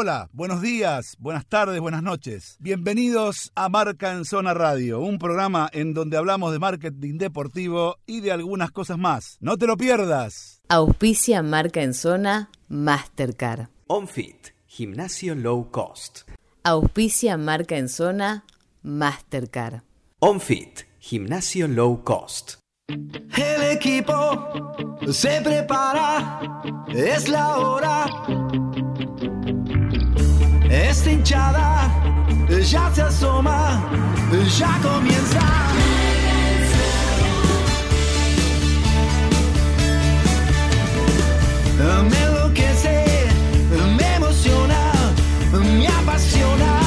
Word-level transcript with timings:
Hola, 0.00 0.30
buenos 0.32 0.62
días, 0.62 1.16
buenas 1.18 1.44
tardes, 1.44 1.80
buenas 1.80 2.04
noches. 2.04 2.56
Bienvenidos 2.60 3.50
a 3.56 3.68
Marca 3.68 4.12
en 4.12 4.24
Zona 4.24 4.54
Radio, 4.54 5.00
un 5.00 5.18
programa 5.18 5.68
en 5.72 5.92
donde 5.92 6.16
hablamos 6.16 6.52
de 6.52 6.60
marketing 6.60 7.18
deportivo 7.18 7.96
y 8.06 8.20
de 8.20 8.30
algunas 8.30 8.70
cosas 8.70 8.96
más. 8.96 9.38
No 9.40 9.56
te 9.56 9.66
lo 9.66 9.76
pierdas. 9.76 10.62
Auspicia 10.68 11.42
Marca 11.42 11.82
en 11.82 11.94
Zona 11.94 12.48
Mastercard. 12.68 13.70
OnFit, 13.88 14.50
gimnasio 14.68 15.34
low 15.34 15.68
cost. 15.72 16.20
Auspicia 16.62 17.36
Marca 17.36 17.76
en 17.76 17.88
Zona 17.88 18.44
Mastercard. 18.82 19.82
OnFit, 20.20 20.82
gimnasio 21.00 21.66
low 21.66 22.04
cost. 22.04 22.60
El 22.86 23.62
equipo 23.72 24.96
se 25.10 25.40
prepara, 25.40 26.62
es 26.86 27.28
la 27.28 27.56
hora 27.56 28.06
esta 30.70 31.10
hinchada 31.10 31.90
ya 32.48 32.90
se 32.94 33.02
asoma, 33.02 33.82
ya 34.58 34.78
comienza. 34.82 35.40
Me 42.08 42.16
enloquece, 42.24 43.04
me 43.96 44.14
emociona, 44.16 44.92
me 45.52 45.86
apasiona. 45.86 46.77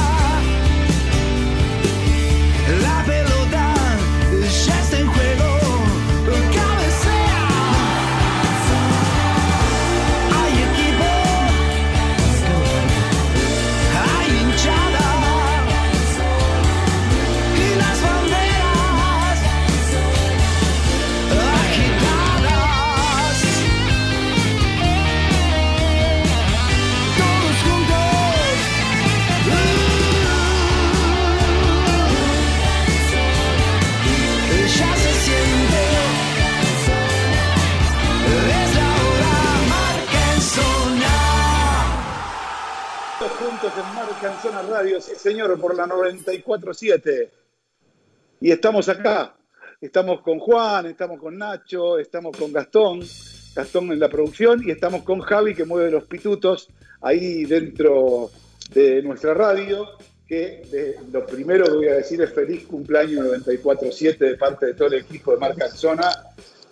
Juntos 43.72 43.90
en 43.90 43.94
Marca 43.94 44.32
en 44.32 44.38
Zona 44.42 44.62
Radio, 44.62 45.00
sí 45.00 45.12
señor, 45.16 45.58
por 45.58 45.74
la 45.74 45.86
94.7. 45.86 47.28
Y 48.40 48.50
estamos 48.50 48.88
acá. 48.88 49.34
Estamos 49.80 50.20
con 50.20 50.38
Juan, 50.38 50.86
estamos 50.86 51.18
con 51.18 51.38
Nacho, 51.38 51.98
estamos 51.98 52.36
con 52.36 52.52
Gastón, 52.52 53.00
Gastón 53.54 53.92
en 53.92 53.98
la 53.98 54.08
producción, 54.08 54.62
y 54.64 54.70
estamos 54.70 55.02
con 55.02 55.20
Javi 55.20 55.54
que 55.54 55.64
mueve 55.64 55.90
los 55.90 56.04
pitutos 56.04 56.68
ahí 57.00 57.44
dentro 57.44 58.30
de 58.74 59.02
nuestra 59.02 59.34
radio. 59.34 59.88
Que 60.26 60.62
eh, 60.72 60.96
lo 61.10 61.26
primero 61.26 61.64
que 61.64 61.72
voy 61.72 61.88
a 61.88 61.94
decir 61.94 62.20
es 62.22 62.32
feliz 62.32 62.66
cumpleaños 62.66 63.26
94.7 63.26 64.18
de 64.18 64.36
parte 64.36 64.66
de 64.66 64.74
todo 64.74 64.88
el 64.88 64.94
equipo 64.94 65.32
de 65.32 65.38
Marca 65.38 65.66
en 65.66 65.72
Zona. 65.72 66.10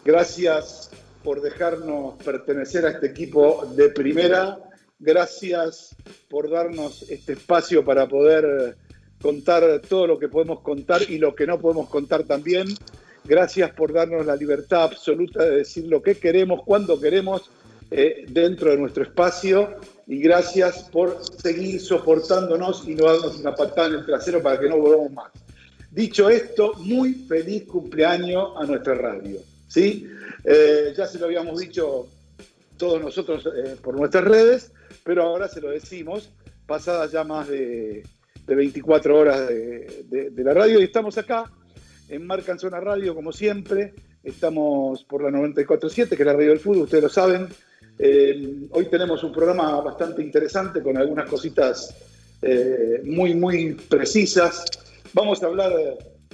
Gracias 0.04 0.90
por 1.24 1.40
dejarnos 1.40 2.22
pertenecer 2.22 2.86
a 2.86 2.90
este 2.90 3.06
equipo 3.06 3.70
de 3.74 3.88
primera. 3.90 4.58
Gracias 5.00 5.96
por 6.28 6.50
darnos 6.50 7.02
este 7.08 7.32
espacio 7.32 7.82
para 7.82 8.06
poder 8.06 8.76
contar 9.20 9.80
todo 9.88 10.06
lo 10.06 10.18
que 10.18 10.28
podemos 10.28 10.60
contar 10.60 11.02
y 11.08 11.18
lo 11.18 11.34
que 11.34 11.46
no 11.46 11.58
podemos 11.58 11.88
contar 11.88 12.24
también. 12.24 12.68
Gracias 13.24 13.70
por 13.72 13.94
darnos 13.94 14.26
la 14.26 14.36
libertad 14.36 14.84
absoluta 14.84 15.42
de 15.42 15.56
decir 15.56 15.86
lo 15.86 16.02
que 16.02 16.16
queremos, 16.16 16.60
cuando 16.64 17.00
queremos, 17.00 17.50
eh, 17.90 18.26
dentro 18.28 18.70
de 18.70 18.76
nuestro 18.76 19.02
espacio. 19.02 19.74
Y 20.06 20.20
gracias 20.20 20.84
por 20.90 21.18
seguir 21.40 21.80
soportándonos 21.80 22.86
y 22.86 22.94
no 22.94 23.06
darnos 23.06 23.38
una 23.38 23.54
patada 23.54 23.88
en 23.88 23.94
el 23.94 24.06
trasero 24.06 24.42
para 24.42 24.60
que 24.60 24.68
no 24.68 24.76
volvamos 24.76 25.12
más. 25.12 25.32
Dicho 25.90 26.28
esto, 26.28 26.74
muy 26.78 27.14
feliz 27.14 27.64
cumpleaños 27.64 28.50
a 28.56 28.66
nuestra 28.66 28.94
radio. 28.94 29.40
¿sí? 29.66 30.06
Eh, 30.44 30.92
ya 30.94 31.06
se 31.06 31.18
lo 31.18 31.24
habíamos 31.26 31.58
dicho 31.58 32.06
todos 32.76 33.00
nosotros 33.00 33.46
eh, 33.46 33.76
por 33.82 33.96
nuestras 33.96 34.24
redes, 34.24 34.72
pero 35.04 35.22
ahora 35.22 35.48
se 35.48 35.60
lo 35.60 35.70
decimos, 35.70 36.30
pasadas 36.66 37.12
ya 37.12 37.24
más 37.24 37.48
de, 37.48 38.02
de 38.46 38.54
24 38.54 39.16
horas 39.16 39.48
de, 39.48 40.32
la 40.36 40.54
radio, 40.54 40.80
y 40.80 40.84
estamos 40.84 41.16
acá 41.18 41.44
en 42.08 42.26
Marca 42.26 42.52
en 42.52 42.58
Zona 42.58 42.80
Radio, 42.80 43.14
como 43.14 43.32
siempre, 43.32 43.94
estamos 44.24 45.04
por 45.04 45.22
la 45.22 45.30
94.7, 45.30 46.08
que 46.08 46.14
es 46.14 46.26
la 46.26 46.32
radio 46.32 46.48
del 46.48 46.58
fútbol, 46.58 46.82
ustedes 46.82 47.04
lo 47.04 47.08
saben. 47.08 47.48
Eh, 47.98 48.66
hoy 48.70 48.86
tenemos 48.86 49.22
un 49.22 49.32
programa 49.32 49.80
bastante 49.80 50.22
interesante 50.22 50.82
con 50.82 50.96
algunas 50.96 51.28
cositas 51.28 51.94
eh, 52.42 53.02
muy, 53.04 53.34
muy 53.34 53.74
precisas. 53.74 54.64
Vamos 55.12 55.42
a 55.42 55.46
hablar, 55.46 55.72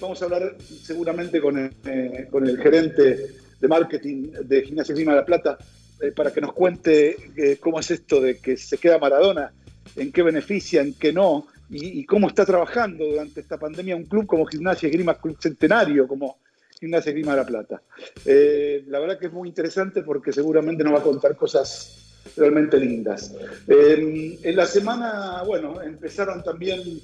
vamos 0.01 0.23
a 0.23 0.25
hablar 0.25 0.57
seguramente 0.83 1.41
con 1.41 1.59
el, 1.59 1.71
eh, 1.85 2.29
con 2.31 2.47
el 2.47 2.57
gerente 2.59 3.27
de 3.61 3.69
marketing 3.69 4.31
de 4.45 4.63
Gimnasia 4.63 4.95
Grima 4.95 5.13
de 5.13 5.19
la 5.19 5.27
Plata 5.27 5.59
eh, 6.01 6.13
para 6.13 6.31
que 6.31 6.43
nos 6.43 6.53
cuente 6.53 7.17
eh, 7.37 7.57
cómo 7.59 7.81
es 7.81 7.91
esto 7.91 8.21
de 8.21 8.37
que 8.39 8.59
se 8.59 8.77
queda 8.77 8.99
Maradona, 8.99 9.51
en 9.97 10.13
qué 10.13 10.23
beneficia, 10.23 10.83
en 10.83 10.93
qué 10.93 11.11
no, 11.11 11.47
y, 11.71 12.05
cómo 12.05 12.29
está 12.29 12.45
trabajando 12.45 13.05
durante 13.05 13.41
esta 13.41 13.59
pandemia 13.59 13.97
un 13.97 14.05
club 14.05 14.27
como 14.27 14.45
Gimnasia 14.45 14.91
Grima 14.91 15.19
Club 15.19 15.39
Centenario, 15.41 16.07
como 16.07 16.39
Gimnasia 16.79 17.13
Grima 17.13 17.33
de 17.33 17.39
la 17.39 17.47
Plata. 17.47 17.83
Eh, 18.25 18.85
la 18.89 19.01
verdad 19.01 19.19
que 19.19 19.27
es 19.27 19.33
muy 19.33 19.49
interesante 19.49 20.03
porque 20.03 20.33
seguramente 20.33 20.85
nos 20.85 20.93
va 20.95 20.99
a 20.99 21.03
contar 21.03 21.35
cosas 21.35 22.21
realmente 22.37 22.79
lindas. 22.79 23.35
Eh, 23.67 24.39
en 24.43 24.57
la 24.57 24.67
semana, 24.67 25.43
bueno, 25.45 25.81
empezaron 25.83 26.43
también 26.45 27.01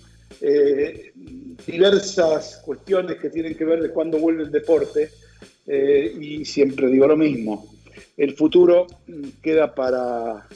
diversas 1.67 2.63
cuestiones 2.65 3.19
que 3.19 3.31
tienen 3.31 3.55
que 3.55 3.65
ver 3.65 3.83
de 3.83 3.91
cuándo 3.91 4.19
vuelve 4.19 4.45
el 4.45 4.51
deporte 4.51 5.11
y 5.67 6.45
siempre 6.45 6.89
digo 6.89 7.07
lo 7.07 7.17
mismo. 7.17 7.73
El 8.17 8.35
futuro 8.37 8.87
mm, 9.07 9.41
queda 9.43 9.75
para, 9.75 10.47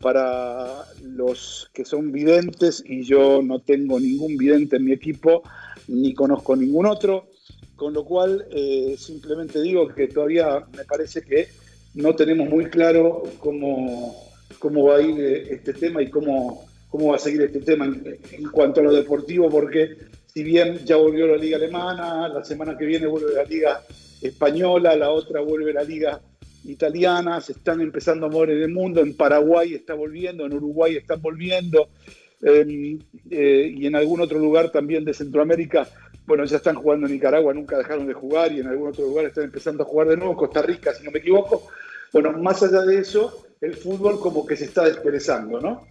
para 0.00 0.84
los 1.02 1.70
que 1.72 1.84
son 1.84 2.12
videntes 2.12 2.82
y 2.84 3.04
yo 3.04 3.42
no 3.42 3.60
tengo 3.60 4.00
ningún 4.00 4.36
vidente 4.36 4.76
en 4.76 4.84
mi 4.84 4.92
equipo 4.92 5.42
ni 5.86 6.14
conozco 6.14 6.54
ningún 6.54 6.86
otro, 6.86 7.28
con 7.76 7.94
lo 7.94 8.04
cual 8.04 8.46
eh, 8.50 8.96
simplemente 8.98 9.60
digo 9.62 9.88
que 9.88 10.08
todavía 10.08 10.66
me 10.76 10.84
parece 10.84 11.22
que 11.22 11.48
no 11.94 12.14
tenemos 12.14 12.48
muy 12.48 12.66
claro 12.66 13.22
cómo, 13.38 14.14
cómo 14.58 14.84
va 14.84 14.96
a 14.96 15.02
ir 15.02 15.18
eh, 15.18 15.54
este 15.54 15.72
tema 15.72 16.02
y 16.02 16.10
cómo, 16.10 16.66
cómo 16.90 17.08
va 17.08 17.16
a 17.16 17.20
seguir 17.20 17.42
este 17.42 17.60
tema 17.60 17.86
en, 17.86 18.18
en 18.32 18.50
cuanto 18.50 18.80
a 18.80 18.84
lo 18.84 18.92
deportivo, 18.92 19.48
porque 19.48 19.96
si 20.26 20.42
bien 20.42 20.84
ya 20.84 20.96
volvió 20.96 21.26
la 21.26 21.36
liga 21.36 21.56
alemana, 21.56 22.28
la 22.28 22.44
semana 22.44 22.76
que 22.76 22.84
viene 22.84 23.06
vuelve 23.06 23.34
la 23.34 23.44
liga 23.44 23.82
española, 24.20 24.94
la 24.94 25.10
otra 25.10 25.40
vuelve 25.40 25.72
la 25.72 25.82
liga 25.82 26.20
italiana, 26.64 27.40
se 27.40 27.52
están 27.52 27.80
empezando 27.80 28.26
a 28.26 28.28
mover 28.28 28.50
en 28.50 28.62
el 28.62 28.72
mundo, 28.72 29.00
en 29.00 29.16
Paraguay 29.16 29.74
está 29.74 29.94
volviendo, 29.94 30.46
en 30.46 30.52
Uruguay 30.52 30.96
están 30.96 31.20
volviendo, 31.22 31.88
eh, 32.42 32.98
y 33.74 33.86
en 33.86 33.96
algún 33.96 34.20
otro 34.20 34.38
lugar 34.38 34.70
también 34.70 35.04
de 35.04 35.14
Centroamérica, 35.14 35.88
bueno, 36.26 36.44
ya 36.44 36.58
están 36.58 36.76
jugando 36.76 37.06
en 37.06 37.14
Nicaragua, 37.14 37.54
nunca 37.54 37.78
dejaron 37.78 38.06
de 38.06 38.12
jugar, 38.12 38.52
y 38.52 38.60
en 38.60 38.66
algún 38.66 38.88
otro 38.88 39.06
lugar 39.06 39.24
están 39.24 39.44
empezando 39.44 39.82
a 39.82 39.86
jugar 39.86 40.08
de 40.08 40.16
nuevo, 40.16 40.36
Costa 40.36 40.60
Rica, 40.60 40.92
si 40.92 41.02
no 41.04 41.10
me 41.10 41.20
equivoco. 41.20 41.68
Bueno, 42.12 42.32
más 42.32 42.62
allá 42.62 42.82
de 42.82 42.98
eso, 42.98 43.46
el 43.60 43.74
fútbol 43.74 44.20
como 44.20 44.46
que 44.46 44.56
se 44.56 44.66
está 44.66 44.84
desperezando, 44.84 45.60
¿no? 45.60 45.86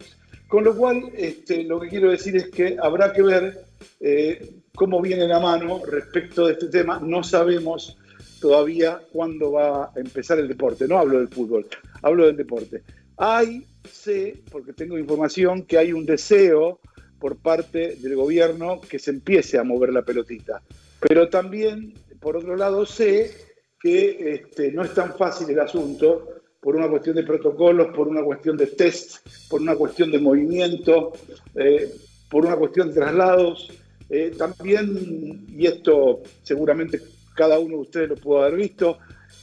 Con 0.48 0.64
lo 0.64 0.76
cual, 0.76 1.12
este, 1.16 1.64
lo 1.64 1.80
que 1.80 1.90
quiero 1.90 2.12
decir 2.12 2.36
es 2.36 2.50
que 2.50 2.78
habrá 2.82 3.12
que 3.12 3.22
ver 3.22 3.66
eh, 4.00 4.54
cómo 4.74 5.02
viene 5.02 5.28
la 5.28 5.40
mano 5.40 5.82
respecto 5.86 6.46
de 6.46 6.54
este 6.54 6.68
tema. 6.68 7.00
No 7.04 7.24
sabemos 7.24 7.98
todavía 8.40 9.02
cuándo 9.12 9.52
va 9.52 9.86
a 9.86 9.92
empezar 9.96 10.40
el 10.40 10.48
deporte. 10.48 10.88
No 10.88 10.98
hablo 10.98 11.20
del 11.20 11.30
fútbol, 11.30 11.68
hablo 12.02 12.26
del 12.26 12.38
deporte. 12.38 12.84
Hay, 13.18 13.66
sé, 13.90 14.42
porque 14.52 14.74
tengo 14.74 14.98
información, 14.98 15.64
que 15.64 15.78
hay 15.78 15.94
un 15.94 16.06
deseo 16.06 16.80
por 17.20 17.38
parte 17.38 17.96
del 17.96 18.16
gobierno 18.16 18.80
que 18.82 19.00
se 19.00 19.12
empiece 19.12 19.58
a 19.58 19.64
mover 19.64 19.92
la 19.92 20.04
pelotita. 20.04 20.62
Pero 21.00 21.30
también, 21.30 21.94
por 22.20 22.38
otro 22.38 22.56
lado, 22.56 22.86
sé 22.86 23.32
que 23.80 24.34
este, 24.34 24.72
no 24.72 24.84
es 24.84 24.94
tan 24.94 25.16
fácil 25.16 25.50
el 25.50 25.60
asunto 25.60 26.28
por 26.62 26.76
una 26.76 26.90
cuestión 26.90 27.16
de 27.16 27.24
protocolos, 27.24 27.96
por 27.96 28.08
una 28.08 28.24
cuestión 28.24 28.58
de 28.58 28.68
test, 28.68 29.18
por 29.50 29.62
una 29.62 29.76
cuestión 29.76 30.12
de 30.12 30.20
movimiento, 30.20 31.14
eh, 31.56 31.92
por 32.30 32.46
una 32.46 32.56
cuestión 32.56 32.90
de 32.90 32.96
traslados. 32.96 33.72
Eh, 34.10 34.32
también, 34.38 35.46
y 35.50 35.66
esto 35.66 36.22
seguramente 36.42 37.02
cada 37.38 37.60
uno 37.60 37.76
de 37.76 37.82
ustedes 37.82 38.10
lo 38.10 38.16
pudo 38.16 38.42
haber 38.42 38.56
visto, 38.56 38.98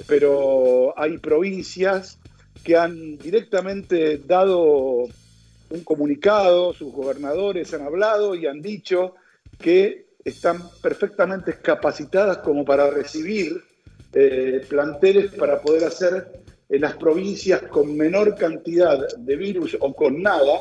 pero 0.06 0.92
hay 0.98 1.16
provincias 1.18 2.18
que 2.64 2.76
han 2.76 3.16
directamente 3.16 4.18
dado 4.18 5.04
un 5.70 5.84
comunicado, 5.84 6.72
sus 6.72 6.92
gobernadores 6.92 7.72
han 7.72 7.82
hablado 7.82 8.34
y 8.34 8.46
han 8.46 8.60
dicho 8.60 9.14
que 9.58 10.06
están 10.24 10.58
perfectamente 10.82 11.54
capacitadas 11.62 12.38
como 12.38 12.64
para 12.64 12.90
recibir 12.90 13.62
eh, 14.12 14.64
planteles 14.68 15.32
para 15.32 15.60
poder 15.60 15.84
hacer 15.84 16.42
en 16.68 16.80
las 16.80 16.94
provincias 16.94 17.62
con 17.62 17.96
menor 17.96 18.34
cantidad 18.34 19.16
de 19.16 19.36
virus 19.36 19.76
o 19.78 19.94
con 19.94 20.20
nada, 20.22 20.60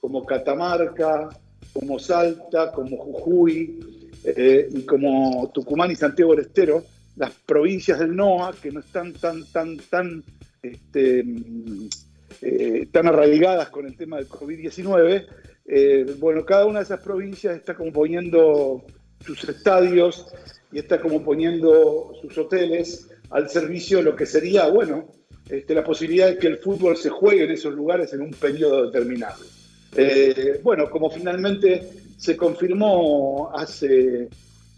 como 0.00 0.24
Catamarca, 0.24 1.28
como 1.72 1.98
Salta, 1.98 2.72
como 2.72 2.96
Jujuy 2.96 4.01
eh, 4.24 4.68
y 4.70 4.82
como 4.82 5.50
Tucumán 5.52 5.90
y 5.90 5.96
Santiago 5.96 6.34
del 6.34 6.46
Estero, 6.46 6.84
las 7.16 7.32
provincias 7.32 7.98
del 7.98 8.14
NOA 8.14 8.54
que 8.60 8.70
no 8.70 8.80
están 8.80 9.12
tan, 9.14 9.44
tan, 9.46 9.76
tan, 9.78 10.22
este, 10.62 11.24
eh, 12.40 12.88
tan 12.90 13.08
arraigadas 13.08 13.68
con 13.70 13.86
el 13.86 13.96
tema 13.96 14.16
del 14.16 14.28
COVID-19, 14.28 15.26
eh, 15.66 16.16
bueno, 16.18 16.44
cada 16.44 16.66
una 16.66 16.78
de 16.78 16.84
esas 16.84 17.00
provincias 17.00 17.56
está 17.56 17.74
como 17.74 17.92
poniendo 17.92 18.84
sus 19.24 19.44
estadios 19.48 20.26
y 20.72 20.78
está 20.78 21.00
como 21.00 21.22
poniendo 21.22 22.14
sus 22.20 22.36
hoteles 22.38 23.08
al 23.30 23.48
servicio 23.48 23.98
de 23.98 24.04
lo 24.04 24.16
que 24.16 24.26
sería, 24.26 24.68
bueno, 24.68 25.08
este, 25.48 25.74
la 25.74 25.84
posibilidad 25.84 26.28
de 26.28 26.38
que 26.38 26.46
el 26.46 26.58
fútbol 26.58 26.96
se 26.96 27.10
juegue 27.10 27.44
en 27.44 27.50
esos 27.50 27.74
lugares 27.74 28.12
en 28.12 28.22
un 28.22 28.30
periodo 28.30 28.86
determinado. 28.86 29.42
Bueno, 30.62 30.88
como 30.88 31.10
finalmente 31.10 32.01
se 32.16 32.36
confirmó 32.36 33.50
hace, 33.54 34.28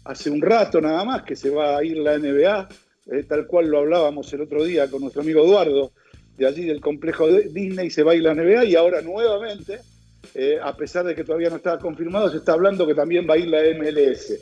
hace 0.03 0.29
un 0.29 0.41
rato 0.41 0.81
nada 0.81 1.03
más 1.03 1.23
que 1.23 1.35
se 1.35 1.49
va 1.49 1.77
a 1.77 1.83
ir 1.83 1.97
la 1.97 2.17
NBA, 2.17 2.69
eh, 3.11 3.23
tal 3.27 3.45
cual 3.47 3.67
lo 3.67 3.79
hablábamos 3.79 4.31
el 4.33 4.41
otro 4.41 4.63
día 4.63 4.89
con 4.89 5.01
nuestro 5.01 5.21
amigo 5.21 5.43
Eduardo, 5.43 5.91
de 6.37 6.47
allí 6.47 6.65
del 6.65 6.81
complejo 6.81 7.27
de 7.27 7.49
Disney, 7.49 7.89
se 7.89 8.03
va 8.03 8.11
a 8.11 8.15
ir 8.15 8.23
la 8.23 8.33
NBA 8.33 8.65
y 8.65 8.75
ahora 8.75 9.01
nuevamente, 9.01 9.79
eh, 10.33 10.57
a 10.61 10.75
pesar 10.75 11.05
de 11.05 11.15
que 11.15 11.23
todavía 11.23 11.49
no 11.49 11.57
estaba 11.57 11.79
confirmado, 11.79 12.29
se 12.29 12.37
está 12.37 12.53
hablando 12.53 12.85
que 12.85 12.95
también 12.95 13.27
va 13.29 13.35
a 13.35 13.37
ir 13.37 13.47
la 13.47 13.61
MLS. 13.77 14.33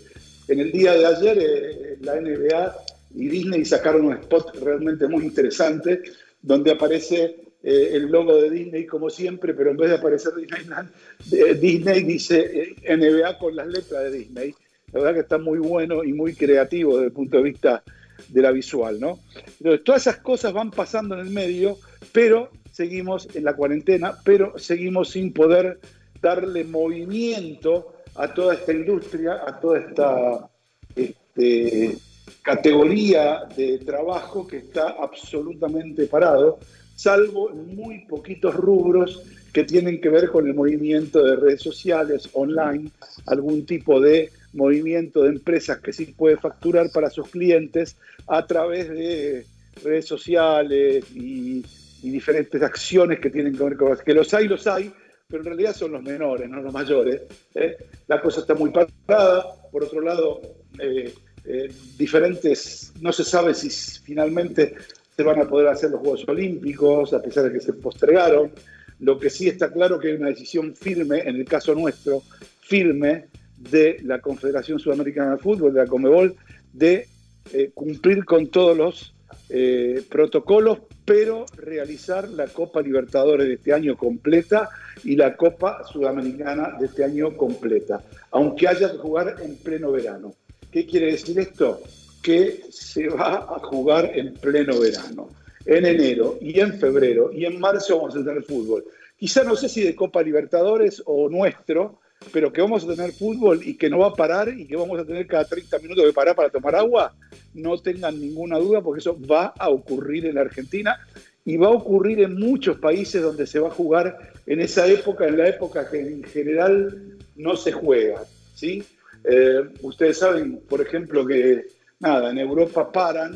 En 0.48 0.60
el 0.60 0.72
día 0.72 0.94
de 0.94 1.06
ayer, 1.06 1.98
la 2.02 2.20
NBA 2.20 2.76
y 3.16 3.28
Disney 3.28 3.64
sacaron 3.64 4.06
un 4.06 4.14
spot 4.14 4.56
realmente 4.62 5.08
muy 5.08 5.24
interesante 5.24 6.02
donde 6.42 6.72
aparece 6.72 7.43
eh, 7.64 7.92
el 7.94 8.12
logo 8.12 8.36
de 8.36 8.50
Disney 8.50 8.86
como 8.86 9.10
siempre, 9.10 9.54
pero 9.54 9.72
en 9.72 9.78
vez 9.78 9.90
de 9.90 9.96
aparecer 9.96 10.34
Disneyland, 10.36 10.90
eh, 11.32 11.54
Disney 11.56 12.04
dice 12.04 12.76
eh, 12.84 12.98
NBA 12.98 13.38
con 13.38 13.56
las 13.56 13.68
letras 13.68 14.04
de 14.04 14.12
Disney. 14.12 14.54
La 14.92 15.00
verdad 15.00 15.14
que 15.14 15.20
está 15.22 15.38
muy 15.38 15.60
bueno 15.60 16.04
y 16.04 16.12
muy 16.12 16.36
creativo 16.36 16.96
desde 16.96 17.08
el 17.08 17.14
punto 17.14 17.38
de 17.38 17.44
vista 17.44 17.84
de 18.28 18.42
la 18.42 18.52
visual, 18.52 19.00
¿no? 19.00 19.20
Entonces, 19.60 19.84
todas 19.84 20.02
esas 20.02 20.18
cosas 20.18 20.52
van 20.52 20.72
pasando 20.72 21.16
en 21.16 21.22
el 21.22 21.32
medio, 21.32 21.78
pero 22.12 22.52
seguimos 22.70 23.28
en 23.34 23.46
la 23.46 23.56
cuarentena, 23.56 24.18
pero 24.26 24.60
seguimos 24.60 25.12
sin 25.12 25.32
poder 25.32 25.80
darle 26.22 26.66
movimiento 26.66 27.94
a 28.16 28.34
toda 28.34 28.56
esta 28.56 28.74
industria, 28.74 29.42
a 29.48 29.60
toda 29.60 29.80
esta 29.80 30.50
este, 30.96 31.98
categoría 32.42 33.46
de 33.56 33.80
trabajo 33.80 34.46
que 34.46 34.58
está 34.58 34.96
absolutamente 35.00 36.06
parado, 36.08 36.60
salvo 36.96 37.50
muy 37.50 38.06
poquitos 38.06 38.56
rubros 38.56 39.24
que 39.52 39.64
tienen 39.64 40.02
que 40.02 40.10
ver 40.10 40.30
con 40.30 40.48
el 40.48 40.56
movimiento 40.56 41.24
de 41.24 41.36
redes 41.36 41.62
sociales, 41.62 42.30
online, 42.34 42.90
algún 43.28 43.66
tipo 43.66 44.02
de 44.02 44.32
movimiento 44.54 45.24
de 45.24 45.30
empresas 45.30 45.80
que 45.80 45.94
sí 45.94 46.08
puede 46.08 46.38
facturar 46.38 46.90
para 46.92 47.10
sus 47.10 47.30
clientes 47.30 47.98
a 48.28 48.46
través 48.46 48.90
de 48.90 49.46
redes 49.84 50.06
sociales 50.06 51.06
y, 51.14 51.64
diferentes 52.04 52.62
acciones 52.62 53.22
que 53.22 53.30
tienen 53.30 53.56
que 53.56 53.64
ver 53.64 53.78
con 53.78 53.98
que 53.98 54.14
los 54.14 54.34
hay, 54.34 54.50
los 54.50 54.68
hay, 54.68 54.92
pero 55.26 55.42
en 55.42 55.46
realidad 55.46 55.74
son 55.74 55.94
los 55.94 56.04
menores, 56.04 56.50
no 56.50 56.62
los 56.62 56.74
mayores. 56.74 57.22
¿eh? 57.56 57.78
La 58.08 58.22
cosa 58.22 58.42
está 58.42 58.56
muy 58.56 58.72
parada. 58.72 59.46
Por 59.72 59.86
otro 59.86 60.02
lado, 60.02 60.42
eh, 60.80 61.14
eh, 61.46 61.72
diferentes, 61.98 62.92
no 63.00 63.14
se 63.14 63.24
sabe 63.24 63.54
si 63.54 63.70
finalmente 63.70 64.76
se 65.16 65.24
van 65.24 65.40
a 65.40 65.48
poder 65.48 65.68
hacer 65.68 65.92
los 65.92 66.00
Juegos 66.02 66.28
Olímpicos, 66.28 67.14
a 67.14 67.22
pesar 67.22 67.46
de 67.46 67.54
que 67.54 67.60
se 67.60 67.74
postergaron. 67.74 68.52
Lo 69.00 69.20
que 69.20 69.30
sí 69.30 69.48
está 69.48 69.72
claro 69.72 70.00
que 70.00 70.10
hay 70.10 70.14
una 70.16 70.30
decisión 70.30 70.76
firme, 70.76 71.20
en 71.20 71.36
el 71.36 71.46
caso 71.46 71.76
nuestro, 71.76 72.24
firme 72.62 73.26
de 73.58 73.98
la 74.04 74.20
Confederación 74.20 74.80
Sudamericana 74.80 75.32
de 75.32 75.38
Fútbol, 75.38 75.74
de 75.74 75.82
la 75.82 75.88
Comebol, 75.88 76.36
de 76.72 77.08
eh, 77.52 77.72
cumplir 77.74 78.26
con 78.26 78.48
todos 78.48 78.78
los 78.78 79.14
eh, 79.50 80.02
protocolos, 80.10 80.80
pero 81.06 81.46
realizar 81.58 82.30
la 82.30 82.48
Copa 82.48 82.82
Libertadores 82.82 83.48
de 83.48 83.56
este 83.56 83.74
año 83.74 83.98
completa 83.98 84.70
y 85.04 85.16
la 85.16 85.36
Copa 85.36 85.84
Sudamericana 85.92 86.78
de 86.80 86.86
este 86.86 87.04
año 87.04 87.36
completa, 87.36 88.02
aunque 88.32 88.68
haya 88.68 88.92
que 88.92 88.98
jugar 88.98 89.36
en 89.42 89.58
pleno 89.58 89.92
verano. 89.92 90.34
¿Qué 90.72 90.86
quiere 90.86 91.12
decir 91.12 91.38
esto? 91.40 91.82
Que 92.24 92.64
se 92.72 93.08
va 93.10 93.36
a 93.36 93.60
jugar 93.60 94.12
en 94.16 94.34
pleno 94.34 94.80
verano. 94.80 95.30
En 95.66 95.86
enero 95.86 96.40
y 96.42 96.60
en 96.60 96.80
febrero 96.80 97.32
y 97.32 97.46
en 97.46 97.60
marzo 97.60 97.98
vamos 97.98 98.16
a 98.16 98.24
tener 98.24 98.44
fútbol. 98.44 98.84
Quizá 99.18 99.44
no 99.44 99.56
sé 99.56 99.70
si 99.70 99.82
de 99.82 99.96
Copa 99.96 100.22
Libertadores 100.22 101.02
o 101.06 101.30
nuestro, 101.30 102.00
pero 102.32 102.52
que 102.52 102.62
vamos 102.62 102.84
a 102.84 102.96
tener 102.96 103.12
fútbol 103.12 103.62
y 103.64 103.76
que 103.76 103.90
no 103.90 104.00
va 104.00 104.08
a 104.08 104.14
parar 104.14 104.50
y 104.50 104.66
que 104.66 104.76
vamos 104.76 105.00
a 105.00 105.06
tener 105.06 105.28
cada 105.28 105.46
30 105.46 105.80
minutos 105.80 106.06
que 106.06 106.14
parar 106.14 106.36
para 106.36 106.50
tomar 106.50 106.76
agua, 106.76 107.16
no 107.54 107.78
tengan 107.78 108.20
ninguna 108.20 108.58
duda 108.58 108.82
porque 108.82 109.00
eso 109.00 109.18
va 109.20 109.54
a 109.58 109.70
ocurrir 109.70 110.26
en 110.26 110.38
Argentina 110.38 111.00
y 111.46 111.58
va 111.58 111.68
a 111.68 111.72
ocurrir 111.72 112.22
en 112.22 112.36
muchos 112.36 112.80
países 112.80 113.22
donde 113.22 113.46
se 113.48 113.60
va 113.60 113.68
a 113.68 113.72
jugar 113.72 114.34
en 114.46 114.62
esa 114.62 114.88
época, 114.88 115.28
en 115.28 115.38
la 115.38 115.50
época 115.50 115.90
que 115.90 116.00
en 116.00 116.24
general 116.24 117.18
no 117.36 117.56
se 117.56 117.72
juega, 117.72 118.24
¿sí? 118.56 118.84
Eh, 119.24 119.62
ustedes 119.82 120.18
saben, 120.18 120.62
por 120.68 120.82
ejemplo, 120.82 121.26
que 121.26 121.68
nada, 122.04 122.32
en 122.32 122.38
Europa 122.38 122.92
paran, 122.92 123.34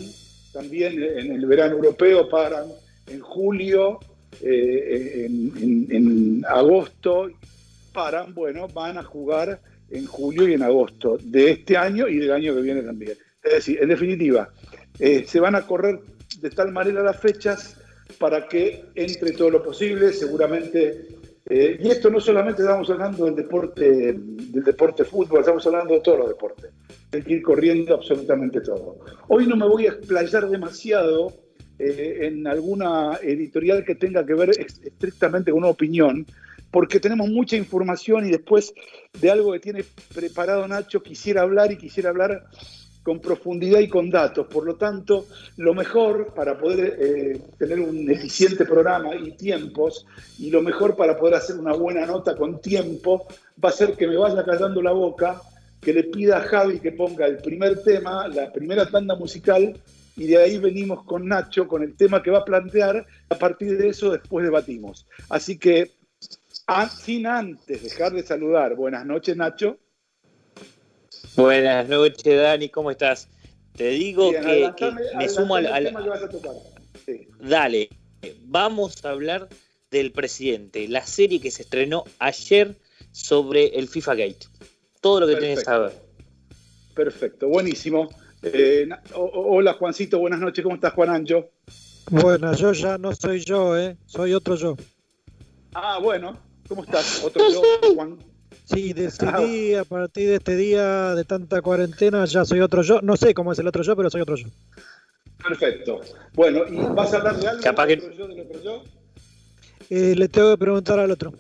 también 0.52 1.02
en 1.02 1.32
el 1.32 1.46
verano 1.46 1.76
europeo 1.76 2.28
paran, 2.28 2.66
en 3.08 3.22
julio, 3.22 4.00
eh, 4.42 5.26
en, 5.26 6.46
agosto, 6.48 7.30
paran, 7.94 8.34
bueno, 8.34 8.68
van 8.68 8.98
a 8.98 9.04
jugar 9.04 9.60
en 9.90 10.06
julio 10.06 10.48
y 10.48 10.54
en 10.54 10.64
agosto 10.64 11.18
de 11.24 11.52
este 11.52 11.78
año 11.78 12.10
y 12.10 12.18
del 12.18 12.32
año 12.34 12.54
que 12.54 12.62
viene 12.62 12.82
también. 12.82 13.18
Es 13.42 13.54
decir, 13.54 13.80
en 13.82 13.88
definitiva, 13.88 14.50
eh, 15.00 15.24
se 15.26 15.40
van 15.40 15.56
a 15.56 15.66
correr 15.66 16.00
de 16.42 16.50
tal 16.50 16.74
manera 16.74 17.02
las 17.02 17.20
fechas 17.20 17.78
para 18.20 18.48
que 18.50 18.84
entre 18.96 19.32
todo 19.32 19.50
lo 19.50 19.64
posible, 19.64 20.12
seguramente 20.12 21.08
eh, 21.50 21.80
y 21.82 21.90
esto 21.90 22.10
no 22.10 22.20
solamente 22.20 22.62
estamos 22.62 22.90
hablando 22.90 23.24
del 23.26 23.36
deporte, 23.36 24.14
del 24.14 24.64
deporte 24.64 25.06
fútbol, 25.06 25.40
estamos 25.40 25.66
hablando 25.66 25.94
de 25.94 26.02
todos 26.02 26.20
los 26.20 26.28
deportes. 26.28 26.72
Hay 27.14 27.22
que 27.22 27.36
ir 27.36 27.42
corriendo 27.42 27.96
absolutamente 27.96 28.60
todo. 28.60 28.98
Hoy 29.30 29.48
no 29.48 29.56
me 29.56 29.66
voy 29.66 29.86
a 29.86 29.92
explayar 29.92 30.50
demasiado 30.50 31.34
eh, 31.80 32.20
en 32.24 32.48
alguna 32.48 33.18
editorial 33.22 33.86
que 33.86 33.96
tenga 33.96 34.26
que 34.26 34.34
ver 34.34 34.50
estrictamente 34.50 35.52
con 35.52 35.60
una 35.60 35.70
opinión, 35.70 36.26
porque 36.70 37.00
tenemos 37.00 37.30
mucha 37.30 37.56
información 37.56 38.28
y 38.28 38.32
después 38.32 38.74
de 39.22 39.32
algo 39.32 39.54
que 39.54 39.60
tiene 39.60 39.86
preparado 40.14 40.68
Nacho 40.68 41.02
quisiera 41.02 41.44
hablar 41.44 41.72
y 41.72 41.78
quisiera 41.78 42.10
hablar 42.10 42.44
con 43.08 43.22
profundidad 43.22 43.80
y 43.80 43.88
con 43.88 44.10
datos. 44.10 44.48
Por 44.48 44.66
lo 44.66 44.76
tanto, 44.76 45.28
lo 45.56 45.74
mejor 45.74 46.34
para 46.34 46.58
poder 46.58 46.98
eh, 47.00 47.42
tener 47.58 47.80
un 47.80 48.12
eficiente 48.12 48.66
programa 48.66 49.16
y 49.16 49.32
tiempos, 49.32 50.06
y 50.38 50.50
lo 50.50 50.62
mejor 50.62 50.98
para 50.98 51.18
poder 51.18 51.36
hacer 51.36 51.56
una 51.56 51.72
buena 51.72 52.06
nota 52.06 52.36
con 52.36 52.60
tiempo, 52.60 53.26
va 53.64 53.70
a 53.70 53.72
ser 53.72 53.94
que 53.94 54.08
me 54.08 54.18
vaya 54.18 54.44
callando 54.44 54.82
la 54.82 54.92
boca, 54.92 55.42
que 55.80 55.94
le 55.94 56.04
pida 56.04 56.40
a 56.40 56.42
Javi 56.42 56.82
que 56.82 56.92
ponga 56.92 57.26
el 57.28 57.38
primer 57.38 57.82
tema, 57.82 58.28
la 58.28 58.52
primera 58.52 58.86
tanda 58.90 59.16
musical, 59.16 59.74
y 60.18 60.28
de 60.28 60.38
ahí 60.40 60.58
venimos 60.58 61.06
con 61.06 61.30
Nacho, 61.30 61.66
con 61.66 61.84
el 61.84 61.96
tema 61.96 62.22
que 62.22 62.32
va 62.32 62.40
a 62.40 62.46
plantear. 62.46 63.06
A 63.30 63.36
partir 63.36 63.78
de 63.78 63.88
eso 63.88 64.12
después 64.12 64.44
debatimos. 64.44 65.08
Así 65.30 65.58
que, 65.58 65.92
sin 66.92 67.26
antes 67.26 67.84
dejar 67.84 68.12
de 68.12 68.24
saludar, 68.24 68.76
buenas 68.76 69.06
noches 69.06 69.38
Nacho. 69.38 69.78
Buenas 71.38 71.88
noches, 71.88 72.42
Dani, 72.42 72.68
¿cómo 72.70 72.90
estás? 72.90 73.30
Te 73.76 73.90
digo 73.90 74.32
que, 74.32 74.92
me 75.16 75.30
sumo 75.30 75.56
al. 75.56 75.96
Dale, 77.40 77.90
vamos 78.46 79.06
a 79.06 79.12
hablar 79.12 79.48
del 79.92 80.12
presidente, 80.12 80.88
la 80.88 81.06
serie 81.06 81.40
que 81.40 81.52
se 81.52 81.62
estrenó 81.62 82.06
ayer 82.18 82.76
sobre 83.12 83.68
el 83.78 83.88
FIFA 83.88 84.16
Gate. 84.16 84.48
Todo 85.00 85.20
lo 85.20 85.28
que 85.28 85.36
tienes 85.36 85.60
que 85.60 85.66
saber. 85.66 85.92
Perfecto, 86.96 87.48
buenísimo. 87.50 88.10
Eh, 88.42 88.90
hola 89.14 89.74
Juancito, 89.74 90.18
buenas 90.18 90.40
noches, 90.40 90.64
¿cómo 90.64 90.74
estás 90.74 90.94
Juan 90.94 91.12
Anjo? 91.12 91.52
Bueno, 92.10 92.56
yo 92.56 92.74
ya 92.74 92.98
no 92.98 93.14
soy 93.14 93.46
yo, 93.46 93.78
¿eh? 93.78 93.96
soy 94.08 94.34
otro 94.34 94.56
yo. 94.56 94.76
Ah, 95.76 96.00
bueno, 96.02 96.36
¿cómo 96.68 96.84
estás? 96.84 97.24
Otro 97.24 97.48
yo, 97.52 97.62
Juan. 97.94 98.18
Sí, 98.68 98.92
decidí 98.92 99.76
a 99.76 99.86
partir 99.86 100.28
de 100.28 100.36
este 100.36 100.58
día 100.58 101.16
de 101.16 101.24
tanta 101.24 101.62
cuarentena 101.62 102.26
ya 102.26 102.44
soy 102.44 102.60
otro 102.60 102.82
yo. 102.82 103.00
No 103.02 103.16
sé 103.16 103.34
cómo 103.34 103.54
es 103.54 103.60
el 103.60 103.68
otro 103.68 103.82
yo, 103.82 103.96
pero 103.96 104.10
soy 104.10 104.22
otro 104.22 104.36
yo. 104.36 104.48
Perfecto. 105.42 106.02
Bueno, 106.34 106.64
¿y 106.70 106.76
vas 106.94 107.14
a 107.14 107.18
hablar 107.18 107.38
de 107.38 107.48
algo 107.48 107.64
Capaz 107.64 107.88
que... 107.88 107.94
otro 107.94 108.12
yo, 108.12 108.28
del 108.28 108.42
otro 108.42 108.62
yo? 108.62 108.84
Eh, 109.90 110.16
le 110.16 110.28
tengo 110.28 110.52
que 110.52 110.58
preguntar 110.58 111.00
al 111.00 111.12
otro. 111.12 111.34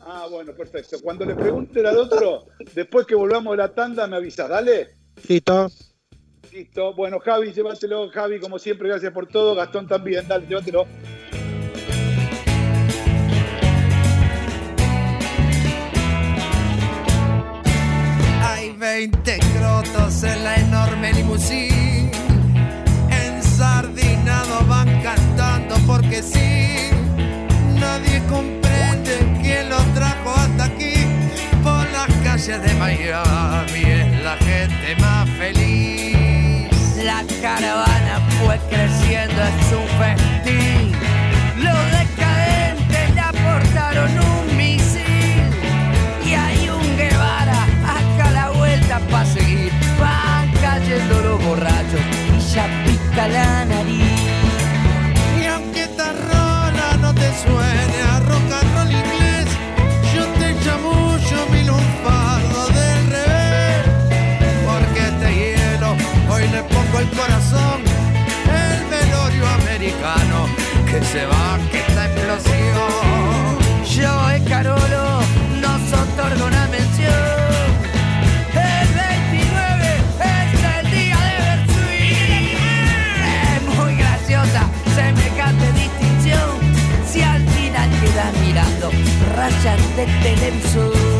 Ah, 0.00 0.26
bueno, 0.28 0.52
perfecto. 0.52 0.96
Cuando 1.00 1.24
le 1.24 1.36
pregunten 1.36 1.86
al 1.86 1.96
otro, 1.96 2.46
después 2.74 3.06
que 3.06 3.14
volvamos 3.14 3.52
de 3.52 3.58
la 3.58 3.72
tanda, 3.72 4.08
me 4.08 4.16
avisa, 4.16 4.48
dale. 4.48 4.96
Listo. 5.28 5.70
Listo. 6.52 6.94
Bueno, 6.94 7.20
Javi, 7.20 7.52
llévatelo. 7.52 8.10
Javi, 8.10 8.40
como 8.40 8.58
siempre, 8.58 8.88
gracias 8.88 9.12
por 9.12 9.28
todo. 9.28 9.54
Gastón 9.54 9.86
también, 9.86 10.26
dale, 10.26 10.48
llévatelo. 10.48 10.86
20 18.80 19.38
crotos 19.58 20.22
en 20.22 20.42
la 20.42 20.56
enorme 20.56 21.12
limusín. 21.12 22.10
Ensardinados 23.10 24.66
van 24.66 25.02
cantando 25.02 25.74
porque 25.86 26.22
sí. 26.22 26.88
Nadie 27.78 28.22
comprende 28.30 29.18
quién 29.42 29.68
los 29.68 29.84
trajo 29.92 30.30
hasta 30.34 30.64
aquí. 30.64 30.94
Por 31.62 31.86
las 31.90 32.08
calles 32.24 32.62
de 32.62 32.74
Miami 32.74 33.82
es 33.84 34.24
la 34.24 34.36
gente 34.38 34.96
más 34.98 35.28
feliz. 35.38 36.70
La 37.04 37.22
caravana 37.42 38.26
fue 38.42 38.58
creciendo, 38.70 39.42
es 39.42 39.72
un 39.74 39.88
festín. 40.00 40.79
La 53.16 53.64
nariz. 53.64 54.02
Y 55.40 55.44
aunque 55.46 55.82
esta 55.82 56.12
rola 56.12 56.96
no 57.00 57.14
te 57.14 57.28
suene 57.42 57.98
a 58.12 58.20
rock 58.20 58.52
and 58.58 58.74
roll 58.74 58.92
inglés, 58.92 59.46
yo 60.14 60.24
te 60.38 60.56
chamullo 60.64 61.46
mi 61.50 61.64
lunfardo 61.64 62.66
del 62.68 63.06
revés. 63.16 63.84
Porque 64.66 65.00
este 65.08 65.34
hielo 65.34 65.96
hoy 66.30 66.48
le 66.48 66.62
pongo 66.62 66.98
el 66.98 67.10
corazón, 67.10 67.82
el 68.64 68.84
velorio 68.86 69.46
americano 69.62 70.46
que 70.86 71.04
se 71.04 71.26
va, 71.26 71.58
que 71.70 71.78
esta 71.78 72.06
explosión. 72.06 72.79
Rayas 89.62 89.96
de 89.96 90.06
televisor. 90.22 91.19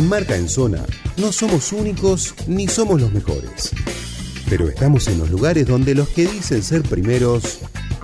En 0.00 0.08
Marca 0.08 0.34
en 0.34 0.48
Zona 0.48 0.82
no 1.18 1.30
somos 1.30 1.74
únicos 1.74 2.34
ni 2.46 2.66
somos 2.68 2.98
los 2.98 3.12
mejores. 3.12 3.70
Pero 4.48 4.66
estamos 4.66 5.06
en 5.08 5.18
los 5.18 5.28
lugares 5.28 5.66
donde 5.66 5.94
los 5.94 6.08
que 6.08 6.26
dicen 6.26 6.62
ser 6.62 6.80
primeros 6.80 7.58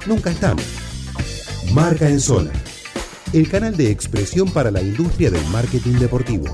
nunca 0.06 0.30
están. 0.30 0.58
Marca 1.72 2.06
en 2.06 2.20
Zona, 2.20 2.50
el 3.32 3.48
canal 3.48 3.78
de 3.78 3.90
expresión 3.90 4.50
para 4.50 4.70
la 4.70 4.82
industria 4.82 5.30
del 5.30 5.42
marketing 5.46 5.94
deportivo. 5.94 6.44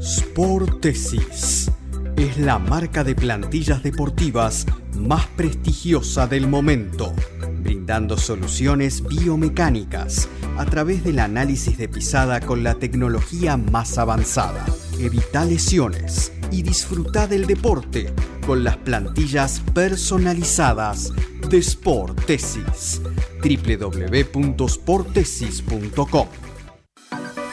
Sportesis 0.00 1.68
es 2.16 2.38
la 2.38 2.60
marca 2.60 3.02
de 3.02 3.16
plantillas 3.16 3.82
deportivas 3.82 4.66
más 4.96 5.26
prestigiosa 5.36 6.28
del 6.28 6.46
momento, 6.46 7.12
brindando 7.60 8.16
soluciones 8.16 9.02
biomecánicas 9.02 10.28
a 10.58 10.66
través 10.66 11.02
del 11.04 11.20
análisis 11.20 11.78
de 11.78 11.88
pisada 11.88 12.40
con 12.40 12.64
la 12.64 12.74
tecnología 12.74 13.56
más 13.56 13.96
avanzada. 13.96 14.66
Evita 14.98 15.44
lesiones 15.44 16.32
y 16.50 16.62
disfruta 16.62 17.28
del 17.28 17.46
deporte 17.46 18.12
con 18.46 18.64
las 18.64 18.78
plantillas 18.78 19.62
personalizadas 19.72 21.12
de 21.48 21.62
Sportesis. 21.62 23.00
www.sportesis.com 23.42 26.28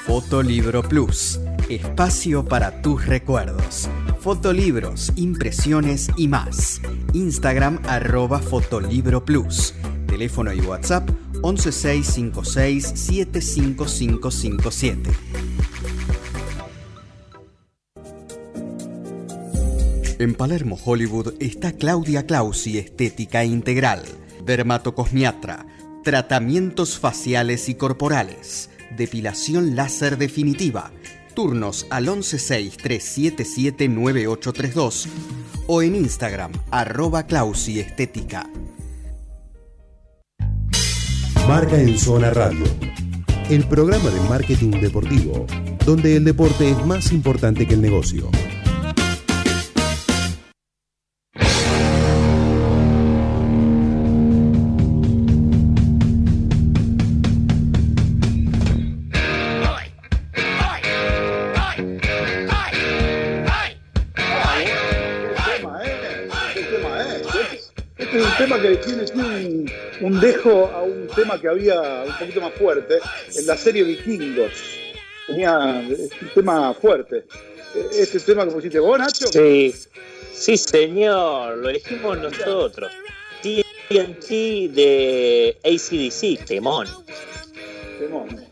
Fotolibro 0.06 0.82
Plus, 0.84 1.40
espacio 1.70 2.44
para 2.46 2.82
tus 2.82 3.06
recuerdos. 3.06 3.88
Fotolibros, 4.20 5.14
impresiones 5.16 6.10
y 6.18 6.28
más. 6.28 6.82
Instagram 7.14 7.80
arroba 7.88 8.40
Fotolibro 8.40 9.24
Plus. 9.26 9.76
Teléfono 10.08 10.52
y 10.54 10.62
WhatsApp 10.62 11.08
11656 11.44 12.94
75557. 12.96 15.12
En 20.18 20.34
Palermo, 20.34 20.80
Hollywood, 20.84 21.34
está 21.40 21.74
Claudia 21.74 22.26
Clausi 22.26 22.78
Estética 22.78 23.44
Integral, 23.44 24.02
dermatocosmiatra, 24.46 25.66
tratamientos 26.06 26.98
faciales 26.98 27.68
y 27.68 27.76
corporales, 27.76 28.70
depilación 28.96 29.76
láser 29.76 30.18
definitiva, 30.18 30.94
turnos 31.34 31.86
al 31.90 32.08
116-377-9832 32.08 35.08
o 35.68 35.82
en 35.82 35.96
Instagram, 35.96 36.54
arroba 36.72 37.24
Clausi 37.24 37.82
Estética. 37.82 38.50
Marca 41.48 41.80
en 41.80 41.96
Zona 42.00 42.32
Radio, 42.32 42.66
el 43.52 43.68
programa 43.68 44.10
de 44.10 44.20
marketing 44.28 44.72
deportivo, 44.82 45.46
donde 45.86 46.16
el 46.16 46.24
deporte 46.24 46.72
es 46.72 46.86
más 46.88 47.12
importante 47.12 47.68
que 47.68 47.76
el 47.76 47.82
negocio. 47.82 48.32
A 70.52 70.84
un 70.84 71.08
tema 71.16 71.40
que 71.40 71.48
había 71.48 72.04
un 72.06 72.18
poquito 72.18 72.42
más 72.42 72.54
fuerte 72.54 73.00
en 73.36 73.48
la 73.48 73.58
serie 73.58 73.84
Vikingos. 73.84 74.52
Tenía 75.28 75.58
un 75.58 76.30
tema 76.34 76.74
fuerte. 76.74 77.26
¿Este 77.92 78.20
tema 78.20 78.46
que 78.46 78.52
pusiste 78.52 78.80
vos, 78.80 78.98
Nacho? 79.00 79.28
Sí, 79.28 79.74
sí, 80.34 80.56
señor, 80.56 81.58
lo 81.58 81.70
elegimos 81.70 82.18
nosotros. 82.20 82.92
TNT 83.42 84.30
de 84.74 85.58
ACDC, 85.64 86.46
temón. 86.46 86.88
Temón. 88.00 88.46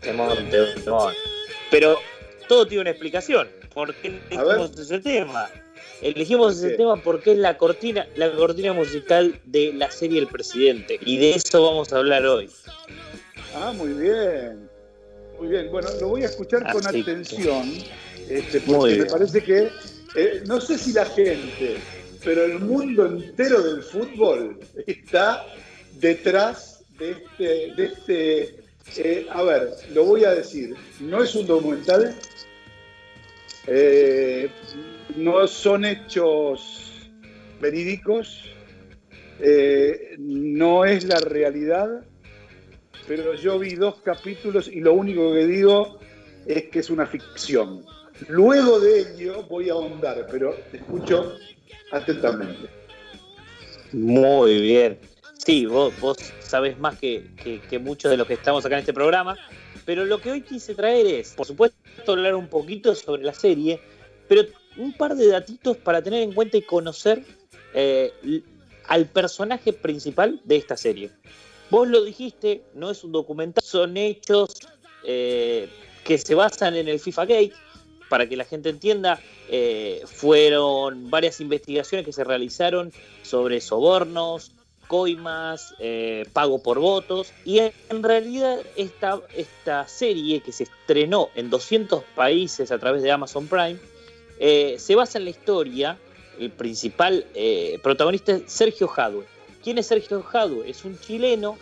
Temón, 0.00 0.50
temón. 0.50 1.14
Pero 1.70 1.98
todo 2.48 2.66
tiene 2.66 2.82
una 2.82 2.90
explicación. 2.90 3.48
¿Por 3.74 3.94
qué 3.94 4.20
elegimos 4.30 4.78
ese 4.78 5.00
tema? 5.00 5.50
Elegimos 6.02 6.58
ese 6.58 6.70
tema 6.70 6.96
porque 6.96 7.32
es 7.32 7.38
la 7.38 7.56
cortina, 7.56 8.06
la 8.16 8.30
cortina 8.32 8.72
musical 8.72 9.40
de 9.44 9.72
la 9.72 9.90
serie 9.90 10.18
El 10.18 10.26
Presidente. 10.26 10.98
Y 11.04 11.18
de 11.18 11.34
eso 11.34 11.62
vamos 11.62 11.92
a 11.92 11.98
hablar 11.98 12.26
hoy. 12.26 12.50
Ah, 13.54 13.72
muy 13.76 13.92
bien. 13.92 14.68
Muy 15.38 15.48
bien. 15.48 15.70
Bueno, 15.70 15.88
lo 16.00 16.08
voy 16.08 16.22
a 16.22 16.26
escuchar 16.26 16.72
con 16.72 16.86
atención. 16.86 17.72
Este, 18.28 18.60
porque 18.60 18.96
me 18.96 19.06
parece 19.06 19.42
que, 19.42 19.70
eh, 20.16 20.42
no 20.46 20.60
sé 20.60 20.78
si 20.78 20.92
la 20.92 21.06
gente, 21.06 21.76
pero 22.24 22.44
el 22.44 22.58
mundo 22.60 23.06
entero 23.06 23.62
del 23.62 23.82
fútbol 23.82 24.58
está 24.86 25.46
detrás 26.00 26.84
de 26.98 27.12
este, 27.12 27.74
de 27.74 27.84
este 27.84 28.62
eh, 28.96 29.26
a 29.30 29.42
ver, 29.42 29.70
lo 29.92 30.04
voy 30.04 30.24
a 30.24 30.34
decir, 30.34 30.74
no 31.00 31.22
es 31.22 31.34
un 31.34 31.46
documental, 31.46 32.14
eh, 33.66 34.50
no 35.16 35.46
son 35.46 35.84
hechos 35.84 37.10
verídicos, 37.60 38.44
no 40.18 40.84
es 40.84 41.04
la 41.04 41.18
realidad, 41.20 42.04
pero 43.06 43.34
yo 43.34 43.58
vi 43.58 43.74
dos 43.74 43.96
capítulos 44.02 44.68
y 44.68 44.80
lo 44.80 44.94
único 44.94 45.32
que 45.32 45.46
digo 45.46 45.98
es 46.46 46.64
que 46.64 46.78
es 46.80 46.90
una 46.90 47.06
ficción. 47.06 47.84
Luego 48.28 48.78
de 48.80 49.00
ello 49.00 49.42
voy 49.44 49.68
a 49.68 49.72
ahondar, 49.72 50.26
pero 50.30 50.54
te 50.70 50.76
escucho 50.78 51.36
atentamente. 51.90 52.68
Muy 53.92 54.60
bien. 54.60 54.98
Sí, 55.44 55.66
vos, 55.66 55.92
vos 56.00 56.16
sabés 56.40 56.78
más 56.78 56.96
que, 56.98 57.24
muchos 57.80 58.10
de 58.10 58.16
los 58.16 58.26
que 58.26 58.34
estamos 58.34 58.64
acá 58.64 58.76
en 58.76 58.80
este 58.80 58.92
programa, 58.92 59.36
pero 59.84 60.04
lo 60.04 60.20
que 60.20 60.30
hoy 60.30 60.42
quise 60.42 60.74
traer 60.74 61.06
es, 61.06 61.32
por 61.32 61.46
supuesto, 61.46 61.76
hablar 62.06 62.36
un 62.36 62.46
poquito 62.46 62.94
sobre 62.94 63.24
la 63.24 63.34
serie, 63.34 63.80
pero 64.28 64.44
un 64.76 64.92
par 64.92 65.14
de 65.16 65.28
datitos 65.28 65.76
para 65.76 66.02
tener 66.02 66.22
en 66.22 66.32
cuenta 66.32 66.56
y 66.56 66.62
conocer 66.62 67.24
eh, 67.74 68.12
al 68.86 69.06
personaje 69.06 69.72
principal 69.72 70.40
de 70.44 70.56
esta 70.56 70.76
serie. 70.76 71.10
Vos 71.70 71.88
lo 71.88 72.04
dijiste, 72.04 72.62
no 72.74 72.90
es 72.90 73.02
un 73.04 73.12
documental, 73.12 73.62
son 73.64 73.96
hechos 73.96 74.56
eh, 75.04 75.68
que 76.04 76.18
se 76.18 76.34
basan 76.34 76.76
en 76.76 76.88
el 76.88 77.00
FIFA 77.00 77.24
Gate, 77.24 77.52
para 78.08 78.28
que 78.28 78.36
la 78.36 78.44
gente 78.44 78.68
entienda, 78.68 79.18
eh, 79.48 80.02
fueron 80.04 81.08
varias 81.08 81.40
investigaciones 81.40 82.04
que 82.04 82.12
se 82.12 82.24
realizaron 82.24 82.92
sobre 83.22 83.62
sobornos, 83.62 84.52
coimas, 84.86 85.74
pago 86.34 86.62
por 86.62 86.78
votos, 86.78 87.32
y 87.46 87.60
en 87.60 88.02
realidad 88.02 88.58
esta, 88.76 89.22
esta 89.34 89.88
serie 89.88 90.40
que 90.40 90.52
se 90.52 90.64
estrenó 90.64 91.30
en 91.34 91.48
200 91.48 92.04
países 92.14 92.70
a 92.70 92.78
través 92.78 93.02
de 93.02 93.10
Amazon 93.10 93.46
Prime, 93.46 93.78
eh, 94.42 94.76
se 94.78 94.94
basa 94.94 95.18
en 95.18 95.24
la 95.24 95.30
historia, 95.30 95.98
el 96.38 96.50
principal 96.50 97.24
protagonista 97.82 98.32
es 98.32 98.42
Sergio 98.46 98.88
Jadwe. 98.88 99.24
¿Quién 99.62 99.78
es 99.78 99.86
Sergio 99.86 100.22
Jadwe? 100.22 100.68
Es 100.68 100.84
un 100.84 100.98
chileno 100.98 101.56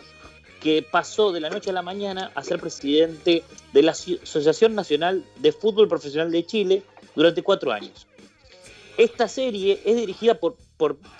que 0.61 0.83
pasó 0.83 1.31
de 1.31 1.39
la 1.39 1.49
noche 1.49 1.71
a 1.71 1.73
la 1.73 1.81
mañana 1.81 2.31
a 2.35 2.43
ser 2.43 2.59
presidente 2.59 3.43
de 3.73 3.81
la 3.81 3.91
Asociación 3.91 4.75
Nacional 4.75 5.25
de 5.37 5.51
Fútbol 5.51 5.87
Profesional 5.87 6.31
de 6.31 6.45
Chile 6.45 6.83
durante 7.15 7.41
cuatro 7.41 7.71
años. 7.71 8.07
Esta 8.97 9.27
serie 9.27 9.81
es 9.83 9.95
dirigida 9.95 10.35
por, 10.35 10.57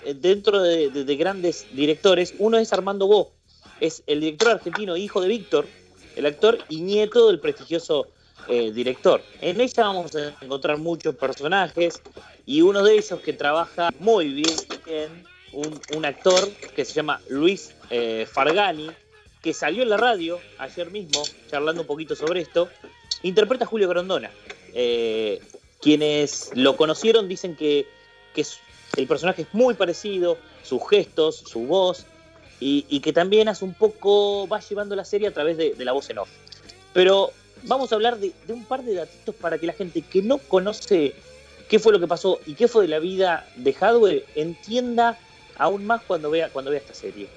eh, 0.04 0.14
dentro 0.14 0.62
de, 0.62 1.16
grandes 1.16 1.66
directores. 1.72 2.34
Uno 2.38 2.58
es 2.58 2.72
Armando 2.72 3.08
Bo, 3.08 3.32
es 3.80 4.04
el 4.06 4.20
director 4.20 4.50
argentino, 4.52 4.96
hijo 4.96 5.20
de 5.20 5.28
Víctor, 5.28 5.66
el 6.14 6.26
actor, 6.26 6.58
y 6.68 6.80
nieto 6.80 7.26
del 7.26 7.40
prestigioso 7.40 8.06
eh, 8.48 8.72
director. 8.72 9.22
En 9.40 9.60
ella 9.60 9.84
vamos 9.84 10.14
a 10.16 10.34
encontrar 10.40 10.78
muchos 10.78 11.14
personajes 11.14 12.00
y 12.46 12.62
uno 12.62 12.82
de 12.82 12.94
ellos 12.94 13.20
que 13.20 13.32
trabaja 13.32 13.90
muy 13.98 14.28
bien, 14.28 15.26
un, 15.52 15.80
un 15.94 16.04
actor 16.04 16.48
que 16.74 16.84
se 16.84 16.94
llama 16.94 17.20
Luis 17.28 17.74
eh, 17.90 18.26
Fargani, 18.30 18.90
que 19.42 19.52
salió 19.52 19.82
en 19.82 19.90
la 19.90 19.96
radio 19.96 20.38
ayer 20.58 20.90
mismo, 20.90 21.22
charlando 21.50 21.82
un 21.82 21.86
poquito 21.86 22.14
sobre 22.14 22.40
esto, 22.40 22.68
interpreta 23.22 23.64
a 23.64 23.66
Julio 23.66 23.88
Grondona. 23.88 24.30
Eh, 24.72 25.40
quienes 25.80 26.50
lo 26.54 26.76
conocieron 26.76 27.28
dicen 27.28 27.56
que, 27.56 27.86
el 28.96 29.06
personaje 29.06 29.42
es 29.42 29.48
muy 29.52 29.74
parecido, 29.74 30.38
sus 30.62 30.80
gestos, 30.88 31.36
su 31.36 31.66
voz, 31.66 32.06
y, 32.60 33.00
que 33.00 33.12
también 33.12 33.48
hace 33.48 33.64
un 33.64 33.74
poco, 33.74 34.46
va 34.46 34.60
llevando 34.60 34.94
la 34.94 35.04
serie 35.04 35.26
a 35.26 35.32
través 35.32 35.56
de, 35.56 35.74
la 35.78 35.90
voz 35.90 36.08
en 36.10 36.18
off. 36.18 36.28
Pero 36.92 37.32
vamos 37.64 37.92
a 37.92 37.94
hablar 37.94 38.18
de, 38.18 38.32
un 38.48 38.64
par 38.64 38.82
de 38.82 38.94
datitos 38.94 39.34
para 39.34 39.58
que 39.58 39.66
la 39.66 39.72
gente 39.72 40.02
que 40.02 40.22
no 40.22 40.38
conoce 40.38 41.14
qué 41.68 41.78
fue 41.78 41.92
lo 41.92 42.00
que 42.00 42.08
pasó 42.08 42.40
y 42.46 42.54
qué 42.54 42.68
fue 42.68 42.82
de 42.82 42.88
la 42.88 42.98
vida 42.98 43.46
de 43.56 43.74
Hadwe 43.78 44.24
entienda 44.34 45.18
aún 45.56 45.86
más 45.86 46.02
cuando 46.02 46.30
vea, 46.30 46.50
cuando 46.50 46.70
vea 46.70 46.80
esta 46.80 46.94
serie. 46.94 47.28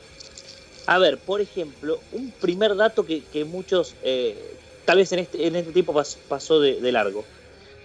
A 0.88 0.99
ver, 0.99 1.17
por 1.17 1.41
ejemplo, 1.41 1.99
un 2.11 2.31
primer 2.31 2.75
dato 2.75 3.05
que, 3.05 3.45
muchos, 3.45 3.95
eh, 4.03 4.57
tal 4.85 4.97
vez 4.97 5.11
en 5.11 5.19
este, 5.19 5.45
este 5.47 5.71
tiempo 5.71 5.99
pasó 6.27 6.59
de, 6.59 6.91
largo. 6.91 7.23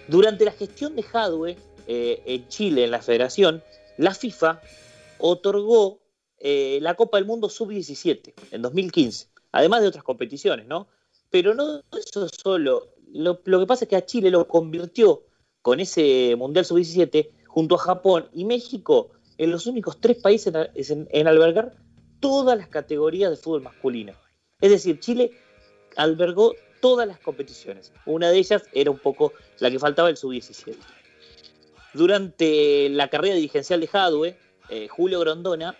Durante 0.07 0.45
la 0.45 0.51
gestión 0.51 0.95
de 0.95 1.03
Jadwe 1.03 1.57
eh, 1.87 2.21
en 2.25 2.47
Chile, 2.47 2.83
en 2.83 2.91
la 2.91 3.01
federación, 3.01 3.63
la 3.97 4.13
FIFA 4.13 4.61
otorgó 5.17 5.99
eh, 6.39 6.79
la 6.81 6.95
Copa 6.95 7.17
del 7.17 7.25
Mundo 7.25 7.49
Sub-17 7.49 8.33
en 8.51 8.61
2015, 8.61 9.27
además 9.51 9.81
de 9.81 9.87
otras 9.87 10.03
competiciones, 10.03 10.67
¿no? 10.67 10.87
Pero 11.31 11.53
no 11.55 11.81
eso 11.97 12.27
solo. 12.29 12.89
Lo, 13.13 13.41
que 13.41 13.65
pasa 13.65 13.85
es 13.85 13.89
que 13.89 13.95
a 13.95 14.05
Chile 14.05 14.29
lo 14.29 14.47
convirtió 14.47 15.23
con 15.61 15.79
ese 15.79 16.35
Mundial 16.37 16.65
Sub-17 16.65 17.29
junto 17.47 17.75
a 17.75 17.79
Japón 17.79 18.29
y 18.33 18.45
México 18.45 19.11
en 19.37 19.51
los 19.51 19.65
únicos 19.65 19.99
tres 19.99 20.17
países 20.17 20.53
en 20.75 21.27
albergar 21.27 21.75
todas 22.19 22.57
las 22.57 22.67
categorías 22.67 23.31
de 23.31 23.37
fútbol 23.37 23.63
masculino. 23.63 24.13
Es 24.61 24.69
decir, 24.69 24.99
Chile 24.99 25.31
albergó 25.97 26.53
todas 26.81 27.07
las 27.07 27.19
competiciones. 27.19 27.91
Una 28.05 28.29
de 28.29 28.37
ellas 28.37 28.63
era 28.73 28.91
un 28.91 28.99
poco 28.99 29.33
la 29.59 29.69
que 29.69 29.79
faltaba 29.79 30.09
el 30.09 30.17
sub-17. 30.17 30.75
Durante 31.93 32.89
la 32.89 33.09
carrera 33.09 33.35
dirigencial 33.35 33.81
de 33.81 33.87
Jadwe, 33.87 34.37
eh, 34.69 34.87
Julio 34.87 35.19
Grondona 35.19 35.75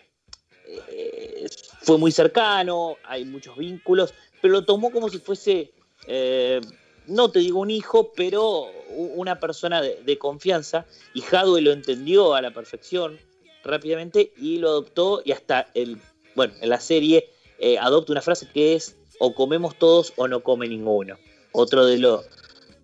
eh, 0.67 1.47
fue 1.91 1.97
muy 1.97 2.13
cercano, 2.13 2.95
hay 3.03 3.25
muchos 3.25 3.57
vínculos, 3.57 4.13
pero 4.41 4.53
lo 4.53 4.63
tomó 4.63 4.93
como 4.93 5.09
si 5.09 5.19
fuese, 5.19 5.73
eh, 6.07 6.61
no 7.05 7.29
te 7.29 7.39
digo 7.39 7.59
un 7.59 7.69
hijo, 7.69 8.13
pero 8.13 8.67
una 8.87 9.41
persona 9.41 9.81
de, 9.81 10.17
confianza, 10.17 10.85
y 11.13 11.19
Jadwe 11.19 11.59
lo 11.59 11.73
entendió 11.73 12.33
a 12.33 12.41
la 12.41 12.51
perfección 12.51 13.19
rápidamente 13.65 14.31
y 14.37 14.59
lo 14.59 14.69
adoptó 14.69 15.21
y 15.25 15.33
hasta 15.33 15.67
el 15.73 15.97
bueno, 16.33 16.53
en 16.61 16.69
la 16.69 16.79
serie 16.79 17.29
eh, 17.59 17.77
adopta 17.77 18.13
una 18.13 18.21
frase 18.21 18.47
que 18.53 18.75
es 18.75 18.95
o 19.19 19.35
comemos 19.35 19.77
todos 19.77 20.13
o 20.15 20.29
no 20.29 20.41
come 20.41 20.69
ninguno. 20.69 21.17
Otro 21.51 21.85
de, 21.85 21.97
los 21.97 22.25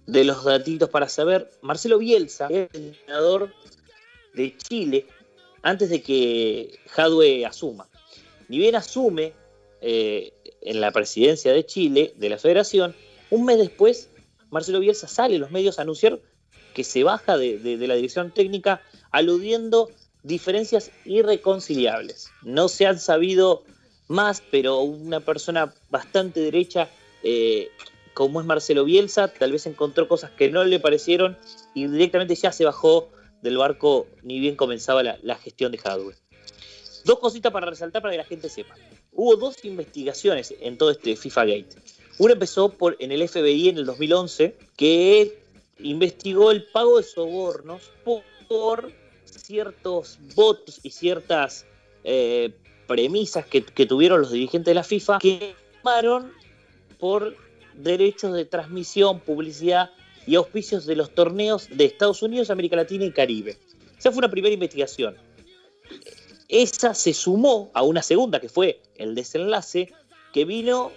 de 0.05 0.25
los 0.25 0.43
datitos 0.43 0.89
para 0.89 1.07
saber, 1.07 1.49
Marcelo 1.61 1.97
Bielsa 1.97 2.47
es 2.49 2.67
el 2.73 2.87
entrenador 2.87 3.53
de 4.33 4.53
Chile 4.57 5.05
antes 5.61 5.89
de 5.89 6.01
que 6.01 6.77
Jadwe 6.89 7.45
asuma. 7.45 7.87
Ni 8.49 8.57
bien 8.57 8.75
asume 8.75 9.33
eh, 9.81 10.33
en 10.61 10.81
la 10.81 10.91
presidencia 10.91 11.53
de 11.53 11.65
Chile, 11.65 12.13
de 12.15 12.29
la 12.29 12.37
federación, 12.37 12.95
un 13.29 13.45
mes 13.45 13.57
después 13.57 14.09
Marcelo 14.49 14.79
Bielsa 14.79 15.07
sale 15.07 15.35
en 15.35 15.41
los 15.41 15.51
medios 15.51 15.79
a 15.79 15.81
anunciar 15.81 16.19
que 16.73 16.83
se 16.83 17.03
baja 17.03 17.37
de, 17.37 17.57
de 17.59 17.87
la 17.87 17.95
dirección 17.95 18.31
técnica 18.31 18.81
aludiendo 19.11 19.89
diferencias 20.23 20.91
irreconciliables. 21.05 22.29
No 22.43 22.67
se 22.67 22.85
han 22.85 22.99
sabido 22.99 23.63
más, 24.07 24.41
pero 24.51 24.79
una 24.79 25.19
persona 25.19 25.73
bastante 25.89 26.39
derecha, 26.39 26.89
eh, 27.23 27.69
como 28.13 28.39
es 28.39 28.45
Marcelo 28.45 28.83
Bielsa, 28.85 29.27
tal 29.27 29.51
vez 29.51 29.65
encontró 29.65 30.07
cosas 30.07 30.31
que 30.31 30.49
no 30.49 30.63
le 30.63 30.79
parecieron 30.79 31.37
y 31.73 31.87
directamente 31.87 32.35
ya 32.35 32.51
se 32.51 32.65
bajó 32.65 33.09
del 33.41 33.57
barco 33.57 34.07
ni 34.23 34.39
bien 34.39 34.55
comenzaba 34.55 35.03
la, 35.03 35.35
gestión 35.35 35.71
de 35.71 35.79
Hadwe. 35.83 36.15
Dos 37.07 37.19
cositas 37.19 37.53
para 37.53 37.67
resaltar 37.67 38.01
para 38.01 38.11
que 38.11 38.17
la 38.17 38.25
gente 38.25 38.49
sepa. 38.49 38.75
Hubo 39.13 39.37
dos 39.37 39.63
investigaciones 39.63 40.53
en 40.59 40.77
todo 40.77 40.91
este 40.91 41.15
FIFA 41.15 41.45
Gate. 41.45 41.69
Una 42.19 42.33
empezó 42.33 42.75
en 42.99 43.13
el 43.13 43.25
FBI 43.29 43.69
en 43.69 43.77
el 43.77 43.85
2011, 43.85 44.57
que 44.75 45.39
investigó 45.79 46.51
el 46.51 46.65
pago 46.65 46.97
de 46.97 47.03
sobornos 47.03 47.81
por 48.49 48.91
ciertos 49.23 50.19
votos 50.35 50.81
y 50.83 50.89
ciertas 50.91 51.65
eh, 52.03 52.53
premisas 52.87 53.45
que, 53.45 53.63
que 53.63 53.85
tuvieron 53.85 54.19
los 54.19 54.31
dirigentes 54.33 54.71
de 54.71 54.75
la 54.75 54.83
FIFA 54.83 55.19
que 55.19 55.55
tomaron 55.81 56.33
por 56.99 57.37
derechos 57.73 58.33
de 58.33 58.43
transmisión, 58.43 59.21
publicidad 59.21 59.91
y 60.25 60.35
auspicios 60.35 60.85
de 60.85 60.97
los 60.97 61.15
torneos 61.15 61.69
de 61.71 61.85
Estados 61.85 62.21
Unidos, 62.21 62.49
América 62.49 62.75
Latina 62.75 63.05
y 63.05 63.11
Caribe. 63.11 63.57
Esa 63.97 64.11
fue 64.11 64.17
una 64.19 64.29
primera 64.29 64.53
investigación. 64.53 65.15
Esa 66.49 66.93
se 66.93 67.13
sumó 67.13 67.71
a 67.73 67.83
una 67.83 68.01
segunda, 68.01 68.39
que 68.39 68.47
fue 68.47 68.79
el 68.95 69.15
desenlace, 69.15 69.91
que 70.33 70.45
vino 70.45 70.91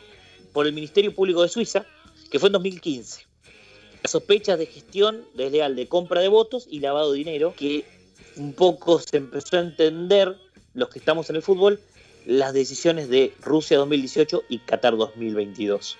por 0.52 0.66
el 0.66 0.72
Ministerio 0.72 1.14
Público 1.14 1.42
de 1.42 1.48
Suiza, 1.48 1.86
que 2.30 2.38
fue 2.38 2.48
en 2.48 2.52
2015. 2.54 3.26
Las 4.02 4.12
sospechas 4.12 4.58
de 4.58 4.66
gestión 4.66 5.24
desleal 5.34 5.74
de 5.74 5.88
compra 5.88 6.20
de 6.20 6.28
votos 6.28 6.66
y 6.70 6.80
lavado 6.80 7.12
de 7.12 7.18
dinero, 7.18 7.54
que 7.56 7.84
un 8.36 8.52
poco 8.52 9.00
se 9.00 9.16
empezó 9.16 9.56
a 9.56 9.60
entender, 9.60 10.36
los 10.72 10.88
que 10.88 11.00
estamos 11.00 11.28
en 11.30 11.36
el 11.36 11.42
fútbol, 11.42 11.80
las 12.26 12.52
decisiones 12.52 13.08
de 13.08 13.34
Rusia 13.40 13.78
2018 13.78 14.44
y 14.48 14.58
Qatar 14.60 14.96
2022. 14.96 15.98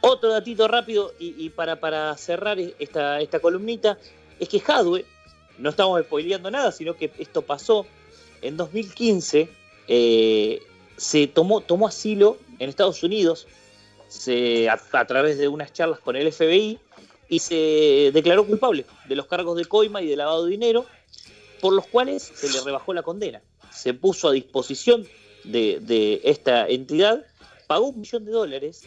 Otro 0.00 0.30
datito 0.30 0.68
rápido 0.68 1.12
y, 1.18 1.50
para, 1.50 1.80
para, 1.80 2.16
cerrar 2.16 2.58
esta, 2.60 3.20
esta 3.20 3.40
columnita 3.40 3.98
es 4.38 4.48
que 4.48 4.62
Hadwe, 4.64 5.04
no 5.58 5.70
estamos 5.70 6.00
spoileando 6.02 6.52
nada, 6.52 6.70
sino 6.70 6.94
que 6.94 7.10
esto 7.18 7.42
pasó 7.42 7.84
en 8.42 8.56
2015, 8.56 9.48
eh, 9.88 10.62
se 10.96 11.26
tomó, 11.26 11.62
asilo 11.86 12.38
en 12.58 12.68
Estados 12.68 13.02
Unidos 13.02 13.46
a, 14.70 15.04
través 15.06 15.38
de 15.38 15.48
unas 15.48 15.72
charlas 15.72 16.00
con 16.00 16.16
el 16.16 16.32
FBI 16.32 16.78
y 17.28 17.38
se 17.38 18.10
declaró 18.12 18.46
culpable 18.46 18.84
de 19.08 19.16
los 19.16 19.26
cargos 19.26 19.56
de 19.56 19.64
coima 19.66 20.02
y 20.02 20.06
de 20.06 20.16
lavado 20.16 20.44
de 20.44 20.50
dinero, 20.50 20.86
por 21.60 21.72
los 21.72 21.86
cuales 21.86 22.22
se 22.22 22.50
le 22.50 22.60
rebajó 22.62 22.94
la 22.94 23.02
condena. 23.02 23.42
Se 23.70 23.94
puso 23.94 24.28
a 24.28 24.32
disposición 24.32 25.06
de, 25.44 26.20
esta 26.24 26.66
entidad, 26.68 27.24
pagó 27.66 27.88
un 27.88 28.00
millón 28.00 28.24
de 28.24 28.32
dólares 28.32 28.84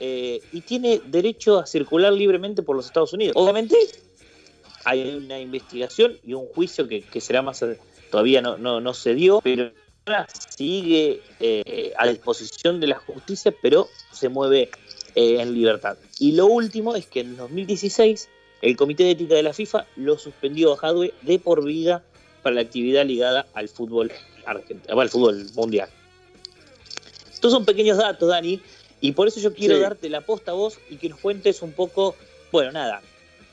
eh, 0.00 0.40
y 0.52 0.62
tiene 0.62 1.00
derecho 1.06 1.58
a 1.58 1.66
circular 1.66 2.12
libremente 2.12 2.62
por 2.62 2.76
los 2.76 2.86
Estados 2.86 3.12
Unidos. 3.12 3.34
Obviamente 3.36 3.76
hay 4.84 5.16
una 5.16 5.38
investigación 5.38 6.18
y 6.24 6.34
un 6.34 6.46
juicio 6.46 6.88
que, 6.88 7.20
será 7.20 7.42
más 7.42 7.62
todavía 8.12 8.42
no, 8.42 8.58
no, 8.58 8.94
se 8.94 9.14
dio, 9.14 9.40
pero 9.42 9.72
ahora 10.04 10.28
sigue 10.50 11.22
eh, 11.40 11.92
a 11.96 12.06
disposición 12.06 12.78
de 12.78 12.88
la 12.88 12.98
justicia, 12.98 13.54
pero 13.62 13.88
se 14.12 14.28
mueve 14.28 14.70
eh, 15.14 15.40
en 15.40 15.54
libertad. 15.54 15.96
Y 16.18 16.32
lo 16.32 16.46
último 16.46 16.94
es 16.94 17.06
que 17.06 17.20
en 17.20 17.38
2016 17.38 18.28
el 18.60 18.76
Comité 18.76 19.04
de 19.04 19.12
Ética 19.12 19.34
de 19.34 19.42
la 19.42 19.54
FIFA 19.54 19.86
lo 19.96 20.18
suspendió 20.18 20.74
a 20.74 20.76
Jadwe 20.76 21.14
de 21.22 21.38
por 21.38 21.64
vida 21.64 22.04
para 22.42 22.54
la 22.54 22.60
actividad 22.60 23.06
ligada 23.06 23.46
al 23.54 23.70
fútbol 23.70 24.12
argentino, 24.44 25.00
al 25.00 25.08
fútbol 25.08 25.46
mundial. 25.54 25.88
Estos 27.32 27.50
son 27.50 27.64
pequeños 27.64 27.96
datos, 27.96 28.28
Dani, 28.28 28.60
y 29.00 29.12
por 29.12 29.26
eso 29.26 29.40
yo 29.40 29.54
quiero 29.54 29.80
darte 29.80 30.10
la 30.10 30.20
posta 30.20 30.50
a 30.50 30.54
vos 30.54 30.78
y 30.90 30.96
que 30.96 31.08
nos 31.08 31.18
cuentes 31.18 31.62
un 31.62 31.72
poco, 31.72 32.14
bueno, 32.52 32.72
nada, 32.72 33.00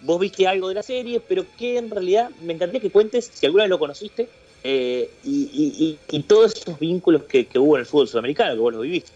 vos 0.02 0.20
viste 0.20 0.48
algo 0.48 0.68
de 0.68 0.76
la 0.76 0.84
serie, 0.84 1.22
pero 1.26 1.46
que 1.58 1.78
en 1.78 1.90
realidad 1.90 2.30
me 2.42 2.54
encantaría 2.54 2.82
que 2.82 2.92
cuentes, 2.92 3.32
si 3.34 3.46
alguna 3.46 3.64
vez 3.64 3.70
lo 3.70 3.80
conociste, 3.80 4.28
eh, 4.64 5.10
y, 5.24 5.98
todos 6.28 6.56
esos 6.56 6.78
vínculos 6.80 7.24
que, 7.24 7.48
hubo 7.56 7.76
en 7.76 7.82
el 7.82 7.86
fútbol 7.86 8.08
sudamericano, 8.08 8.54
que 8.54 8.60
vos 8.60 8.74
lo 8.74 8.82
viviste. 8.82 9.12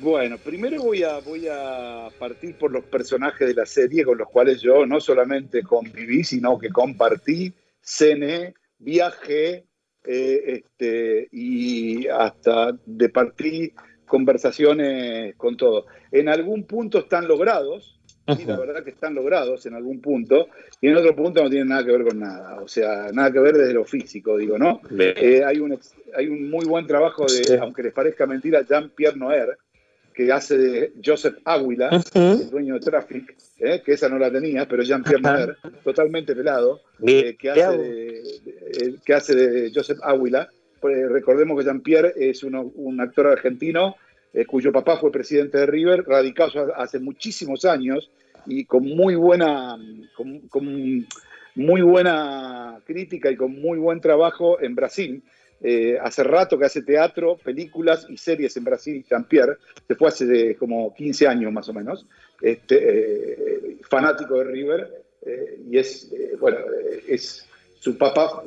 Bueno, 0.00 0.38
primero 0.38 0.82
voy 0.82 1.02
a, 1.02 1.18
voy 1.18 1.48
a 1.48 2.08
partir 2.18 2.56
por 2.56 2.70
los 2.70 2.84
personajes 2.84 3.48
de 3.48 3.54
la 3.54 3.66
serie 3.66 4.04
con 4.04 4.16
los 4.18 4.28
cuales 4.28 4.60
yo 4.60 4.86
no 4.86 5.00
solamente 5.00 5.62
conviví, 5.62 6.22
sino 6.22 6.56
que 6.58 6.68
compartí, 6.68 7.52
cené, 7.82 8.54
viajé 8.78 9.64
eh, 10.04 10.42
este, 10.46 11.28
y 11.32 12.06
hasta 12.06 12.78
departí 12.86 13.72
conversaciones 14.06 15.34
con 15.36 15.56
todo. 15.56 15.86
En 16.12 16.28
algún 16.28 16.64
punto 16.64 16.98
están 16.98 17.26
logrados, 17.26 17.97
y 18.36 18.44
la 18.44 18.58
verdad 18.58 18.84
que 18.84 18.90
están 18.90 19.14
logrados 19.14 19.64
en 19.66 19.74
algún 19.74 20.00
punto, 20.00 20.48
y 20.80 20.88
en 20.88 20.96
otro 20.96 21.14
punto 21.16 21.42
no 21.42 21.48
tienen 21.48 21.68
nada 21.68 21.84
que 21.84 21.92
ver 21.92 22.04
con 22.04 22.18
nada, 22.18 22.60
o 22.60 22.68
sea, 22.68 23.10
nada 23.12 23.32
que 23.32 23.40
ver 23.40 23.56
desde 23.56 23.72
lo 23.72 23.84
físico, 23.84 24.36
digo, 24.36 24.58
¿no? 24.58 24.80
Eh, 24.98 25.42
hay, 25.44 25.58
un, 25.58 25.78
hay 26.14 26.28
un 26.28 26.50
muy 26.50 26.66
buen 26.66 26.86
trabajo 26.86 27.24
de, 27.26 27.58
aunque 27.58 27.82
les 27.82 27.92
parezca 27.92 28.26
mentira, 28.26 28.62
Jean-Pierre 28.62 29.16
Noer, 29.16 29.56
que 30.14 30.32
hace 30.32 30.58
de 30.58 30.92
Joseph 31.04 31.36
Águila, 31.44 31.90
el 32.14 32.50
dueño 32.50 32.74
de 32.74 32.80
Traffic, 32.80 33.36
eh, 33.60 33.82
que 33.84 33.92
esa 33.92 34.08
no 34.08 34.18
la 34.18 34.30
tenía, 34.30 34.66
pero 34.66 34.82
Jean-Pierre 34.82 35.22
Noer, 35.22 35.56
totalmente 35.84 36.34
pelado, 36.34 36.80
eh, 37.06 37.36
que, 37.38 37.50
hace 37.50 37.78
de, 37.78 38.94
que 39.04 39.14
hace 39.14 39.34
de 39.34 39.72
Joseph 39.72 40.00
Águila, 40.02 40.48
pues, 40.80 41.08
recordemos 41.08 41.58
que 41.58 41.64
Jean-Pierre 41.64 42.14
es 42.16 42.42
un 42.42 43.00
actor 43.00 43.28
argentino 43.28 43.96
eh, 44.34 44.44
cuyo 44.44 44.72
papá 44.72 44.98
fue 44.98 45.10
presidente 45.10 45.58
de 45.58 45.66
River, 45.66 46.04
radicado 46.06 46.74
hace 46.76 46.98
muchísimos 46.98 47.64
años 47.64 48.10
y 48.48 48.64
con 48.64 48.84
muy 48.84 49.14
buena, 49.14 49.78
con, 50.14 51.06
muy 51.54 51.82
buena 51.82 52.80
crítica 52.84 53.30
y 53.30 53.36
con 53.36 53.60
muy 53.60 53.78
buen 53.78 54.00
trabajo 54.00 54.60
en 54.60 54.74
Brasil. 54.74 55.22
Eh, 55.60 55.98
hace 56.00 56.22
rato 56.22 56.58
que 56.58 56.66
hace 56.66 56.82
teatro, 56.82 57.36
películas 57.36 58.06
y 58.08 58.16
series 58.16 58.56
en 58.56 58.64
Brasil, 58.64 59.04
Jean-Pierre, 59.08 59.56
se 59.86 59.94
fue 59.94 60.08
hace 60.08 60.56
como 60.56 60.94
15 60.94 61.26
años 61.26 61.52
más 61.52 61.68
o 61.68 61.74
menos, 61.74 62.06
este, 62.40 62.76
eh, 62.78 63.76
fanático 63.82 64.38
de 64.38 64.44
River, 64.44 65.04
y 65.70 65.76
es, 65.76 66.10
bueno, 66.40 66.58
es 67.06 67.46
su 67.80 67.98
papá, 67.98 68.42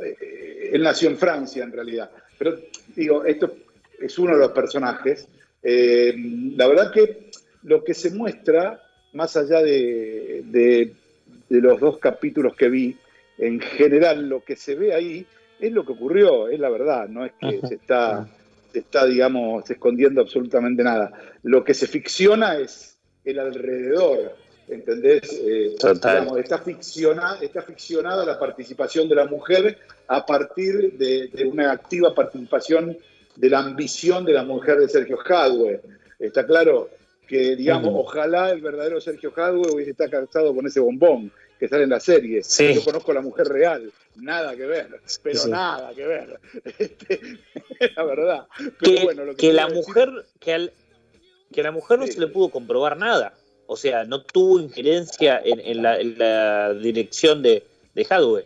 él 0.71 0.81
nació 0.81 1.09
en 1.09 1.17
Francia 1.17 1.63
en 1.63 1.71
realidad, 1.71 2.09
pero 2.39 2.57
digo, 2.95 3.23
esto 3.23 3.53
es 4.01 4.17
uno 4.17 4.33
de 4.33 4.39
los 4.39 4.51
personajes. 4.51 5.27
Eh, 5.61 6.13
la 6.55 6.67
verdad 6.67 6.91
que 6.91 7.29
lo 7.63 7.83
que 7.83 7.93
se 7.93 8.09
muestra, 8.11 8.81
más 9.13 9.35
allá 9.37 9.61
de, 9.61 10.43
de, 10.45 10.93
los 11.49 11.79
dos 11.79 11.97
capítulos 11.97 12.55
que 12.55 12.69
vi, 12.69 12.97
en 13.37 13.59
general 13.59 14.29
lo 14.29 14.43
que 14.43 14.55
se 14.55 14.75
ve 14.75 14.93
ahí 14.93 15.25
es 15.59 15.71
lo 15.71 15.85
que 15.85 15.93
ocurrió, 15.93 16.47
es 16.47 16.59
la 16.59 16.69
verdad, 16.69 17.07
no 17.07 17.25
es 17.25 17.33
que 17.39 17.59
se 17.67 17.75
está, 17.75 18.27
se 18.71 18.79
está, 18.79 19.05
digamos, 19.05 19.69
escondiendo 19.69 20.21
absolutamente 20.21 20.83
nada. 20.83 21.11
Lo 21.43 21.63
que 21.63 21.73
se 21.73 21.87
ficciona 21.87 22.57
es 22.57 22.97
el 23.23 23.39
alrededor, 23.39 24.35
¿entendés? 24.67 25.39
Eh, 25.43 25.75
está, 25.75 26.57
ficcionada, 26.59 27.39
está 27.41 27.61
ficcionada 27.61 28.25
la 28.25 28.39
participación 28.39 29.07
de 29.09 29.15
la 29.15 29.25
mujer 29.25 29.77
a 30.07 30.25
partir 30.25 30.97
de, 30.97 31.29
una 31.45 31.71
activa 31.71 32.15
participación 32.15 32.97
de 33.35 33.49
la 33.49 33.59
ambición 33.59 34.25
de 34.25 34.33
la 34.33 34.43
mujer 34.43 34.79
de 34.79 34.89
Sergio 34.89 35.19
Hadwe. 35.23 35.81
Está 36.17 36.45
claro 36.45 36.89
que, 37.31 37.55
digamos, 37.55 37.93
ojalá 37.95 38.51
el 38.51 38.59
verdadero 38.59 38.99
Sergio 38.99 39.31
Hadwe 39.33 39.71
hubiese 39.73 39.91
estado 39.91 40.25
casado 40.25 40.53
con 40.53 40.67
ese 40.67 40.81
bombón 40.81 41.31
que 41.57 41.69
sale 41.69 41.85
en 41.85 41.91
la 41.91 42.01
serie. 42.01 42.41
Yo 42.43 42.83
conozco 42.83 43.11
a 43.11 43.13
la 43.13 43.21
mujer 43.21 43.47
real, 43.47 43.89
nada 44.17 44.53
que 44.53 44.65
ver, 44.65 44.89
pero 45.23 45.47
nada 45.47 45.93
que 45.95 46.05
ver. 46.05 46.39
Este, 46.77 47.21
la 47.95 48.03
verdad. 48.03 48.47
que, 49.37 49.53
la 49.53 49.69
mujer, 49.69 50.09
que, 50.41 50.71
que 51.53 51.63
la 51.63 51.71
mujer 51.71 51.99
no 51.99 52.07
se 52.07 52.19
le 52.19 52.27
pudo 52.27 52.49
comprobar 52.49 52.97
nada. 52.97 53.33
O 53.65 53.77
sea, 53.77 54.03
no 54.03 54.23
tuvo 54.23 54.59
injerencia 54.59 55.41
en, 55.41 55.81
la, 55.81 56.73
dirección 56.73 57.41
de, 57.41 57.63
de 57.95 58.07
Hadwe. 58.09 58.45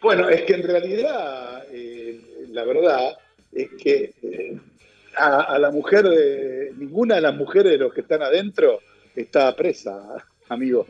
Bueno, 0.00 0.28
es 0.28 0.42
que 0.42 0.54
en 0.54 0.62
realidad, 0.62 1.64
eh, 1.72 2.20
la 2.52 2.62
verdad 2.62 3.18
es 3.50 3.70
que 3.70 4.14
eh, 4.22 4.56
a, 5.16 5.58
la 5.58 5.70
mujer 5.70 6.08
de, 6.08 6.72
ninguna 6.76 7.16
de 7.16 7.20
las 7.20 7.34
mujeres 7.34 7.72
de 7.72 7.78
los 7.78 7.92
que 7.92 8.02
están 8.02 8.22
adentro 8.22 8.80
está 9.14 9.54
presa, 9.54 10.02
amigo. 10.48 10.86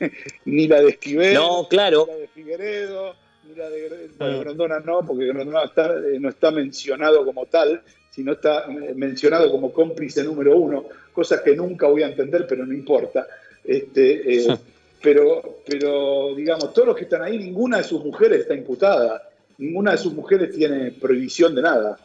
ni 0.44 0.68
la 0.68 0.80
de 0.80 0.90
Esquivel, 0.90 1.34
no, 1.34 1.66
claro. 1.68 2.06
ni 2.06 2.12
la 2.12 2.18
de 2.18 2.28
Figueredo, 2.28 3.14
ni 3.48 3.54
la 3.54 3.70
de 3.70 4.10
bueno, 4.18 4.40
Grondona 4.40 4.80
no, 4.80 5.06
porque 5.06 5.26
Grondona 5.26 5.64
está, 5.64 5.94
eh, 5.94 6.18
no 6.20 6.28
está 6.28 6.50
mencionado 6.50 7.24
como 7.24 7.46
tal, 7.46 7.82
sino 8.10 8.32
está 8.32 8.66
mencionado 8.94 9.50
como 9.50 9.72
cómplice 9.72 10.22
número 10.22 10.56
uno 10.56 10.84
cosas 11.14 11.40
que 11.40 11.56
nunca 11.56 11.86
voy 11.86 12.02
a 12.02 12.08
entender, 12.08 12.46
pero 12.46 12.66
no 12.66 12.74
importa. 12.74 13.26
Este, 13.64 14.34
eh, 14.36 14.58
pero, 15.02 15.60
pero, 15.64 16.34
digamos, 16.34 16.74
todos 16.74 16.88
los 16.88 16.96
que 16.96 17.04
están 17.04 17.22
ahí, 17.22 17.38
ninguna 17.38 17.78
de 17.78 17.84
sus 17.84 18.04
mujeres 18.04 18.40
está 18.40 18.54
imputada, 18.54 19.30
ninguna 19.56 19.92
de 19.92 19.98
sus 19.98 20.12
mujeres 20.12 20.54
tiene 20.54 20.90
prohibición 20.90 21.54
de 21.54 21.62
nada. 21.62 21.96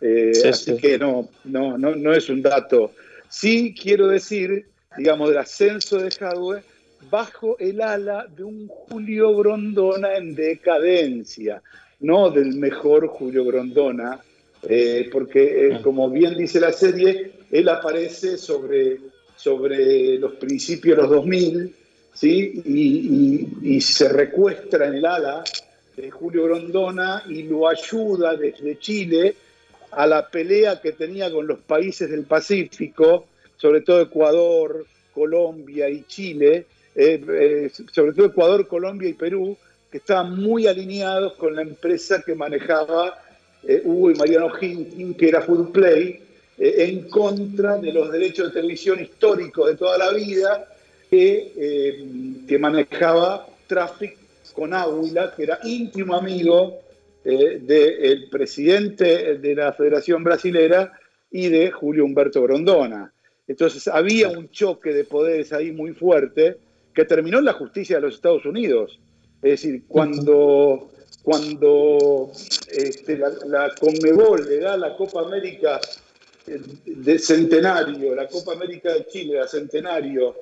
Eh, 0.00 0.32
así 0.48 0.76
que 0.76 0.98
no, 0.98 1.28
no, 1.44 1.76
no, 1.76 1.94
no 1.94 2.12
es 2.12 2.28
un 2.28 2.42
dato. 2.42 2.92
Sí 3.28 3.74
quiero 3.80 4.08
decir, 4.08 4.66
digamos, 4.96 5.28
del 5.28 5.38
ascenso 5.38 5.98
de 5.98 6.10
Jadwe 6.10 6.62
bajo 7.10 7.56
el 7.58 7.80
ala 7.80 8.26
de 8.26 8.44
un 8.44 8.66
Julio 8.68 9.34
Grondona 9.36 10.16
en 10.16 10.34
decadencia, 10.34 11.62
no 12.00 12.30
del 12.30 12.54
mejor 12.56 13.08
Julio 13.08 13.44
Grondona, 13.44 14.20
eh, 14.62 15.08
porque 15.10 15.72
ah. 15.74 15.80
como 15.82 16.10
bien 16.10 16.36
dice 16.36 16.60
la 16.60 16.72
serie, 16.72 17.32
él 17.50 17.68
aparece 17.68 18.36
sobre, 18.36 18.98
sobre 19.36 20.18
los 20.18 20.32
principios 20.34 20.96
de 20.96 21.02
los 21.02 21.10
2000, 21.10 21.74
¿sí? 22.12 22.62
Y, 23.62 23.80
se 23.80 24.08
recuestra 24.08 24.88
en 24.88 24.94
el 24.96 25.06
ala 25.06 25.42
de 25.96 26.10
Julio 26.10 26.44
Grondona 26.44 27.24
y 27.28 27.44
lo 27.44 27.68
ayuda 27.68 28.36
desde 28.36 28.78
Chile 28.78 29.34
a 29.92 30.06
la 30.06 30.28
pelea 30.28 30.80
que 30.80 30.92
tenía 30.92 31.30
con 31.30 31.46
los 31.46 31.58
países 31.60 32.10
del 32.10 32.24
Pacífico, 32.24 33.26
sobre 33.56 33.80
todo 33.80 34.00
Ecuador, 34.00 34.86
Colombia 35.12 35.88
y 35.88 36.04
Chile, 36.04 36.66
eh, 36.94 37.22
eh, 37.28 37.70
sobre 37.92 38.12
todo 38.12 38.26
Ecuador, 38.26 38.66
Colombia 38.66 39.08
y 39.08 39.14
Perú, 39.14 39.56
que 39.90 39.98
estaban 39.98 40.40
muy 40.40 40.66
alineados 40.66 41.34
con 41.34 41.54
la 41.54 41.62
empresa 41.62 42.22
que 42.24 42.34
manejaba 42.34 43.22
eh, 43.62 43.82
Hugo 43.84 44.12
y 44.12 44.14
Mariano 44.14 44.50
Hinkin, 44.58 45.14
que 45.14 45.28
era 45.28 45.42
Food 45.42 45.72
Play, 45.72 46.20
en 46.62 47.08
contra 47.08 47.78
de 47.78 47.90
los 47.90 48.12
derechos 48.12 48.48
de 48.48 48.60
televisión 48.60 49.00
históricos 49.00 49.66
de 49.66 49.76
toda 49.76 49.96
la 49.96 50.12
vida 50.12 50.68
que, 51.08 52.04
manejaba 52.60 53.46
Traffic 53.66 54.18
con 54.52 54.74
Águila, 54.74 55.32
que 55.34 55.44
era 55.44 55.58
íntimo 55.64 56.14
amigo 56.14 56.82
del 57.24 58.28
presidente 58.30 59.38
de 59.38 59.54
la 59.54 59.72
Federación 59.72 60.24
Brasilera 60.24 60.92
y 61.30 61.48
de 61.48 61.70
Julio 61.70 62.04
Humberto 62.04 62.42
Grondona. 62.42 63.12
Entonces 63.46 63.88
había 63.88 64.28
un 64.28 64.48
choque 64.50 64.92
de 64.92 65.04
poderes 65.04 65.52
ahí 65.52 65.72
muy 65.72 65.92
fuerte 65.92 66.58
que 66.94 67.04
terminó 67.04 67.38
en 67.38 67.44
la 67.44 67.52
justicia 67.52 67.96
de 67.96 68.02
los 68.02 68.14
Estados 68.14 68.44
Unidos. 68.44 68.98
Es 69.42 69.62
decir, 69.62 69.82
cuando, 69.88 70.90
cuando 71.22 72.30
este, 72.68 73.18
la, 73.18 73.72
Conmebol 73.78 74.48
le 74.48 74.58
da 74.58 74.76
la 74.76 74.96
Copa 74.96 75.22
América 75.22 75.80
eh, 76.46 76.60
de 76.84 77.18
centenario, 77.18 78.14
la 78.14 78.28
Copa 78.28 78.52
América 78.52 78.92
de 78.92 79.06
Chile 79.06 79.38
de 79.38 79.48
centenario, 79.48 80.34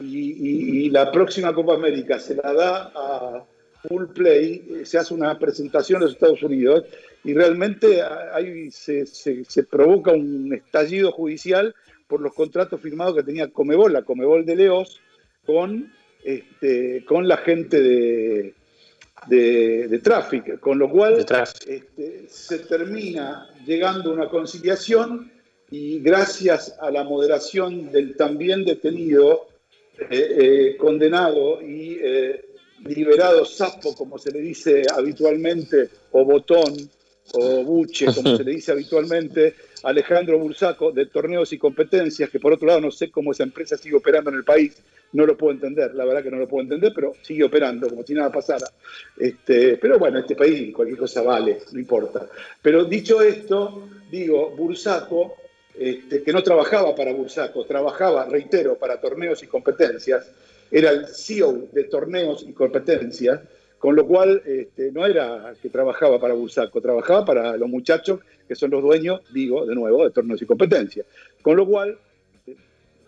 y, 0.00 0.90
la 0.90 1.10
próxima 1.10 1.54
Copa 1.54 1.74
América 1.74 2.18
se 2.18 2.34
la 2.34 2.52
da 2.52 2.92
a 2.94 3.44
Full 3.88 4.06
Play, 4.14 4.64
eh, 4.68 4.84
se 4.84 4.98
hace 4.98 5.14
una 5.14 5.38
presentación 5.38 5.98
en 5.98 6.04
los 6.04 6.14
Estados 6.14 6.42
Unidos 6.42 6.84
y 7.24 7.34
realmente 7.34 8.02
ahí 8.02 8.70
se, 8.70 9.06
se 9.06 9.62
provoca 9.64 10.12
un 10.12 10.52
estallido 10.54 11.10
judicial 11.12 11.74
por 12.06 12.20
los 12.20 12.34
contratos 12.34 12.80
firmados 12.80 13.16
que 13.16 13.22
tenía 13.22 13.48
Comebol, 13.48 13.92
la 13.92 14.02
Comebol 14.02 14.46
de 14.46 14.56
Leos, 14.56 15.00
con 15.44 15.92
este, 16.26 17.04
con 17.04 17.28
la 17.28 17.36
gente 17.36 17.80
de, 17.80 18.54
de, 19.28 19.98
tráfico, 20.00 20.58
con 20.58 20.76
lo 20.76 20.90
cual 20.90 21.18
este, 21.20 22.24
se 22.28 22.58
termina 22.60 23.48
llegando 23.64 24.10
a 24.10 24.14
una 24.14 24.28
conciliación 24.28 25.30
y 25.70 26.00
gracias 26.00 26.76
a 26.80 26.90
la 26.90 27.04
moderación 27.04 27.92
del 27.92 28.16
también 28.16 28.64
detenido, 28.64 29.46
eh, 29.98 30.08
eh, 30.10 30.76
condenado 30.76 31.62
y 31.62 31.98
eh, 32.02 32.45
liberado 32.84 33.44
sapo, 33.44 33.94
como 33.94 34.18
se 34.18 34.30
le 34.30 34.40
dice 34.40 34.82
habitualmente, 34.92 35.88
o 36.12 36.24
botón, 36.24 36.74
o 37.34 37.64
buche, 37.64 38.06
como 38.06 38.36
se 38.36 38.44
le 38.44 38.52
dice 38.52 38.72
habitualmente, 38.72 39.54
Alejandro 39.82 40.38
Bursaco, 40.38 40.92
de 40.92 41.06
Torneos 41.06 41.52
y 41.52 41.58
Competencias, 41.58 42.30
que 42.30 42.40
por 42.40 42.52
otro 42.52 42.68
lado 42.68 42.80
no 42.80 42.90
sé 42.90 43.10
cómo 43.10 43.32
esa 43.32 43.42
empresa 43.42 43.76
sigue 43.76 43.96
operando 43.96 44.30
en 44.30 44.36
el 44.36 44.44
país, 44.44 44.76
no 45.12 45.26
lo 45.26 45.36
puedo 45.36 45.52
entender, 45.52 45.94
la 45.94 46.04
verdad 46.04 46.22
que 46.22 46.30
no 46.30 46.38
lo 46.38 46.48
puedo 46.48 46.62
entender, 46.62 46.92
pero 46.94 47.14
sigue 47.22 47.44
operando 47.44 47.88
como 47.88 48.04
si 48.04 48.14
nada 48.14 48.30
pasara. 48.30 48.66
Este, 49.16 49.76
pero 49.78 49.98
bueno, 49.98 50.18
en 50.18 50.22
este 50.22 50.36
país 50.36 50.74
cualquier 50.74 50.98
cosa 50.98 51.22
vale, 51.22 51.60
no 51.72 51.78
importa. 51.78 52.28
Pero 52.60 52.84
dicho 52.84 53.20
esto, 53.22 53.88
digo, 54.10 54.50
Bursaco, 54.50 55.36
este, 55.78 56.22
que 56.22 56.32
no 56.32 56.42
trabajaba 56.42 56.94
para 56.94 57.12
Bursaco, 57.12 57.64
trabajaba, 57.64 58.24
reitero, 58.26 58.76
para 58.76 59.00
Torneos 59.00 59.42
y 59.42 59.46
Competencias, 59.46 60.26
era 60.70 60.90
el 60.90 61.06
CEO 61.06 61.68
de 61.72 61.84
Torneos 61.84 62.44
y 62.46 62.52
Competencias, 62.52 63.40
con 63.78 63.94
lo 63.94 64.06
cual 64.06 64.42
este, 64.44 64.90
no 64.92 65.06
era 65.06 65.54
que 65.60 65.68
trabajaba 65.68 66.18
para 66.18 66.34
Bursaco, 66.34 66.80
trabajaba 66.80 67.24
para 67.24 67.56
los 67.56 67.68
muchachos 67.68 68.20
que 68.48 68.54
son 68.54 68.70
los 68.70 68.82
dueños, 68.82 69.20
digo, 69.32 69.66
de 69.66 69.74
nuevo, 69.74 70.04
de 70.04 70.10
torneos 70.10 70.40
y 70.40 70.46
competencia. 70.46 71.04
Con 71.42 71.56
lo 71.56 71.66
cual, 71.66 71.98
eh, 72.46 72.56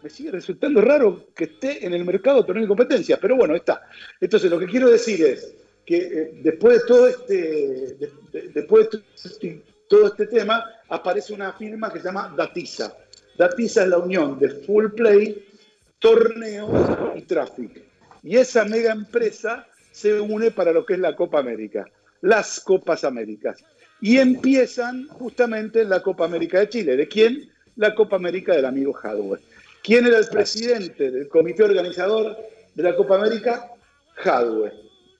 me 0.02 0.10
sigue 0.10 0.30
resultando 0.30 0.80
raro 0.80 1.26
que 1.34 1.44
esté 1.44 1.86
en 1.86 1.94
el 1.94 2.04
mercado 2.04 2.44
torneos 2.44 2.66
y 2.66 2.68
competencia, 2.68 3.18
pero 3.20 3.36
bueno, 3.36 3.54
está. 3.54 3.88
Entonces, 4.20 4.50
lo 4.50 4.58
que 4.58 4.66
quiero 4.66 4.90
decir 4.90 5.24
es 5.24 5.54
que 5.86 5.96
eh, 5.96 6.30
después 6.42 6.80
de 6.80 6.86
todo 6.86 7.08
este, 7.08 7.96
después 8.52 8.90
de 8.90 9.00
este, 9.24 9.62
todo 9.88 10.08
este 10.08 10.26
tema, 10.26 10.64
aparece 10.88 11.32
una 11.32 11.52
firma 11.52 11.92
que 11.92 11.98
se 11.98 12.06
llama 12.06 12.34
Datisa. 12.36 12.94
Datisa 13.36 13.84
es 13.84 13.88
la 13.88 13.98
unión 13.98 14.38
de 14.38 14.50
Full 14.50 14.90
Play, 14.90 15.47
torneos 15.98 16.70
y 17.16 17.22
Traffic. 17.22 17.82
Y 18.22 18.36
esa 18.36 18.64
mega 18.64 18.92
empresa 18.92 19.66
se 19.92 20.20
une 20.20 20.50
para 20.50 20.72
lo 20.72 20.84
que 20.84 20.94
es 20.94 21.00
la 21.00 21.16
Copa 21.16 21.38
América, 21.38 21.86
las 22.20 22.60
Copas 22.60 23.04
Américas. 23.04 23.64
Y 24.00 24.18
empiezan 24.18 25.08
justamente 25.08 25.82
en 25.82 25.90
la 25.90 26.02
Copa 26.02 26.24
América 26.24 26.60
de 26.60 26.68
Chile. 26.68 26.96
¿De 26.96 27.08
quién? 27.08 27.50
La 27.76 27.94
Copa 27.94 28.16
América 28.16 28.54
del 28.54 28.64
amigo 28.64 28.96
Hadwe. 28.96 29.40
¿Quién 29.82 30.06
era 30.06 30.18
el 30.18 30.28
presidente 30.28 31.10
del 31.10 31.28
comité 31.28 31.64
organizador 31.64 32.36
de 32.74 32.82
la 32.82 32.94
Copa 32.94 33.16
América? 33.16 33.70
Hadwe. 34.22 34.72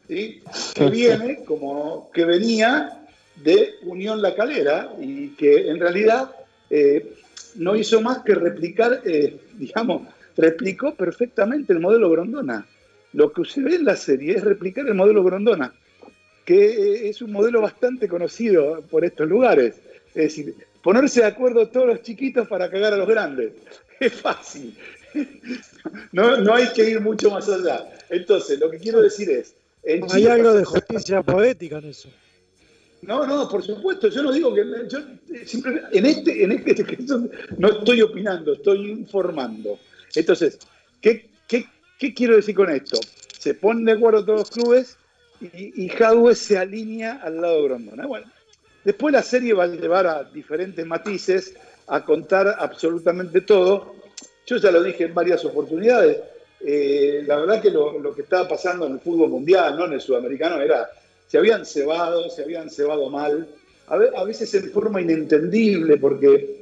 ¿sí? 0.09 0.43
Que 0.75 0.91
viene, 0.91 1.45
como 1.45 2.11
que 2.13 2.25
venía 2.25 3.05
de 3.37 3.75
Unión 3.83 4.21
La 4.21 4.35
Calera 4.35 4.93
y 5.01 5.31
que 5.31 5.69
en 5.69 5.79
realidad 5.79 6.31
eh, 6.71 7.15
no 7.55 7.77
hizo 7.77 8.01
más 8.01 8.19
que 8.25 8.35
replicar, 8.35 9.01
eh, 9.05 9.41
digamos, 9.55 10.03
replicó 10.39 10.95
perfectamente 10.95 11.75
el 11.75 11.81
modelo 11.81 12.09
Grondona. 12.09 12.67
Lo 13.13 13.33
que 13.33 13.45
se 13.45 13.61
ve 13.61 13.75
en 13.75 13.85
la 13.85 13.97
serie 13.97 14.37
es 14.37 14.43
replicar 14.43 14.87
el 14.87 14.95
modelo 14.95 15.23
Grondona 15.23 15.75
que 16.49 17.11
es 17.11 17.21
un 17.21 17.31
modelo 17.31 17.61
bastante 17.61 18.09
conocido 18.09 18.83
por 18.91 19.05
estos 19.05 19.29
lugares. 19.29 19.75
Es 20.15 20.35
decir, 20.35 20.55
ponerse 20.83 21.21
de 21.21 21.27
acuerdo 21.27 21.69
todos 21.69 21.87
los 21.87 22.01
chiquitos 22.01 22.49
para 22.49 22.71
cagar 22.71 22.95
a 22.95 22.97
los 22.97 23.07
grandes. 23.07 23.53
Es 24.01 24.15
fácil. 24.15 24.75
No, 26.13 26.37
no 26.37 26.55
hay 26.55 26.69
que 26.75 26.89
ir 26.89 27.01
mucho 27.01 27.31
más 27.31 27.49
allá. 27.49 27.87
Entonces, 28.09 28.59
lo 28.59 28.71
que 28.71 28.79
quiero 28.79 29.01
decir 29.01 29.31
es... 29.31 29.55
hay 30.13 30.27
algo 30.27 30.53
de 30.55 30.65
justicia 30.65 31.23
poética 31.23 31.79
en 31.79 31.85
eso. 31.87 32.09
No, 33.03 33.27
no, 33.27 33.49
por 33.49 33.63
supuesto, 33.63 34.09
yo 34.09 34.23
no 34.23 34.33
digo 34.33 34.55
que 34.55 34.65
yo 34.89 34.99
en 35.93 36.07
este, 36.07 36.45
en 36.45 36.53
este 36.53 36.85
caso 36.85 37.29
no 37.59 37.69
estoy 37.69 38.03
opinando, 38.03 38.55
estoy 38.55 38.91
informando. 38.91 39.79
Entonces, 40.15 40.59
¿qué, 41.01 41.29
qué, 41.47 41.67
qué 41.99 42.15
quiero 42.15 42.37
decir 42.37 42.55
con 42.55 42.71
esto? 42.71 42.99
Se 43.39 43.55
ponen 43.55 43.85
de 43.85 43.93
acuerdo 43.93 44.25
todos 44.25 44.41
los 44.41 44.51
clubes 44.51 44.97
y, 45.41 45.85
y 45.85 46.35
se 46.35 46.59
alinea 46.59 47.21
al 47.23 47.41
lado 47.41 47.57
de 47.57 47.63
Grondona. 47.65 48.07
Bueno, 48.07 48.27
después 48.85 49.13
la 49.13 49.23
serie 49.23 49.55
va 49.55 49.65
a 49.65 49.69
llevar 49.69 50.07
a 50.07 50.25
diferentes 50.25 50.85
matices, 50.85 51.55
a 51.87 52.05
contar 52.05 52.57
absolutamente 52.59 53.41
todo. 53.43 53.95
Yo 54.47 54.57
ya 54.57 54.71
lo 54.71 54.83
dije 54.83 55.05
en 55.05 55.15
varias 55.15 55.45
oportunidades. 55.45 56.19
Eh, 56.61 57.23
la 57.27 57.37
verdad 57.37 57.63
que 57.63 57.71
lo, 57.71 58.15
que 58.15 58.23
estaba 58.23 58.49
pasando 58.49 58.87
en 58.87 58.95
el 58.95 59.01
fútbol 59.01 59.31
mundial, 59.31 59.77
no 59.77 59.87
en 59.87 59.93
el 59.93 60.01
sudamericano, 60.01 60.61
era, 60.61 60.89
se 61.27 61.39
habían 61.39 61.65
cebado, 61.65 62.29
se 62.31 62.43
habían 62.43 62.71
cebado 62.71 63.09
mal, 63.11 63.49
a, 63.87 64.25
veces 64.25 64.53
en 64.55 64.71
forma 64.71 65.01
inentendible, 65.01 65.97
porque, 65.97 66.58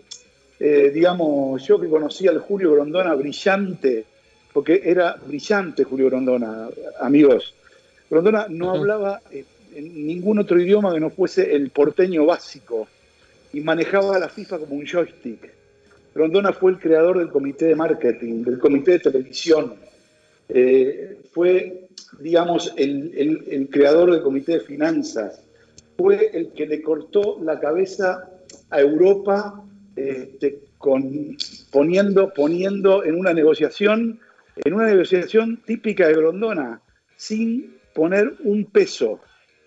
eh, 0.58 0.90
digamos, 0.92 1.66
yo 1.66 1.78
que 1.80 1.88
conocía 1.88 2.30
al 2.30 2.38
Julio 2.38 2.72
Grondona 2.72 3.14
brillante, 3.14 4.04
porque 4.52 4.80
era 4.84 5.16
brillante 5.26 5.84
Julio 5.84 6.06
Grondona, 6.06 6.68
amigos, 7.00 7.54
Grondona 8.08 8.46
no 8.48 8.70
hablaba 8.70 9.20
en 9.30 10.06
ningún 10.06 10.38
otro 10.38 10.60
idioma 10.60 10.94
que 10.94 11.00
no 11.00 11.10
fuese 11.10 11.54
el 11.54 11.70
porteño 11.70 12.24
básico 12.24 12.88
y 13.52 13.60
manejaba 13.60 14.18
la 14.18 14.28
FIFA 14.28 14.60
como 14.60 14.74
un 14.74 14.86
joystick. 14.86 15.52
Grondona 16.14 16.52
fue 16.52 16.72
el 16.72 16.78
creador 16.78 17.18
del 17.18 17.28
comité 17.28 17.66
de 17.66 17.74
marketing, 17.74 18.42
del 18.42 18.58
comité 18.58 18.92
de 18.92 18.98
televisión. 19.00 19.74
Eh, 20.48 21.18
fue, 21.32 21.88
digamos, 22.18 22.72
el, 22.76 23.68
creador 23.70 24.12
del 24.12 24.22
comité 24.22 24.52
de 24.52 24.60
finanzas. 24.60 25.42
Fue 25.98 26.30
el 26.32 26.52
que 26.52 26.66
le 26.66 26.80
cortó 26.80 27.38
la 27.42 27.60
cabeza 27.60 28.30
a 28.70 28.80
Europa 28.80 29.62
este, 29.96 30.58
con, 30.76 31.36
poniendo, 31.72 32.32
poniendo 32.32 33.02
en 33.02 33.18
una 33.18 33.32
negociación, 33.32 34.20
en 34.56 34.74
una 34.74 34.86
negociación 34.86 35.62
típica 35.64 36.06
de 36.06 36.14
Grondona, 36.14 36.82
sin 37.16 37.78
poner 37.94 38.34
un 38.44 38.66
peso. 38.66 39.20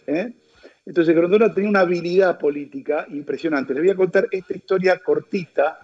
¿eh? 0.05 0.31
Entonces 0.85 1.15
Grondona 1.15 1.51
tenía 1.53 1.69
una 1.69 1.79
habilidad 1.81 2.37
política 2.37 3.07
impresionante. 3.09 3.73
Les 3.73 3.83
voy 3.83 3.91
a 3.91 3.95
contar 3.95 4.27
esta 4.29 4.55
historia 4.55 4.99
cortita 4.99 5.79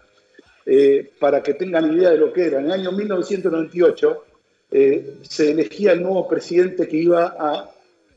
eh, 0.66 1.12
para 1.20 1.42
que 1.42 1.56
tengan 1.56 1.92
idea 1.92 2.12
de 2.12 2.18
lo 2.18 2.32
que 2.32 2.46
era. 2.46 2.60
En 2.60 2.66
el 2.66 2.72
año 2.72 2.92
1998 2.92 4.26
eh, 4.72 5.18
se 5.24 5.52
elegía 5.52 5.94
el 5.94 6.04
nuevo 6.04 6.28
presidente 6.28 6.88
que 6.88 6.98
iba 6.98 7.36
a 7.38 7.72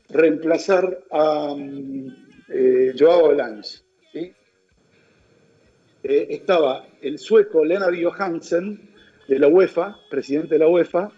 reemplazar 0.09 0.99
a 1.11 1.55
Joao 2.97 3.31
Lange. 6.03 6.33
estaba 6.33 6.85
el 7.01 7.19
sueco 7.19 7.63
Lennart 7.63 7.95
Johansen 8.01 8.89
de 9.27 9.39
la 9.39 9.47
UEFA, 9.47 9.97
presidente 10.09 10.55
de 10.55 10.59
la 10.59 10.67
UEFA, 10.67 11.11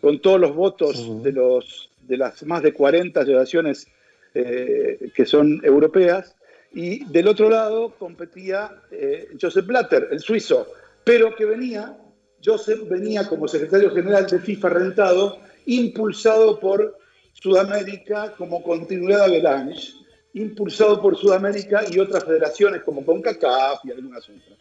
con 0.00 0.20
todos 0.20 0.40
los 0.40 0.54
votos 0.54 1.22
de 1.22 1.32
los 1.32 1.90
de 2.00 2.16
las 2.16 2.42
más 2.44 2.62
de 2.62 2.72
40 2.72 3.20
asociaciones 3.20 3.86
eh, 4.34 5.10
que 5.14 5.24
son 5.24 5.60
europeas, 5.62 6.34
y 6.74 7.04
del 7.04 7.28
otro 7.28 7.50
lado 7.50 7.94
competía 7.98 8.82
eh, 8.90 9.28
Joseph 9.40 9.66
Blatter, 9.66 10.08
el 10.10 10.20
suizo, 10.20 10.66
pero 11.04 11.36
que 11.36 11.44
venía, 11.44 11.96
Joseph 12.44 12.88
venía 12.88 13.28
como 13.28 13.46
secretario 13.46 13.90
general 13.90 14.26
de 14.26 14.40
FIFA 14.40 14.68
rentado, 14.70 15.38
impulsado 15.66 16.58
por 16.58 16.98
Sudamérica 17.34 18.32
como 18.36 18.62
continuidad 18.62 19.26
de 19.26 19.32
Belange, 19.36 19.92
impulsado 20.34 21.00
por 21.00 21.16
Sudamérica 21.16 21.84
y 21.90 21.98
otras 21.98 22.24
federaciones 22.24 22.82
como 22.82 23.04
CONCACAF 23.04 23.84
y 23.84 23.90
algunas 23.90 24.28
otras. 24.28 24.58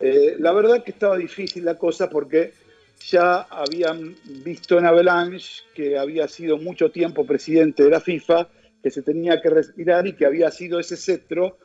Eh, 0.00 0.36
la 0.38 0.52
verdad 0.52 0.82
que 0.82 0.92
estaba 0.92 1.16
difícil 1.16 1.64
la 1.64 1.76
cosa 1.76 2.08
porque 2.08 2.52
ya 3.06 3.42
habían 3.42 4.14
visto 4.44 4.78
en 4.78 4.86
Avalanche 4.86 5.62
que 5.74 5.98
había 5.98 6.28
sido 6.28 6.56
mucho 6.56 6.90
tiempo 6.90 7.26
presidente 7.26 7.84
de 7.84 7.90
la 7.90 8.00
FIFA, 8.00 8.48
que 8.82 8.90
se 8.90 9.02
tenía 9.02 9.40
que 9.40 9.50
respirar 9.50 10.06
y 10.06 10.14
que 10.14 10.26
había 10.26 10.50
sido 10.50 10.78
ese 10.78 10.96
cetro 10.96 11.58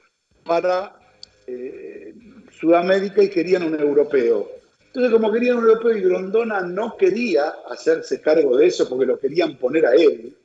para 0.43 0.99
eh, 1.45 2.13
Sudamérica 2.59 3.21
y 3.21 3.29
querían 3.29 3.63
un 3.63 3.79
europeo. 3.79 4.49
Entonces, 4.87 5.11
como 5.11 5.31
querían 5.31 5.57
un 5.57 5.63
europeo 5.63 5.95
y 5.95 6.01
Grondona 6.01 6.61
no 6.61 6.97
quería 6.97 7.53
hacerse 7.69 8.19
cargo 8.19 8.57
de 8.57 8.67
eso 8.67 8.89
porque 8.89 9.05
lo 9.05 9.19
querían 9.19 9.57
poner 9.57 9.85
a 9.85 9.93
él 9.93 10.35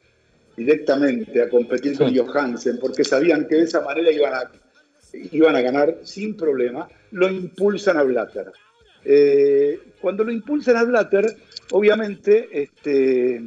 directamente 0.64 1.42
a 1.42 1.48
competir 1.48 1.96
con 1.98 2.14
Johansen, 2.14 2.78
porque 2.78 3.04
sabían 3.04 3.46
que 3.46 3.56
de 3.56 3.62
esa 3.62 3.80
manera 3.80 4.10
iban 4.10 4.34
a, 4.34 4.50
iban 5.12 5.56
a 5.56 5.60
ganar 5.60 5.98
sin 6.04 6.36
problema, 6.36 6.88
lo 7.10 7.28
impulsan 7.28 7.96
a 7.98 8.02
Blatter. 8.02 8.52
Eh, 9.04 9.80
cuando 10.00 10.24
lo 10.24 10.32
impulsan 10.32 10.76
a 10.76 10.84
Blatter, 10.84 11.36
obviamente 11.72 12.48
este, 12.52 13.40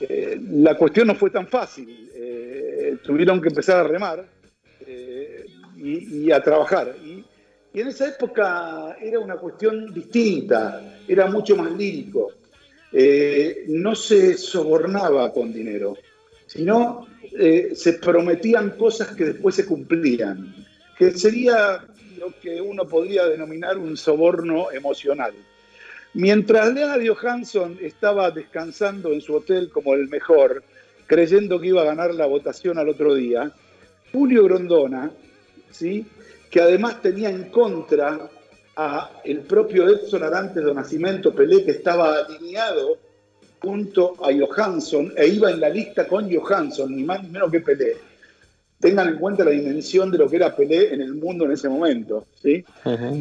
eh, 0.00 0.40
la 0.52 0.76
cuestión 0.76 1.08
no 1.08 1.14
fue 1.14 1.30
tan 1.30 1.48
fácil. 1.48 2.10
Eh, 2.14 2.98
tuvieron 3.02 3.40
que 3.40 3.48
empezar 3.48 3.78
a 3.78 3.88
remar 3.88 4.24
y, 5.76 6.24
y, 6.24 6.32
a 6.32 6.42
trabajar. 6.42 6.94
Y, 7.04 7.24
y, 7.72 7.80
en 7.80 7.88
esa 7.88 8.08
época 8.08 8.96
era 9.00 9.18
una 9.18 9.36
cuestión 9.36 9.92
distinta, 9.92 10.98
era 11.06 11.26
mucho 11.26 11.56
más 11.56 11.72
lírico. 11.72 12.32
no 13.68 13.94
se 13.94 14.36
sobornaba 14.36 15.32
con 15.32 15.52
dinero, 15.52 15.96
sino 16.48 17.06
se 17.74 17.92
prometían 17.92 18.70
cosas 18.70 19.14
que 19.14 19.26
después 19.26 19.54
se 19.54 19.66
cumplían, 19.66 20.66
que 20.98 21.12
sería 21.12 21.84
lo 22.18 22.32
que 22.40 22.60
uno 22.60 22.88
podría 22.88 23.26
denominar 23.26 23.78
un 23.78 23.96
soborno 23.96 24.72
emocional. 24.72 25.32
Mientras 26.14 26.72
Leonard 26.72 27.06
Johansson 27.06 27.78
estaba 27.80 28.30
descansando 28.30 29.12
en 29.12 29.20
su 29.20 29.34
hotel 29.34 29.70
como 29.70 29.94
el 29.94 30.08
mejor, 30.08 30.64
creyendo 31.06 31.60
que 31.60 31.68
iba 31.68 31.82
a 31.82 31.86
ganar 31.86 32.14
la 32.14 32.26
votación 32.26 32.78
al 32.78 32.88
otro 32.88 33.14
día, 33.14 33.52
Julio 34.12 34.44
Grondona, 34.44 35.10
¿sí? 35.70 36.06
que 36.50 36.60
además 36.60 37.02
tenía 37.02 37.28
en 37.28 37.50
contra 37.50 38.28
a 38.74 39.20
el 39.24 39.40
propio 39.40 39.88
Edson 39.88 40.22
Arantes 40.22 40.64
de 40.64 40.74
Nacimiento 40.74 41.34
Pelé, 41.34 41.64
que 41.64 41.72
estaba 41.72 42.20
alineado 42.20 42.98
junto 43.60 44.14
a 44.24 44.28
Johansson 44.32 45.12
e 45.16 45.28
iba 45.28 45.50
en 45.50 45.60
la 45.60 45.68
lista 45.68 46.06
con 46.06 46.32
Johansson, 46.32 46.94
ni 46.94 47.02
más 47.02 47.22
ni 47.22 47.30
menos 47.30 47.50
que 47.50 47.60
Pelé 47.60 47.96
tengan 48.80 49.08
en 49.08 49.18
cuenta 49.18 49.44
la 49.44 49.50
dimensión 49.50 50.10
de 50.10 50.18
lo 50.18 50.28
que 50.28 50.36
era 50.36 50.54
Pelé 50.54 50.94
en 50.94 51.02
el 51.02 51.14
mundo 51.14 51.44
en 51.44 51.52
ese 51.52 51.68
momento. 51.68 52.26
¿sí? 52.40 52.64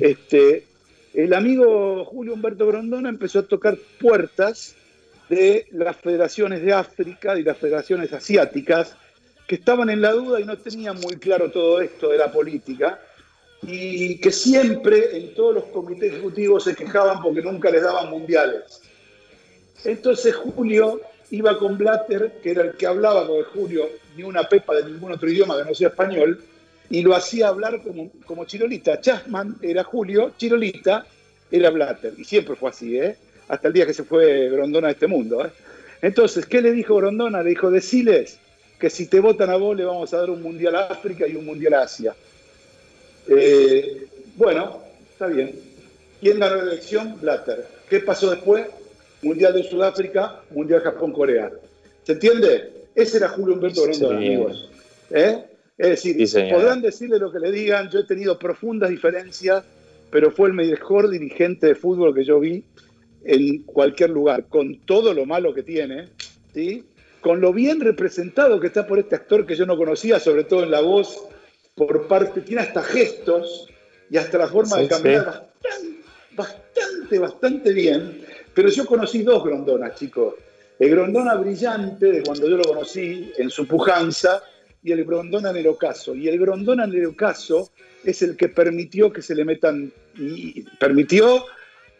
este, 0.01 0.65
el 1.13 1.33
amigo 1.33 2.05
Julio 2.05 2.33
Humberto 2.33 2.67
Grondona 2.67 3.09
empezó 3.09 3.39
a 3.39 3.43
tocar 3.43 3.77
puertas 3.99 4.75
de 5.29 5.67
las 5.71 5.97
federaciones 5.97 6.61
de 6.61 6.73
África 6.73 7.37
y 7.37 7.43
las 7.43 7.57
federaciones 7.57 8.13
asiáticas 8.13 8.95
que 9.47 9.55
estaban 9.55 9.89
en 9.89 10.01
la 10.01 10.11
duda 10.11 10.39
y 10.39 10.45
no 10.45 10.57
tenían 10.57 10.99
muy 10.99 11.15
claro 11.15 11.51
todo 11.51 11.81
esto 11.81 12.09
de 12.09 12.17
la 12.17 12.31
política 12.31 12.99
y 13.63 14.19
que 14.19 14.31
siempre 14.31 15.17
en 15.17 15.33
todos 15.33 15.55
los 15.55 15.63
comités 15.65 16.13
ejecutivos 16.13 16.65
se 16.65 16.75
quejaban 16.75 17.21
porque 17.21 17.41
nunca 17.41 17.71
les 17.71 17.81
daban 17.81 18.09
mundiales. 18.09 18.81
Entonces 19.85 20.35
Julio 20.35 21.01
iba 21.31 21.57
con 21.57 21.77
Blatter, 21.77 22.39
que 22.41 22.51
era 22.51 22.63
el 22.63 22.71
que 22.73 22.87
hablaba, 22.87 23.27
con 23.27 23.43
Julio 23.43 23.87
ni 24.15 24.23
una 24.23 24.47
pepa 24.47 24.75
de 24.75 24.85
ningún 24.85 25.11
otro 25.11 25.29
idioma 25.29 25.57
que 25.57 25.69
no 25.69 25.75
sea 25.75 25.89
español, 25.89 26.41
y 26.89 27.01
lo 27.01 27.15
hacía 27.15 27.49
hablar 27.49 27.81
como, 27.83 28.09
como 28.25 28.45
Chirolita. 28.45 28.99
Chasman 29.01 29.57
era 29.61 29.83
Julio, 29.83 30.31
Chirolita 30.37 31.05
era 31.51 31.69
Blatter, 31.69 32.13
y 32.17 32.23
siempre 32.23 32.55
fue 32.55 32.69
así, 32.69 32.97
¿eh? 32.97 33.17
hasta 33.47 33.67
el 33.67 33.73
día 33.73 33.85
que 33.85 33.93
se 33.93 34.03
fue 34.03 34.49
Grondona 34.49 34.87
de 34.87 34.93
este 34.93 35.07
mundo. 35.07 35.45
¿eh? 35.45 35.51
Entonces, 36.01 36.45
¿qué 36.45 36.61
le 36.61 36.71
dijo 36.71 36.95
Grondona? 36.95 37.43
Le 37.43 37.49
dijo, 37.49 37.71
deciles 37.71 38.39
que 38.79 38.89
si 38.89 39.07
te 39.07 39.19
votan 39.19 39.49
a 39.49 39.55
vos 39.55 39.75
le 39.75 39.85
vamos 39.85 40.13
a 40.13 40.17
dar 40.17 40.29
un 40.29 40.41
Mundial 40.41 40.75
a 40.75 40.87
África 40.87 41.27
y 41.27 41.35
un 41.35 41.45
Mundial 41.45 41.73
a 41.73 41.81
Asia. 41.81 42.15
Eh, 43.27 44.07
bueno, 44.35 44.81
está 45.11 45.27
bien. 45.27 45.59
¿Quién 46.19 46.39
ganó 46.39 46.57
la 46.57 46.71
elección? 46.71 47.19
Blatter. 47.19 47.67
¿Qué 47.89 47.99
pasó 47.99 48.29
después? 48.29 48.65
Mundial 49.21 49.53
de 49.53 49.63
Sudáfrica, 49.63 50.41
Mundial 50.51 50.81
Japón-Corea. 50.81 51.51
¿Se 52.03 52.13
entiende? 52.13 52.87
Ese 52.95 53.17
era 53.17 53.29
Julio 53.29 53.55
Humberto 53.55 53.83
Grondona, 53.83 54.17
amigos. 54.17 54.69
¿Eh? 55.09 55.43
Es 55.77 56.03
decir, 56.03 56.51
podrán 56.51 56.81
decirle 56.81 57.19
lo 57.19 57.31
que 57.31 57.39
le 57.39 57.51
digan, 57.51 57.89
yo 57.89 57.99
he 57.99 58.03
tenido 58.05 58.39
profundas 58.39 58.89
diferencias, 58.89 59.63
pero 60.09 60.31
fue 60.31 60.47
el 60.47 60.53
mejor 60.53 61.09
dirigente 61.09 61.67
de 61.67 61.75
fútbol 61.75 62.15
que 62.15 62.23
yo 62.23 62.39
vi 62.39 62.63
en 63.23 63.63
cualquier 63.63 64.09
lugar, 64.09 64.45
con 64.47 64.79
todo 64.85 65.13
lo 65.13 65.25
malo 65.25 65.53
que 65.53 65.61
tiene, 65.61 66.09
¿sí? 66.53 66.85
con 67.21 67.41
lo 67.41 67.53
bien 67.53 67.81
representado 67.81 68.59
que 68.59 68.67
está 68.67 68.87
por 68.87 68.99
este 68.99 69.15
actor 69.15 69.45
que 69.45 69.55
yo 69.55 69.65
no 69.65 69.77
conocía, 69.77 70.19
sobre 70.19 70.45
todo 70.45 70.63
en 70.63 70.71
la 70.71 70.81
voz, 70.81 71.25
por 71.75 72.07
parte, 72.07 72.41
tiene 72.41 72.61
hasta 72.61 72.81
gestos 72.81 73.67
y 74.09 74.17
hasta 74.17 74.37
la 74.37 74.47
forma 74.47 74.77
de 74.77 74.87
caminar 74.87 75.25
bastante, 75.25 75.99
bastante, 76.35 77.19
bastante 77.19 77.73
bien. 77.73 78.25
Pero 78.57 78.69
yo 78.69 78.87
conocí 78.87 79.21
dos 79.21 79.43
Grondonas, 79.43 79.93
chicos. 79.99 80.33
El 80.79 80.89
Grondona 80.89 81.35
brillante, 81.35 82.07
de 82.07 82.23
cuando 82.23 82.49
yo 82.49 82.57
lo 82.57 82.63
conocí 82.63 83.31
en 83.37 83.51
su 83.51 83.67
pujanza, 83.67 84.41
y 84.81 84.91
el 84.91 85.05
Grondona 85.05 85.51
en 85.51 85.57
el 85.57 85.67
ocaso. 85.67 86.15
Y 86.15 86.27
el 86.27 86.39
Grondona 86.39 86.85
en 86.85 86.93
el 86.95 87.05
ocaso 87.05 87.69
es 88.03 88.23
el 88.23 88.35
que 88.35 88.49
permitió 88.49 89.13
que 89.13 89.21
se 89.21 89.35
le 89.35 89.45
metan, 89.45 89.93
permitió 90.79 91.45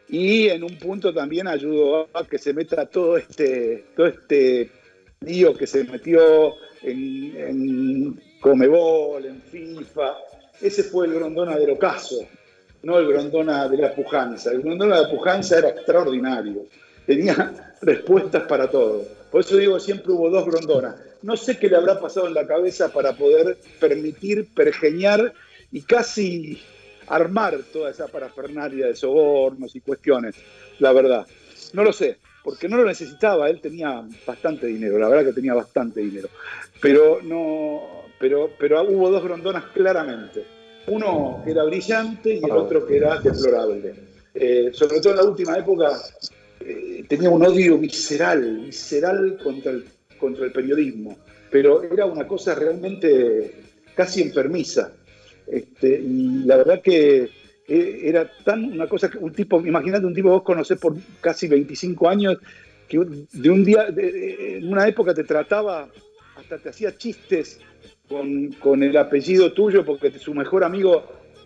y 0.09 0.47
en 0.47 0.63
un 0.63 0.79
punto 0.79 1.13
también 1.13 1.47
ayudó 1.47 2.09
a 2.11 2.25
que 2.25 2.39
se 2.39 2.53
meta 2.53 2.87
todo 2.87 3.17
este, 3.17 3.85
todo 3.95 4.07
este 4.07 4.71
lío 5.19 5.55
que 5.55 5.67
se 5.67 5.83
metió 5.83 6.55
en, 6.81 7.35
en 7.37 8.21
Comebol, 8.41 9.25
en 9.27 9.43
FIFA. 9.43 10.15
Ese 10.59 10.81
fue 10.81 11.05
el 11.05 11.13
Grondona 11.13 11.55
del 11.55 11.69
ocaso 11.69 12.27
no 12.87 12.97
el 12.99 13.07
Grondona 13.09 13.67
de 13.67 13.75
la 13.75 13.93
pujanza. 13.93 14.49
El 14.49 14.61
Grondona 14.61 14.95
de 14.95 15.01
la 15.03 15.09
pujanza 15.09 15.57
era 15.57 15.69
extraordinario, 15.71 16.67
tenía 17.05 17.73
respuestas 17.81 18.43
para 18.43 18.69
todo. 18.69 19.03
Por 19.29 19.41
eso 19.41 19.57
digo, 19.57 19.77
siempre 19.77 20.13
hubo 20.13 20.29
dos 20.29 20.45
Grondonas. 20.45 20.95
No 21.21 21.35
sé 21.35 21.59
qué 21.59 21.67
le 21.67 21.75
habrá 21.75 21.99
pasado 21.99 22.27
en 22.27 22.33
la 22.33 22.47
cabeza 22.47 22.87
para 22.93 23.11
poder 23.11 23.57
permitir, 23.81 24.47
pergeñar 24.53 25.33
y 25.69 25.81
casi 25.81 26.63
armar 27.07 27.57
toda 27.73 27.91
esa 27.91 28.07
parafernalia 28.07 28.87
de 28.87 28.95
sobornos 28.95 29.75
y 29.75 29.81
cuestiones, 29.81 30.35
la 30.79 30.93
verdad. 30.93 31.27
No 31.73 31.83
lo 31.83 31.91
sé, 31.91 32.19
porque 32.41 32.69
no 32.69 32.77
lo 32.77 32.85
necesitaba, 32.85 33.49
él 33.49 33.59
tenía 33.59 34.01
bastante 34.25 34.65
dinero, 34.65 34.97
la 34.97 35.09
verdad 35.09 35.25
que 35.25 35.33
tenía 35.33 35.53
bastante 35.53 35.99
dinero. 35.99 36.29
Pero 36.81 37.19
no, 37.21 38.05
pero, 38.17 38.49
pero 38.57 38.81
hubo 38.83 39.09
dos 39.09 39.23
Grondonas 39.25 39.65
claramente 39.73 40.56
uno 40.87 41.41
que 41.43 41.51
era 41.51 41.63
brillante 41.63 42.35
y 42.35 42.43
el 42.43 42.51
otro 42.51 42.85
que 42.85 42.97
era 42.97 43.19
deplorable. 43.19 43.93
Eh, 44.33 44.69
sobre 44.71 44.99
todo 44.99 45.13
en 45.13 45.17
la 45.17 45.23
última 45.23 45.57
época 45.57 45.99
eh, 46.59 47.03
tenía 47.07 47.29
un 47.29 47.43
odio 47.45 47.77
visceral, 47.77 48.61
visceral 48.65 49.37
contra 49.43 49.71
el, 49.71 49.85
contra 50.19 50.45
el 50.45 50.51
periodismo, 50.51 51.17
pero 51.49 51.83
era 51.83 52.05
una 52.05 52.27
cosa 52.27 52.55
realmente 52.55 53.53
casi 53.95 54.21
enfermiza. 54.21 54.91
Este, 55.47 55.99
y 55.99 56.43
la 56.45 56.57
verdad 56.57 56.81
que 56.81 57.29
eh, 57.67 57.99
era 58.03 58.29
tan 58.43 58.65
una 58.65 58.87
cosa 58.87 59.09
que 59.09 59.17
un 59.17 59.33
tipo, 59.33 59.65
imagínate 59.65 60.05
un 60.05 60.13
tipo 60.13 60.29
que 60.29 60.33
vos 60.33 60.43
conocés 60.43 60.77
por 60.77 60.95
casi 61.19 61.47
25 61.47 62.07
años, 62.07 62.37
que 62.87 62.97
de 62.97 63.49
un 63.49 63.65
día, 63.65 63.87
en 63.97 64.71
una 64.71 64.87
época 64.87 65.13
te 65.13 65.25
trataba, 65.25 65.89
hasta 66.37 66.57
te 66.57 66.69
hacía 66.69 66.95
chistes 66.97 67.59
con, 68.07 68.83
el 68.83 68.97
apellido 68.97 69.51
tuyo, 69.53 69.83
porque 69.85 70.11
su 70.17 70.33
mejor 70.33 70.63
amigo, 70.63 71.03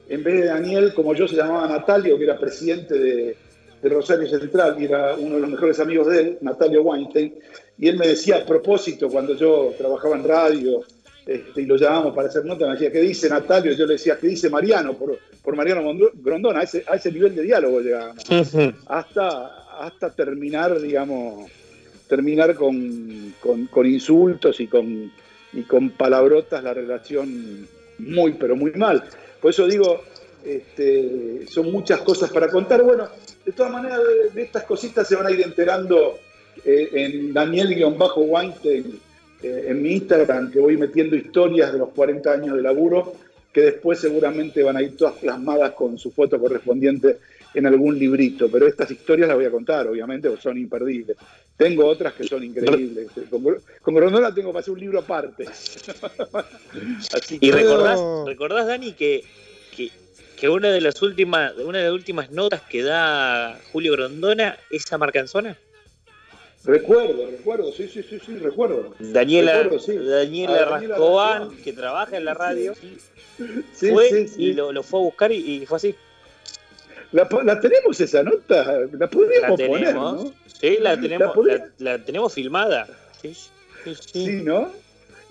en 0.07 0.23
vez 0.23 0.41
de 0.41 0.45
Daniel, 0.47 0.93
como 0.93 1.15
yo, 1.15 1.27
se 1.27 1.35
llamaba 1.35 1.67
Natalio, 1.67 2.17
que 2.17 2.25
era 2.25 2.37
presidente 2.37 2.97
de, 2.97 3.37
Rosario 3.83 4.29
Central 4.29 4.75
y 4.79 4.85
era 4.85 5.15
uno 5.15 5.35
de 5.37 5.41
los 5.41 5.49
mejores 5.49 5.79
amigos 5.79 6.05
de 6.05 6.19
él, 6.19 6.37
Natalio 6.41 6.83
Weinstein, 6.83 7.33
y 7.79 7.87
él 7.87 7.97
me 7.97 8.09
decía 8.09 8.37
a 8.37 8.45
propósito, 8.45 9.09
cuando 9.09 9.35
yo 9.35 9.73
trabajaba 9.75 10.15
en 10.17 10.23
radio 10.23 10.81
este, 11.25 11.63
y 11.63 11.65
lo 11.65 11.77
llamábamos 11.77 12.13
para 12.13 12.27
hacer 12.27 12.45
nota, 12.45 12.67
me 12.67 12.73
decía, 12.73 12.91
¿qué 12.91 13.01
dice 13.01 13.27
Natalio? 13.27 13.73
Yo 13.73 13.87
le 13.87 13.93
decía, 13.93 14.19
¿qué 14.21 14.27
dice 14.27 14.51
Mariano? 14.51 14.93
Por, 14.93 15.17
por 15.41 15.55
Mariano 15.55 15.81
Grondona, 16.13 16.59
a 16.59 16.63
ese, 16.63 16.85
a 16.87 16.95
ese 16.95 17.11
nivel 17.11 17.33
de 17.33 17.41
diálogo 17.41 17.81
llegábamos, 17.81 18.23
hasta, 18.85 19.47
hasta 19.79 20.11
terminar, 20.11 20.79
digamos, 20.79 21.49
terminar 22.07 22.53
con, 22.53 23.33
con 23.39 23.85
insultos 23.87 24.59
y 24.59 24.67
con 24.67 25.11
y 25.53 25.63
con 25.63 25.91
palabrotas 25.91 26.63
la 26.63 26.73
relación 26.73 27.67
muy, 27.99 28.33
pero 28.33 28.55
muy 28.55 28.71
mal. 28.71 29.03
Por 29.41 29.51
eso 29.51 29.67
digo, 29.67 30.01
este, 30.45 31.45
son 31.47 31.71
muchas 31.71 32.01
cosas 32.01 32.31
para 32.31 32.49
contar. 32.49 32.83
Bueno, 32.83 33.07
de 33.45 33.51
todas 33.51 33.71
maneras, 33.71 33.99
de, 34.33 34.41
estas 34.41 34.63
cositas 34.63 35.07
se 35.07 35.15
van 35.15 35.27
a 35.27 35.31
ir 35.31 35.41
enterando 35.41 36.19
eh, 36.65 36.89
en 36.93 37.33
Daniel-Weinstein, 37.33 38.99
eh, 39.43 39.65
en 39.67 39.81
mi 39.81 39.93
Instagram, 39.93 40.51
que 40.51 40.59
voy 40.59 40.77
metiendo 40.77 41.15
historias 41.15 41.71
de 41.71 41.79
los 41.79 41.89
40 41.89 42.31
años 42.31 42.55
de 42.55 42.61
laburo, 42.61 43.13
que 43.51 43.61
después 43.61 43.99
seguramente 43.99 44.63
van 44.63 44.77
a 44.77 44.81
ir 44.81 44.95
todas 44.95 45.15
plasmadas 45.15 45.71
con 45.71 45.97
su 45.97 46.11
foto 46.11 46.39
correspondiente 46.39 47.17
en 47.53 47.65
algún 47.65 47.97
librito. 47.97 48.49
Pero 48.49 48.67
estas 48.67 48.89
historias 48.91 49.27
las 49.27 49.37
voy 49.37 49.45
a 49.45 49.51
contar, 49.51 49.87
obviamente, 49.87 50.29
porque 50.29 50.43
son 50.43 50.57
imperdibles. 50.57 51.17
Tengo 51.57 51.85
otras 51.85 52.13
que 52.13 52.23
son 52.23 52.43
increíbles. 52.43 53.09
Con, 53.29 53.43
con 53.81 53.93
Grondona 53.93 54.33
tengo 54.33 54.51
para 54.51 54.61
hacer 54.61 54.73
un 54.73 54.79
libro 54.79 54.99
aparte. 54.99 55.45
y 57.39 57.51
recordás, 57.51 57.99
recordás, 58.25 58.67
Dani, 58.67 58.93
que, 58.93 59.23
que, 60.37 60.49
una 60.49 60.71
de 60.71 60.81
las 60.81 60.99
últimas, 61.03 61.55
una 61.57 61.77
de 61.77 61.83
las 61.85 61.93
últimas 61.93 62.31
notas 62.31 62.61
que 62.61 62.81
da 62.81 63.59
Julio 63.71 63.91
Grondona 63.91 64.57
es 64.71 64.91
a 64.91 64.97
Marcanzona. 64.97 65.55
Recuerdo, 66.63 67.27
recuerdo, 67.29 67.71
sí, 67.71 67.87
sí, 67.87 68.03
sí, 68.03 68.19
sí, 68.23 68.37
recuerdo. 68.37 68.93
Daniela, 68.99 69.67
Daniela, 69.87 70.65
Rascobán, 70.65 71.57
que 71.63 71.73
trabaja 71.73 72.17
en 72.17 72.25
la 72.25 72.35
radio, 72.35 72.73
fue 73.73 74.27
y 74.37 74.53
lo, 74.53 74.83
fue 74.83 74.99
a 74.99 75.03
buscar 75.03 75.31
y, 75.31 75.65
fue 75.65 75.77
así. 75.77 75.95
La, 77.11 77.59
tenemos 77.59 77.99
esa 77.99 78.23
nota, 78.23 78.79
la 78.93 79.09
podríamos 79.09 79.59
poner, 79.61 79.93
¿no? 79.93 80.33
Sí, 80.59 80.77
la 80.79 80.99
tenemos, 80.99 81.35
la, 81.77 81.97
tenemos 81.99 82.33
filmada. 82.33 82.87
Sí, 83.21 83.35
sí, 84.13 84.41
¿no? 84.43 84.71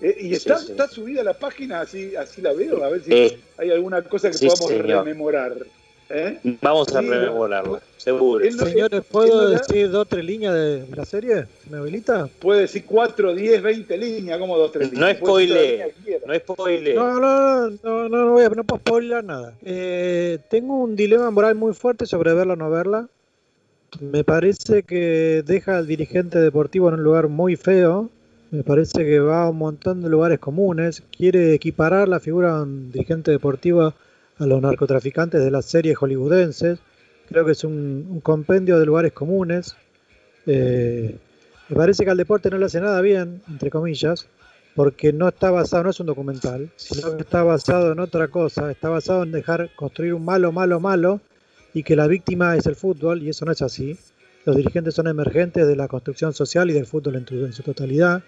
Eh, 0.01 0.17
y 0.19 0.33
está, 0.33 0.55
está, 0.55 0.87
subida 0.87 1.21
a 1.21 1.23
la 1.23 1.33
página, 1.33 1.81
así, 1.81 2.15
así 2.15 2.41
la 2.41 2.53
veo, 2.53 2.83
a 2.83 2.89
ver 2.89 3.03
si 3.03 3.13
eh, 3.13 3.39
hay 3.57 3.69
alguna 3.69 4.01
cosa 4.03 4.31
que 4.31 4.37
podamos 4.37 4.71
rememorar. 4.71 5.53
¿Eh? 6.13 6.39
Vamos 6.61 6.93
a 6.93 7.01
rememorarla, 7.01 7.79
seguro. 7.95 8.43
Señores, 8.51 9.01
¿puedo 9.09 9.49
decir 9.49 9.89
dos 9.89 10.01
o 10.01 10.05
tres 10.05 10.25
líneas 10.25 10.53
de 10.53 10.85
la 10.93 11.05
serie? 11.05 11.45
¿Me 11.69 11.77
habilita? 11.77 12.27
Puede 12.39 12.61
decir 12.61 12.83
cuatro, 12.85 13.33
diez, 13.33 13.61
veinte 13.61 13.97
líneas, 13.97 14.37
como 14.37 14.57
dos 14.57 14.73
tres 14.73 14.91
líneas. 14.91 15.19
No 15.21 15.25
spoile, 15.25 15.93
no 16.27 16.35
spoile. 16.35 16.93
No, 16.95 17.19
no, 17.19 17.69
no, 17.69 18.09
no, 18.09 18.09
no, 18.09 18.31
voy 18.31 18.43
a, 18.43 18.49
no 18.49 18.63
puedo 18.65 18.79
spoiler 18.81 19.23
nada. 19.23 19.53
Eh, 19.63 20.39
tengo 20.49 20.75
un 20.83 20.97
dilema 20.97 21.31
moral 21.31 21.55
muy 21.55 21.73
fuerte 21.73 22.05
sobre 22.05 22.33
verla 22.33 22.53
o 22.53 22.57
no 22.57 22.69
verla. 22.69 23.07
Me 23.99 24.23
parece 24.23 24.83
que 24.83 25.43
deja 25.45 25.77
al 25.77 25.87
dirigente 25.87 26.39
deportivo 26.39 26.89
en 26.89 26.95
un 26.95 27.03
lugar 27.03 27.29
muy 27.29 27.55
feo. 27.55 28.09
Me 28.49 28.63
parece 28.63 29.05
que 29.05 29.19
va 29.19 29.43
a 29.43 29.49
un 29.49 29.57
montón 29.57 30.01
de 30.01 30.09
lugares 30.09 30.39
comunes. 30.39 31.03
Quiere 31.15 31.53
equiparar 31.53 32.09
la 32.09 32.19
figura 32.19 32.57
de 32.57 32.63
un 32.63 32.91
dirigente 32.91 33.31
deportivo 33.31 33.93
a 34.41 34.47
los 34.47 34.59
narcotraficantes 34.59 35.43
de 35.43 35.51
las 35.51 35.65
series 35.65 35.95
hollywoodenses. 35.97 36.79
Creo 37.29 37.45
que 37.45 37.51
es 37.51 37.63
un, 37.63 38.21
compendio 38.23 38.79
de 38.79 38.85
lugares 38.87 39.13
comunes. 39.13 39.75
Eh, 40.47 41.15
me 41.69 41.75
parece 41.75 42.03
que 42.03 42.09
al 42.09 42.17
deporte 42.17 42.49
no 42.49 42.57
le 42.57 42.65
hace 42.65 42.81
nada 42.81 42.99
bien, 43.01 43.43
entre 43.47 43.69
comillas, 43.69 44.27
porque 44.75 45.13
no 45.13 45.27
está 45.27 45.51
basado, 45.51 45.83
no 45.83 45.91
es 45.91 45.99
un 45.99 46.07
documental, 46.07 46.71
sino 46.75 47.15
que 47.15 47.21
está 47.21 47.43
basado 47.43 47.91
en 47.91 47.99
otra 47.99 48.29
cosa, 48.29 48.71
está 48.71 48.89
basado 48.89 49.23
en 49.23 49.31
dejar 49.31 49.69
construir 49.75 50.15
un 50.15 50.25
malo, 50.25 50.51
malo, 50.51 50.79
malo, 50.79 51.21
y 51.73 51.83
que 51.83 51.95
la 51.95 52.07
víctima 52.07 52.55
es 52.57 52.65
el 52.65 52.75
fútbol, 52.75 53.21
y 53.21 53.29
eso 53.29 53.45
no 53.45 53.51
es 53.51 53.61
así. 53.61 53.97
Los 54.43 54.55
dirigentes 54.55 54.95
son 54.95 55.07
emergentes 55.07 55.67
de 55.67 55.75
la 55.75 55.87
construcción 55.87 56.33
social 56.33 56.71
y 56.71 56.73
del 56.73 56.87
fútbol 56.87 57.15
en, 57.15 57.25
en 57.29 57.53
su 57.53 57.61
totalidad. 57.61 58.23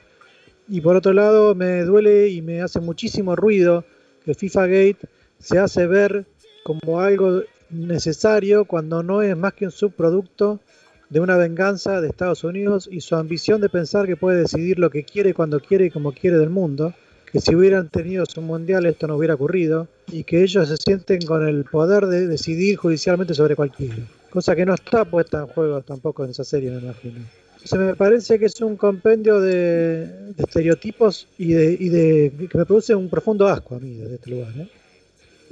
Y 0.70 0.80
por 0.80 0.96
otro 0.96 1.12
lado, 1.12 1.56
me 1.56 1.82
duele 1.82 2.28
y 2.30 2.44
me 2.44 2.62
hace 2.62 2.80
muchísimo 2.80 3.36
ruido 3.36 3.84
que 4.24 4.36
FIFA 4.36 4.68
Gate 4.68 5.08
se 5.44 5.60
hace 5.60 5.88
ver 5.88 6.26
como 6.64 7.02
algo 7.02 7.42
necesario 7.70 8.66
cuando 8.66 9.04
no 9.04 9.22
es 9.22 9.36
más 9.36 9.54
que 9.54 9.66
un 9.66 9.72
subproducto 9.72 10.62
de 11.10 11.20
una 11.20 11.36
venganza 11.36 12.00
de 12.00 12.08
Estados 12.08 12.44
Unidos 12.44 12.88
y 12.90 13.02
su 13.02 13.16
ambición 13.16 13.60
de 13.60 13.70
pensar 13.70 14.08
que 14.08 14.16
puede 14.16 14.40
decidir 14.40 14.80
lo 14.80 14.90
que 14.90 15.04
quiere, 15.04 15.34
cuando 15.34 15.60
quiere 15.60 15.86
y 15.86 15.90
como 15.92 16.14
quiere 16.14 16.38
del 16.38 16.50
mundo, 16.50 16.94
que 17.30 17.42
si 17.42 17.54
hubieran 17.54 17.90
tenido 17.90 18.26
su 18.26 18.42
mundial 18.42 18.86
esto 18.86 19.06
no 19.06 19.18
hubiera 19.18 19.34
ocurrido 19.34 19.88
y 20.08 20.24
que 20.24 20.44
ellos 20.44 20.70
se 20.70 20.78
sienten 20.78 21.22
con 21.26 21.46
el 21.48 21.66
poder 21.66 22.06
de 22.08 22.26
decidir 22.26 22.78
judicialmente 22.78 23.34
sobre 23.34 23.56
cualquiera, 23.56 23.98
cosa 24.30 24.56
que 24.56 24.66
no 24.66 24.74
está 24.74 25.04
puesta 25.04 25.40
en 25.40 25.48
juego 25.48 25.82
tampoco 25.82 26.24
en 26.24 26.32
esa 26.32 26.46
serie, 26.46 26.72
me 26.72 26.80
imagino. 26.80 27.20
Se 27.64 27.78
me 27.78 27.96
parece 27.96 28.40
que 28.40 28.46
es 28.46 28.60
un 28.62 28.76
compendio 28.76 29.40
de, 29.40 30.34
estereotipos 30.38 31.28
y 31.38 31.54
de, 31.54 32.32
que 32.50 32.58
me 32.58 32.66
produce 32.66 32.96
un 32.96 33.10
profundo 33.10 33.48
asco 33.48 33.76
a 33.76 33.80
mí 33.80 33.98
desde 33.98 34.16
este 34.16 34.32
lugar. 34.32 34.52
¿eh? 34.58 34.68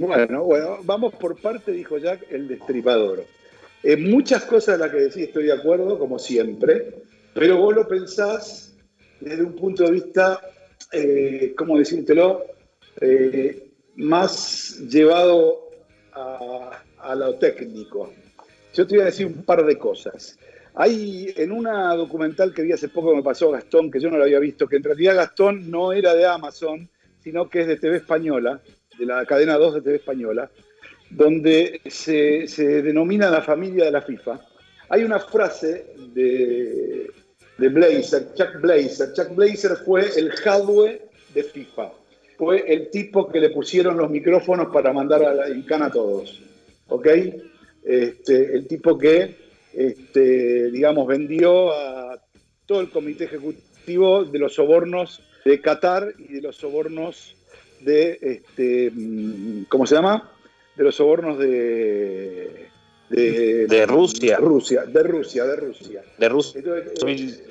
Bueno, 0.01 0.45
bueno, 0.45 0.79
vamos 0.81 1.13
por 1.13 1.39
parte, 1.39 1.71
dijo 1.71 1.99
Jack, 1.99 2.25
el 2.31 2.47
destripador. 2.47 3.23
En 3.83 4.09
muchas 4.09 4.45
cosas 4.45 4.79
las 4.79 4.89
que 4.89 4.97
decís 4.97 5.27
estoy 5.27 5.43
de 5.43 5.53
acuerdo, 5.53 5.99
como 5.99 6.17
siempre, 6.17 7.03
pero 7.35 7.57
vos 7.57 7.75
lo 7.75 7.87
pensás 7.87 8.75
desde 9.19 9.43
un 9.43 9.53
punto 9.53 9.83
de 9.83 9.91
vista, 9.91 10.41
eh, 10.91 11.53
¿cómo 11.55 11.77
decírtelo? 11.77 12.43
Eh, 12.99 13.69
más 13.97 14.79
llevado 14.89 15.69
a, 16.13 16.81
a, 16.97 17.13
lo 17.13 17.35
técnico. 17.35 18.11
Yo 18.73 18.87
te 18.87 18.95
voy 18.95 19.03
a 19.03 19.05
decir 19.05 19.27
un 19.27 19.43
par 19.43 19.63
de 19.63 19.77
cosas. 19.77 20.39
Hay 20.73 21.31
en 21.37 21.51
una 21.51 21.93
documental 21.93 22.55
que 22.55 22.63
vi 22.63 22.71
hace 22.71 22.89
poco 22.89 23.11
que 23.11 23.17
me 23.17 23.23
pasó 23.23 23.51
Gastón, 23.51 23.91
que 23.91 23.99
yo 23.99 24.09
no 24.09 24.17
lo 24.17 24.23
había 24.23 24.39
visto, 24.39 24.67
que 24.67 24.77
en 24.77 24.83
realidad 24.83 25.15
Gastón 25.15 25.69
no 25.69 25.93
era 25.93 26.15
de 26.15 26.25
Amazon, 26.25 26.89
sino 27.19 27.47
que 27.47 27.61
es 27.61 27.67
de 27.67 27.77
TV 27.77 27.97
Española, 27.97 28.59
de 28.97 29.05
la 29.05 29.25
cadena 29.25 29.57
2 29.57 29.75
de 29.75 29.81
TV 29.81 29.95
Española, 29.95 30.49
donde 31.09 31.81
se, 31.85 32.47
denomina 32.81 33.29
la 33.29 33.41
familia 33.41 33.85
de 33.85 33.91
la 33.91 34.01
FIFA. 34.01 34.39
Hay 34.89 35.03
una 35.03 35.19
frase 35.19 35.93
de, 36.13 37.11
de 37.57 37.69
Blazer, 37.69 38.33
Chuck 38.33 38.61
Blazer. 38.61 39.13
Chuck 39.13 39.35
Blazer 39.35 39.77
fue 39.77 40.09
el 40.17 40.31
hardware 40.31 41.07
de 41.33 41.43
FIFA. 41.43 41.91
Fue 42.37 42.73
el 42.73 42.89
tipo 42.89 43.29
que 43.29 43.39
le 43.39 43.49
pusieron 43.49 43.97
los 43.97 44.09
micrófonos 44.09 44.73
para 44.73 44.91
mandar 44.91 45.23
a 45.23 45.33
la 45.33 45.49
Incana 45.49 45.87
a 45.87 45.91
todos. 45.91 46.41
¿Ok? 46.87 47.07
Este, 47.83 48.55
el 48.55 48.67
tipo 48.67 48.97
que, 48.97 49.35
este, 49.73 50.71
digamos, 50.71 51.07
vendió 51.07 51.71
a 51.71 52.19
todo 52.65 52.81
el 52.81 52.89
comité 52.89 53.25
ejecutivo 53.25 54.23
de 54.25 54.39
los 54.39 54.55
sobornos 54.55 55.21
de 55.45 55.59
Qatar 55.61 56.13
y 56.17 56.33
de 56.33 56.41
los 56.41 56.57
sobornos 56.57 57.35
de, 57.83 58.17
este, 58.21 58.91
mm, 58.91 59.63
¿cómo 59.69 59.85
se 59.85 59.95
llama? 59.95 60.31
De 60.75 60.83
los 60.83 60.95
sobornos 60.95 61.37
de... 61.37 62.69
De, 63.09 63.85
Rusia. 63.85 64.37
Rusia, 64.37 64.85
de 64.85 65.03
Rusia, 65.03 65.45
de 65.45 65.55
Rusia. 65.57 66.01
De 66.17 66.29
Rusia. 66.29 66.61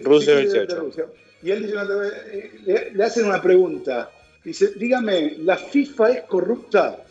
Rusia, 0.03 1.07
Y 1.43 1.51
él 1.51 1.67
dice, 1.67 1.77
le, 2.65 2.93
le 2.95 3.05
hacen 3.05 3.27
una 3.27 3.43
pregunta. 3.43 4.11
Dice, 4.43 4.73
dígame, 4.77 5.37
¿la 5.41 5.59
FIFA 5.59 6.11
es 6.13 6.23
corrupta? 6.23 7.05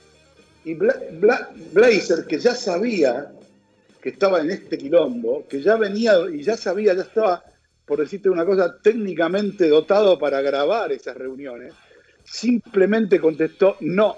Y 0.66 0.74
Blazer, 0.74 2.26
que 2.28 2.40
ya 2.40 2.56
sabía 2.56 3.32
que 4.02 4.10
estaba 4.10 4.42
en 4.42 4.52
este 4.52 4.78
quilombo, 4.78 5.46
que 5.48 5.62
ya 5.62 5.76
venía 5.76 6.14
y 6.32 6.44
ya 6.44 6.58
sabía, 6.58 6.94
ya 6.94 7.04
estaba, 7.04 7.44
por 7.86 8.00
decirte 8.00 8.30
una 8.30 8.46
cosa, 8.46 8.78
técnicamente 8.82 9.68
dotado 9.68 10.18
para 10.18 10.42
grabar 10.42 10.92
esas 10.92 11.16
reuniones, 11.18 11.74
simplemente 12.30 13.20
contestó, 13.20 13.78
no, 13.82 14.18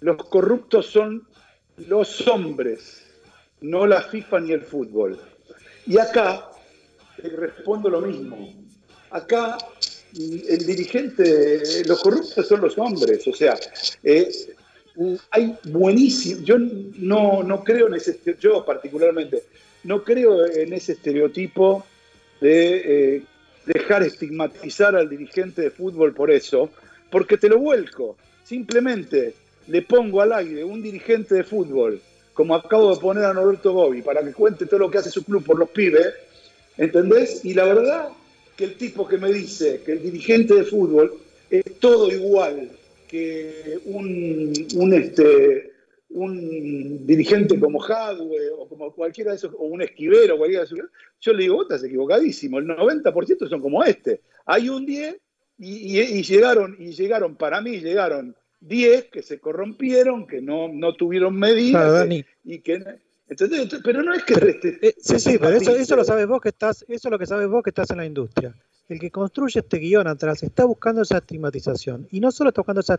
los 0.00 0.16
corruptos 0.28 0.86
son 0.86 1.26
los 1.76 2.26
hombres, 2.26 3.02
no 3.60 3.86
la 3.86 4.02
FIFA 4.02 4.40
ni 4.40 4.52
el 4.52 4.62
fútbol. 4.62 5.18
Y 5.86 5.98
acá 5.98 6.50
respondo 7.18 7.90
lo 7.90 8.00
mismo. 8.00 8.54
Acá 9.10 9.58
el 10.14 10.66
dirigente, 10.66 11.84
los 11.86 12.02
corruptos 12.02 12.46
son 12.46 12.60
los 12.60 12.76
hombres, 12.78 13.26
o 13.28 13.34
sea, 13.34 13.58
eh, 14.02 14.28
hay 15.30 15.56
buenísimo, 15.64 16.42
yo 16.42 16.56
no, 16.58 17.42
no 17.42 17.62
creo 17.62 17.86
en 17.86 17.94
ese, 17.94 18.18
yo 18.40 18.64
particularmente, 18.64 19.44
no 19.84 20.02
creo 20.02 20.46
en 20.46 20.72
ese 20.72 20.92
estereotipo 20.92 21.84
de 22.40 23.16
eh, 23.16 23.22
dejar 23.66 24.02
estigmatizar 24.02 24.96
al 24.96 25.08
dirigente 25.08 25.62
de 25.62 25.70
fútbol 25.70 26.12
por 26.12 26.30
eso, 26.30 26.70
porque 27.10 27.36
te 27.36 27.48
lo 27.48 27.58
vuelco. 27.58 28.16
Simplemente 28.44 29.34
le 29.68 29.82
pongo 29.82 30.20
al 30.20 30.32
aire 30.32 30.64
un 30.64 30.82
dirigente 30.82 31.34
de 31.34 31.44
fútbol, 31.44 32.00
como 32.34 32.54
acabo 32.54 32.94
de 32.94 33.00
poner 33.00 33.24
a 33.24 33.34
Norberto 33.34 33.72
Gobi, 33.72 34.02
para 34.02 34.22
que 34.24 34.32
cuente 34.32 34.66
todo 34.66 34.80
lo 34.80 34.90
que 34.90 34.98
hace 34.98 35.10
su 35.10 35.24
club 35.24 35.44
por 35.44 35.58
los 35.58 35.70
pibes, 35.70 36.08
¿entendés? 36.76 37.44
Y 37.44 37.54
la 37.54 37.64
verdad 37.64 38.08
que 38.56 38.64
el 38.64 38.74
tipo 38.74 39.06
que 39.06 39.18
me 39.18 39.32
dice 39.32 39.82
que 39.84 39.92
el 39.92 40.02
dirigente 40.02 40.54
de 40.54 40.64
fútbol 40.64 41.14
es 41.50 41.64
todo 41.78 42.10
igual 42.10 42.70
que 43.08 43.78
un, 43.86 44.52
un, 44.76 44.94
este, 44.94 45.72
un 46.10 47.06
dirigente 47.06 47.58
como 47.58 47.82
Hadwe 47.82 48.50
o 48.56 48.68
como 48.68 48.92
cualquiera 48.92 49.32
de 49.32 49.36
esos, 49.36 49.52
o 49.54 49.64
un 49.64 49.82
esquivero, 49.82 50.38
cualquiera 50.38 50.62
de 50.62 50.66
esos, 50.66 50.78
yo 51.20 51.32
le 51.32 51.42
digo, 51.42 51.56
vos 51.56 51.64
estás 51.64 51.84
equivocadísimo, 51.84 52.58
el 52.58 52.66
90% 52.66 53.48
son 53.48 53.60
como 53.60 53.82
este. 53.82 54.20
Hay 54.46 54.68
un 54.68 54.86
10 54.86 55.16
y, 55.62 56.22
llegaron, 56.22 56.76
y 56.78 56.92
llegaron, 56.92 57.36
para 57.36 57.60
mí 57.60 57.80
llegaron 57.80 58.34
10 58.60 59.06
que 59.06 59.22
se 59.22 59.38
corrompieron, 59.38 60.26
que 60.26 60.40
no, 60.40 60.68
no 60.72 60.94
tuvieron 60.94 61.36
medidas 61.36 62.04
Claro, 62.04 62.14
y 62.44 62.58
que. 62.60 62.82
Entonces, 63.28 63.80
pero 63.84 64.02
no 64.02 64.12
es 64.12 64.24
que 64.24 64.34
te- 64.34 64.88
Eh, 64.88 64.94
sí, 64.98 65.20
sí, 65.20 65.38
pero 65.38 65.56
eso, 65.56 65.94
lo 65.96 66.04
sabes 66.04 66.26
vos 66.26 66.40
que 66.40 66.48
estás, 66.48 66.84
eso 66.88 67.08
es 67.08 67.12
lo 67.12 67.18
que 67.18 67.26
sabes 67.26 67.46
vos 67.46 67.62
que 67.62 67.70
estás 67.70 67.90
en 67.90 67.98
la 67.98 68.06
industria. 68.06 68.54
El 68.88 68.98
que 68.98 69.12
construye 69.12 69.60
este 69.60 69.78
guion 69.78 70.08
atrás 70.08 70.42
está 70.42 70.64
buscando 70.64 71.02
esa 71.02 71.18
estigmatización. 71.18 72.08
Y 72.10 72.18
no 72.18 72.32
solo 72.32 72.48
está 72.50 72.62
buscando 72.62 72.80
esa, 72.80 72.98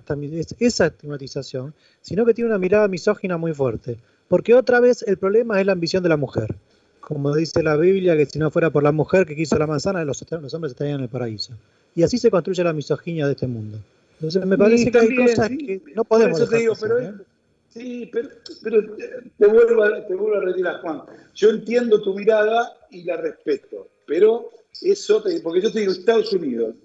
esa 0.60 0.86
estigmatización, 0.86 1.74
sino 2.00 2.26
que 2.26 2.34
tiene 2.34 2.50
una 2.50 2.60
mirada 2.60 2.88
misógina 2.88 3.38
muy 3.38 3.54
fuerte. 3.54 3.98
Porque 4.30 4.54
otra 4.54 4.80
vez 4.80 5.04
el 5.06 5.18
problema 5.18 5.60
es 5.60 5.66
la 5.66 5.74
ambición 5.74 6.02
de 6.02 6.08
la 6.08 6.16
mujer. 6.16 6.56
Como 7.02 7.36
dice 7.36 7.62
la 7.62 7.76
Biblia, 7.76 8.16
que 8.16 8.26
si 8.26 8.40
no 8.40 8.52
fuera 8.52 8.70
por 8.70 8.84
la 8.84 8.94
mujer 8.94 9.26
que 9.26 9.36
quiso 9.36 9.58
la 9.58 9.68
manzana, 9.68 10.06
los, 10.06 10.24
los 10.32 10.54
hombres 10.54 10.72
estarían 10.72 11.00
en 11.00 11.04
el 11.04 11.10
paraíso. 11.10 11.58
Y 11.96 12.04
así 12.04 12.18
se 12.18 12.32
construye 12.32 12.64
la 12.64 12.74
misoginia 12.74 13.26
de 13.26 13.34
este 13.34 13.48
mundo. 13.48 13.80
Entonces 14.16 14.46
me 14.46 14.58
parece 14.58 14.84
Y 14.84 14.92
que 14.92 14.98
hay 15.00 15.08
también, 15.08 15.28
cosas 15.28 15.48
sí, 15.48 15.58
que 15.58 15.82
no 15.96 16.04
podemos 16.04 16.40
por 16.40 16.42
eso 16.44 16.50
te 16.52 16.58
dejar 16.58 16.62
digo, 16.62 16.74
pasar, 16.74 16.90
pero, 16.90 17.00
¿eh? 17.02 17.26
Sí, 17.70 18.10
pero, 18.12 18.30
pero 18.62 18.96
te, 19.38 19.48
vuelvo 19.48 19.84
a, 19.84 20.06
te 20.06 20.14
vuelvo 20.16 20.38
a 20.38 20.42
retirar, 20.42 20.82
Juan. 20.82 21.02
Yo 21.34 21.50
entiendo 21.50 22.02
tu 22.02 22.14
mirada 22.14 22.74
y 22.92 23.04
la 23.04 23.18
respeto, 23.18 23.88
pero 24.06 24.52
eso, 24.82 25.22
te- 25.24 25.40
porque 25.40 25.62
yo 25.62 25.72
te 25.72 25.80
digo, 25.80 25.92
Estados 25.92 26.32
Unidos 26.34 26.76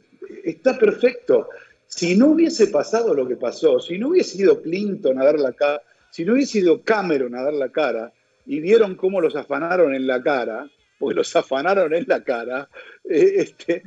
está 0.45 0.79
perfecto. 0.79 1.49
Si 1.89 2.17
no 2.17 2.29
hubiese 2.29 2.69
pasado 2.69 3.15
lo 3.15 3.27
que 3.29 3.37
pasó, 3.37 3.79
si 3.81 3.99
no 3.99 4.09
hubiese 4.09 4.39
ido 4.43 4.61
Clinton 4.63 5.21
a 5.21 5.25
dar 5.25 5.39
la 5.39 5.53
cara, 5.53 5.83
si 6.11 6.25
no 6.25 6.33
hubiese 6.35 6.59
ido 6.61 6.81
Cameron 6.83 7.35
a 7.35 7.43
dar 7.43 7.55
la 7.55 7.69
cara, 7.69 8.13
y 8.47 8.61
vieron 8.61 8.95
cómo 8.95 9.21
los 9.21 9.35
afanaron 9.37 9.95
en 9.95 10.07
la 10.07 10.23
cara, 10.23 10.71
porque 10.99 11.17
los 11.17 11.35
afanaron 11.35 11.93
en 11.95 12.05
la 12.09 12.23
cara, 12.23 12.69
eh, 13.05 13.35
este, 13.39 13.83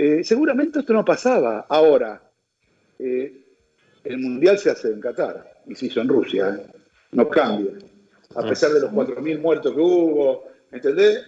eh, 0.00 0.22
seguramente 0.22 0.78
esto 0.78 0.92
no 0.92 1.04
pasaba. 1.04 1.66
Ahora, 1.68 2.22
eh, 3.00 3.32
el 4.04 4.18
Mundial 4.18 4.56
se 4.56 4.70
hace 4.70 4.92
en 4.92 5.00
Qatar 5.00 5.62
y 5.66 5.74
se 5.74 5.86
hizo 5.86 6.00
en 6.00 6.06
Rusia, 6.06 6.56
¿eh? 6.56 6.66
no 7.10 7.28
cambia. 7.28 7.72
A 8.36 8.42
pesar 8.42 8.70
de 8.72 8.78
los 8.78 8.92
4.000 8.92 9.40
muertos 9.40 9.74
que 9.74 9.80
hubo, 9.80 10.44
¿entendés? 10.70 11.24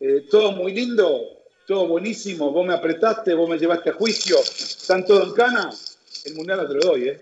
Eh, 0.00 0.26
todo 0.28 0.50
muy 0.50 0.74
lindo, 0.74 1.44
todo 1.64 1.86
buenísimo, 1.86 2.50
vos 2.50 2.66
me 2.66 2.74
apretaste, 2.74 3.34
vos 3.34 3.48
me 3.48 3.56
llevaste 3.56 3.90
a 3.90 3.92
juicio, 3.92 4.36
están 4.40 5.06
todos 5.06 5.28
en 5.28 5.34
cana, 5.34 5.70
el 6.24 6.34
Mundial 6.34 6.58
no 6.58 6.66
te 6.66 6.74
lo 6.74 6.80
doy, 6.80 7.08
¿eh? 7.10 7.20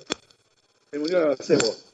El 0.93 1.01
Mundial 1.01 1.21
no 1.21 1.27
lo 1.27 1.33
haces 1.35 1.59
vos. 1.59 1.85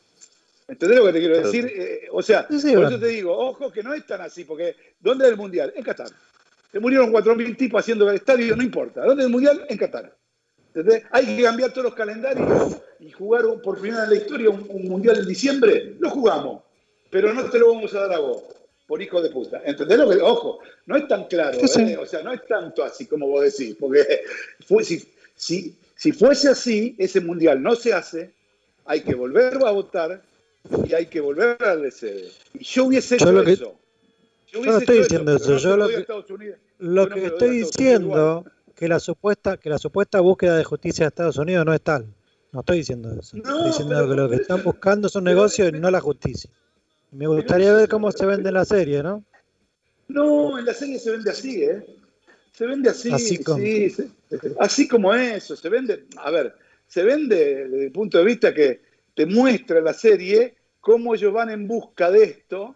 ¿Entendés 0.68 0.98
lo 1.00 1.06
que 1.06 1.12
te 1.12 1.18
quiero 1.18 1.42
decir? 1.42 2.08
O 2.12 2.22
sea, 2.22 2.46
por 2.46 2.56
eso 2.56 3.00
te 3.00 3.06
digo, 3.08 3.36
ojo 3.36 3.72
que 3.72 3.82
no 3.82 3.94
es 3.94 4.06
tan 4.06 4.20
así, 4.20 4.44
porque 4.44 4.76
¿dónde 5.00 5.24
es 5.24 5.32
el 5.32 5.36
Mundial? 5.36 5.72
En 5.74 5.82
Qatar. 5.82 6.06
Se 6.72 6.80
murieron 6.80 7.12
4.000 7.12 7.56
tipos 7.56 7.80
haciendo 7.80 8.08
el 8.08 8.16
estadio, 8.16 8.56
no 8.56 8.62
importa. 8.62 9.04
¿Dónde 9.04 9.22
es 9.22 9.26
el 9.26 9.32
Mundial? 9.32 9.66
En 9.68 9.76
Qatar. 9.78 10.16
¿Entendés? 10.74 11.04
Hay 11.10 11.26
que 11.36 11.42
cambiar 11.42 11.70
todos 11.70 11.84
los 11.84 11.94
calendarios 11.94 12.76
y 12.98 13.10
jugar 13.10 13.44
un- 13.44 13.60
por 13.60 13.78
primera 13.78 14.02
vez 14.04 14.10
en 14.12 14.16
la 14.16 14.22
historia 14.22 14.48
un, 14.50 14.64
un 14.70 14.84
mundial 14.88 15.18
en 15.18 15.26
diciembre. 15.26 15.96
Lo 15.98 16.08
jugamos, 16.08 16.62
pero 17.10 17.32
no 17.34 17.44
te 17.50 17.58
lo 17.58 17.74
vamos 17.74 17.92
a 17.94 18.00
dar 18.00 18.14
a 18.14 18.18
vos, 18.20 18.42
por 18.86 19.02
hijo 19.02 19.20
de 19.20 19.28
puta. 19.28 19.60
¿Entendés 19.66 19.98
lo 19.98 20.08
que? 20.08 20.16
Ojo, 20.22 20.60
no 20.86 20.96
es 20.96 21.06
tan 21.06 21.24
claro. 21.26 21.58
¿eh? 21.58 21.96
o 21.98 22.06
sea, 22.06 22.22
no 22.22 22.32
es 22.32 22.46
tanto 22.46 22.82
así 22.82 23.04
como 23.06 23.26
vos 23.28 23.42
decís, 23.44 23.76
porque 23.78 24.22
fue- 24.66 24.82
si, 24.82 25.06
si, 25.34 25.76
si 25.94 26.12
fuese 26.12 26.48
así, 26.48 26.94
ese 26.98 27.20
mundial 27.20 27.62
no 27.62 27.74
se 27.74 27.92
hace, 27.92 28.30
hay 28.86 29.02
que 29.02 29.14
volver 29.14 29.58
a 29.66 29.70
votar 29.72 30.22
y 30.88 30.94
hay 30.94 31.04
que 31.06 31.20
volver 31.20 31.62
a 31.62 31.90
sede. 31.90 32.30
Y 32.54 32.64
yo 32.64 32.86
hubiese 32.86 33.18
Yo 33.18 33.26
hecho 33.26 33.32
lo 33.32 33.44
que- 33.44 33.52
eso. 33.52 33.78
Yo 34.52 34.60
no 34.64 34.78
estoy 34.78 34.98
diciendo 34.98 35.36
eso, 35.36 35.56
yo 35.56 35.76
lo 35.76 35.88
que-. 35.88 36.06
Lo 36.78 37.08
que 37.08 37.26
estoy 37.26 37.50
diciendo 37.58 38.44
que 38.74 38.88
la 38.88 38.98
supuesta 39.00 39.56
que 39.56 39.68
la 39.70 39.78
supuesta 39.78 40.20
búsqueda 40.20 40.56
de 40.56 40.64
justicia 40.64 41.04
de 41.04 41.08
Estados 41.08 41.36
Unidos 41.38 41.64
no 41.64 41.72
es 41.74 41.80
tal. 41.80 42.06
No 42.52 42.60
estoy 42.60 42.78
diciendo 42.78 43.10
eso. 43.18 43.36
No, 43.36 43.42
estoy 43.42 43.66
diciendo 43.68 43.94
pero- 43.96 44.08
que 44.08 44.14
lo 44.16 44.28
que 44.28 44.36
están 44.36 44.62
buscando 44.62 45.06
es 45.08 45.14
un 45.16 45.24
negocio 45.24 45.68
y 45.68 45.72
no 45.72 45.90
la 45.90 46.00
justicia. 46.00 46.50
Me 47.12 47.26
gustaría 47.26 47.72
ver 47.72 47.88
cómo 47.88 48.10
se 48.12 48.26
vende 48.26 48.50
la 48.52 48.64
serie, 48.64 49.02
¿no? 49.02 49.24
No, 50.08 50.58
en 50.58 50.64
la 50.66 50.74
serie 50.74 50.98
se 50.98 51.10
vende 51.10 51.30
así, 51.30 51.62
¿eh? 51.64 51.84
Se 52.52 52.66
vende 52.66 52.90
así, 52.90 53.10
Así 53.10 53.42
como- 53.42 53.58
sí, 53.64 53.88
se- 53.90 54.08
así 54.60 54.86
como 54.88 55.14
eso, 55.14 55.56
se 55.56 55.68
vende, 55.70 56.04
a 56.18 56.30
ver, 56.30 56.54
se 56.86 57.02
vende 57.02 57.64
desde 57.66 57.86
el 57.86 57.92
punto 57.92 58.18
de 58.18 58.24
vista 58.24 58.52
que 58.52 58.82
te 59.14 59.24
muestra 59.24 59.80
la 59.80 59.94
serie 59.94 60.54
cómo 60.80 61.14
ellos 61.14 61.32
van 61.32 61.48
en 61.50 61.66
busca 61.66 62.10
de 62.10 62.24
esto, 62.24 62.74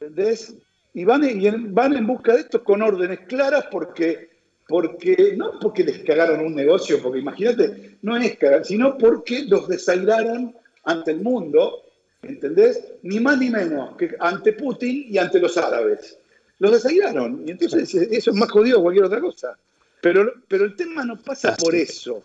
¿entendés? 0.00 0.54
Y 0.94 1.04
van, 1.04 1.24
en- 1.24 1.40
y 1.40 1.50
van 1.50 1.94
en 1.94 2.06
busca 2.06 2.34
de 2.34 2.40
esto 2.40 2.62
con 2.64 2.82
órdenes 2.82 3.20
claras 3.20 3.66
porque, 3.70 4.30
porque 4.66 5.34
no 5.36 5.58
porque 5.60 5.84
les 5.84 5.98
cagaron 6.04 6.40
un 6.44 6.54
negocio, 6.54 7.00
porque 7.02 7.20
imagínate, 7.20 7.96
no 8.02 8.16
es 8.16 8.36
cagar, 8.38 8.64
sino 8.64 8.96
porque 8.98 9.44
los 9.46 9.68
desairaron 9.68 10.54
ante 10.84 11.12
el 11.12 11.20
mundo, 11.20 11.82
¿entendés? 12.22 12.82
Ni 13.02 13.20
más 13.20 13.38
ni 13.38 13.50
menos 13.50 13.96
que 13.96 14.14
ante 14.18 14.52
Putin 14.54 15.06
y 15.08 15.18
ante 15.18 15.38
los 15.40 15.56
árabes. 15.56 16.18
Los 16.60 16.72
desairaron, 16.72 17.44
y 17.46 17.52
entonces 17.52 17.94
eso 17.94 18.30
es 18.30 18.36
más 18.36 18.50
jodido 18.50 18.78
que 18.78 18.82
cualquier 18.82 19.04
otra 19.06 19.20
cosa. 19.20 19.56
Pero, 20.00 20.32
pero 20.48 20.64
el 20.64 20.76
tema 20.76 21.04
no 21.04 21.16
pasa 21.16 21.56
por 21.56 21.74
eso, 21.74 22.22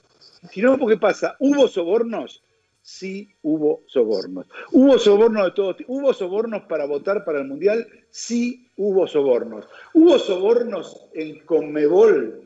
sino 0.51 0.78
porque 0.78 0.97
pasa, 0.97 1.36
¿hubo 1.39 1.68
sobornos? 1.68 2.43
Sí, 2.86 3.30
hubo 3.44 3.82
sobornos. 3.88 4.46
¿Hubo 4.74 5.00
sobornos 5.00 5.46
de 5.46 5.52
todo 5.52 5.74
tipo? 5.74 5.94
¿Hubo 5.94 6.14
sobornos 6.14 6.64
para 6.64 6.86
votar 6.86 7.24
para 7.24 7.40
el 7.40 7.48
Mundial? 7.48 7.88
Sí, 8.12 8.68
hubo 8.76 9.08
sobornos. 9.08 9.66
¿Hubo 9.94 10.20
sobornos 10.20 11.06
en 11.14 11.40
Conmebol, 11.46 12.42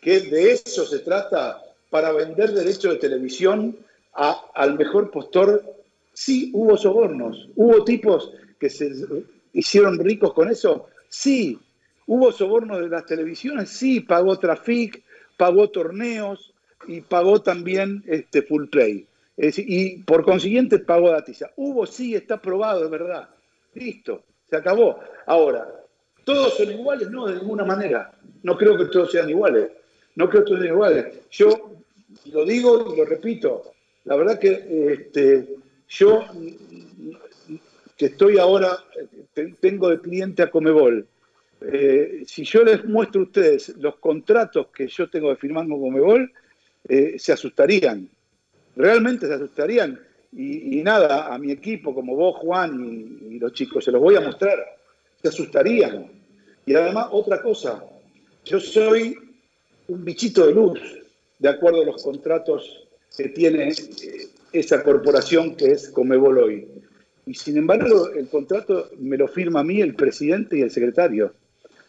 que 0.00 0.20
de 0.20 0.52
eso 0.52 0.86
se 0.86 1.00
trata, 1.00 1.62
para 1.90 2.10
vender 2.12 2.52
derechos 2.52 2.94
de 2.94 3.00
televisión 3.00 3.76
a- 4.14 4.46
al 4.54 4.78
mejor 4.78 5.10
postor? 5.10 5.62
Sí, 6.14 6.50
hubo 6.54 6.78
sobornos. 6.78 7.50
¿Hubo 7.54 7.84
tipos 7.84 8.32
que 8.58 8.70
se 8.70 8.90
hicieron 9.52 9.98
ricos 9.98 10.32
con 10.32 10.50
eso? 10.50 10.86
Sí. 11.10 11.58
¿Hubo 12.06 12.32
sobornos 12.32 12.80
de 12.80 12.88
las 12.88 13.04
televisiones? 13.04 13.68
Sí, 13.68 14.00
pagó 14.00 14.38
Trafic, 14.38 15.02
pagó 15.36 15.68
torneos 15.68 16.54
y 16.88 17.02
pagó 17.02 17.42
también 17.42 18.02
este, 18.06 18.40
Full 18.40 18.68
Play. 18.68 19.06
Y 19.36 20.02
por 20.02 20.24
consiguiente 20.24 20.78
pagó 20.78 21.10
Datiza. 21.10 21.50
Hubo, 21.56 21.86
sí, 21.86 22.14
está 22.14 22.40
probado, 22.40 22.84
es 22.84 22.90
verdad. 22.90 23.28
Listo, 23.74 24.24
se 24.48 24.56
acabó. 24.56 24.98
Ahora, 25.26 25.66
¿todos 26.24 26.56
son 26.56 26.70
iguales? 26.70 27.10
No, 27.10 27.26
de 27.26 27.36
ninguna 27.36 27.64
manera. 27.64 28.12
No 28.42 28.56
creo 28.56 28.76
que 28.76 28.86
todos 28.86 29.10
sean 29.10 29.30
iguales. 29.30 29.70
No 30.16 30.28
creo 30.28 30.42
que 30.44 30.48
todos 30.50 30.60
sean 30.60 30.74
iguales. 30.74 31.06
Yo 31.30 31.72
lo 32.32 32.44
digo 32.44 32.92
y 32.94 32.98
lo 32.98 33.04
repito. 33.04 33.72
La 34.04 34.16
verdad 34.16 34.38
que 34.38 34.66
este, 34.92 35.48
yo 35.88 36.26
que 37.96 38.06
estoy 38.06 38.38
ahora, 38.38 38.78
te- 39.32 39.54
tengo 39.60 39.88
de 39.88 40.00
cliente 40.00 40.42
a 40.42 40.50
Comebol. 40.50 41.06
Eh, 41.60 42.24
si 42.26 42.42
yo 42.44 42.64
les 42.64 42.84
muestro 42.84 43.20
a 43.20 43.24
ustedes 43.24 43.76
los 43.78 43.96
contratos 43.96 44.66
que 44.74 44.88
yo 44.88 45.08
tengo 45.08 45.30
de 45.30 45.36
firmar 45.36 45.66
con 45.68 45.80
Comebol, 45.80 46.32
eh, 46.88 47.14
se 47.18 47.32
asustarían. 47.32 48.08
Realmente 48.76 49.26
se 49.26 49.34
asustarían. 49.34 50.00
Y, 50.34 50.82
nada, 50.82 51.32
a 51.32 51.38
mi 51.38 51.52
equipo, 51.52 51.94
como 51.94 52.16
vos, 52.16 52.36
Juan, 52.36 53.20
y, 53.30 53.38
los 53.38 53.52
chicos, 53.52 53.84
se 53.84 53.92
los 53.92 54.00
voy 54.00 54.16
a 54.16 54.20
mostrar. 54.20 54.58
Se 55.20 55.28
asustarían. 55.28 56.06
Y 56.64 56.74
además, 56.74 57.08
otra 57.10 57.42
cosa, 57.42 57.84
yo 58.44 58.58
soy 58.58 59.18
un 59.88 60.04
bichito 60.04 60.46
de 60.46 60.54
luz, 60.54 60.80
de 61.38 61.48
acuerdo 61.48 61.82
a 61.82 61.86
los 61.86 62.02
contratos 62.02 62.86
que 63.16 63.28
tiene 63.28 63.68
eh, 63.68 64.28
esa 64.52 64.82
corporación 64.82 65.54
que 65.54 65.72
es 65.72 65.88
Comebol 65.90 66.38
hoy. 66.38 66.68
Y 67.26 67.34
sin 67.34 67.56
embargo, 67.56 68.08
el 68.10 68.28
contrato 68.28 68.90
me 68.98 69.16
lo 69.16 69.28
firma 69.28 69.60
a 69.60 69.64
mí 69.64 69.80
el 69.80 69.94
presidente 69.94 70.58
y 70.58 70.62
el 70.62 70.70
secretario. 70.70 71.34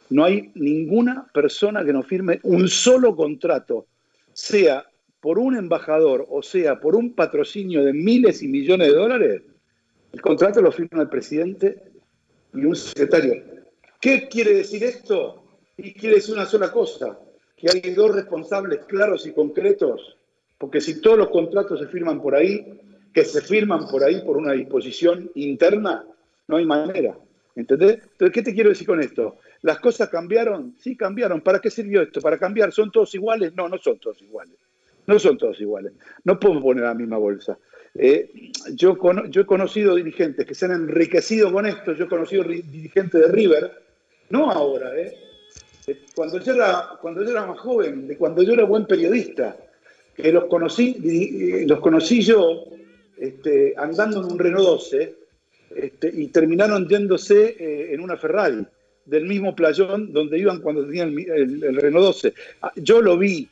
No 0.10 0.26
hay 0.26 0.52
ninguna 0.56 1.28
persona 1.34 1.84
que 1.84 1.94
nos 1.94 2.06
firme 2.06 2.40
un 2.44 2.68
solo 2.68 3.16
contrato, 3.16 3.88
sea 4.34 4.86
por 5.24 5.40
un 5.40 5.56
embajador 5.56 6.28
o 6.30 6.44
sea 6.44 6.82
por 6.82 6.98
un 6.98 7.14
patrocinio 7.16 7.82
de 7.82 7.94
miles 7.94 8.44
y 8.44 8.50
millones 8.50 8.90
de 8.90 8.94
dólares. 8.94 9.42
El 10.12 10.22
contrato 10.22 10.62
lo 10.62 10.70
firma 10.70 11.02
el 11.02 11.08
presidente 11.08 11.82
y 12.54 12.66
un 12.66 12.76
secretario. 12.76 13.42
¿Qué 14.02 14.28
quiere 14.28 14.54
decir 14.54 14.84
esto? 14.84 15.62
Y 15.78 15.94
quiere 15.94 16.18
decir 16.18 16.36
una 16.36 16.46
sola 16.46 16.74
cosa, 16.74 17.18
que 17.56 17.70
hay 17.72 17.94
dos 17.94 18.14
responsables 18.14 18.80
claros 18.86 19.26
y 19.26 19.32
concretos, 19.32 20.18
porque 20.58 20.82
si 20.82 21.00
todos 21.00 21.18
los 21.18 21.30
contratos 21.30 21.80
se 21.80 21.88
firman 21.88 22.22
por 22.22 22.36
ahí, 22.36 22.82
que 23.14 23.24
se 23.24 23.40
firman 23.40 23.88
por 23.88 24.04
ahí 24.04 24.22
por 24.26 24.36
una 24.36 24.52
disposición 24.52 25.32
interna, 25.36 26.06
no 26.50 26.58
hay 26.58 26.66
manera. 26.66 27.18
¿Entendés? 27.56 28.00
Entonces, 28.12 28.34
¿qué 28.34 28.42
te 28.42 28.54
quiero 28.54 28.72
decir 28.72 28.88
con 28.88 29.00
esto? 29.00 29.38
¿Las 29.62 29.80
cosas 29.80 30.10
cambiaron? 30.10 30.76
Sí, 30.78 30.98
cambiaron. 30.98 31.40
¿Para 31.40 31.60
qué 31.60 31.70
sirvió 31.70 32.02
esto? 32.02 32.20
¿Para 32.20 32.38
cambiar? 32.38 32.74
¿Son 32.74 32.92
todos 32.92 33.16
iguales? 33.16 33.54
No, 33.56 33.70
no 33.70 33.78
son 33.78 33.98
todos 34.00 34.22
iguales. 34.22 34.58
No 35.08 35.20
son 35.20 35.38
todos 35.38 35.60
iguales. 35.60 35.94
No 36.24 36.40
podemos 36.40 36.64
poner 36.64 36.84
la 36.86 36.94
misma 36.94 37.18
bolsa. 37.18 37.58
Eh, 37.96 38.52
yo, 38.74 38.98
cono- 38.98 39.26
yo 39.28 39.42
he 39.42 39.46
conocido 39.46 39.96
dirigentes 39.96 40.46
que 40.46 40.56
se 40.56 40.66
han 40.66 40.72
enriquecido 40.72 41.52
con 41.52 41.66
esto. 41.66 41.94
Yo 41.94 42.06
he 42.06 42.10
conocido 42.10 42.44
ri- 42.44 42.64
dirigentes 42.64 43.22
de 43.22 43.28
River, 43.28 43.72
no 44.30 44.50
ahora, 44.50 44.98
¿eh? 45.00 45.14
Eh, 45.88 46.00
Cuando 46.16 46.40
yo, 46.40 46.54
era, 46.54 46.90
cuando 47.02 47.24
yo 47.24 47.32
era 47.32 47.46
más 47.46 47.60
joven, 47.60 48.08
de 48.08 48.18
cuando 48.18 48.42
yo 48.42 48.54
era 48.54 48.64
buen 48.64 48.86
periodista, 48.86 49.58
que 50.16 50.32
los 50.32 50.46
conocí, 50.46 50.96
eh, 51.04 51.66
los 51.68 51.80
conocí 51.82 52.22
yo 52.22 52.64
este, 53.18 53.74
andando 53.78 54.22
en 54.26 54.32
un 54.32 54.40
Renault 54.40 54.66
12 54.66 55.16
este, 55.76 56.12
y 56.14 56.28
terminaron 56.28 56.88
yéndose 56.88 57.94
en 57.94 58.00
una 58.00 58.16
Ferrari 58.18 58.66
del 59.06 59.26
mismo 59.26 59.54
playón 59.56 60.14
donde 60.14 60.38
iban 60.40 60.62
cuando 60.62 60.86
tenían 60.86 61.10
el, 61.18 61.64
el, 61.64 61.76
Renault 61.76 62.06
12. 62.06 62.34
Ah, 62.62 62.72
yo 62.78 63.02
lo 63.02 63.18
vi, 63.18 63.50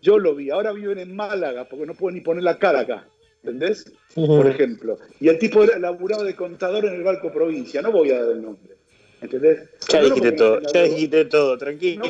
yo 0.00 0.18
lo 0.18 0.34
vi. 0.34 0.50
Ahora 0.50 0.72
viven 0.72 0.98
en 0.98 1.14
Málaga 1.14 1.64
porque 1.68 1.86
no 1.86 1.94
pueden 1.94 2.16
ni 2.16 2.20
poner 2.20 2.42
la 2.42 2.58
cara 2.58 2.80
acá. 2.80 3.06
¿Entendés? 3.42 3.90
Por 4.14 4.46
ejemplo. 4.46 4.98
Y 5.18 5.28
el 5.28 5.38
tipo 5.38 5.62
era 5.62 5.78
laburado 5.78 6.24
de 6.24 6.34
contador 6.34 6.84
en 6.84 6.94
el 6.94 7.02
Banco 7.02 7.32
Provincia. 7.32 7.80
No 7.80 7.90
voy 7.90 8.10
a 8.10 8.22
dar 8.22 8.32
el 8.32 8.42
nombre. 8.42 8.76
¿Entendés? 9.20 9.68
Ya 9.88 10.02
dijiste 10.02 10.32
todo, 10.32 10.60
ya 10.72 10.82
dijiste 10.82 11.24
todo, 11.26 11.58
tranquilo. 11.58 12.04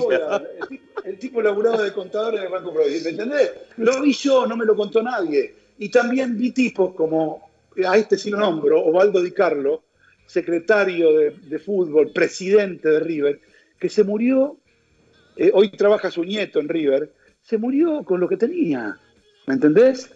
el, 1.05 1.19
tipo, 1.19 1.43
laburado 1.43 1.83
de 1.83 1.93
contador 1.93 2.37
en 2.37 2.43
el 2.43 2.49
Banco 2.49 2.73
Provincia. 2.73 3.11
¿Entendés? 3.11 3.53
Lo 3.77 4.01
vi 4.01 4.13
yo, 4.13 4.47
no 4.47 4.57
me 4.57 4.65
lo 4.65 4.77
contó 4.77 5.03
nadie. 5.03 5.55
Y 5.79 5.89
también 5.89 6.37
vi 6.37 6.51
tipos 6.53 6.95
como, 6.95 7.51
a 7.85 7.97
este 7.97 8.19
sí 8.19 8.31
lo 8.31 8.39
nombro, 8.39 8.81
Ovaldo 8.81 9.23
Di 9.23 9.33
Carlo, 9.33 9.83
secretario 10.27 11.13
de, 11.13 11.59
fútbol, 11.59 12.13
presidente 12.13 12.89
de 12.89 13.01
River, 13.01 13.41
que 13.79 13.89
se 13.89 14.05
murió, 14.05 14.57
eh, 15.37 15.51
hoy 15.55 15.71
trabaja 15.71 16.11
su 16.11 16.23
nieto 16.23 16.61
en 16.61 16.69
River, 16.69 17.11
se 17.43 17.59
murió 17.59 18.05
con 18.05 18.21
lo 18.21 18.29
que 18.29 18.37
tenía. 18.37 18.99
¿Me 19.47 19.55
entendés? 19.55 20.11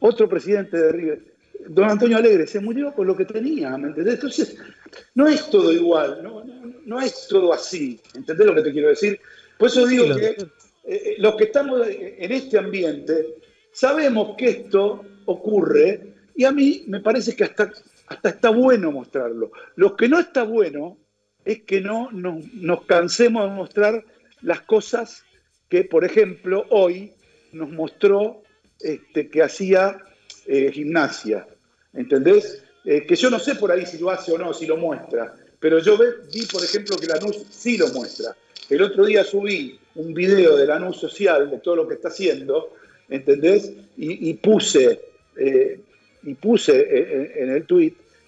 Otro 0.00 0.28
presidente 0.28 0.76
de 0.76 0.92
River, 0.92 1.22
don 1.68 1.88
Antonio 1.88 2.16
Alegre, 2.16 2.46
se 2.46 2.60
murió 2.60 2.92
con 2.92 3.06
lo 3.06 3.16
que 3.16 3.24
tenía. 3.24 3.76
¿Me 3.76 3.88
entendés? 3.88 4.14
Entonces, 4.14 4.56
no 5.14 5.26
es 5.26 5.48
todo 5.50 5.72
igual, 5.72 6.20
no, 6.22 6.44
no, 6.84 7.00
es 7.00 7.26
todo 7.28 7.52
así. 7.52 8.00
¿Entendés 8.14 8.46
lo 8.46 8.54
que 8.54 8.62
te 8.62 8.72
quiero 8.72 8.88
decir? 8.88 9.18
Por 9.58 9.68
eso 9.68 9.86
digo 9.86 10.14
que 10.14 10.28
eh, 10.28 10.46
eh, 10.84 11.14
los 11.18 11.34
que 11.36 11.44
estamos 11.44 11.86
en 11.86 12.32
este 12.32 12.58
ambiente 12.58 13.36
sabemos 13.72 14.36
que 14.36 14.48
esto 14.50 15.04
ocurre 15.26 16.14
y 16.36 16.44
a 16.44 16.52
mí 16.52 16.84
me 16.86 17.00
parece 17.00 17.34
que 17.34 17.44
hasta 17.44 17.72
hasta 18.08 18.30
está 18.30 18.50
bueno 18.50 18.90
mostrarlo. 18.90 19.52
Lo 19.76 19.96
que 19.96 20.08
no 20.08 20.18
está 20.18 20.42
bueno 20.42 20.98
es 21.44 21.62
que 21.62 21.80
no 21.80 22.10
nos, 22.10 22.84
cansemos 22.86 23.48
de 23.48 23.54
mostrar 23.54 24.04
las 24.42 24.62
cosas 24.62 25.24
que, 25.68 25.84
por 25.84 26.04
ejemplo, 26.04 26.66
hoy 26.70 27.12
nos 27.52 27.70
mostró 27.70 28.42
este, 28.80 29.28
que 29.28 29.42
hacía 29.42 29.98
eh, 30.46 30.70
gimnasia. 30.72 31.46
¿Entendés? 31.92 32.62
Eh, 32.84 33.06
que 33.06 33.16
yo 33.16 33.30
no 33.30 33.38
sé 33.38 33.54
por 33.56 33.72
ahí 33.72 33.84
si 33.86 33.98
lo 33.98 34.10
hace 34.10 34.32
o 34.32 34.38
no, 34.38 34.54
si 34.54 34.66
lo 34.66 34.76
muestra, 34.76 35.34
pero 35.58 35.78
yo 35.80 35.98
vi, 36.32 36.46
por 36.46 36.62
ejemplo, 36.62 36.96
que 36.96 37.06
Lanús 37.06 37.44
sí 37.50 37.76
lo 37.76 37.88
muestra. 37.88 38.36
El 38.70 38.82
otro 38.82 39.04
día 39.04 39.24
subí 39.24 39.78
un 39.94 40.14
video 40.14 40.56
de 40.56 40.66
Lanús 40.66 40.98
Social, 40.98 41.50
de 41.50 41.58
todo 41.58 41.76
lo 41.76 41.88
que 41.88 41.94
está 41.94 42.08
haciendo, 42.08 42.74
¿entendés? 43.08 43.72
Y, 43.96 44.34
puse 44.34 45.00
y 46.22 46.34
puse 46.34 46.80
eh, 46.80 47.32
en 47.36 47.50
el 47.50 47.64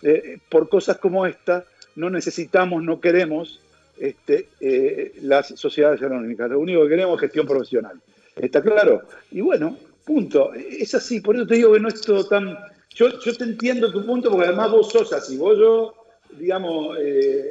eh, 0.03 0.39
por 0.49 0.69
cosas 0.69 0.99
como 0.99 1.27
esta, 1.27 1.65
no 1.97 2.09
necesitamos, 2.09 2.83
no 2.83 3.01
queremos 3.01 3.61
este, 4.01 5.13
las 5.23 5.49
sociedades 5.49 6.03
anónimas. 6.03 6.51
Lo 6.51 6.59
único 6.59 6.83
que 6.83 6.89
queremos 6.89 7.17
es 7.17 7.21
gestión 7.21 7.47
profesional. 7.47 8.01
¿Está 8.35 8.63
claro? 8.63 9.03
Y 9.31 9.41
bueno, 9.41 9.77
punto. 10.05 10.53
Es 10.55 10.95
así, 10.95 11.21
por 11.21 11.37
eso 11.37 11.47
te 11.47 11.57
digo 11.57 11.73
que 11.73 11.81
no 11.81 11.89
es 11.89 12.01
todo 12.01 12.25
tan... 12.25 12.59
Yo, 12.95 13.21
yo 13.21 13.37
te 13.37 13.45
entiendo 13.45 13.93
tu 13.93 14.05
punto, 14.05 14.31
porque 14.31 14.49
además 14.49 14.71
vos 14.71 14.91
sos 14.91 15.13
así. 15.13 15.37
Vos 15.37 15.57
yo, 15.59 15.95
digamos, 16.39 16.97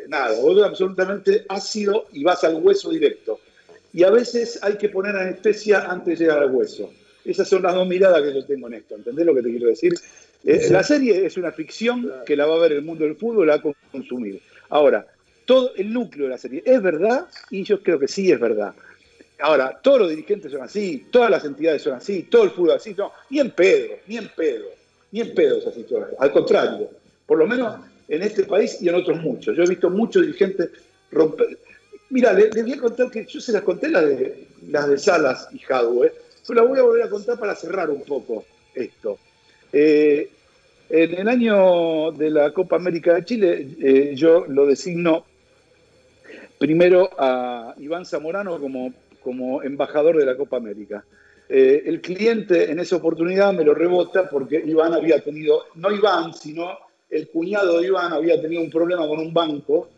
nada, 0.07 0.35
vos 0.41 0.55
sos 0.55 0.67
absolutamente 0.67 1.45
ácido 1.47 2.07
y 2.11 2.23
vas 2.23 2.43
al 2.43 2.55
hueso 2.55 2.89
directo. 2.89 3.39
Y 3.93 4.03
a 4.03 4.11
veces 4.11 4.59
hay 4.61 4.77
que 4.77 4.89
poner 4.89 5.15
anestesia 5.15 5.89
antes 5.89 6.19
de 6.19 6.25
llegar 6.25 6.43
al 6.43 6.53
hueso. 6.53 6.91
Esas 7.25 7.47
son 7.47 7.63
las 7.63 7.75
dos 7.75 7.87
miradas 7.87 8.21
que 8.21 8.33
yo 8.33 8.45
tengo 8.45 8.67
en 8.67 8.75
esto. 8.75 8.95
¿Entendés 8.95 9.25
lo 9.25 9.35
que 9.35 9.43
te 9.43 9.49
quiero 9.49 9.67
decir? 9.67 9.93
Eh, 10.43 10.67
la 10.71 10.83
serie 10.83 11.25
es 11.25 11.37
una 11.37 11.51
ficción 11.51 12.11
que 12.25 12.35
la 12.35 12.45
va 12.45 12.55
a 12.55 12.59
ver 12.59 12.71
el 12.73 12.81
mundo 12.81 13.03
del 13.03 13.15
fútbol, 13.15 13.47
la 13.47 13.57
va 13.57 13.71
a 13.71 13.91
consumir. 13.91 14.41
Ahora, 14.69 15.05
todo 15.49 15.73
el 15.77 15.91
núcleo 15.91 16.25
de 16.25 16.29
la 16.29 16.37
serie 16.37 16.61
es 16.63 16.79
verdad 16.79 17.25
y 17.49 17.63
yo 17.63 17.81
creo 17.81 17.97
que 17.97 18.07
sí 18.07 18.31
es 18.31 18.39
verdad. 18.39 18.71
Ahora, 19.39 19.79
todos 19.81 20.01
los 20.01 20.09
dirigentes 20.11 20.51
son 20.51 20.61
así, 20.61 21.07
todas 21.09 21.31
las 21.31 21.43
entidades 21.43 21.81
son 21.81 21.93
así, 21.93 22.21
todo 22.29 22.43
el 22.43 22.51
fútbol 22.51 22.73
así, 22.73 22.93
no, 22.95 23.11
ni 23.31 23.39
en 23.39 23.49
pedo, 23.49 23.95
ni 24.05 24.17
en 24.17 24.27
pedo, 24.27 24.65
ni 25.11 25.21
en 25.21 25.33
pedo 25.33 25.57
esa 25.57 25.71
situación. 25.71 26.15
Al 26.19 26.31
contrario, 26.31 26.91
por 27.25 27.39
lo 27.39 27.47
menos 27.47 27.79
en 28.07 28.21
este 28.21 28.43
país 28.43 28.79
y 28.79 28.89
en 28.89 28.93
otros 28.93 29.19
muchos. 29.23 29.57
Yo 29.57 29.63
he 29.63 29.67
visto 29.67 29.89
muchos 29.89 30.21
dirigentes 30.21 30.69
romper. 31.11 31.57
Mira, 32.11 32.31
les, 32.31 32.51
voy 32.51 32.73
a 32.73 32.77
contar 32.77 33.09
que 33.09 33.25
yo 33.25 33.41
se 33.41 33.51
las 33.51 33.63
conté 33.63 33.89
las 33.89 34.05
de, 34.05 34.45
las 34.69 34.87
de 34.87 34.99
Salas 34.99 35.47
y 35.51 35.59
Hadwe, 35.67 36.13
pero 36.47 36.61
las 36.61 36.69
voy 36.69 36.77
a 36.77 36.83
volver 36.83 37.03
a 37.05 37.09
contar 37.09 37.39
para 37.39 37.55
cerrar 37.55 37.89
un 37.89 38.03
poco 38.03 38.45
esto. 38.75 39.17
Eh, 39.73 40.29
en 40.91 41.15
el 41.15 41.27
año 41.27 42.11
de 42.11 42.29
la 42.29 42.53
Copa 42.53 42.75
América 42.75 43.15
de 43.15 43.25
Chile, 43.25 43.67
eh, 43.81 44.11
yo 44.15 44.45
lo 44.47 44.67
designo 44.67 45.25
primero 46.59 47.09
a 47.17 47.73
Iván 47.77 48.05
Zamorano 48.05 48.59
como, 48.59 48.93
como 49.23 49.63
embajador 49.63 50.17
de 50.17 50.25
la 50.25 50.37
Copa 50.37 50.57
América. 50.57 51.03
Eh, 51.47 51.83
el 51.87 52.01
cliente 52.01 52.69
en 52.69 52.79
esa 52.79 52.97
oportunidad 52.97 53.53
me 53.53 53.63
lo 53.63 53.73
rebota 53.73 54.29
porque 54.29 54.61
Iván 54.63 54.93
había 54.93 55.19
tenido, 55.23 55.63
no 55.75 55.91
Iván, 55.91 56.33
sino 56.33 56.77
el 57.09 57.27
cuñado 57.29 57.79
de 57.79 57.87
Iván 57.87 58.13
había 58.13 58.39
tenido 58.39 58.61
un 58.61 58.69
problema 58.69 59.07
con 59.07 59.17
un 59.17 59.33
banco 59.33 59.89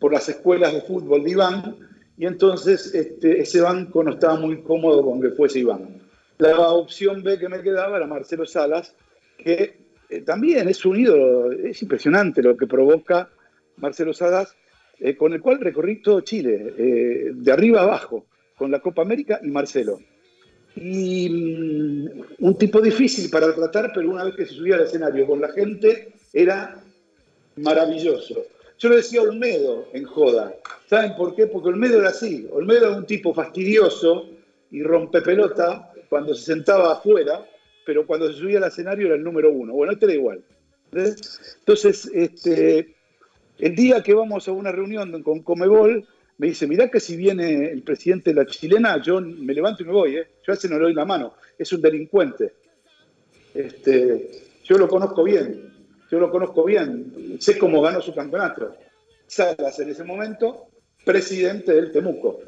por 0.00 0.12
las 0.12 0.28
escuelas 0.28 0.72
de 0.72 0.80
fútbol 0.80 1.22
de 1.22 1.30
Iván 1.30 1.76
y 2.16 2.26
entonces 2.26 2.92
este, 2.92 3.40
ese 3.40 3.60
banco 3.60 4.02
no 4.02 4.12
estaba 4.12 4.34
muy 4.34 4.62
cómodo 4.62 5.04
con 5.04 5.20
que 5.20 5.30
fuese 5.30 5.60
Iván. 5.60 6.00
La 6.38 6.70
opción 6.70 7.22
B 7.22 7.38
que 7.38 7.48
me 7.48 7.62
quedaba 7.62 7.98
era 7.98 8.06
Marcelo 8.06 8.46
Salas, 8.46 8.94
que 9.36 9.76
eh, 10.08 10.22
también 10.22 10.68
es 10.68 10.84
un 10.84 10.98
ídolo, 10.98 11.52
es 11.52 11.80
impresionante 11.82 12.42
lo 12.42 12.56
que 12.56 12.66
provoca 12.66 13.28
Marcelo 13.76 14.12
Salas, 14.12 14.56
eh, 15.00 15.16
con 15.16 15.32
el 15.32 15.40
cual 15.40 15.60
recorrí 15.60 16.02
todo 16.02 16.20
Chile, 16.20 16.74
eh, 16.76 17.30
de 17.34 17.52
arriba 17.52 17.82
abajo, 17.82 18.26
con 18.56 18.70
la 18.70 18.80
Copa 18.80 19.02
América 19.02 19.40
y 19.42 19.48
Marcelo. 19.48 19.98
Y 20.76 21.28
mm, 21.30 22.44
un 22.44 22.58
tipo 22.58 22.80
difícil 22.80 23.30
para 23.30 23.54
tratar, 23.54 23.92
pero 23.94 24.10
una 24.10 24.24
vez 24.24 24.34
que 24.34 24.46
se 24.46 24.54
subía 24.54 24.76
al 24.76 24.82
escenario 24.82 25.26
con 25.26 25.40
la 25.40 25.48
gente, 25.48 26.12
era 26.32 26.82
maravilloso. 27.56 28.44
Yo 28.78 28.88
lo 28.88 28.96
decía 28.96 29.22
Olmedo 29.22 29.88
en 29.92 30.04
joda. 30.04 30.54
¿Saben 30.86 31.14
por 31.16 31.34
qué? 31.34 31.46
Porque 31.46 31.68
Olmedo 31.68 32.00
era 32.00 32.10
así. 32.10 32.46
Olmedo 32.50 32.88
era 32.88 32.96
un 32.96 33.06
tipo 33.06 33.34
fastidioso 33.34 34.28
y 34.70 34.82
rompe 34.82 35.22
pelota 35.22 35.92
cuando 36.08 36.34
se 36.34 36.44
sentaba 36.44 36.92
afuera, 36.92 37.44
pero 37.84 38.06
cuando 38.06 38.30
se 38.30 38.38
subía 38.38 38.58
al 38.58 38.64
escenario 38.64 39.06
era 39.06 39.16
el 39.16 39.24
número 39.24 39.50
uno. 39.50 39.72
Bueno, 39.72 39.92
este 39.92 40.06
era 40.06 40.14
igual. 40.14 40.42
Entonces, 40.92 42.10
este, 42.12 42.94
el 43.60 43.74
día 43.74 44.02
que 44.02 44.14
vamos 44.14 44.48
a 44.48 44.52
una 44.52 44.72
reunión 44.72 45.22
con 45.22 45.42
Comebol, 45.42 46.06
me 46.38 46.46
dice, 46.46 46.66
mirá 46.66 46.90
que 46.90 47.00
si 47.00 47.16
viene 47.16 47.70
el 47.70 47.82
presidente 47.82 48.30
de 48.30 48.36
la 48.36 48.46
chilena, 48.46 49.00
yo 49.02 49.20
me 49.20 49.52
levanto 49.52 49.82
y 49.82 49.86
me 49.86 49.92
voy, 49.92 50.16
¿eh? 50.16 50.26
yo 50.46 50.52
a 50.52 50.54
ese 50.54 50.68
no 50.68 50.76
le 50.76 50.84
doy 50.84 50.94
la 50.94 51.04
mano, 51.04 51.34
es 51.58 51.72
un 51.72 51.82
delincuente. 51.82 52.54
Este, 53.54 54.30
yo 54.64 54.78
lo 54.78 54.88
conozco 54.88 55.22
bien, 55.22 55.70
yo 56.10 56.18
lo 56.18 56.30
conozco 56.30 56.64
bien, 56.64 57.36
sé 57.40 57.58
cómo 57.58 57.82
ganó 57.82 58.00
su 58.00 58.14
campeonato. 58.14 58.74
Salas 59.26 59.78
en 59.80 59.90
ese 59.90 60.04
momento, 60.04 60.68
presidente 61.04 61.74
del 61.74 61.92
Temuco 61.92 62.40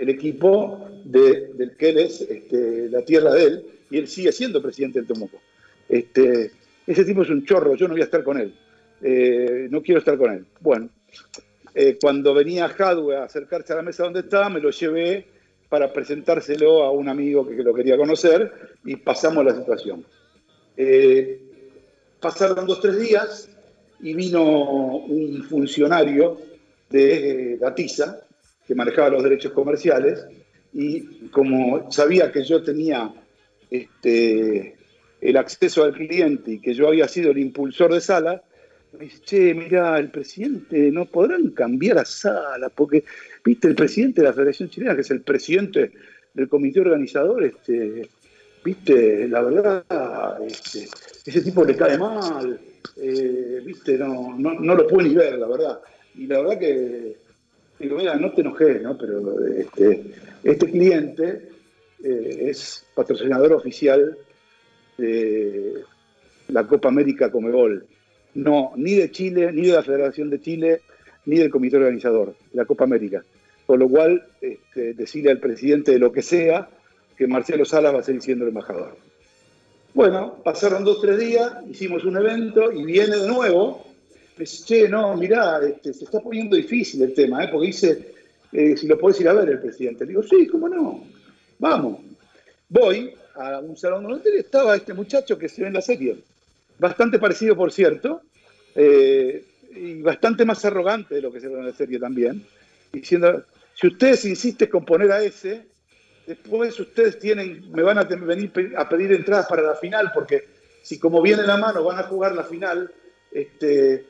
el 0.00 0.08
equipo 0.08 0.88
de, 1.04 1.50
del 1.52 1.76
que 1.76 1.90
él 1.90 1.98
es 1.98 2.22
este, 2.22 2.88
la 2.88 3.04
tierra 3.04 3.34
de 3.34 3.44
él, 3.44 3.66
y 3.90 3.98
él 3.98 4.08
sigue 4.08 4.32
siendo 4.32 4.62
presidente 4.62 4.98
del 4.98 5.06
Temuco. 5.06 5.38
Este, 5.88 6.52
ese 6.86 7.04
tipo 7.04 7.22
es 7.22 7.28
un 7.28 7.44
chorro, 7.44 7.74
yo 7.74 7.86
no 7.86 7.92
voy 7.92 8.00
a 8.00 8.04
estar 8.04 8.24
con 8.24 8.38
él. 8.38 8.54
Eh, 9.02 9.68
no 9.70 9.82
quiero 9.82 10.00
estar 10.00 10.16
con 10.18 10.32
él. 10.32 10.46
Bueno, 10.60 10.88
eh, 11.74 11.98
cuando 12.00 12.34
venía 12.34 12.66
Hadwe 12.66 13.16
a 13.16 13.24
acercarse 13.24 13.72
a 13.72 13.76
la 13.76 13.82
mesa 13.82 14.04
donde 14.04 14.20
estaba, 14.20 14.48
me 14.48 14.60
lo 14.60 14.70
llevé 14.70 15.26
para 15.68 15.92
presentárselo 15.92 16.82
a 16.82 16.90
un 16.90 17.08
amigo 17.08 17.46
que, 17.46 17.54
lo 17.62 17.72
quería 17.72 17.96
conocer 17.96 18.76
y 18.84 18.96
pasamos 18.96 19.44
la 19.44 19.54
situación. 19.54 20.04
Eh, 20.76 21.40
pasaron 22.20 22.66
dos, 22.66 22.80
tres 22.80 22.98
días 22.98 23.48
y 24.00 24.14
vino 24.14 24.42
un 24.42 25.44
funcionario 25.44 26.38
de 26.88 27.56
Gatiza 27.60 28.20
que 28.70 28.74
manejaba 28.76 29.10
los 29.10 29.24
derechos 29.24 29.50
comerciales, 29.50 30.24
y 30.72 31.26
como 31.30 31.90
sabía 31.90 32.30
que 32.30 32.44
yo 32.44 32.62
tenía 32.62 33.12
este, 33.68 34.76
el 35.20 35.36
acceso 35.36 35.82
al 35.82 35.92
cliente 35.92 36.52
y 36.52 36.60
que 36.60 36.74
yo 36.74 36.86
había 36.86 37.08
sido 37.08 37.32
el 37.32 37.38
impulsor 37.38 37.92
de 37.92 38.00
Sala, 38.00 38.44
me 38.92 39.04
dice, 39.04 39.20
che, 39.24 39.54
mira, 39.54 39.98
el 39.98 40.10
presidente, 40.10 40.90
no 40.90 41.06
podrán 41.06 41.50
cambiar 41.50 41.98
a 41.98 42.04
Sala, 42.04 42.68
porque, 42.68 43.04
viste, 43.44 43.68
el 43.68 43.74
presidente 43.74 44.20
de 44.20 44.28
la 44.28 44.32
Federación 44.32 44.68
Chilena, 44.68 44.94
que 44.94 45.02
es 45.02 45.10
el 45.10 45.22
presidente 45.22 45.92
del 46.34 46.48
comité 46.48 46.80
organizador, 46.80 47.44
este, 47.44 48.08
viste, 48.64 49.28
la 49.28 49.42
verdad, 49.42 50.42
este, 50.46 50.88
ese 51.24 51.40
tipo 51.42 51.64
le 51.64 51.76
cae 51.76 51.96
mal, 51.98 52.60
eh, 52.96 53.62
viste, 53.64 53.96
no, 53.98 54.36
no, 54.36 54.54
no, 54.54 54.74
lo 54.74 54.86
puede 54.86 55.08
ni 55.08 55.14
ver, 55.14 55.38
la 55.38 55.46
verdad. 55.46 55.80
Y 56.14 56.26
la 56.26 56.40
verdad 56.40 56.58
que 56.58 57.16
digo, 57.78 57.96
mira, 57.96 58.16
no 58.16 58.32
te 58.32 58.40
enojes, 58.40 58.82
¿no? 58.82 58.98
Pero 58.98 59.46
este, 59.46 60.12
este 60.42 60.70
cliente 60.70 61.48
eh, 62.02 62.46
es 62.48 62.84
patrocinador 62.94 63.52
oficial 63.52 64.16
de, 64.98 65.84
la 66.52 66.66
Copa 66.66 66.88
América 66.88 67.30
Comebol. 67.30 67.86
No, 68.34 68.72
ni 68.76 68.94
de 68.94 69.10
Chile, 69.10 69.52
ni 69.52 69.66
de 69.66 69.72
la 69.72 69.82
Federación 69.82 70.30
de 70.30 70.40
Chile, 70.40 70.82
ni 71.26 71.38
del 71.38 71.50
comité 71.50 71.76
organizador, 71.76 72.34
la 72.52 72.64
Copa 72.64 72.84
América. 72.84 73.24
Por 73.66 73.78
lo 73.78 73.88
cual, 73.88 74.26
este, 74.40 74.94
decirle 74.94 75.30
al 75.30 75.38
presidente 75.38 75.92
de 75.92 75.98
lo 75.98 76.12
que 76.12 76.22
sea 76.22 76.68
que 77.16 77.26
Marcelo 77.26 77.64
Salas 77.64 77.94
va 77.94 78.00
a 78.00 78.02
seguir 78.02 78.22
siendo 78.22 78.44
el 78.44 78.48
embajador. 78.48 78.96
Bueno, 79.92 80.36
pasaron 80.44 80.84
dos, 80.84 81.00
tres 81.00 81.18
días, 81.18 81.52
hicimos 81.68 82.04
un 82.04 82.16
evento 82.16 82.72
y 82.72 82.84
viene 82.84 83.16
de 83.16 83.26
nuevo. 83.26 83.84
Me 84.36 84.44
dice, 84.44 84.64
che, 84.64 84.88
no, 84.88 85.16
mirá, 85.16 85.60
este, 85.66 85.92
se 85.92 86.04
está 86.04 86.20
poniendo 86.20 86.56
difícil 86.56 87.02
el 87.02 87.12
tema, 87.12 87.44
¿eh? 87.44 87.48
porque 87.50 87.66
dice, 87.66 88.14
eh, 88.52 88.76
si 88.76 88.86
lo 88.86 88.98
podés 88.98 89.20
ir 89.20 89.28
a 89.28 89.32
ver 89.32 89.48
el 89.48 89.58
presidente. 89.60 90.04
Le 90.04 90.10
digo, 90.10 90.22
sí, 90.22 90.46
cómo 90.46 90.68
no, 90.68 91.04
vamos. 91.58 92.00
Voy 92.68 93.12
a 93.34 93.58
un 93.58 93.76
salón 93.76 94.22
de 94.22 94.36
y 94.36 94.38
estaba 94.38 94.76
este 94.76 94.94
muchacho 94.94 95.36
que 95.36 95.48
se 95.48 95.62
ve 95.62 95.68
en 95.68 95.74
la 95.74 95.82
serie. 95.82 96.16
Bastante 96.80 97.18
parecido, 97.18 97.54
por 97.54 97.70
cierto, 97.72 98.22
eh, 98.74 99.44
y 99.70 100.00
bastante 100.00 100.46
más 100.46 100.64
arrogante 100.64 101.14
de 101.14 101.20
lo 101.20 101.30
que 101.30 101.38
se 101.38 101.48
ve 101.48 101.58
en 101.58 101.66
la 101.66 101.74
serie 101.74 101.98
también, 101.98 102.42
diciendo, 102.90 103.44
si 103.74 103.88
ustedes 103.88 104.24
insisten 104.24 104.70
con 104.70 104.86
poner 104.86 105.12
a 105.12 105.22
ese, 105.22 105.66
después 106.26 106.80
ustedes 106.80 107.18
tienen, 107.18 107.70
me 107.70 107.82
van 107.82 107.98
a 107.98 108.04
venir 108.04 108.50
a 108.78 108.88
pedir 108.88 109.12
entradas 109.12 109.46
para 109.46 109.60
la 109.60 109.74
final, 109.74 110.10
porque 110.14 110.44
si 110.82 110.98
como 110.98 111.20
viene 111.20 111.42
la 111.42 111.58
mano 111.58 111.84
van 111.84 111.98
a 111.98 112.04
jugar 112.04 112.34
la 112.34 112.44
final 112.44 112.90
este, 113.30 113.94
eh, 113.94 114.04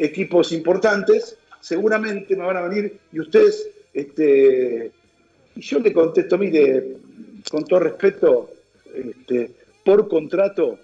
equipos 0.00 0.50
importantes, 0.50 1.38
seguramente 1.60 2.34
me 2.34 2.44
van 2.44 2.56
a 2.56 2.62
venir 2.62 2.98
y 3.12 3.20
ustedes, 3.20 3.68
este, 3.94 4.90
y 5.54 5.60
yo 5.60 5.78
le 5.78 5.92
contesto, 5.92 6.36
mire, 6.36 6.96
con 7.48 7.64
todo 7.64 7.78
respeto, 7.78 8.50
este, 8.92 9.52
por 9.84 10.08
contrato, 10.08 10.80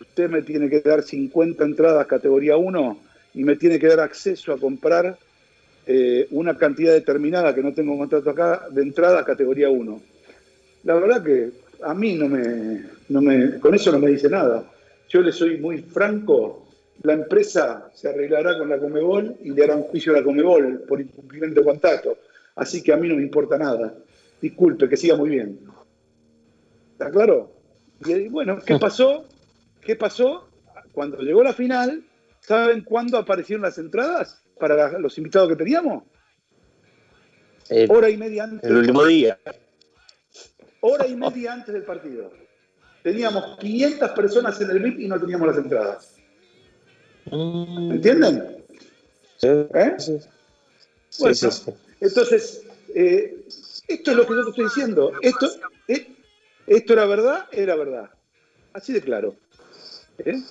usted 0.00 0.30
me 0.30 0.42
tiene 0.42 0.68
que 0.68 0.80
dar 0.80 1.02
50 1.02 1.64
entradas 1.64 2.06
categoría 2.06 2.56
1 2.56 2.98
y 3.34 3.44
me 3.44 3.56
tiene 3.56 3.78
que 3.78 3.86
dar 3.86 4.00
acceso 4.00 4.52
a 4.52 4.58
comprar 4.58 5.16
eh, 5.86 6.26
una 6.30 6.56
cantidad 6.56 6.92
determinada 6.92 7.54
que 7.54 7.62
no 7.62 7.72
tengo 7.72 7.96
contrato 7.96 8.30
acá 8.30 8.66
de 8.70 8.82
entrada 8.82 9.20
a 9.20 9.24
categoría 9.24 9.70
1. 9.70 10.02
La 10.84 10.94
verdad 10.94 11.22
que 11.22 11.50
a 11.82 11.94
mí 11.94 12.14
no 12.14 12.28
me, 12.28 12.84
no 13.08 13.20
me, 13.20 13.58
con 13.60 13.74
eso 13.74 13.92
no 13.92 13.98
me 13.98 14.10
dice 14.10 14.28
nada. 14.28 14.64
Yo 15.08 15.20
le 15.20 15.32
soy 15.32 15.58
muy 15.58 15.78
franco, 15.78 16.66
la 17.02 17.14
empresa 17.14 17.90
se 17.94 18.08
arreglará 18.08 18.58
con 18.58 18.68
la 18.68 18.78
Comebol 18.78 19.36
y 19.42 19.50
le 19.50 19.64
hará 19.64 19.76
un 19.76 19.84
juicio 19.84 20.12
a 20.12 20.18
la 20.18 20.24
Comebol 20.24 20.84
por 20.88 21.00
incumplimiento 21.00 21.60
de 21.60 21.66
contrato. 21.66 22.18
Así 22.56 22.82
que 22.82 22.92
a 22.92 22.96
mí 22.96 23.08
no 23.08 23.16
me 23.16 23.22
importa 23.22 23.58
nada. 23.58 23.94
Disculpe, 24.40 24.88
que 24.88 24.96
siga 24.96 25.16
muy 25.16 25.30
bien. 25.30 25.58
¿Está 26.92 27.10
claro? 27.10 27.50
Y 28.04 28.28
bueno, 28.28 28.58
¿qué 28.64 28.78
pasó? 28.78 29.24
¿Qué 29.80 29.96
pasó? 29.96 30.48
Cuando 30.92 31.18
llegó 31.18 31.42
la 31.42 31.52
final, 31.52 32.04
¿saben 32.40 32.82
cuándo 32.82 33.18
aparecieron 33.18 33.62
las 33.62 33.78
entradas 33.78 34.42
para 34.58 34.98
los 34.98 35.16
invitados 35.18 35.48
que 35.48 35.56
teníamos? 35.56 36.04
Hora 37.88 38.10
y 38.10 38.16
media 38.16 38.44
antes. 38.44 38.68
El 38.68 38.76
último 38.76 39.04
día. 39.04 39.38
Hora 40.80 41.06
y 41.06 41.14
media 41.14 41.52
antes 41.52 41.72
del 41.72 41.84
partido. 41.84 42.32
Teníamos 43.02 43.58
500 43.58 44.10
personas 44.10 44.60
en 44.60 44.70
el 44.70 44.78
VIP 44.80 45.00
y 45.00 45.08
no 45.08 45.18
teníamos 45.18 45.48
las 45.48 45.58
entradas. 45.58 46.16
Mm. 47.30 47.92
¿Entienden? 47.92 48.64
Sí, 49.36 49.48
¿Eh? 49.48 49.94
sí. 49.98 50.18
Bueno, 51.18 51.34
Sí, 51.34 51.50
sí, 51.50 51.50
sí. 51.50 51.72
Entonces, 52.00 52.64
eh, 52.94 53.44
esto 53.88 54.10
es 54.10 54.16
lo 54.16 54.26
que 54.26 54.34
yo 54.34 54.44
te 54.44 54.50
estoy 54.50 54.64
diciendo. 54.64 55.12
Esto, 55.22 55.48
eh, 55.88 56.14
esto 56.66 56.92
era 56.92 57.06
verdad, 57.06 57.46
era 57.52 57.76
verdad. 57.76 58.10
Así 58.72 58.92
de 58.92 59.00
claro. 59.00 59.34
¿Eh? 60.24 60.42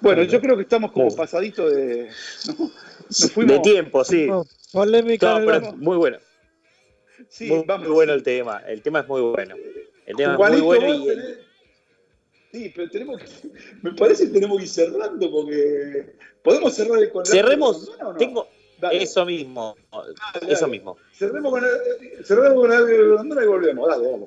Bueno, 0.00 0.22
yo 0.22 0.40
creo 0.40 0.56
que 0.56 0.62
estamos 0.62 0.92
como 0.92 1.14
pasadito 1.14 1.68
de. 1.68 2.08
¿no? 2.46 2.70
Nos 3.08 3.32
fuimos. 3.32 3.56
De 3.56 3.60
tiempo, 3.62 4.04
sí. 4.04 4.26
No, 4.26 4.44
polémica 4.72 5.30
No, 5.30 5.38
en 5.38 5.46
pero 5.46 5.70
el- 5.70 5.76
muy 5.76 5.96
bueno. 5.96 6.18
Sí, 7.28 7.48
muy, 7.50 7.64
vamos. 7.66 7.86
muy 7.88 7.94
bueno 7.96 8.12
el 8.14 8.22
tema. 8.22 8.62
El 8.66 8.80
tema 8.82 9.00
es 9.00 9.08
muy 9.08 9.20
bueno. 9.22 9.56
El 10.06 10.16
tema 10.16 10.34
es 10.34 10.38
muy 10.52 10.60
bueno 10.60 10.94
y 10.94 11.06
tenés- 11.08 11.38
Sí, 12.52 12.72
pero 12.74 12.88
tenemos 12.90 13.20
que. 13.20 13.26
Me 13.82 13.92
parece 13.92 14.26
que 14.26 14.30
tenemos 14.32 14.56
que 14.58 14.64
ir 14.64 14.68
cerrando 14.70 15.30
porque. 15.30 16.14
¿Podemos 16.42 16.72
cerrar 16.74 16.98
el 17.00 17.10
con 17.10 17.22
el 17.22 17.26
cerremos. 17.26 17.76
arte 17.76 17.90
de 17.90 17.96
Grondona 17.96 18.08
o 18.08 18.12
no? 18.12 18.18
Tengo 18.18 18.48
Dale. 18.80 19.02
eso 19.02 19.26
mismo. 19.26 19.76
Dale, 19.90 20.52
Eso 20.52 20.68
mismo. 20.68 20.96
Cerremos 21.12 21.50
con 21.52 21.64
el, 21.64 22.24
cerremos 22.24 22.54
con 22.54 22.72
el 22.72 23.44
y 23.44 23.46
volvemos. 23.46 23.88
Dale, 23.88 24.10
dale. 24.10 24.26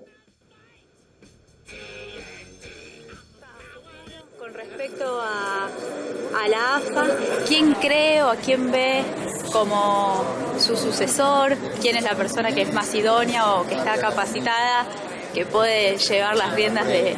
Respecto 4.81 5.21
a, 5.21 6.47
la 6.47 6.77
AFA, 6.77 7.05
¿quién 7.47 7.73
cree 7.75 8.23
o 8.23 8.29
a 8.29 8.35
quién 8.35 8.71
ve 8.71 9.03
como 9.51 10.23
su 10.57 10.75
sucesor? 10.75 11.55
¿Quién 11.81 11.97
es 11.97 12.03
la 12.03 12.15
persona 12.15 12.51
que 12.51 12.63
es 12.63 12.73
más 12.73 12.93
idónea 12.95 13.53
o 13.53 13.67
que 13.67 13.75
está 13.75 13.99
capacitada, 13.99 14.87
que 15.35 15.45
puede 15.45 15.97
llevar 15.97 16.35
las 16.35 16.55
riendas 16.55 16.87
de, 16.87 17.15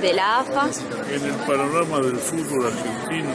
de 0.00 0.14
la 0.14 0.40
AFA? 0.40 0.68
En 1.10 1.24
el 1.24 1.34
panorama 1.46 1.98
del 1.98 2.16
fútbol 2.16 2.66
argentino, 2.68 3.30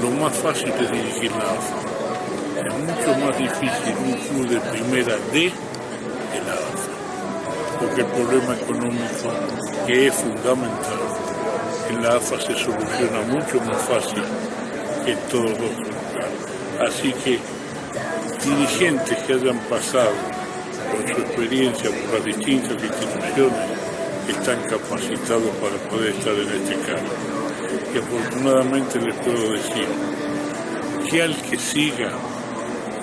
lo 0.00 0.10
más 0.12 0.34
fácil 0.36 0.72
es 0.80 0.90
dirigir 0.90 1.30
la 1.32 1.50
AFA. 1.50 1.76
Es 2.66 2.74
mucho 2.74 3.26
más 3.26 3.38
difícil 3.38 3.96
un 4.02 4.14
club 4.14 4.48
de 4.48 4.60
primera 4.70 5.16
D 5.30 5.52
que 6.32 6.40
la 6.40 6.54
AFA. 6.54 7.80
Porque 7.80 8.00
el 8.00 8.06
problema 8.06 8.54
económico, 8.54 9.30
que 9.86 10.06
es 10.06 10.14
fundamental, 10.14 11.35
en 11.88 12.02
la 12.02 12.16
AFA 12.16 12.40
se 12.40 12.54
soluciona 12.54 13.20
mucho 13.28 13.60
más 13.60 13.76
fácil 13.82 14.22
que 15.04 15.12
en 15.12 15.18
todos 15.30 15.50
los 15.50 15.70
otros 15.70 15.88
lugares. 15.88 16.88
Así 16.88 17.12
que 17.12 17.38
dirigentes 18.44 19.18
que 19.18 19.32
hayan 19.34 19.58
pasado 19.70 20.12
por 20.90 21.14
su 21.14 21.20
experiencia 21.20 21.90
por 21.90 22.14
las 22.14 22.24
distintas 22.24 22.82
instituciones 22.82 23.86
están 24.28 24.60
capacitados 24.62 25.50
para 25.60 25.76
poder 25.90 26.10
estar 26.10 26.34
en 26.34 26.48
este 26.48 26.74
cargo. 26.86 27.14
Y 27.94 27.98
afortunadamente 27.98 29.00
les 29.00 29.14
puedo 29.16 29.52
decir 29.52 29.86
que 31.08 31.22
al 31.22 31.36
que 31.42 31.58
siga 31.58 32.10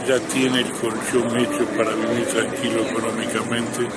ya 0.07 0.19
tiene 0.19 0.59
el 0.61 0.71
colchón 0.73 1.39
hecho 1.39 1.65
para 1.77 1.91
vivir 1.91 2.25
tranquilo 2.27 2.81
económicamente 2.81 3.87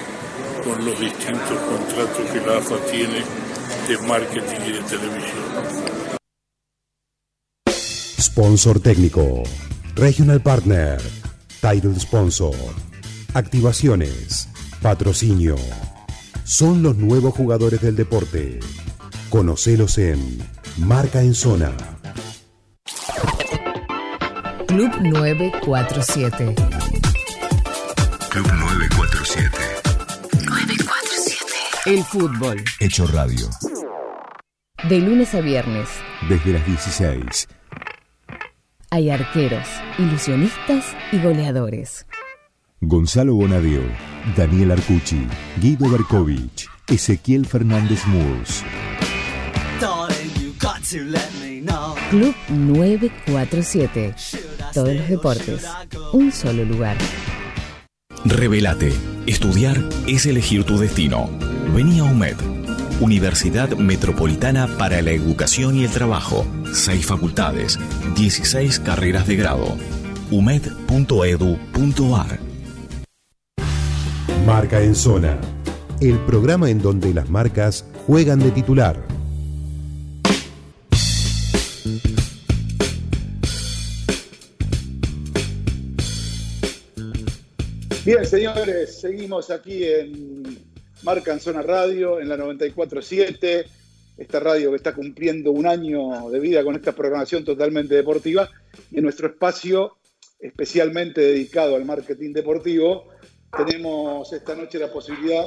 con 0.63 0.85
los 0.85 0.99
distintos 1.01 1.59
contratos 1.69 2.31
que 2.33 2.41
la 2.47 2.59
AFA 2.59 2.77
tiene 2.91 3.46
de 3.89 3.99
marketing 3.99 4.61
y 4.67 4.73
de 4.73 4.81
televisión. 4.83 5.87
Sponsor 8.21 8.81
técnico. 8.81 9.43
Regional 9.95 10.43
Partner. 10.43 11.01
Title 11.61 11.99
Sponsor. 11.99 12.55
Activaciones. 13.35 14.49
Patrocinio. 14.83 15.57
Son 16.45 16.83
los 16.83 16.97
nuevos 16.97 17.35
jugadores 17.35 17.81
del 17.81 17.97
deporte. 17.97 18.59
Conocelos 19.31 19.99
en 19.99 20.39
Marca 20.79 21.23
en 21.23 21.35
Zona. 21.35 21.73
Club 24.67 24.91
947. 25.01 26.55
Club 28.31 28.53
947. 28.53 29.77
El 31.87 32.03
fútbol. 32.03 32.65
Hecho 32.81 33.07
Radio. 33.07 33.49
De 34.89 35.01
lunes 35.01 35.35
a 35.35 35.41
viernes. 35.41 35.89
Desde 36.29 36.53
las 36.53 36.65
16. 36.67 37.49
Hay 38.91 39.11
arqueros, 39.11 39.67
ilusionistas 39.99 40.95
y 41.11 41.19
goleadores. 41.19 42.07
Gonzalo 42.81 43.35
Bonadeo. 43.35 43.83
Daniel 44.37 44.73
Arcucci. 44.73 45.27
Guido 45.61 45.89
Berkovich. 45.91 46.69
Ezequiel 46.87 47.47
Fernández 47.47 48.07
Murs. 48.07 48.63
Club 52.11 52.35
947. 52.49 54.15
Todos 54.73 54.95
los 54.95 55.09
deportes. 55.09 55.67
Un 56.13 56.31
solo 56.31 56.65
lugar. 56.65 56.97
Revelate. 58.25 58.93
Estudiar 59.27 59.83
es 60.07 60.27
elegir 60.27 60.63
tu 60.63 60.79
destino. 60.79 61.29
Vení 61.75 61.99
a 61.99 62.05
UMED. 62.05 62.56
Universidad 63.01 63.77
Metropolitana 63.77 64.67
para 64.79 65.03
la 65.03 65.11
Educación 65.11 65.77
y 65.77 65.85
el 65.85 65.91
Trabajo. 65.91 66.47
Seis 66.73 67.05
facultades. 67.05 67.79
16 68.17 68.81
carreras 68.81 69.27
de 69.27 69.37
grado. 69.37 69.77
umed.edu.ar 70.31 72.39
Marca 74.47 74.81
en 74.81 74.95
Zona. 74.95 75.39
El 76.01 76.19
programa 76.21 76.71
en 76.71 76.81
donde 76.81 77.13
las 77.13 77.29
marcas 77.29 77.85
juegan 78.07 78.39
de 78.39 78.51
titular. 78.51 79.05
Bien, 88.07 88.25
señores, 88.25 89.01
seguimos 89.01 89.51
aquí 89.51 89.85
en 89.85 90.56
Marca 91.07 91.33
en 91.33 91.39
Zona 91.39 91.63
Radio, 91.63 92.19
en 92.19 92.29
la 92.29 92.37
94.7. 92.37 93.65
esta 94.19 94.41
radio 94.41 94.71
que 94.71 94.77
está 94.77 94.93
cumpliendo 94.93 95.53
un 95.53 95.65
año 95.65 96.29
de 96.31 96.41
vida 96.41 96.65
con 96.65 96.75
esta 96.75 96.97
programación 96.97 97.45
totalmente 97.45 97.95
deportiva 97.95 98.51
y 98.91 98.97
en 98.97 99.05
nuestro 99.05 99.29
espacio 99.29 99.99
especialmente 100.41 101.21
dedicado 101.21 101.77
al 101.77 101.85
marketing 101.85 102.33
deportivo, 102.33 103.07
tenemos 103.57 104.33
esta 104.33 104.57
noche 104.57 104.81
la 104.81 104.93
posibilidad 104.93 105.47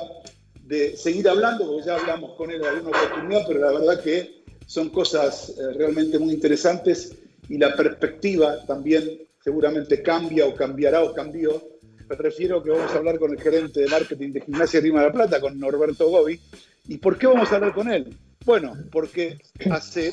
de 0.63 0.95
seguir 0.95 1.27
hablando, 1.27 1.67
porque 1.67 1.87
ya 1.87 1.97
hablamos 1.97 2.37
con 2.37 2.51
él 2.51 2.61
en 2.61 2.67
alguna 2.67 2.97
oportunidad, 2.97 3.41
pero 3.45 3.59
la 3.59 3.71
verdad 3.77 4.01
que 4.01 4.43
son 4.65 4.87
cosas 4.89 5.49
eh, 5.49 5.73
realmente 5.73 6.17
muy 6.19 6.33
interesantes 6.33 7.17
y 7.49 7.57
la 7.57 7.75
perspectiva 7.75 8.65
también 8.65 9.27
seguramente 9.43 10.01
cambia 10.01 10.45
o 10.45 10.55
cambiará 10.55 11.03
o 11.03 11.13
cambió. 11.13 11.61
Me 12.09 12.15
refiero 12.15 12.63
que 12.63 12.71
vamos 12.71 12.91
a 12.91 12.97
hablar 12.97 13.19
con 13.19 13.31
el 13.31 13.39
gerente 13.39 13.81
de 13.81 13.87
marketing 13.87 14.31
de 14.31 14.41
Gimnasia 14.41 14.79
Rima 14.79 15.01
de 15.01 15.07
la 15.07 15.13
Plata, 15.13 15.39
con 15.39 15.59
Norberto 15.59 16.09
Gobi. 16.09 16.39
¿Y 16.87 16.97
por 16.97 17.19
qué 17.19 17.27
vamos 17.27 17.51
a 17.51 17.57
hablar 17.57 17.71
con 17.71 17.91
él? 17.91 18.17
Bueno, 18.45 18.75
porque 18.91 19.37
hace 19.69 20.11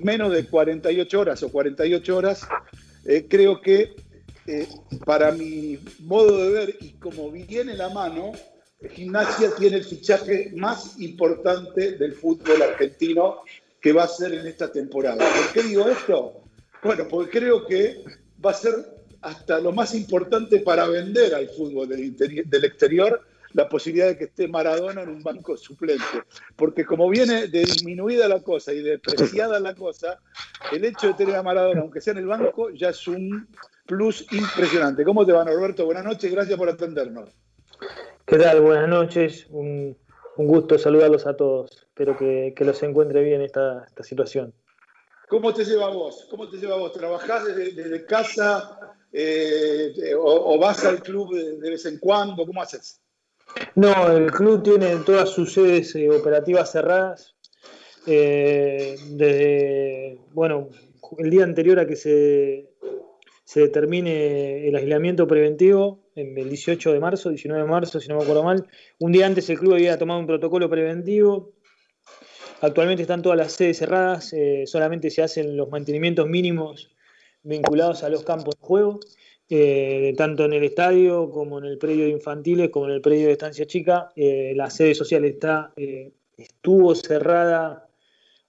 menos 0.00 0.32
de 0.32 0.46
48 0.46 1.20
horas 1.20 1.40
o 1.44 1.52
48 1.52 2.16
horas, 2.16 2.48
eh, 3.04 3.26
creo 3.28 3.60
que 3.60 3.94
eh, 4.48 4.66
para 5.04 5.30
mi 5.30 5.78
modo 6.00 6.42
de 6.42 6.50
ver 6.50 6.76
y 6.80 6.94
como 6.94 7.30
viene 7.30 7.74
la 7.74 7.88
mano, 7.90 8.32
Gimnasia 8.90 9.54
tiene 9.56 9.76
el 9.76 9.84
fichaje 9.84 10.50
más 10.56 10.98
importante 10.98 11.92
del 11.92 12.14
fútbol 12.14 12.62
argentino 12.62 13.42
que 13.80 13.92
va 13.92 14.04
a 14.04 14.08
ser 14.08 14.34
en 14.34 14.44
esta 14.44 14.72
temporada. 14.72 15.18
¿Por 15.18 15.52
qué 15.52 15.68
digo 15.68 15.88
esto? 15.88 16.42
Bueno, 16.82 17.06
porque 17.08 17.38
creo 17.38 17.64
que 17.64 18.02
va 18.44 18.50
a 18.50 18.54
ser 18.54 18.97
hasta 19.22 19.60
lo 19.60 19.72
más 19.72 19.94
importante 19.94 20.60
para 20.60 20.86
vender 20.86 21.34
al 21.34 21.48
fútbol 21.48 21.88
del, 21.88 22.16
del 22.16 22.64
exterior 22.64 23.22
la 23.52 23.68
posibilidad 23.68 24.08
de 24.08 24.18
que 24.18 24.24
esté 24.24 24.46
Maradona 24.46 25.02
en 25.02 25.08
un 25.08 25.22
banco 25.22 25.56
suplente. 25.56 26.04
Porque 26.56 26.84
como 26.84 27.08
viene 27.08 27.48
de 27.48 27.60
disminuida 27.60 28.28
la 28.28 28.42
cosa 28.42 28.72
y 28.72 28.82
depreciada 28.82 29.58
la 29.58 29.74
cosa, 29.74 30.20
el 30.72 30.84
hecho 30.84 31.08
de 31.08 31.14
tener 31.14 31.36
a 31.36 31.42
Maradona, 31.42 31.80
aunque 31.80 32.00
sea 32.00 32.12
en 32.12 32.18
el 32.18 32.26
banco, 32.26 32.70
ya 32.70 32.90
es 32.90 33.08
un 33.08 33.48
plus 33.86 34.26
impresionante. 34.32 35.04
¿Cómo 35.04 35.24
te 35.24 35.32
va, 35.32 35.44
Norberto? 35.44 35.86
Buenas 35.86 36.04
noches, 36.04 36.30
gracias 36.30 36.58
por 36.58 36.68
atendernos. 36.68 37.30
¿Qué 38.26 38.36
tal? 38.36 38.60
Buenas 38.60 38.88
noches. 38.88 39.46
Un, 39.50 39.96
gusto 40.36 40.78
saludarlos 40.78 41.26
a 41.26 41.36
todos. 41.36 41.70
Espero 41.88 42.16
que, 42.16 42.54
los 42.58 42.82
encuentre 42.82 43.24
bien 43.24 43.40
esta, 43.40 43.84
esta 43.88 44.04
situación. 44.04 44.52
¿Cómo 45.28 45.52
te 45.52 45.64
lleva 45.64 45.88
vos? 45.88 46.26
¿Cómo 46.30 46.48
te 46.48 46.58
lleva 46.58 46.76
vos? 46.76 46.92
¿Trabajás 46.92 47.44
desde, 47.44 48.04
casa 48.04 48.96
eh, 49.12 50.14
o, 50.16 50.58
vas 50.58 50.84
al 50.84 51.02
club 51.02 51.34
de, 51.34 51.70
vez 51.70 51.86
en 51.86 51.98
cuando? 51.98 52.46
¿Cómo 52.46 52.62
haces? 52.62 53.00
No, 53.74 54.10
el 54.10 54.30
club 54.30 54.62
tiene 54.62 54.96
todas 54.96 55.30
sus 55.30 55.52
sedes 55.52 55.94
eh, 55.94 56.10
operativas 56.10 56.70
cerradas. 56.72 57.34
Eh, 58.06 58.96
desde, 59.10 60.18
bueno, 60.32 60.68
el 61.18 61.30
día 61.30 61.44
anterior 61.44 61.78
a 61.78 61.86
que 61.86 61.96
se, 61.96 62.70
se 63.44 63.60
determine 63.60 64.68
el 64.68 64.76
aislamiento 64.76 65.26
preventivo, 65.26 66.10
el 66.14 66.48
18 66.48 66.92
de 66.92 67.00
marzo, 67.00 67.30
19 67.30 67.62
de 67.62 67.68
marzo, 67.68 68.00
si 68.00 68.08
no 68.08 68.16
me 68.16 68.22
acuerdo 68.22 68.42
mal, 68.42 68.66
un 68.98 69.12
día 69.12 69.26
antes 69.26 69.48
el 69.50 69.58
club 69.58 69.74
había 69.74 69.98
tomado 69.98 70.20
un 70.20 70.26
protocolo 70.26 70.68
preventivo. 70.68 71.52
Actualmente 72.60 73.02
están 73.02 73.22
todas 73.22 73.38
las 73.38 73.52
sedes 73.52 73.78
cerradas, 73.78 74.34
solamente 74.66 75.10
se 75.10 75.22
hacen 75.22 75.56
los 75.56 75.70
mantenimientos 75.70 76.26
mínimos 76.28 76.90
vinculados 77.48 78.04
a 78.04 78.10
los 78.10 78.22
campos 78.22 78.54
de 78.60 78.66
juego. 78.66 79.00
Eh, 79.50 80.12
tanto 80.18 80.44
en 80.44 80.52
el 80.52 80.62
estadio 80.62 81.30
como 81.30 81.58
en 81.58 81.64
el 81.64 81.78
predio 81.78 82.04
de 82.04 82.10
infantiles, 82.10 82.68
como 82.68 82.86
en 82.86 82.92
el 82.92 83.00
predio 83.00 83.26
de 83.26 83.32
estancia 83.32 83.66
chica. 83.66 84.10
Eh, 84.14 84.52
la 84.54 84.68
sede 84.68 84.94
social 84.94 85.24
está, 85.24 85.72
eh, 85.76 86.12
estuvo 86.36 86.94
cerrada 86.94 87.88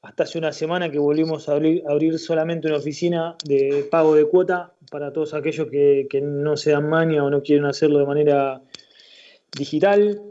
hasta 0.02 0.24
hace 0.24 0.38
una 0.38 0.52
semana 0.52 0.92
que 0.92 1.00
volvimos 1.00 1.48
a 1.48 1.54
abrir, 1.54 2.20
solamente 2.20 2.68
una 2.68 2.78
oficina 2.78 3.36
de 3.46 3.88
pago 3.90 4.16
de 4.16 4.26
cuota 4.26 4.74
para 4.92 5.12
todos 5.12 5.34
aquellos 5.34 5.68
que, 5.70 6.08
no 6.22 6.58
se 6.58 6.72
dan 6.72 6.90
maña 6.90 7.24
o 7.24 7.30
no 7.30 7.42
quieren 7.42 7.66
hacerlo 7.66 8.00
de 8.00 8.06
manera 8.06 8.62
digital. 9.58 10.22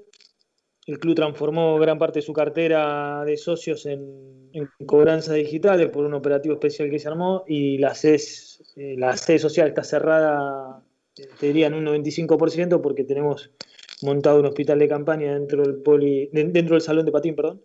El 0.86 0.98
club 0.98 1.14
transformó 1.14 1.78
gran 1.78 1.98
parte 1.98 2.20
de 2.20 2.22
su 2.22 2.32
cartera 2.32 3.24
de 3.24 3.36
socios 3.36 3.84
en, 3.86 4.37
en 4.52 4.68
cobranzas 4.86 5.34
digitales 5.34 5.90
por 5.90 6.04
un 6.04 6.14
operativo 6.14 6.54
especial 6.54 6.90
que 6.90 6.98
se 6.98 7.08
armó 7.08 7.44
y 7.46 7.78
la 7.78 7.94
sede 7.94 8.18
eh, 8.76 8.94
la 8.96 9.16
sede 9.16 9.38
social 9.38 9.68
está 9.68 9.82
cerrada, 9.82 10.82
te 11.14 11.46
diría, 11.46 11.66
en 11.66 11.74
un 11.74 11.84
95% 11.86 12.80
porque 12.80 13.04
tenemos 13.04 13.50
montado 14.02 14.40
un 14.40 14.46
hospital 14.46 14.78
de 14.78 14.88
campaña 14.88 15.34
dentro 15.34 15.62
del, 15.62 15.76
poli, 15.76 16.30
dentro 16.32 16.74
del 16.76 16.82
salón 16.82 17.04
de 17.04 17.12
patín, 17.12 17.34
perdón, 17.34 17.62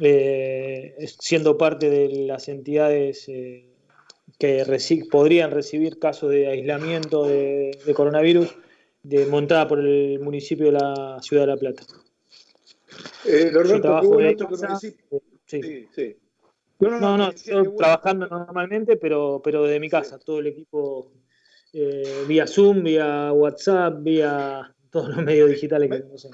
eh, 0.00 0.94
siendo 1.20 1.58
parte 1.58 1.90
de 1.90 2.26
las 2.26 2.48
entidades 2.48 3.28
eh, 3.28 3.66
que 4.38 4.64
podrían 5.10 5.50
recibir 5.50 5.98
casos 5.98 6.30
de 6.30 6.48
aislamiento 6.48 7.24
de, 7.24 7.78
coronavirus 7.94 8.54
de, 9.02 9.26
montada 9.26 9.68
por 9.68 9.80
el 9.80 10.20
municipio 10.20 10.66
de 10.66 10.72
la 10.72 11.18
ciudad 11.22 11.44
de 11.44 11.46
La 11.46 11.56
Plata. 11.56 11.82
Eh, 13.24 13.52
trabajo 13.80 14.16
de 14.16 14.36
sí. 15.46 15.88
sí. 15.94 16.16
No, 16.78 17.00
no, 17.00 17.16
no, 17.16 17.30
estoy 17.30 17.74
trabajando 17.76 18.26
normalmente, 18.26 18.96
pero, 18.96 19.40
pero 19.42 19.62
desde 19.64 19.80
mi 19.80 19.88
casa, 19.88 20.18
todo 20.18 20.40
el 20.40 20.48
equipo 20.48 21.10
eh, 21.72 22.24
vía 22.28 22.46
Zoom, 22.46 22.82
vía 22.82 23.32
WhatsApp, 23.32 23.94
vía 24.00 24.74
todos 24.90 25.08
los 25.08 25.24
medios 25.24 25.48
digitales 25.50 25.90
que 25.90 25.98
no 26.00 26.30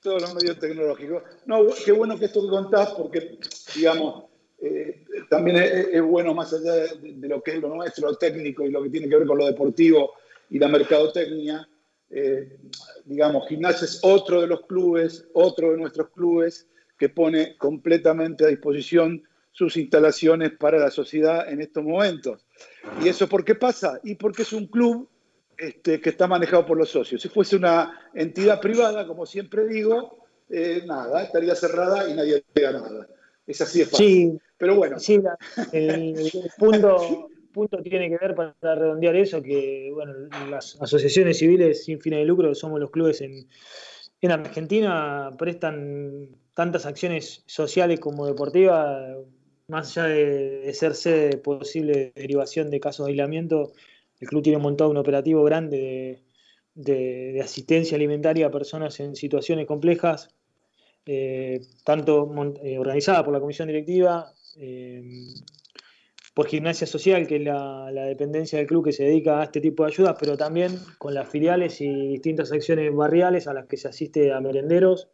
Todos 0.00 0.22
los 0.22 0.34
medios 0.34 0.58
tecnológicos. 0.58 1.22
No, 1.46 1.66
qué 1.84 1.92
bueno 1.92 2.18
que 2.18 2.24
esto 2.24 2.42
que 2.42 2.48
contás, 2.48 2.90
porque, 2.90 3.38
digamos, 3.76 4.24
eh, 4.58 5.04
también 5.30 5.56
es, 5.58 6.02
bueno 6.02 6.34
más 6.34 6.52
allá 6.52 6.72
de, 6.72 7.28
lo 7.28 7.40
que 7.42 7.52
es 7.52 7.60
lo 7.60 7.68
nuestro, 7.68 8.10
lo 8.10 8.16
técnico 8.16 8.64
y 8.64 8.70
lo 8.70 8.82
que 8.82 8.90
tiene 8.90 9.08
que 9.08 9.18
ver 9.18 9.26
con 9.26 9.38
lo 9.38 9.46
deportivo 9.46 10.14
y 10.50 10.58
la 10.58 10.66
mercadotecnia. 10.66 11.68
Eh, 12.10 12.58
digamos, 13.04 13.48
Gimnasia 13.48 13.84
es 13.84 14.00
otro 14.02 14.40
de 14.40 14.48
los 14.48 14.66
clubes, 14.66 15.28
otro 15.32 15.72
de 15.72 15.76
nuestros 15.76 16.10
clubes 16.10 16.68
que 16.98 17.08
pone 17.08 17.56
completamente 17.56 18.44
a 18.44 18.48
disposición 18.48 19.22
sus 19.52 19.76
instalaciones 19.76 20.52
para 20.52 20.78
la 20.78 20.90
sociedad 20.90 21.48
en 21.50 21.62
estos 21.62 21.82
momentos. 21.82 22.46
¿Y 23.02 23.08
eso 23.08 23.26
por 23.28 23.44
qué 23.44 23.54
pasa? 23.54 24.00
Y 24.04 24.14
porque 24.14 24.42
es 24.42 24.52
un 24.52 24.66
club 24.66 25.08
este, 25.56 25.98
que 26.00 26.10
está 26.10 26.26
manejado 26.26 26.66
por 26.66 26.76
los 26.76 26.90
socios. 26.90 27.22
Si 27.22 27.28
fuese 27.28 27.56
una 27.56 28.10
entidad 28.12 28.60
privada, 28.60 29.06
como 29.06 29.24
siempre 29.24 29.66
digo, 29.66 30.26
eh, 30.50 30.82
nada, 30.86 31.22
estaría 31.22 31.54
cerrada 31.54 32.08
y 32.08 32.14
nadie 32.14 32.44
diga 32.54 32.72
nada. 32.72 33.08
Es 33.46 33.60
así 33.62 33.78
de 33.78 33.86
fácil. 33.86 34.06
Sí, 34.06 34.38
pero 34.58 34.74
bueno. 34.74 34.98
Sí, 34.98 35.18
el, 35.72 36.30
punto, 36.58 37.30
punto 37.52 37.78
tiene 37.82 38.10
que 38.10 38.18
ver 38.18 38.34
para 38.34 38.74
redondear 38.74 39.16
eso, 39.16 39.42
que 39.42 39.90
bueno, 39.94 40.12
las 40.50 40.76
asociaciones 40.82 41.38
civiles 41.38 41.84
sin 41.84 41.98
fines 41.98 42.18
de 42.18 42.26
lucro, 42.26 42.54
somos 42.54 42.78
los 42.78 42.90
clubes 42.90 43.22
en, 43.22 43.48
en 44.20 44.30
Argentina, 44.30 45.34
prestan 45.38 46.36
tantas 46.54 46.86
acciones 46.86 47.42
sociales 47.46 48.00
como 48.00 48.26
deportivas 48.26 49.16
más 49.68 49.96
allá 49.96 50.08
de, 50.08 50.72
ser 50.74 50.94
sede 50.94 51.38
posible 51.38 52.12
derivación 52.14 52.70
de 52.70 52.80
casos 52.80 53.06
de 53.06 53.12
aislamiento, 53.12 53.72
el 54.20 54.28
club 54.28 54.42
tiene 54.42 54.58
montado 54.58 54.90
un 54.90 54.96
operativo 54.96 55.42
grande 55.44 56.22
de, 56.74 57.40
asistencia 57.42 57.96
alimentaria 57.96 58.46
a 58.46 58.50
personas 58.50 58.98
en 59.00 59.16
situaciones 59.16 59.66
complejas, 59.66 60.30
eh, 61.04 61.60
tanto 61.84 62.32
eh, 62.62 62.78
organizada 62.78 63.24
por 63.24 63.32
la 63.32 63.40
comisión 63.40 63.68
directiva, 63.68 64.32
eh, 64.56 65.02
por 66.36 66.48
Gimnasia 66.48 66.86
Social, 66.86 67.26
que 67.26 67.36
es 67.36 67.42
la, 67.42 67.90
dependencia 67.90 68.58
del 68.58 68.66
club 68.66 68.84
que 68.84 68.92
se 68.92 69.04
dedica 69.04 69.40
a 69.40 69.44
este 69.44 69.58
tipo 69.58 69.84
de 69.84 69.92
ayudas, 69.92 70.16
pero 70.20 70.36
también 70.36 70.78
con 70.98 71.14
las 71.14 71.26
filiales 71.26 71.80
y 71.80 72.08
distintas 72.08 72.52
acciones 72.52 72.94
barriales 72.94 73.48
a 73.48 73.54
las 73.54 73.64
que 73.64 73.78
se 73.78 73.88
asiste 73.88 74.34
a 74.34 74.40
merenderos, 74.42 75.08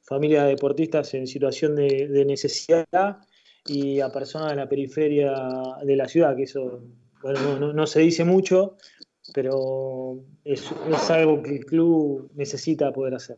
familias 0.00 0.46
deportistas 0.46 1.12
en 1.14 1.26
situación 1.26 1.74
de, 1.74 2.06
de 2.06 2.24
necesidad 2.24 3.18
y 3.66 3.98
a 3.98 4.10
personas 4.10 4.50
de 4.50 4.56
la 4.58 4.68
periferia 4.68 5.34
de 5.82 5.96
la 5.96 6.06
ciudad, 6.06 6.36
que 6.36 6.44
eso 6.44 6.84
bueno, 7.20 7.72
no, 7.72 7.86
se 7.88 7.98
dice 7.98 8.22
mucho, 8.22 8.76
pero 9.34 10.20
es, 10.44 10.70
algo 11.10 11.42
que 11.42 11.56
el 11.56 11.64
club 11.64 12.30
necesita 12.36 12.92
poder 12.92 13.16
hacer. 13.16 13.34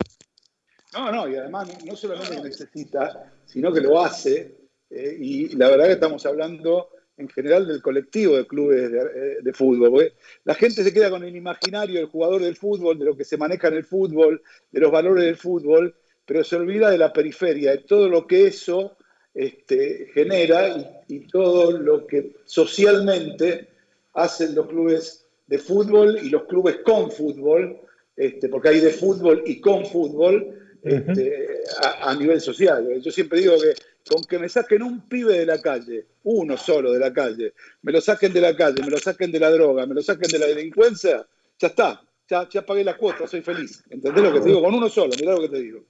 No, 0.92 1.10
no, 1.10 1.26
y 1.26 1.36
además 1.36 1.82
no, 1.82 1.96
solamente 1.96 2.42
necesita, 2.42 3.32
sino 3.46 3.72
que 3.72 3.80
lo 3.80 4.04
hace, 4.04 4.54
eh, 4.90 5.16
y 5.18 5.56
la 5.56 5.70
verdad 5.70 5.86
que 5.86 5.92
estamos 5.92 6.26
hablando 6.26 6.90
en 7.16 7.28
general 7.28 7.66
del 7.66 7.82
colectivo 7.82 8.36
de 8.36 8.46
clubes 8.46 8.90
de, 8.90 9.50
eh, 9.50 9.52
fútbol. 9.52 10.12
La 10.44 10.54
gente 10.54 10.82
se 10.82 10.92
queda 10.92 11.10
con 11.10 11.24
el 11.24 11.36
imaginario 11.36 11.96
del 11.96 12.08
jugador 12.08 12.42
del 12.42 12.56
fútbol, 12.56 12.98
de 12.98 13.04
lo 13.04 13.16
que 13.16 13.24
se 13.24 13.36
maneja 13.36 13.68
en 13.68 13.74
el 13.74 13.84
fútbol, 13.84 14.42
de 14.70 14.80
los 14.80 14.90
valores 14.90 15.24
del 15.24 15.36
fútbol, 15.36 15.94
pero 16.24 16.42
se 16.44 16.56
olvida 16.56 16.90
de 16.90 16.98
la 16.98 17.12
periferia, 17.12 17.72
de 17.72 17.78
todo 17.78 18.08
lo 18.08 18.26
que 18.26 18.46
eso 18.46 18.96
este, 19.34 20.08
genera 20.12 21.02
y, 21.08 21.26
todo 21.26 21.72
lo 21.78 22.06
que 22.06 22.36
socialmente 22.44 23.68
hacen 24.14 24.54
los 24.54 24.66
clubes 24.66 25.26
de 25.46 25.58
fútbol 25.58 26.18
y 26.22 26.30
los 26.30 26.44
clubes 26.44 26.78
con 26.84 27.10
fútbol, 27.10 27.78
este, 28.16 28.48
porque 28.48 28.68
hay 28.70 28.80
de 28.80 28.90
fútbol 28.90 29.42
y 29.46 29.60
con 29.60 29.86
fútbol 29.86 30.58
este, 30.82 31.60
a, 32.00 32.14
nivel 32.14 32.40
social. 32.40 33.00
Yo 33.00 33.10
siempre 33.10 33.40
digo 33.40 33.54
que 33.58 33.74
con 34.08 34.22
que 34.24 34.38
me 34.38 34.48
saquen 34.48 34.82
un 34.82 35.08
pibe 35.08 35.38
de 35.38 35.46
la 35.46 35.60
calle, 35.60 36.06
uno 36.24 36.56
solo 36.56 36.92
de 36.92 36.98
la 36.98 37.12
calle, 37.12 37.52
me 37.82 37.92
lo 37.92 38.00
saquen 38.00 38.32
de 38.32 38.40
la 38.40 38.56
calle, 38.56 38.82
me 38.82 38.90
lo 38.90 38.98
saquen 38.98 39.30
de 39.32 39.40
la 39.40 39.50
droga, 39.50 39.86
me 39.86 39.94
lo 39.94 40.02
saquen 40.02 40.30
de 40.30 40.38
la 40.38 40.46
delincuencia, 40.46 41.26
ya 41.58 41.68
está, 41.68 42.02
ya, 42.28 42.48
ya 42.48 42.64
pagué 42.66 42.84
la 42.84 42.96
cuota, 42.96 43.26
soy 43.26 43.42
feliz. 43.42 43.82
¿Entendés 43.90 44.22
lo 44.24 44.32
que 44.32 44.40
te 44.40 44.48
digo? 44.48 44.62
Con 44.62 44.74
uno 44.74 44.88
solo, 44.88 45.12
mirá 45.18 45.32
lo 45.32 45.40
que 45.42 45.48
te 45.48 45.60
digo. 45.60 45.84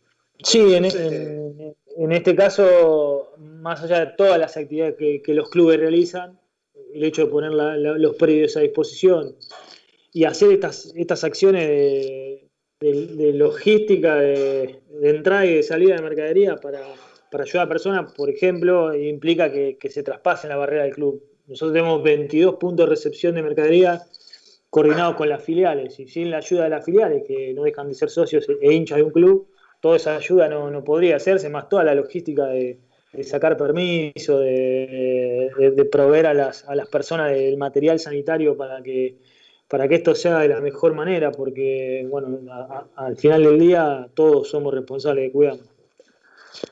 Sí, 0.45 0.75
en, 0.75 0.85
en- 0.87 1.75
en 1.97 2.13
este 2.13 2.35
caso, 2.35 3.33
más 3.39 3.83
allá 3.83 4.01
de 4.07 4.13
todas 4.17 4.39
las 4.39 4.57
actividades 4.57 4.97
que, 4.97 5.23
que 5.23 5.35
los 5.35 5.51
clubes 5.51 5.79
realizan, 5.79 6.39
el 6.95 7.05
hecho 7.05 7.25
de 7.27 7.31
poner 7.31 7.53
la- 7.53 7.77
la- 7.77 7.97
los 7.99 8.17
predios 8.17 8.57
a 8.57 8.61
disposición 8.61 9.37
y 10.13 10.25
hacer 10.25 10.53
estas, 10.53 10.93
estas 10.97 11.23
acciones 11.25 11.67
de, 11.69 12.49
de- 12.81 13.07
de 13.07 13.33
logística, 13.35 14.17
de, 14.17 14.81
de 15.01 15.11
entrada 15.11 15.47
y 15.47 15.55
de 15.57 15.63
salida 15.63 15.97
de 15.97 16.03
mercadería 16.03 16.57
para, 16.57 16.81
para 17.33 17.45
ayudar 17.45 17.65
a 17.65 17.69
personas, 17.69 18.13
por 18.13 18.29
ejemplo, 18.29 18.95
implica 18.95 19.51
que, 19.51 19.79
se 19.89 20.03
traspasen 20.03 20.51
la 20.51 20.57
barrera 20.57 20.83
del 20.83 20.93
club. 20.93 21.25
Nosotros 21.47 21.73
tenemos 21.73 22.03
22 22.03 22.57
puntos 22.57 22.87
de 22.87 22.91
recepción 22.91 23.35
de 23.35 23.43
mercadería 23.43 24.03
coordinados 24.69 25.17
con 25.17 25.31
las 25.31 25.43
filiales 25.43 25.99
y 25.99 26.07
sin 26.07 26.31
la 26.31 26.37
ayuda 26.37 26.65
de 26.65 26.71
las 26.71 26.85
filiales, 26.85 27.25
que 27.27 27.55
no 27.55 27.63
dejan 27.63 27.89
de 27.89 27.95
ser 27.95 28.11
socios 28.11 28.47
e 28.61 28.73
hinchas 28.75 28.99
de 28.99 29.05
un 29.05 29.11
club, 29.11 29.49
toda 29.81 29.97
esa 29.97 30.15
ayuda 30.15 30.49
no, 30.49 30.85
podría 30.85 31.17
hacerse, 31.17 31.49
más 31.49 31.71
toda 31.71 31.85
la 31.85 31.95
logística 31.95 32.47
de, 32.47 32.79
sacar 33.23 33.57
permiso, 33.57 34.39
de, 34.39 35.89
proveer 35.91 36.27
a 36.27 36.35
las, 36.35 36.65
personas 36.91 37.33
del 37.33 37.57
material 37.57 37.99
sanitario 37.99 38.59
para 38.59 38.83
que, 38.83 39.17
para 39.69 39.89
que 39.89 39.95
esto 39.95 40.15
sea 40.15 40.39
de 40.41 40.49
la 40.49 40.61
mejor 40.61 40.93
manera, 40.95 41.33
porque 41.33 42.07
bueno, 42.11 42.41
al 42.95 43.17
final 43.17 43.43
del 43.43 43.59
día 43.59 44.09
todos 44.13 44.51
somos 44.51 44.75
responsables 44.75 45.25
de 45.25 45.33
cuidarnos. 45.33 45.72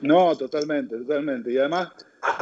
No, 0.01 0.35
totalmente, 0.37 0.97
totalmente. 0.97 1.51
Y 1.51 1.57
además, 1.57 1.89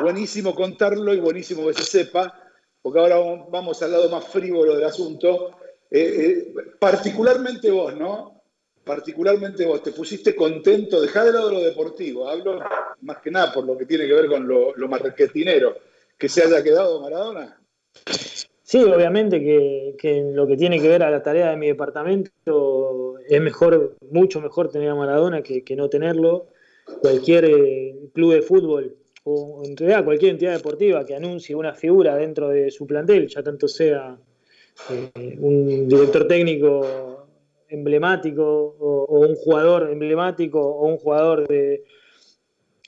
buenísimo 0.01 0.53
contarlo 0.55 1.13
y 1.13 1.19
buenísimo 1.19 1.67
que 1.67 1.73
se 1.73 1.83
sepa, 1.83 2.33
porque 2.81 2.99
ahora 2.99 3.17
vamos 3.49 3.81
al 3.81 3.91
lado 3.91 4.09
más 4.09 4.25
frívolo 4.27 4.75
del 4.75 4.85
asunto. 4.85 5.59
Eh, 5.91 5.99
eh, 6.01 6.53
particularmente 6.79 7.71
vos, 7.71 7.95
¿no? 7.95 8.41
Particularmente 8.83 9.65
vos, 9.65 9.83
te 9.83 9.91
pusiste 9.91 10.35
contento, 10.35 11.01
dejá 11.01 11.23
de 11.23 11.33
lado 11.33 11.51
lo 11.51 11.59
deportivo, 11.61 12.27
hablo 12.27 12.59
más 13.01 13.17
que 13.17 13.31
nada 13.31 13.53
por 13.53 13.65
lo 13.65 13.77
que 13.77 13.85
tiene 13.85 14.07
que 14.07 14.13
ver 14.13 14.27
con 14.27 14.47
lo, 14.47 14.75
lo 14.75 14.87
marketinero, 14.87 15.75
que 16.17 16.29
se 16.29 16.43
haya 16.43 16.63
quedado 16.63 17.01
Maradona. 17.01 17.59
Sí, 18.63 18.83
obviamente 18.83 19.39
que, 19.39 19.95
en 20.03 20.35
lo 20.35 20.45
que 20.45 20.55
tiene 20.55 20.79
que 20.79 20.87
ver 20.87 21.03
a 21.03 21.09
la 21.09 21.23
tarea 21.23 21.49
de 21.49 21.57
mi 21.57 21.67
departamento 21.67 23.17
es 23.27 23.41
mejor, 23.41 23.95
mucho 24.11 24.41
mejor 24.41 24.69
tener 24.69 24.89
a 24.89 24.95
Maradona 24.95 25.41
que 25.41 25.75
no 25.75 25.89
tenerlo. 25.89 26.47
Cualquier 27.01 27.45
eh, 27.45 27.95
club 28.13 28.33
de 28.33 28.41
fútbol 28.41 28.95
o 29.23 29.61
en 29.65 29.75
realidad 29.77 30.05
cualquier 30.05 30.31
entidad 30.31 30.53
deportiva 30.53 31.05
que 31.05 31.15
anuncie 31.15 31.55
una 31.55 31.73
figura 31.73 32.15
dentro 32.15 32.49
de 32.49 32.71
su 32.71 32.87
plantel, 32.87 33.27
ya 33.27 33.43
tanto 33.43 33.67
sea 33.67 34.17
eh, 34.89 35.37
un 35.39 35.87
director 35.87 36.27
técnico 36.27 37.27
emblemático 37.67 38.43
o, 38.43 39.05
o 39.05 39.19
un 39.19 39.35
jugador 39.35 39.89
emblemático 39.91 40.59
o 40.59 40.87
un 40.87 40.97
jugador 40.97 41.47
de, 41.47 41.83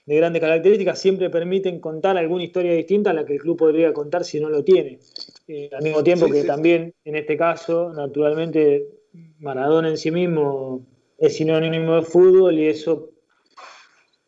de 0.06 0.16
grandes 0.16 0.42
características, 0.42 1.00
siempre 1.00 1.30
permiten 1.30 1.80
contar 1.80 2.18
alguna 2.18 2.44
historia 2.44 2.74
distinta 2.74 3.12
a 3.12 3.14
la 3.14 3.26
que 3.26 3.34
el 3.34 3.40
club 3.40 3.58
podría 3.58 3.94
contar 3.94 4.24
si 4.24 4.40
no 4.40 4.50
lo 4.50 4.64
tiene. 4.64 5.00
Eh, 5.48 5.70
al 5.72 5.84
mismo 5.84 6.04
tiempo 6.04 6.26
Sí, 6.26 6.32
que 6.32 6.42
sí. 6.42 6.48
también, 6.48 6.94
en 7.06 7.16
este 7.16 7.38
caso, 7.38 7.94
naturalmente, 7.94 8.88
Maradona 9.40 9.90
en 9.90 9.98
sí 9.98 10.10
mismo 10.10 10.86
es 11.20 11.36
sinónimo 11.36 11.96
de 11.98 12.02
fútbol 12.02 12.58
y 12.58 12.68
eso 12.68 13.11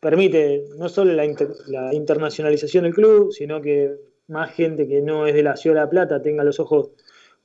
permite 0.04 0.64
no 0.76 0.90
solo 0.90 1.14
la, 1.14 1.24
inter- 1.24 1.56
la 1.66 1.94
internacionalización 1.94 2.84
del 2.84 2.92
club, 2.92 3.32
sino 3.32 3.62
que 3.62 3.96
más 4.28 4.52
gente 4.52 4.86
que 4.86 5.00
no 5.00 5.26
es 5.26 5.34
de 5.34 5.42
la 5.42 5.56
Ciudad 5.56 5.76
de 5.76 5.80
La 5.80 5.88
Plata 5.90 6.20
tenga 6.20 6.44
los 6.44 6.60
ojos 6.60 6.90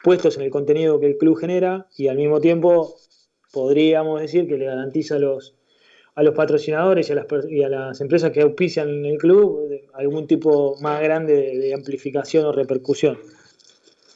puestos 0.03 0.36
en 0.36 0.43
el 0.43 0.49
contenido 0.49 0.99
que 0.99 1.05
el 1.07 1.18
club 1.18 1.38
genera 1.39 1.88
y 1.97 2.10
al 2.10 2.18
mismo 2.18 2.41
tiempo 2.41 2.97
podríamos 3.53 4.20
decir 4.20 4.45
que 4.45 4.57
le 4.57 4.66
garantiza 4.66 5.16
a 5.16 5.20
los, 5.20 5.55
a 6.16 6.22
los 6.22 6.36
patrocinadores 6.36 7.07
y 7.10 7.14
a, 7.14 7.16
las, 7.16 7.26
y 7.49 7.64
a 7.64 7.70
las 7.70 8.01
empresas 8.01 8.32
que 8.32 8.41
auspician 8.41 9.05
el 9.05 9.18
club 9.18 9.70
de- 9.70 9.88
algún 9.93 10.28
tipo 10.28 10.76
más 10.82 11.01
grande 11.01 11.57
de, 11.57 11.74
amplificación 11.74 12.45
o 12.45 12.51
repercusión. 12.51 13.18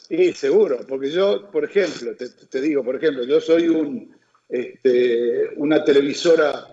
Y 0.09 0.33
seguro, 0.33 0.79
porque 0.87 1.09
yo, 1.09 1.49
por 1.49 1.63
ejemplo, 1.63 2.13
te, 2.17 2.27
te 2.27 2.59
digo, 2.59 2.83
por 2.83 2.97
ejemplo, 2.97 3.23
yo 3.23 3.39
soy 3.39 3.69
un, 3.69 4.13
este, 4.49 5.47
una 5.55 5.81
televisora 5.83 6.72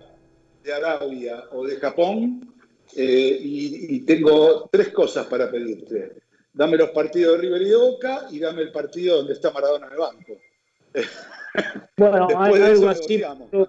de 0.63 0.73
Arabia 0.73 1.45
o 1.53 1.67
de 1.67 1.77
Japón 1.77 2.55
eh, 2.97 3.39
y, 3.41 3.97
y 3.97 4.01
tengo 4.01 4.69
tres 4.71 4.89
cosas 4.89 5.27
para 5.27 5.51
pedirte. 5.51 6.13
Dame 6.53 6.77
los 6.77 6.91
partidos 6.91 7.37
de 7.37 7.43
River 7.43 7.63
y 7.63 7.69
de 7.71 7.77
Boca 7.77 8.27
y 8.31 8.39
dame 8.41 8.63
el 8.63 8.73
partido 8.73 9.19
donde 9.19 9.35
está 9.35 9.51
Maradona 9.53 9.87
en 9.87 9.93
el 9.93 9.99
banco. 9.99 10.39
Bueno, 11.97 12.27
Después 12.29 12.63
algo 12.63 12.89
así, 12.89 13.19
pasó, 13.19 13.69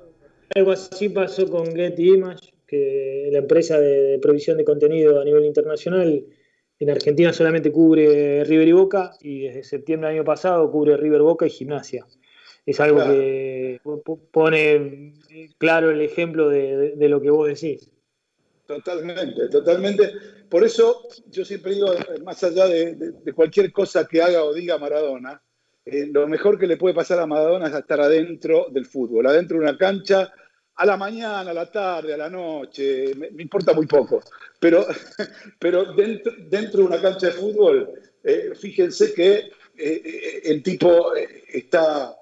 algo 0.55 0.71
así 0.71 1.09
pasó 1.09 1.49
con 1.49 1.75
Getty 1.75 2.13
Image, 2.13 2.53
que 2.65 3.29
la 3.31 3.39
empresa 3.39 3.79
de, 3.79 4.19
provisión 4.21 4.57
de 4.57 4.63
contenido 4.63 5.19
a 5.19 5.25
nivel 5.25 5.45
internacional 5.45 6.25
en 6.79 6.89
Argentina 6.89 7.33
solamente 7.33 7.71
cubre 7.71 8.43
River 8.45 8.67
y 8.67 8.71
Boca 8.71 9.11
y 9.21 9.41
desde 9.41 9.63
septiembre 9.63 10.09
del 10.09 10.17
año 10.19 10.25
pasado 10.25 10.71
cubre 10.71 10.95
River, 10.97 11.21
Boca 11.21 11.45
y 11.45 11.49
Gimnasia. 11.49 12.05
Es 12.65 12.79
algo 12.79 12.97
Claro. 12.97 13.13
que 13.13 13.81
po- 13.83 14.19
pone 14.31 15.13
claro 15.57 15.91
el 15.91 16.01
ejemplo 16.01 16.49
de, 16.49 16.95
lo 16.97 17.21
que 17.21 17.29
vos 17.29 17.47
decís. 17.47 17.89
Totalmente, 18.65 19.49
totalmente. 19.49 20.11
Por 20.49 20.63
eso 20.63 21.07
yo 21.29 21.43
siempre 21.45 21.75
digo, 21.75 21.93
eh, 21.93 22.21
más 22.23 22.43
allá 22.43 22.67
de, 22.67 23.13
cualquier 23.35 23.71
cosa 23.71 24.07
que 24.07 24.21
haga 24.21 24.43
o 24.43 24.53
diga 24.53 24.77
Maradona, 24.77 25.41
eh, 25.85 26.07
lo 26.11 26.27
mejor 26.27 26.59
que 26.59 26.67
le 26.67 26.77
puede 26.77 26.95
pasar 26.95 27.19
a 27.19 27.25
Maradona 27.25 27.67
es 27.67 27.73
estar 27.73 27.99
adentro 27.99 28.67
del 28.71 28.85
fútbol, 28.85 29.27
adentro 29.27 29.57
de 29.57 29.63
una 29.63 29.77
cancha, 29.77 30.31
a 30.75 30.85
la 30.85 30.97
mañana, 30.97 31.51
a 31.51 31.53
la 31.53 31.69
tarde, 31.69 32.13
a 32.13 32.17
la 32.17 32.29
noche, 32.29 33.13
me, 33.15 33.41
importa 33.41 33.73
muy 33.73 33.87
poco. 33.87 34.21
Pero, 34.59 34.85
pero 35.59 35.93
dentro, 35.93 36.33
dentro 36.47 36.81
de 36.81 36.87
una 36.87 37.01
cancha 37.01 37.27
de 37.27 37.33
fútbol, 37.33 37.91
eh, 38.23 38.51
fíjense 38.55 39.13
que 39.13 39.51
el 39.77 40.61
tipo 40.61 41.15
está 41.15 42.15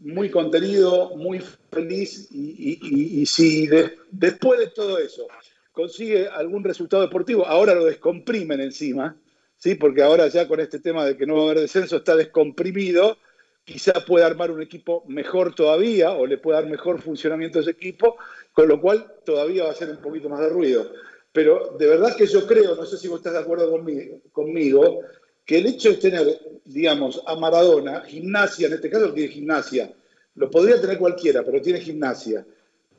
muy 0.00 0.30
contenido, 0.30 1.14
muy 1.16 1.42
feliz 1.70 2.28
y, 2.30 3.24
si 3.26 3.66
de- 3.66 3.96
después 4.10 4.58
de 4.58 4.68
todo 4.68 4.98
eso 4.98 5.26
consigue 5.72 6.26
algún 6.28 6.64
resultado 6.64 7.02
deportivo, 7.02 7.46
ahora 7.46 7.74
lo 7.74 7.84
descomprimen 7.84 8.60
encima, 8.60 9.16
¿sí? 9.56 9.74
porque 9.74 10.02
ahora 10.02 10.28
ya 10.28 10.48
con 10.48 10.60
este 10.60 10.80
tema 10.80 11.04
de 11.04 11.16
que 11.16 11.26
no 11.26 11.34
va 11.36 11.40
a 11.40 11.44
haber 11.44 11.60
descenso 11.60 11.96
está 11.98 12.16
descomprimido, 12.16 13.18
quizá 13.64 13.92
pueda 14.06 14.26
armar 14.26 14.50
un 14.50 14.62
equipo 14.62 15.04
mejor 15.06 15.54
todavía 15.54 16.12
o 16.12 16.26
le 16.26 16.38
pueda 16.38 16.60
dar 16.60 16.70
mejor 16.70 17.00
funcionamiento 17.00 17.58
a 17.58 17.62
ese 17.62 17.70
equipo, 17.70 18.16
con 18.52 18.68
lo 18.68 18.80
cual 18.80 19.12
todavía 19.24 19.64
va 19.64 19.70
a 19.70 19.74
ser 19.74 19.90
un 19.90 19.98
poquito 19.98 20.28
más 20.28 20.40
de 20.40 20.48
ruido. 20.48 20.90
Pero 21.32 21.76
de 21.78 21.86
verdad 21.86 22.16
que 22.16 22.26
yo 22.26 22.46
creo, 22.46 22.74
no 22.74 22.84
sé 22.84 22.96
si 22.98 23.06
vos 23.06 23.18
estás 23.18 23.34
de 23.34 23.38
acuerdo 23.38 23.70
conmigo 24.32 25.00
que 25.50 25.58
el 25.58 25.66
hecho 25.66 25.90
de 25.90 25.96
tener, 25.96 26.40
digamos, 26.64 27.20
a 27.26 27.34
Maradona, 27.34 28.02
gimnasia, 28.02 28.68
en 28.68 28.74
este 28.74 28.88
caso 28.88 29.12
tiene 29.12 29.32
gimnasia, 29.32 29.90
lo 30.36 30.48
podría 30.48 30.80
tener 30.80 30.96
cualquiera, 30.96 31.42
pero 31.42 31.60
tiene 31.60 31.80
gimnasia, 31.80 32.46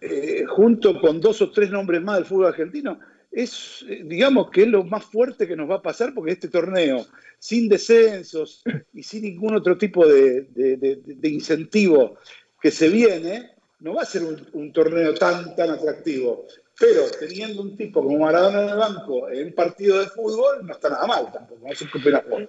eh, 0.01 0.43
junto 0.49 0.99
con 0.99 1.21
dos 1.21 1.41
o 1.41 1.49
tres 1.49 1.71
nombres 1.71 2.01
más 2.01 2.17
del 2.17 2.25
fútbol 2.25 2.47
argentino, 2.47 2.99
es, 3.31 3.85
eh, 3.87 4.01
digamos, 4.03 4.51
que 4.51 4.63
es 4.63 4.67
lo 4.67 4.83
más 4.83 5.05
fuerte 5.05 5.47
que 5.47 5.55
nos 5.55 5.69
va 5.69 5.75
a 5.75 5.81
pasar 5.81 6.13
porque 6.13 6.33
este 6.33 6.49
torneo, 6.49 7.07
sin 7.39 7.69
descensos 7.69 8.63
y 8.93 9.01
sin 9.01 9.21
ningún 9.21 9.55
otro 9.55 9.77
tipo 9.77 10.05
de, 10.05 10.41
de- 10.53 11.29
incentivo 11.29 12.17
que 12.61 12.69
se 12.69 12.89
viene, 12.89 13.51
no 13.79 13.93
va 13.93 14.01
a 14.01 14.05
ser 14.05 14.23
un, 14.23 14.45
un 14.51 14.73
torneo 14.73 15.13
tan, 15.13 15.55
tan 15.55 15.69
atractivo. 15.69 16.47
Pero 16.81 17.03
teniendo 17.19 17.61
un 17.61 17.77
tipo 17.77 18.03
como 18.03 18.17
Maradona 18.19 18.63
en 18.63 18.69
el 18.69 18.75
banco 18.77 19.29
en 19.29 19.47
un 19.47 19.53
partido 19.53 19.99
de 19.99 20.07
fútbol, 20.07 20.65
no 20.65 20.73
está 20.73 20.89
nada 20.89 21.07
mal 21.07 21.31
tampoco. 21.31 21.61
Qué 21.65 21.97
opinas 21.97 22.27
vos. 22.27 22.41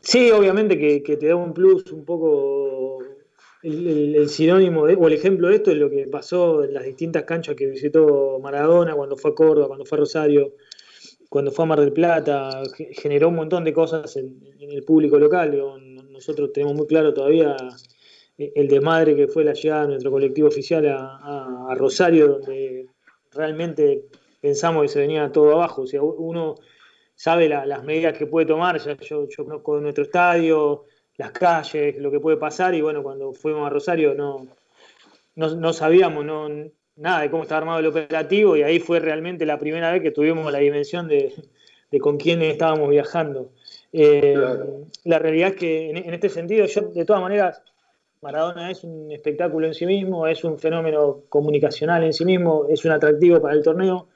Sí, 0.00 0.30
obviamente 0.30 0.78
que, 0.78 1.02
que 1.02 1.16
te 1.16 1.28
da 1.28 1.36
un 1.36 1.54
plus 1.54 1.90
un 1.92 2.04
poco 2.04 2.98
el, 3.62 4.28
sinónimo 4.28 4.82
o 4.82 5.06
el 5.06 5.12
ejemplo 5.12 5.48
de 5.48 5.56
esto 5.56 5.70
es 5.72 5.78
lo 5.78 5.90
que 5.90 6.06
pasó 6.06 6.62
en 6.64 6.74
las 6.74 6.84
distintas 6.84 7.24
canchas 7.24 7.56
que 7.56 7.66
visitó 7.66 8.38
Maradona 8.40 8.94
cuando 8.94 9.16
fue 9.16 9.32
a 9.32 9.34
Córdoba, 9.34 9.66
cuando 9.68 9.84
fue 9.84 9.96
a 9.98 10.00
Rosario, 10.00 10.54
cuando 11.28 11.50
fue 11.50 11.64
a 11.64 11.68
Mar 11.68 11.80
del 11.80 11.92
Plata, 11.92 12.62
ge- 12.76 12.90
generó 12.92 13.28
un 13.28 13.34
montón 13.36 13.64
de 13.64 13.72
cosas 13.72 14.16
en, 14.16 14.40
el 14.60 14.84
público 14.84 15.18
local. 15.18 15.56
Nosotros 16.10 16.52
tenemos 16.52 16.74
muy 16.74 16.86
claro 16.86 17.12
todavía 17.12 17.56
eh, 18.36 18.52
el 18.54 18.68
desmadre 18.68 19.16
que 19.16 19.26
fue 19.28 19.44
la 19.44 19.52
llegada 19.52 19.82
de 19.82 19.88
nuestro 19.88 20.10
colectivo 20.10 20.48
oficial 20.48 20.86
a- 20.86 21.68
a 21.70 21.74
Rosario, 21.74 22.28
donde 22.28 22.86
realmente 23.32 24.04
pensamos 24.40 24.82
que 24.82 24.88
se 24.88 25.00
venía 25.00 25.30
todo 25.32 25.52
abajo. 25.52 25.82
O 25.82 25.86
sea, 25.86 26.02
uno 26.02 26.56
sabe 27.14 27.48
la- 27.48 27.66
las 27.66 27.82
medidas 27.84 28.16
que 28.16 28.26
puede 28.26 28.46
tomar, 28.46 28.78
ya 28.78 28.96
yo, 28.98 29.28
yo 29.28 29.44
conozco 29.44 29.80
nuestro 29.80 30.04
estadio, 30.04 30.84
las 31.16 31.32
calles, 31.32 31.96
lo 31.98 32.10
que 32.10 32.20
puede 32.20 32.36
pasar, 32.36 32.74
y 32.74 32.80
bueno, 32.80 33.02
cuando 33.02 33.32
fuimos 33.32 33.66
a 33.66 33.70
Rosario 33.70 34.14
no, 34.14 34.46
no, 35.34 35.54
no 35.56 35.72
sabíamos, 35.72 36.24
no, 36.24 36.48
nada, 36.96 37.22
de 37.22 37.30
cómo 37.30 37.42
estaba 37.42 37.60
armado 37.60 37.80
el 37.80 37.86
operativo 37.86 38.56
y 38.56 38.62
ahí 38.62 38.78
fue 38.78 39.00
realmente 39.00 39.44
la 39.46 39.58
primera 39.58 39.92
vez 39.92 40.02
que 40.02 40.10
tuvimos 40.12 40.50
la 40.52 40.58
dimensión 40.58 41.08
de, 41.08 41.34
de 41.90 41.98
con 42.00 42.18
quién 42.18 42.42
estábamos 42.42 42.88
viajando. 42.90 43.50
Eh, 43.92 44.36
La 45.04 45.18
realidad 45.18 45.50
es 45.50 45.56
que 45.56 45.90
en, 45.90 45.96
en, 45.96 46.14
este 46.14 46.28
sentido, 46.28 46.66
yo 46.66 46.82
de 46.82 47.04
todas 47.04 47.22
maneras, 47.22 47.62
Maradona 48.20 48.70
es 48.70 48.82
un 48.84 49.12
espectáculo 49.12 49.66
en 49.66 49.74
sí 49.74 49.86
mismo, 49.86 50.26
es 50.26 50.42
un 50.44 50.58
fenómeno 50.58 51.22
comunicacional 51.28 52.02
en 52.04 52.12
sí 52.12 52.24
mismo, 52.24 52.66
es 52.68 52.84
un 52.84 52.92
atractivo 52.92 53.40
para 53.40 53.54
el 53.54 53.62
torneo, 53.62 54.08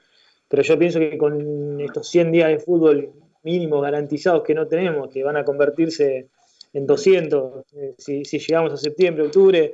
pero 0.47 0.61
yo 0.61 0.77
pienso 0.77 0.99
que 0.99 1.17
con 1.17 1.79
estos 1.79 2.07
100 2.09 2.31
días 2.31 2.49
de 2.49 2.59
fútbol 2.59 3.11
mínimos 3.43 3.81
garantizados 3.81 4.43
que 4.43 4.53
no 4.53 4.67
tenemos, 4.67 5.09
que 5.09 5.23
van 5.23 5.37
a 5.37 5.45
convertirse 5.45 6.27
en 6.73 6.85
200, 6.85 7.65
eh, 7.75 7.95
si, 7.97 8.25
si 8.25 8.39
llegamos 8.39 8.73
a 8.73 8.77
septiembre, 8.77 9.25
octubre, 9.25 9.73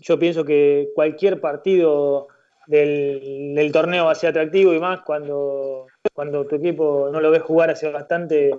yo 0.00 0.18
pienso 0.18 0.44
que 0.44 0.90
cualquier 0.94 1.40
partido 1.40 2.28
del, 2.66 3.54
del, 3.54 3.72
torneo 3.72 4.06
va 4.06 4.12
a 4.12 4.16
ser 4.16 4.30
atractivo 4.30 4.72
y 4.72 4.78
más 4.78 5.00
cuando, 5.00 5.86
cuando 6.12 6.46
tu 6.46 6.56
equipo 6.56 7.08
no 7.12 7.20
lo 7.20 7.30
ves 7.30 7.42
jugar 7.42 7.70
hace 7.70 7.90
bastante, 7.90 8.50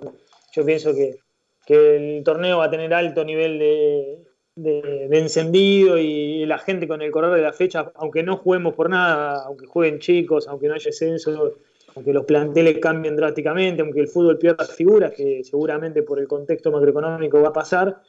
yo 0.52 0.64
pienso 0.64 0.94
que, 0.94 1.16
que 1.64 1.96
el 2.16 2.24
torneo 2.24 2.58
va 2.58 2.66
a 2.66 2.70
tener 2.70 2.92
alto 2.94 3.24
nivel 3.24 3.58
de, 3.58 4.25
de, 4.56 5.08
encendido 5.12 5.98
y 5.98 6.44
la 6.46 6.58
gente 6.58 6.88
con 6.88 7.02
el 7.02 7.10
correr 7.10 7.34
de 7.34 7.42
la 7.42 7.52
fecha, 7.52 7.92
aunque 7.94 8.22
no 8.22 8.38
juguemos 8.38 8.74
por 8.74 8.90
nada, 8.90 9.44
aunque 9.44 9.66
jueguen 9.66 10.00
chicos, 10.00 10.48
aunque 10.48 10.66
no 10.66 10.74
haya 10.74 10.90
censo, 10.90 11.58
aunque 11.94 12.12
los 12.12 12.24
planteles 12.24 12.78
cambien 12.78 13.16
drásticamente, 13.16 13.82
aunque 13.82 14.00
el 14.00 14.08
fútbol 14.08 14.38
pierda 14.38 14.64
figuras, 14.64 15.12
que 15.12 15.44
seguramente 15.44 16.02
por 16.02 16.18
el 16.18 16.26
contexto 16.26 16.72
macroeconómico 16.72 17.40
va 17.40 17.48
a 17.48 17.52
pasar, 17.52 18.02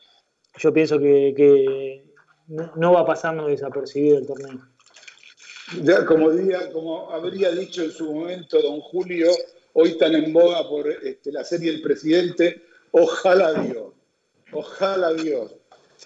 yo 0.58 0.74
pienso 0.74 0.98
que, 0.98 1.34
que 1.36 2.04
no 2.48 2.94
va 2.94 3.02
a 3.02 3.06
pasarnos 3.06 3.48
desapercibido 3.48 4.18
el 4.18 4.26
torneo. 4.26 4.60
Ya, 5.84 6.06
como, 6.06 6.32
diría, 6.32 6.72
como 6.72 7.12
habría 7.12 7.52
dicho 7.52 7.84
en 7.84 7.92
su 7.92 8.14
momento 8.14 8.62
don 8.62 8.80
Julio, 8.80 9.28
hoy 9.74 9.98
tan 9.98 10.16
en 10.16 10.32
boga 10.32 10.68
por 10.68 10.88
este, 10.88 11.32
la 11.32 11.44
serie 11.44 11.72
El 11.72 11.82
Presidente, 11.82 12.64
ojalá 12.92 13.54
Dios, 13.62 13.94
ojalá 14.54 15.14
Dios, 15.14 15.56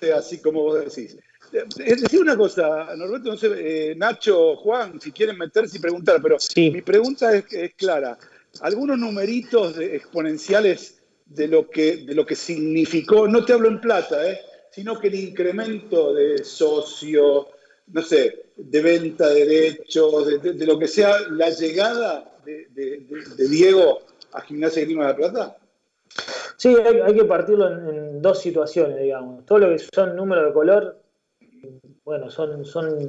sea 0.02 0.18
así 0.18 0.40
como 0.40 0.64
vos 0.64 0.84
decís. 0.84 1.16
Es 1.54 2.02
decir 2.02 2.22
una 2.22 2.36
cosa, 2.38 2.96
Norberto, 2.96 3.30
no 3.32 3.38
sé, 3.38 3.92
eh, 3.92 3.96
Nacho, 3.96 4.56
Juan, 4.56 5.00
si 5.00 5.12
quieren 5.12 5.38
meterse 5.38 5.78
y 5.78 5.82
preguntar, 5.82 6.22
pero 6.22 6.40
sí. 6.40 6.72
mi 6.72 6.82
pregunta 6.82 7.36
es, 7.36 7.46
es, 7.52 7.74
clara. 7.76 8.18
Algunos 8.62 8.98
numeritos 8.98 9.76
de 9.76 9.96
exponenciales 9.96 11.02
de 11.26 11.48
lo, 11.48 11.70
que, 11.70 11.98
de 11.98 12.16
lo 12.16 12.26
que 12.26 12.36
significó, 12.36 13.28
no 13.28 13.44
te 13.46 13.54
hablo 13.54 13.68
en 13.68 13.82
plata, 13.82 14.30
eh, 14.30 14.40
sino 14.72 15.00
que 15.00 15.08
el 15.10 15.16
incremento 15.16 16.14
de 16.14 16.44
socio, 16.44 17.50
no 17.88 18.02
sé, 18.02 18.46
de 18.56 18.82
venta 18.82 19.28
de 19.28 19.46
derechos, 19.46 20.28
de, 20.28 20.38
de, 20.40 20.54
de 20.54 20.66
lo 20.66 20.80
que 20.80 20.88
sea, 20.88 21.20
la 21.30 21.50
llegada 21.50 22.32
de, 22.46 22.68
de, 22.74 23.50
Diego 23.50 24.02
a 24.32 24.42
Gimnasia 24.42 24.82
de 24.82 24.86
Grima 24.86 25.04
de 25.04 25.10
la 25.10 25.16
Plata? 25.16 25.58
Sí, 26.62 26.76
hay, 26.76 27.00
hay 27.00 27.16
que 27.16 27.26
partirlo 27.26 27.72
en, 27.72 27.88
en, 27.88 28.22
dos 28.22 28.40
situaciones, 28.40 29.00
digamos. 29.00 29.44
Todo 29.48 29.58
lo 29.58 29.70
que 29.70 29.80
son 29.80 30.16
números 30.16 30.46
de 30.46 30.54
color, 30.54 31.02
bueno, 32.06 32.30
son, 32.30 32.64
son, 32.66 33.00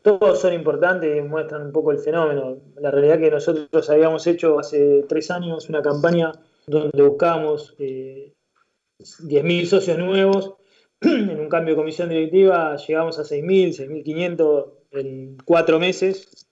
todos 0.00 0.40
son 0.40 0.54
importantes 0.54 1.18
y 1.18 1.20
muestran 1.20 1.66
un 1.66 1.72
poco 1.72 1.90
el 1.92 1.98
fenómeno. 1.98 2.62
La 2.76 2.90
realidad 2.90 3.18
que 3.18 3.30
nosotros 3.30 3.90
habíamos 3.90 4.26
hecho 4.26 4.58
hace 4.58 5.04
tres 5.06 5.30
años 5.30 5.68
una 5.68 5.82
campaña 5.82 6.32
donde 6.66 7.02
buscábamos 7.02 7.74
eh, 7.78 8.32
10.000 8.98 9.66
socios 9.66 9.98
nuevos 9.98 10.54
en 11.02 11.40
un 11.40 11.50
cambio 11.50 11.74
de 11.74 11.78
comisión 11.78 12.08
directiva 12.08 12.74
llegamos 12.76 13.18
a 13.18 13.24
6.000, 13.24 14.02
6.500 14.02 14.66
en 14.92 15.36
cuatro 15.44 15.78
meses 15.78 16.46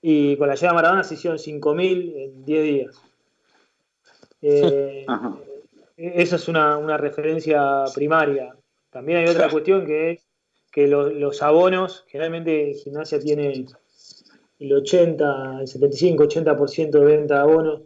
y 0.00 0.36
con 0.36 0.46
la 0.46 0.54
llegada 0.54 0.74
de 0.74 0.76
Maradona 0.76 1.02
se 1.02 1.14
hicieron 1.14 1.40
5.000 1.40 2.12
en 2.14 2.44
10 2.44 2.62
días. 2.62 3.02
Eh, 4.42 5.06
esa 5.96 6.36
es 6.36 6.48
una, 6.48 6.76
una, 6.76 6.96
referencia 6.96 7.84
primaria. 7.94 8.54
También 8.90 9.18
hay 9.18 9.28
otra 9.28 9.48
cuestión 9.48 9.86
que 9.86 10.12
es 10.12 10.26
que 10.70 10.86
lo, 10.86 11.08
los 11.08 11.42
abonos, 11.42 12.04
generalmente 12.08 12.74
Gimnasia 12.74 13.18
tiene 13.18 13.66
el 14.58 14.72
80, 14.72 15.60
el 15.60 15.68
75, 15.68 16.24
80% 16.24 16.90
de 16.90 17.04
venta 17.04 17.34
de 17.34 17.40
abonos. 17.40 17.82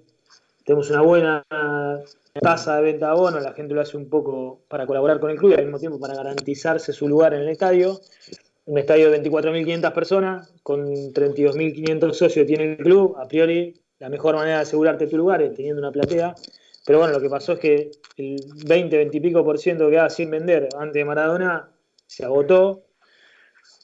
Tenemos 0.65 0.91
una 0.91 1.01
buena 1.03 1.45
tasa 2.41 2.77
de 2.77 2.83
venta 2.83 3.07
de 3.07 3.13
abonos, 3.13 3.43
la 3.43 3.53
gente 3.53 3.75
lo 3.75 3.81
hace 3.81 3.97
un 3.97 4.09
poco 4.09 4.61
para 4.69 4.87
colaborar 4.87 5.21
con 5.21 5.31
el 5.31 5.37
club 5.37 5.53
y 5.53 5.55
al 5.55 5.65
mismo 5.65 5.79
tiempo 5.79 5.99
para 5.99 6.15
garantizarse 6.15 6.93
su 6.93 7.09
lugar 7.09 7.35
en 7.35 7.43
el 7.43 7.49
estadio. 7.49 8.01
Un 8.67 8.79
estadio 8.79 9.11
de 9.11 9.23
24.500 9.23 9.93
personas, 9.93 10.53
con 10.63 10.87
32.500 10.87 12.13
socios 12.13 12.47
tiene 12.47 12.73
el 12.73 12.77
club, 12.77 13.17
a 13.19 13.27
priori 13.27 13.81
la 13.99 14.09
mejor 14.09 14.35
manera 14.35 14.57
de 14.57 14.63
asegurarte 14.63 15.07
tu 15.07 15.17
lugar 15.17 15.43
es 15.43 15.55
teniendo 15.55 15.81
una 15.81 15.91
platea. 15.91 16.35
Pero 16.87 16.99
bueno, 16.99 17.13
lo 17.13 17.21
que 17.21 17.29
pasó 17.29 17.53
es 17.53 17.59
que 17.59 17.91
el 18.17 18.37
20, 18.67 18.97
20 18.97 19.17
y 19.17 19.21
pico 19.21 19.45
por 19.45 19.59
ciento 19.59 19.85
que 19.87 19.93
quedaba 19.93 20.11
sin 20.11 20.31
vender 20.31 20.69
antes 20.79 20.95
de 20.95 21.05
Maradona 21.05 21.71
se 22.07 22.25
agotó. 22.25 22.87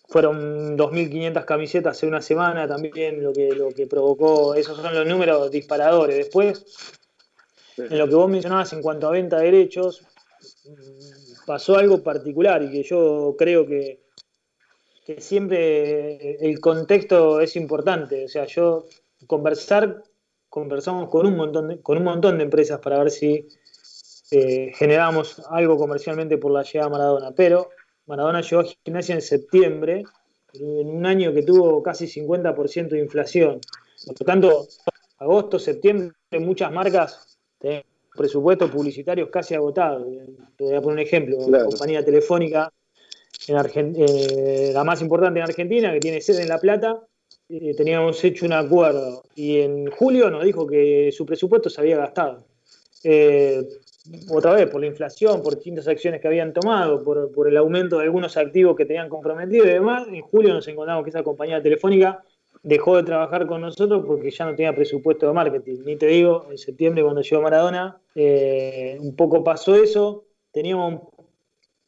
Fueron 0.08 0.78
2.500 0.78 1.44
camisetas 1.44 2.02
en 2.02 2.10
una 2.10 2.22
semana 2.22 2.68
también, 2.68 3.22
lo 3.22 3.32
que, 3.32 3.54
lo 3.54 3.70
que 3.70 3.86
provocó, 3.86 4.54
esos 4.54 4.76
son 4.76 4.94
los 4.94 5.06
números 5.06 5.50
disparadores. 5.50 6.16
Después, 6.16 6.64
en 7.76 7.98
lo 7.98 8.08
que 8.08 8.14
vos 8.14 8.30
mencionabas 8.30 8.72
en 8.72 8.82
cuanto 8.82 9.08
a 9.08 9.10
venta 9.10 9.38
de 9.38 9.46
derechos, 9.46 10.06
pasó 11.44 11.76
algo 11.76 12.02
particular 12.02 12.62
y 12.62 12.70
que 12.70 12.82
yo 12.82 13.34
creo 13.36 13.66
que, 13.66 14.00
que 15.04 15.20
siempre 15.20 16.36
el 16.44 16.60
contexto 16.60 17.40
es 17.40 17.56
importante. 17.56 18.24
O 18.24 18.28
sea, 18.28 18.46
yo 18.46 18.86
conversar, 19.26 20.02
conversamos 20.56 21.10
con 21.10 21.26
un 21.26 21.36
montón 21.36 21.68
de, 21.68 21.82
con 21.82 21.98
un 21.98 22.04
montón 22.04 22.38
de 22.38 22.44
empresas 22.44 22.80
para 22.80 22.98
ver 22.98 23.10
si 23.10 23.46
eh, 24.30 24.72
generamos 24.74 25.42
algo 25.50 25.76
comercialmente 25.76 26.38
por 26.38 26.50
la 26.50 26.62
llegada 26.62 26.86
de 26.86 26.92
Maradona, 26.92 27.32
pero 27.32 27.68
Maradona 28.06 28.40
llegó 28.40 28.62
a 28.62 28.64
gimnasia 28.64 29.16
en 29.16 29.20
septiembre, 29.20 30.04
en 30.54 30.88
un 30.88 31.04
año 31.04 31.34
que 31.34 31.42
tuvo 31.42 31.82
casi 31.82 32.06
50% 32.06 32.88
de 32.88 33.00
inflación. 33.00 33.60
Por 34.06 34.18
lo 34.18 34.24
tanto, 34.24 34.66
agosto, 35.18 35.58
septiembre, 35.58 36.14
muchas 36.40 36.72
marcas 36.72 37.38
tienen 37.58 37.84
presupuestos 38.16 38.70
publicitarios 38.70 39.28
casi 39.28 39.54
agotados. 39.54 40.06
Te 40.56 40.64
voy 40.64 40.74
a 40.74 40.80
poner 40.80 41.00
un 41.00 41.00
ejemplo, 41.00 41.36
claro. 41.36 41.64
la 41.64 41.70
compañía 41.70 42.02
telefónica, 42.02 42.72
en 43.46 43.94
eh, 43.94 44.70
la 44.72 44.84
más 44.84 45.02
importante 45.02 45.38
en 45.38 45.44
Argentina, 45.44 45.92
que 45.92 46.00
tiene 46.00 46.22
sede 46.22 46.40
en 46.40 46.48
La 46.48 46.58
Plata, 46.58 47.06
eh, 47.48 47.74
teníamos 47.76 48.22
hecho 48.24 48.46
un 48.46 48.52
acuerdo 48.52 49.22
y 49.34 49.60
en 49.60 49.90
julio 49.90 50.30
nos 50.30 50.44
dijo 50.44 50.66
que 50.66 51.10
su 51.12 51.24
presupuesto 51.24 51.70
se 51.70 51.80
había 51.80 51.96
gastado. 51.96 52.44
Eh, 53.04 53.62
otra 54.30 54.52
vez, 54.52 54.68
por 54.68 54.80
la 54.80 54.86
inflación, 54.86 55.42
por 55.42 55.54
distintas 55.54 55.88
acciones 55.88 56.20
que 56.20 56.28
habían 56.28 56.52
tomado, 56.52 57.02
por, 57.02 57.32
por, 57.32 57.48
el 57.48 57.56
aumento 57.56 57.98
de 57.98 58.04
algunos 58.04 58.36
activos 58.36 58.76
que 58.76 58.84
tenían 58.84 59.08
comprometidos 59.08 59.66
y 59.66 59.70
demás, 59.70 60.06
en 60.08 60.22
julio 60.22 60.54
nos 60.54 60.66
encontramos 60.68 61.04
que 61.04 61.10
esa 61.10 61.22
compañía 61.22 61.62
telefónica 61.62 62.22
dejó 62.62 62.96
de 62.96 63.04
trabajar 63.04 63.46
con 63.46 63.60
nosotros 63.60 64.04
porque 64.06 64.30
ya 64.30 64.44
no 64.44 64.56
tenía 64.56 64.74
presupuesto 64.74 65.26
de 65.26 65.32
marketing. 65.32 65.84
Ni 65.84 65.96
te 65.96 66.06
digo, 66.06 66.46
en 66.50 66.58
septiembre 66.58 67.02
cuando 67.02 67.22
llegó 67.22 67.42
Maradona, 67.42 68.00
eh, 68.14 68.98
un 69.00 69.14
poco 69.14 69.44
pasó 69.44 69.76
eso, 69.76 70.24
teníamos 70.50 71.02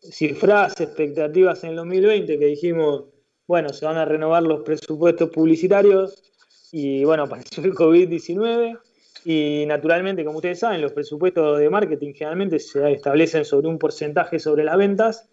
cifras, 0.00 0.80
expectativas 0.80 1.64
en 1.64 1.70
el 1.70 1.76
2020 1.76 2.38
que 2.38 2.46
dijimos, 2.46 3.04
bueno, 3.48 3.70
se 3.70 3.86
van 3.86 3.96
a 3.96 4.04
renovar 4.04 4.44
los 4.44 4.60
presupuestos 4.60 5.30
publicitarios 5.30 6.22
y 6.70 7.02
bueno, 7.04 7.22
apareció 7.24 7.64
el 7.64 7.72
COVID-19 7.72 8.78
y 9.24 9.64
naturalmente, 9.66 10.24
como 10.24 10.38
ustedes 10.38 10.60
saben, 10.60 10.80
los 10.80 10.92
presupuestos 10.92 11.58
de 11.58 11.68
marketing 11.68 12.12
generalmente 12.12 12.60
se 12.60 12.92
establecen 12.92 13.44
sobre 13.44 13.66
un 13.66 13.78
porcentaje 13.78 14.38
sobre 14.38 14.62
las 14.62 14.76
ventas 14.76 15.28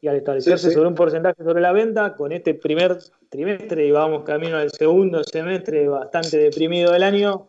y 0.00 0.08
al 0.08 0.16
establecerse 0.16 0.64
sí, 0.64 0.68
sí. 0.68 0.74
sobre 0.74 0.88
un 0.88 0.94
porcentaje 0.94 1.42
sobre 1.42 1.60
la 1.60 1.72
venta, 1.72 2.14
con 2.14 2.32
este 2.32 2.54
primer 2.54 2.98
trimestre 3.28 3.86
y 3.86 3.90
vamos 3.90 4.24
camino 4.24 4.56
al 4.56 4.70
segundo 4.70 5.24
semestre 5.24 5.88
bastante 5.88 6.38
deprimido 6.38 6.92
del 6.92 7.02
año, 7.02 7.48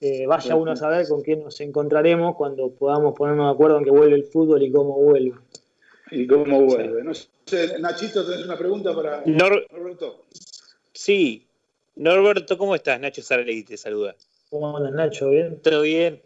eh, 0.00 0.26
vaya 0.26 0.54
uno 0.54 0.72
a 0.72 0.76
saber 0.76 1.06
con 1.08 1.22
quién 1.22 1.42
nos 1.42 1.60
encontraremos 1.60 2.36
cuando 2.36 2.70
podamos 2.70 3.14
ponernos 3.14 3.46
de 3.46 3.52
acuerdo 3.52 3.78
en 3.78 3.84
que 3.84 3.90
vuelve 3.90 4.14
el 4.14 4.24
fútbol 4.24 4.62
y 4.62 4.72
cómo 4.72 4.94
vuelve. 4.94 5.34
Y 6.10 6.26
cómo 6.26 6.62
vuelve. 6.62 7.02
No 7.02 7.12
sé, 7.14 7.78
Nachito, 7.78 8.24
¿tenés 8.24 8.44
una 8.44 8.56
pregunta 8.56 8.94
para 8.94 9.22
Nor 9.26 9.66
Norberto? 9.72 10.24
Sí. 10.92 11.46
Norberto, 11.96 12.56
¿cómo 12.56 12.74
estás? 12.74 13.00
Nacho 13.00 13.22
Saralegui 13.22 13.64
te 13.64 13.76
saluda. 13.76 14.14
¿Cómo 14.50 14.76
andas, 14.76 14.92
Nacho? 14.92 15.30
¿Bien? 15.30 15.60
Todo 15.60 15.82
bien. 15.82 16.22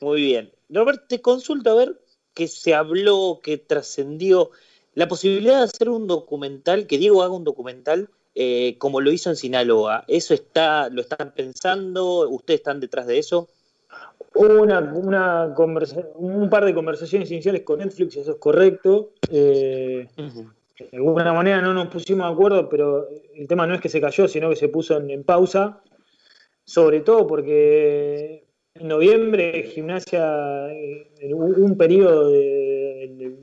Muy 0.00 0.20
bien. 0.20 0.52
Norbert, 0.68 1.06
te 1.08 1.20
consulto 1.20 1.70
a 1.70 1.74
ver 1.74 2.00
que 2.34 2.48
se 2.48 2.74
habló, 2.74 3.40
que 3.42 3.58
trascendió 3.58 4.50
la 4.94 5.08
posibilidad 5.08 5.58
de 5.58 5.64
hacer 5.64 5.88
un 5.88 6.06
documental, 6.06 6.86
que 6.86 6.98
Diego 6.98 7.22
haga 7.22 7.32
un 7.32 7.44
documental 7.44 8.08
eh, 8.34 8.76
como 8.78 9.00
lo 9.00 9.12
hizo 9.12 9.30
en 9.30 9.36
Sinaloa. 9.36 10.04
¿Eso 10.08 10.34
está, 10.34 10.88
lo 10.90 11.00
están 11.00 11.32
pensando? 11.32 12.28
¿Ustedes 12.28 12.60
están 12.60 12.80
detrás 12.80 13.06
de 13.06 13.18
eso? 13.18 13.48
Hubo 14.34 14.62
una, 14.62 14.80
una 14.94 15.54
un 16.16 16.50
par 16.50 16.64
de 16.64 16.74
conversaciones 16.74 17.30
iniciales 17.30 17.62
con 17.62 17.78
Netflix, 17.78 18.16
eso 18.16 18.32
es 18.32 18.38
correcto. 18.38 19.12
Eh, 19.30 20.06
uh 20.18 20.22
-huh. 20.22 20.52
de 20.90 20.96
alguna 20.96 21.32
manera 21.32 21.60
no 21.62 21.72
nos 21.72 21.86
pusimos 21.88 22.26
de 22.26 22.32
acuerdo, 22.32 22.68
pero 22.68 23.06
el 23.34 23.46
tema 23.46 23.66
no 23.66 23.74
es 23.74 23.80
que 23.80 23.88
se 23.88 24.00
cayó, 24.00 24.26
sino 24.26 24.50
que 24.50 24.56
se 24.56 24.68
puso 24.68 24.96
en, 24.98 25.10
en 25.10 25.22
pausa, 25.22 25.80
sobre 26.64 27.00
todo 27.00 27.26
porque 27.26 28.44
en 28.74 28.88
noviembre 28.88 29.62
Gimnasia, 29.64 30.72
eh, 30.72 31.12
en 31.20 31.34
un, 31.34 31.54
un 31.62 31.76
periodo 31.76 32.28
de, 32.30 33.14
de- 33.16 33.36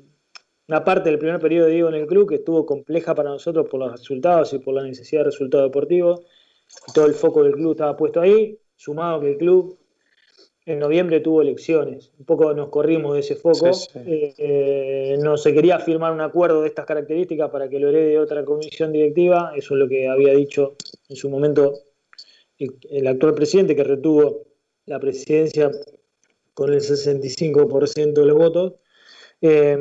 una 0.68 0.84
parte 0.86 1.10
del 1.10 1.20
primer 1.20 1.40
periodo 1.40 1.66
de 1.68 1.74
Diego 1.74 1.90
en 1.90 1.96
el 1.96 2.06
club 2.08 2.30
que 2.30 2.36
estuvo 2.36 2.66
compleja 2.66 3.14
para 3.14 3.30
nosotros 3.30 3.68
por 3.70 3.80
los 3.82 3.92
resultados 3.92 4.54
y 4.54 4.60
por 4.60 4.74
la 4.74 4.84
necesidad 4.84 5.22
de 5.22 5.26
resultados 5.26 5.68
deportivos. 5.68 6.22
Todo 6.94 7.06
el 7.08 7.14
foco 7.14 7.44
del 7.44 7.54
club 7.54 7.72
estaba 7.72 7.98
puesto 7.98 8.22
ahí, 8.22 8.58
sumado 8.78 9.20
que 9.20 9.32
el 9.32 9.38
club 9.38 9.78
en 10.66 10.80
noviembre 10.80 11.20
tuvo 11.20 11.42
elecciones. 11.42 12.12
Un 12.20 12.26
poco 12.26 12.54
nos 12.54 12.70
corrimos 12.70 13.14
de 13.14 13.22
ese 13.22 13.36
foco. 13.36 13.74
Sí, 13.74 13.90
sí. 13.92 14.00
Eh, 14.06 14.34
eh, 14.38 15.18
no 15.20 15.38
se 15.38 15.54
quería 15.54 15.80
firmar 15.80 16.14
un 16.14 16.22
acuerdo 16.22 16.62
de 16.62 16.68
estas 16.68 16.86
características 16.86 17.50
para 17.50 17.68
que 17.70 17.80
lo 17.80 17.90
herede 17.90 18.20
otra 18.20 18.46
comisión 18.46 18.92
directiva. 18.92 19.54
Eso 19.56 19.74
es 19.74 19.80
lo 19.80 19.88
que 19.88 20.08
había 20.08 20.34
dicho 20.34 20.76
en 21.10 21.16
su 21.16 21.30
momento 21.30 21.74
el, 22.58 22.78
el 22.90 23.08
actual 23.08 23.34
presidente 23.34 23.76
que 23.76 23.84
retuvo 23.84 24.44
la 24.86 25.00
presidencia 25.00 25.72
con 26.54 26.72
el 26.74 26.82
65% 26.82 28.14
de 28.14 28.26
los 28.26 28.38
votos. 28.38 28.74
Eh, 29.42 29.78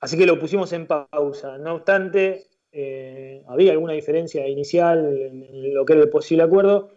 así 0.00 0.16
que 0.16 0.26
lo 0.26 0.38
pusimos 0.38 0.72
en 0.72 0.86
pausa. 0.86 1.58
No 1.58 1.74
obstante, 1.74 2.46
eh, 2.72 3.42
había 3.46 3.72
alguna 3.72 3.92
diferencia 3.92 4.48
inicial 4.48 5.04
en, 5.14 5.42
en 5.42 5.74
lo 5.74 5.84
que 5.84 5.92
era 5.92 6.02
el 6.02 6.08
posible 6.08 6.42
acuerdo, 6.44 6.90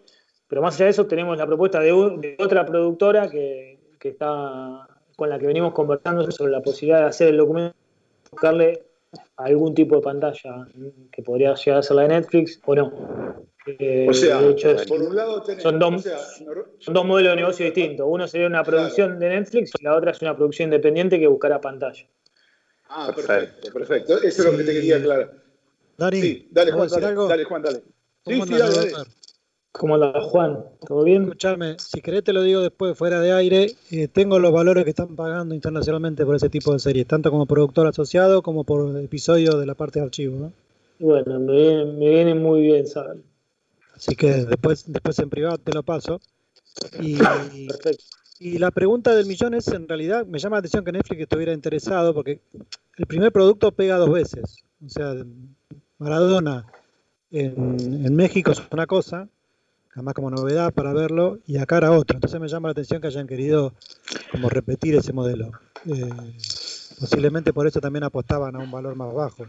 pero 0.56 0.64
más 0.64 0.76
allá 0.76 0.86
de 0.86 0.92
eso 0.92 1.06
tenemos 1.06 1.38
la 1.38 1.46
propuesta 1.46 1.82
de, 1.82 1.92
otra 2.40 2.66
productora 2.66 3.30
que, 3.30 3.78
que 4.00 4.08
está 4.08 4.88
con 5.18 5.30
la 5.30 5.38
que 5.38 5.48
venimos 5.48 5.74
conversando 5.74 6.32
sobre 6.32 6.50
la 6.54 6.62
posibilidad 6.62 7.02
de 7.02 7.06
hacer 7.08 7.28
el 7.28 7.36
documento, 7.40 7.76
buscarle 8.32 8.86
algún 9.36 9.76
tipo 9.76 9.98
de 9.98 10.02
pantalla 10.02 10.66
que 11.12 11.22
podría 11.24 11.56
llegar 11.56 11.80
a 11.80 11.84
ser 11.84 11.98
la 11.98 12.04
de 12.04 12.08
Netflix 12.08 12.62
o 12.66 12.74
no. 12.74 12.94
Eh, 13.68 14.08
O 14.10 14.14
sea, 14.14 14.40
de 14.40 14.52
hecho, 14.52 14.72
es- 14.72 14.86
por 14.86 15.02
un 15.02 15.14
lado 15.14 15.44
tenés, 15.44 15.62
son 15.62 15.78
dos- 15.78 15.94
o 15.96 16.00
sea, 16.00 16.20
nor- 16.46 16.68
son 16.80 16.94
dos 16.94 17.06
modelos 17.06 17.32
de 17.34 17.36
negocio 17.36 17.66
distintos. 17.66 18.08
Uno 18.10 18.26
sería 18.26 18.48
una 18.48 18.64
producción 18.64 19.20
de 19.20 19.28
Netflix 19.28 19.74
y 19.78 19.84
la 19.84 19.94
otra 19.94 20.12
es 20.12 20.22
una 20.22 20.38
producción 20.38 20.68
independiente 20.68 21.20
que 21.20 21.28
buscará 21.28 21.60
pantalla. 21.60 22.08
Ah, 22.88 23.12
perfecto, 23.14 23.74
perfecto. 23.74 24.22
Eso 24.22 24.42
es 24.42 24.52
lo 24.54 24.58
que 24.58 24.64
te 24.64 24.72
quería 24.72 24.96
aclarar. 24.96 25.34
Dani, 25.98 26.22
Sí, 26.22 26.48
dale 26.50 26.72
¿puedo 26.72 26.88
Juan, 26.88 27.02
dale, 27.02 27.16
dale 27.28 27.44
Juan, 27.44 27.62
dale. 27.62 27.80
Sí, 27.80 27.84
¿Cómo 28.24 28.46
sí, 28.46 28.54
dale, 28.58 28.74
dale. 28.94 29.06
¿Cómo 29.78 29.96
anda 29.96 30.22
Juan? 30.22 30.64
¿Todo 30.88 31.04
bien? 31.04 31.24
Escuchame, 31.24 31.76
si 31.80 32.02
querés 32.02 32.24
te 32.24 32.32
lo 32.32 32.44
digo 32.44 32.62
después 32.62 32.98
fuera 32.98 33.20
de 33.20 33.34
aire, 33.34 33.76
eh, 33.92 34.08
tengo 34.08 34.40
los 34.40 34.54
valores 34.54 34.86
que 34.86 34.92
están 34.92 35.18
pagando 35.18 35.54
internacionalmente 35.54 36.26
por 36.26 36.36
ese 36.36 36.50
tipo 36.50 36.72
de 36.72 36.80
series, 36.80 37.06
tanto 37.06 37.30
como 37.30 37.46
productor 37.46 37.86
asociado 37.86 38.42
como 38.42 38.64
por 38.64 38.98
episodio 38.98 39.58
de 39.58 39.66
la 39.66 39.76
parte 39.76 40.00
de 40.00 40.06
archivo, 40.06 40.40
¿no? 40.40 40.54
Bueno, 41.00 41.40
me 41.42 41.52
viene, 41.52 41.86
me 41.86 42.10
viene 42.10 42.36
muy 42.36 42.62
bien 42.62 42.88
saber. 42.88 43.18
Así 43.94 44.16
que 44.16 44.46
después, 44.46 44.86
después 44.88 45.20
en 45.20 45.30
privado 45.30 45.58
te 45.58 45.74
lo 45.74 45.84
paso. 45.84 46.22
Y, 47.02 47.18
Perfecto. 47.68 48.06
y 48.40 48.58
la 48.60 48.72
pregunta 48.72 49.14
del 49.14 49.26
millón 49.26 49.56
es, 49.56 49.68
en 49.68 49.90
realidad, 49.90 50.26
me 50.26 50.40
llama 50.40 50.56
la 50.56 50.60
atención 50.60 50.86
que 50.86 50.94
Netflix 50.94 51.22
estuviera 51.24 51.52
interesado, 51.52 52.14
porque 52.14 52.40
el 52.96 53.06
primer 53.08 53.34
producto 53.34 53.74
pega 53.74 53.98
dos 53.98 54.12
veces. 54.12 54.64
O 54.86 54.88
sea, 54.88 55.16
Maradona 55.98 56.66
en, 57.30 58.06
en 58.06 58.16
México 58.16 58.52
es 58.52 58.62
una 58.72 58.88
cosa, 58.88 59.28
además 59.96 60.14
como 60.14 60.30
novedad 60.30 60.74
para 60.74 60.94
verlo, 60.94 61.40
y 61.48 61.58
acá 61.58 61.78
era 61.78 61.92
otra. 61.92 62.18
Entonces 62.18 62.40
me 62.40 62.48
llama 62.48 62.68
la 62.68 62.74
atención 62.74 63.02
que 63.02 63.08
hayan 63.08 63.28
querido 63.28 63.74
como 64.32 64.50
repetir 64.50 64.96
ese 64.96 65.14
modelo. 65.14 65.52
Eh, 65.88 66.10
posiblemente 67.00 67.54
por 67.54 67.66
eso 67.68 67.80
también 67.80 68.04
apostaban 68.04 68.56
a 68.56 68.60
un 68.60 68.72
valor 68.72 68.96
más 68.96 69.14
bajo. 69.14 69.46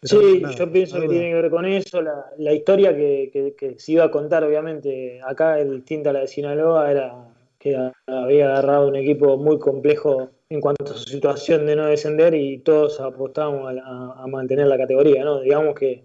Pero 0.00 0.20
Sí, 0.22 0.40
nada, 0.40 0.54
yo 0.56 0.70
pienso 0.72 1.00
que 1.00 1.08
tiene 1.08 1.28
que 1.30 1.34
ver 1.34 1.50
con 1.50 1.64
eso. 1.64 2.02
La, 2.02 2.26
la 2.38 2.52
historia 2.52 2.94
que, 2.94 3.30
que- 3.32 3.54
que 3.56 3.78
se 3.78 3.92
iba 3.92 4.04
a 4.04 4.10
contar, 4.10 4.44
obviamente, 4.44 5.20
acá 5.22 5.58
es 5.58 5.70
distinta 5.70 6.10
a 6.10 6.12
la 6.12 6.20
de 6.20 6.28
Sinaloa, 6.28 6.90
era 6.90 7.14
que 7.58 7.74
a- 7.76 7.92
había 8.06 8.46
agarrado 8.50 8.88
un 8.88 8.96
equipo 8.96 9.38
muy 9.38 9.58
complejo 9.58 10.30
en 10.50 10.60
cuanto 10.60 10.84
a 10.84 10.88
su 10.96 11.04
situación 11.04 11.64
de 11.64 11.76
no 11.76 11.86
descender 11.86 12.34
y 12.34 12.58
todos 12.58 13.00
apostábamos 13.00 13.66
a, 13.68 13.72
la- 13.72 14.12
a 14.16 14.26
mantener 14.26 14.66
la 14.66 14.76
categoría, 14.76 15.24
¿no? 15.24 15.40
Digamos 15.40 15.74
que 15.74 16.04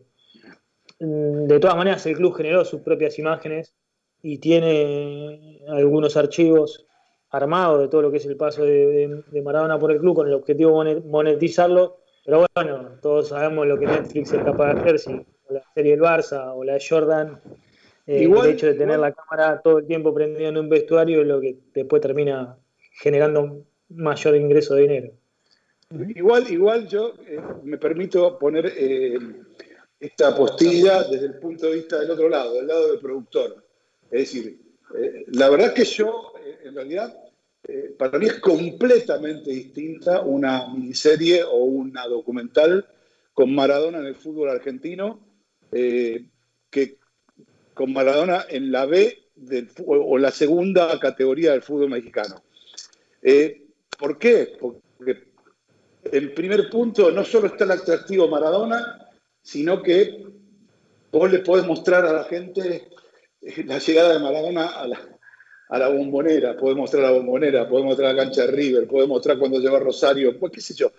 de 0.99 1.59
todas 1.59 1.77
maneras 1.77 2.05
el 2.05 2.15
club 2.17 2.33
generó 2.35 2.65
sus 2.65 2.81
propias 2.81 3.17
imágenes 3.19 3.73
y 4.21 4.37
tiene 4.39 5.61
algunos 5.69 6.17
archivos 6.17 6.85
armados 7.31 7.79
de 7.81 7.87
todo 7.87 8.01
lo 8.01 8.11
que 8.11 8.17
es 8.17 8.25
el 8.25 8.35
paso 8.35 8.63
de, 8.63 8.85
de- 8.87 9.23
de 9.31 9.41
Maradona 9.41 9.79
por 9.79 9.91
el 9.91 9.99
club 9.99 10.15
con 10.15 10.27
el 10.27 10.33
objetivo 10.33 10.83
de 10.83 10.95
monet- 10.97 11.05
monetizarlo. 11.05 11.97
Pero 12.25 12.45
bueno, 12.55 12.97
todos 13.01 13.29
sabemos 13.29 13.65
lo 13.65 13.79
que 13.79 13.85
Netflix 13.85 14.33
es 14.33 14.43
capaz 14.43 14.73
de 14.73 14.79
hacer, 14.81 14.99
si 14.99 15.25
la 15.49 15.63
serie 15.73 15.91
del 15.91 16.01
Barça 16.01 16.51
o 16.53 16.63
la 16.63 16.73
de 16.73 16.83
Jordan, 16.87 17.39
eh, 18.05 18.23
Igual- 18.23 18.47
el 18.49 18.53
hecho 18.55 18.65
de 18.67 18.73
tener 18.73 18.95
igual- 18.95 19.01
la 19.01 19.11
cámara 19.13 19.61
todo 19.61 19.77
el 19.79 19.87
tiempo 19.87 20.13
prendida 20.13 20.49
en 20.49 20.57
un 20.57 20.67
vestuario 20.69 21.21
es 21.21 21.27
lo 21.27 21.39
que 21.39 21.57
después 21.73 22.01
termina 22.01 22.57
generando 23.01 23.63
mayor 23.89 24.35
ingreso 24.35 24.75
de 24.75 24.81
dinero. 24.81 25.11
Igual, 26.15 26.51
igual 26.51 26.87
yo 26.87 27.13
eh, 27.27 27.39
me 27.63 27.77
permito 27.77 28.37
poner 28.37 28.71
eh, 28.77 29.17
esta 29.99 30.35
postilla 30.35 31.03
desde 31.03 31.27
el 31.27 31.35
punto 31.35 31.67
de 31.67 31.75
vista 31.75 31.99
del 31.99 32.11
otro 32.11 32.29
lado, 32.29 32.53
del 32.55 32.67
lado 32.67 32.91
del 32.91 32.99
productor. 32.99 33.65
Es 34.09 34.19
decir, 34.21 34.59
eh, 34.97 35.25
la 35.27 35.49
verdad 35.49 35.73
que 35.73 35.83
yo, 35.83 36.33
eh, 36.43 36.59
en 36.65 36.75
realidad, 36.75 37.15
eh, 37.67 37.93
para 37.97 38.17
mí 38.17 38.27
es 38.27 38.39
completamente 38.39 39.51
distinta 39.51 40.21
una 40.21 40.67
miniserie 40.69 41.43
o 41.43 41.57
una 41.57 42.07
documental 42.07 42.87
con 43.33 43.53
Maradona 43.53 43.99
en 43.99 44.05
el 44.05 44.15
fútbol 44.15 44.49
argentino 44.49 45.19
eh, 45.71 46.25
que 46.69 46.97
con 47.73 47.93
Maradona 47.93 48.45
en 48.49 48.71
la 48.71 48.85
B 48.85 49.17
del 49.35 49.69
o 49.85 50.17
la 50.17 50.31
segunda 50.31 50.99
categoría 50.99 51.51
del 51.51 51.61
fútbol 51.61 51.89
mexicano. 51.89 52.41
¿Por 53.97 54.17
qué? 54.17 54.57
Porque 54.59 55.29
en 56.03 56.33
primer 56.33 56.69
punto 56.69 57.11
no 57.11 57.23
solo 57.23 57.47
está 57.47 57.63
el 57.63 57.71
atractivo 57.71 58.27
Maradona, 58.27 59.08
sino 59.49 59.81
que 59.81 60.25
vos 61.11 61.31
le 61.31 61.39
podés 61.39 61.65
mostrar 61.65 62.05
a 62.05 62.13
la 62.13 62.23
gente 62.25 62.89
eh, 63.41 63.63
la 63.65 63.79
llegada 63.79 64.13
de 64.13 64.19
Maradona 64.19 64.67
a 64.67 64.87
la, 64.87 64.99
a 65.69 65.89
bombonera, 65.89 66.55
podés 66.55 66.77
mostrar 66.77 67.01
la 67.01 67.11
bombonera, 67.11 67.67
podés 67.67 67.85
mostrar 67.85 68.13
la 68.13 68.23
cancha 68.23 68.43
de 68.43 68.51
River, 68.51 68.87
podés 68.87 69.07
mostrar 69.07 69.39
cuando 69.39 69.59
llegó 69.59 69.77
a 69.77 69.79
Rosario, 69.79 70.37
pues 70.39 70.51
qué 70.51 70.61
sé 70.61 70.75
yo. 70.75 70.91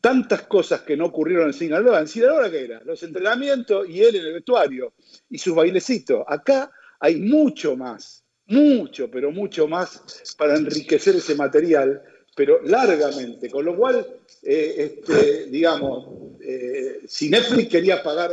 Tantas 0.00 0.42
cosas 0.42 0.82
que 0.82 0.96
no 0.96 1.06
ocurrieron 1.06 1.46
en 1.46 1.52
Sinaloa. 1.52 2.00
¿En 2.00 2.08
Sinaloa 2.08 2.50
qué 2.50 2.64
era? 2.64 2.82
Los 2.84 3.00
entrenamientos 3.04 3.88
y 3.88 4.02
él 4.02 4.16
en 4.16 4.26
el 4.26 4.32
vestuario 4.34 4.94
y 5.30 5.38
sus 5.38 5.54
bailecitos. 5.54 6.24
Acá 6.26 6.72
hay 6.98 7.20
mucho 7.20 7.76
más, 7.76 8.24
mucho, 8.46 9.08
pero 9.08 9.30
mucho 9.30 9.68
más 9.68 10.34
para 10.36 10.56
enriquecer 10.56 11.14
ese 11.14 11.36
material, 11.36 12.02
pero 12.34 12.60
largamente. 12.62 13.50
Con 13.50 13.64
lo 13.64 13.76
cual, 13.76 14.06
eh, 14.42 14.74
este, 14.78 15.46
digamos, 15.46 16.08
eh, 16.40 17.00
si 17.06 17.30
Netflix 17.30 17.68
quería 17.68 18.02
pagar 18.02 18.30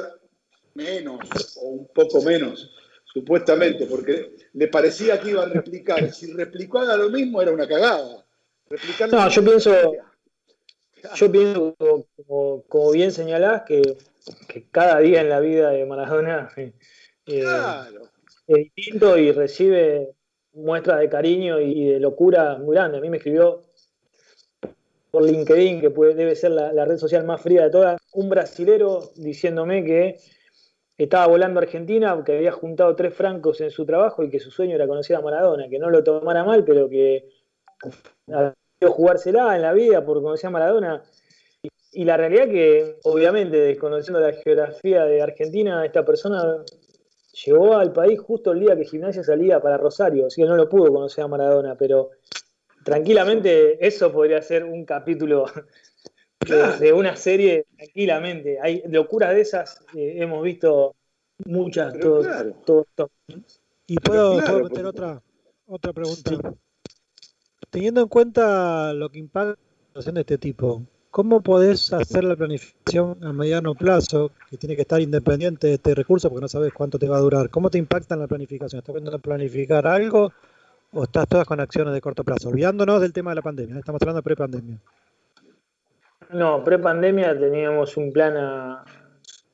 menos 0.74 1.20
o 1.62 1.68
un 1.70 1.88
poco 1.88 2.22
menos, 2.22 2.72
supuestamente, 3.14 3.86
porque 3.86 4.32
le 4.54 4.68
parecía 4.68 5.20
que 5.20 5.32
iba 5.32 5.44
a 5.44 5.50
replicar, 5.50 6.14
si 6.14 6.32
replicaba 6.32 6.96
lo 6.96 7.10
mismo 7.10 7.42
era 7.42 7.52
una 7.52 7.68
cagada. 7.68 8.26
Replicar 8.70 9.12
No, 9.12 9.30
yo 9.30 9.44
pienso, 9.44 9.94
yo 11.16 11.32
pienso 11.32 11.76
como, 12.70 12.92
bien 12.92 13.12
señalás, 13.12 13.64
que, 13.64 13.98
que 14.48 14.66
cada 14.72 15.00
día 15.00 15.22
en 15.22 15.30
la 15.30 15.40
vida 15.40 15.72
de 15.72 15.86
Maradona 15.86 16.52
eh, 16.56 16.74
eh, 17.26 17.42
Claro. 17.42 18.04
es 18.48 18.74
distinto 18.76 19.18
y 19.18 19.32
recibe 19.32 20.12
muestras 20.54 21.00
de 21.00 21.10
cariño 21.10 21.60
y 21.60 21.86
de 21.86 22.00
locura 22.00 22.58
muy 22.58 22.76
grande. 22.76 22.98
A 22.98 23.02
mí 23.02 23.10
me 23.10 23.18
escribió 23.18 23.64
por 25.12 25.26
LinkedIn, 25.26 25.82
que 25.82 25.90
puede, 25.90 26.16
debe 26.16 26.36
ser 26.36 26.52
la, 26.52 26.86
red 26.86 26.98
social 26.98 27.26
más 27.26 27.42
fría 27.42 27.64
de 27.64 27.70
todas, 27.70 28.00
un 28.14 28.30
brasilero 28.30 29.12
diciéndome 29.16 29.84
que 29.84 30.18
estaba 30.98 31.28
volando 31.28 31.60
a 31.60 31.64
Argentina, 31.64 32.22
que 32.26 32.38
había 32.38 32.52
juntado 32.52 32.96
tres 32.96 33.14
francos 33.14 33.60
en 33.62 33.72
su 33.72 33.86
trabajo 33.86 34.24
y 34.24 34.30
que 34.30 34.40
su 34.40 34.52
sueño 34.52 34.76
era 34.76 34.88
conocer 34.88 35.18
a 35.18 35.22
Maradona, 35.22 35.68
que 35.70 35.80
no 35.80 35.90
lo 35.90 36.04
tomara 36.04 36.44
mal, 36.44 36.64
pero 36.64 36.88
que 36.90 37.30
había 38.28 38.54
jugársela 38.88 39.56
en 39.56 39.64
la 39.64 39.74
vida 39.74 40.06
por 40.06 40.22
conocer 40.22 40.48
a 40.48 40.52
Maradona. 40.52 41.04
Y 41.94 42.06
la 42.06 42.16
realidad 42.16 42.46
que, 42.46 42.96
obviamente, 43.04 43.58
desconociendo 43.58 44.22
la 44.22 44.32
geografía 44.32 45.04
de 45.04 45.22
Argentina, 45.22 45.86
esta 45.86 46.06
persona 46.06 46.64
llegó 47.46 47.76
al 47.76 47.92
país 47.92 48.20
justo 48.20 48.52
el 48.52 48.62
día 48.62 48.78
que 48.78 48.86
Gimnasia 48.86 49.24
salía 49.24 49.60
para 49.60 49.78
Rosario, 49.78 50.28
así 50.28 50.42
que 50.42 50.48
no 50.48 50.56
lo 50.56 50.70
pudo 50.70 50.92
conocer 50.92 51.24
a 51.24 51.28
Maradona, 51.28 51.76
pero 51.76 52.12
tranquilamente 52.84 53.86
eso 53.86 54.12
podría 54.12 54.42
ser 54.42 54.64
un 54.64 54.86
capítulo 54.86 55.46
de, 56.48 56.78
de 56.80 56.94
una 56.94 57.16
serie, 57.16 57.66
tranquilamente. 57.78 58.60
Hay 58.62 58.84
locuras 58.88 59.34
de 59.36 59.42
esas, 59.42 59.80
eh, 59.96 60.16
hemos 60.18 60.44
visto 60.44 60.96
muchas, 61.46 61.94
Pero 61.94 62.04
todo, 62.10 62.22
claro. 62.24 62.54
todo- 62.66 62.86
todo. 62.96 63.10
Y 63.88 63.96
puedo, 63.98 64.34
claro, 64.38 64.46
puedo 64.52 64.64
meter 64.64 64.84
porque- 64.84 64.88
otra, 64.88 65.22
otra 65.68 65.94
pregunta. 65.94 66.32
Teniendo 67.70 68.02
en 68.02 68.08
cuenta 68.08 68.94
lo 68.94 69.10
que 69.10 69.20
impacta 69.20 69.52
una 69.60 69.88
situación 69.88 70.16
de 70.16 70.22
este 70.22 70.38
tipo, 70.38 70.84
¿cómo 71.10 71.42
podés 71.42 71.92
hacer 71.94 72.24
la 72.24 72.36
planificación 72.36 73.24
a 73.24 73.32
mediano 73.32 73.76
plazo, 73.76 74.32
que 74.50 74.58
tiene 74.58 74.76
que 74.76 74.82
estar 74.82 75.00
independiente 75.02 75.68
de 75.68 75.74
este 75.76 75.96
recurso 75.96 76.30
porque 76.30 76.42
no 76.42 76.48
sabes 76.50 76.74
cuánto 76.74 77.00
te 77.00 77.08
va 77.08 77.18
a 77.18 77.22
durar? 77.22 77.50
¿Cómo 77.50 77.70
te 77.70 77.78
impacta 77.78 78.16
en 78.16 78.22
la 78.22 78.28
planificación? 78.28 78.80
¿Estás 78.80 78.94
pensando 78.94 79.16
en 79.16 79.22
planificar 79.22 79.88
algo 79.88 80.34
o 80.94 81.04
estás 81.04 81.28
todas 81.28 81.48
con 81.48 81.60
acciones 81.60 81.94
de 81.94 82.02
corto 82.02 82.24
plazo? 82.24 82.50
Olvidándonos 82.50 83.02
del 83.02 83.14
tema 83.14 83.32
de 83.32 83.36
la 83.36 83.42
pandemia, 83.42 83.80
estamos 83.80 84.02
hablando 84.02 84.20
de 84.20 84.24
pre-pandemia. 84.24 84.78
No, 86.32 86.64
pre-pandemia 86.64 87.38
teníamos 87.38 87.98
un 87.98 88.12
plan 88.12 88.38
a... 88.38 88.86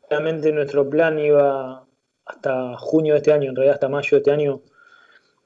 Realmente 0.10 0.52
nuestro 0.54 0.90
plan 0.90 1.20
iba 1.20 1.86
hasta 2.26 2.78
junio 2.78 3.14
de 3.14 3.18
este 3.18 3.34
año, 3.34 3.50
en 3.50 3.56
realidad 3.56 3.76
hasta 3.76 3.90
mayo 3.90 4.10
de 4.12 4.18
este 4.18 4.32
año, 4.32 4.62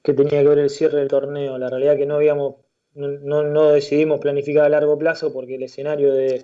que 0.03 0.13
tenía 0.13 0.41
que 0.41 0.47
ver 0.47 0.59
el 0.59 0.69
cierre 0.69 0.99
del 0.99 1.07
torneo. 1.07 1.57
La 1.57 1.69
realidad 1.69 1.95
que 1.95 2.05
no 2.05 2.15
habíamos, 2.15 2.55
no, 2.93 3.43
no 3.43 3.69
decidimos 3.69 4.19
planificar 4.19 4.65
a 4.65 4.69
largo 4.69 4.97
plazo 4.97 5.31
porque 5.33 5.55
el 5.55 5.63
escenario 5.63 6.13
de, 6.13 6.43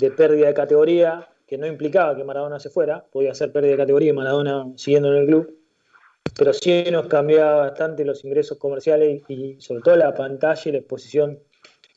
de, 0.00 0.10
pérdida 0.10 0.46
de 0.46 0.54
categoría, 0.54 1.28
que 1.46 1.58
no 1.58 1.66
implicaba 1.66 2.16
que 2.16 2.24
Maradona 2.24 2.60
se 2.60 2.70
fuera, 2.70 3.04
podía 3.10 3.34
ser 3.34 3.52
pérdida 3.52 3.72
de 3.72 3.78
categoría 3.78 4.10
y 4.10 4.14
Maradona 4.14 4.72
siguiendo 4.76 5.12
en 5.12 5.18
el 5.18 5.26
club, 5.26 5.57
pero 6.36 6.52
sí 6.52 6.84
nos 6.90 7.06
cambiaba 7.06 7.56
bastante 7.56 8.04
los 8.04 8.24
ingresos 8.24 8.58
comerciales 8.58 9.22
y, 9.28 9.60
sobre 9.60 9.82
todo 9.82 9.96
la 9.96 10.14
pantalla 10.14 10.62
y 10.64 10.72
la 10.72 10.78
exposición 10.78 11.38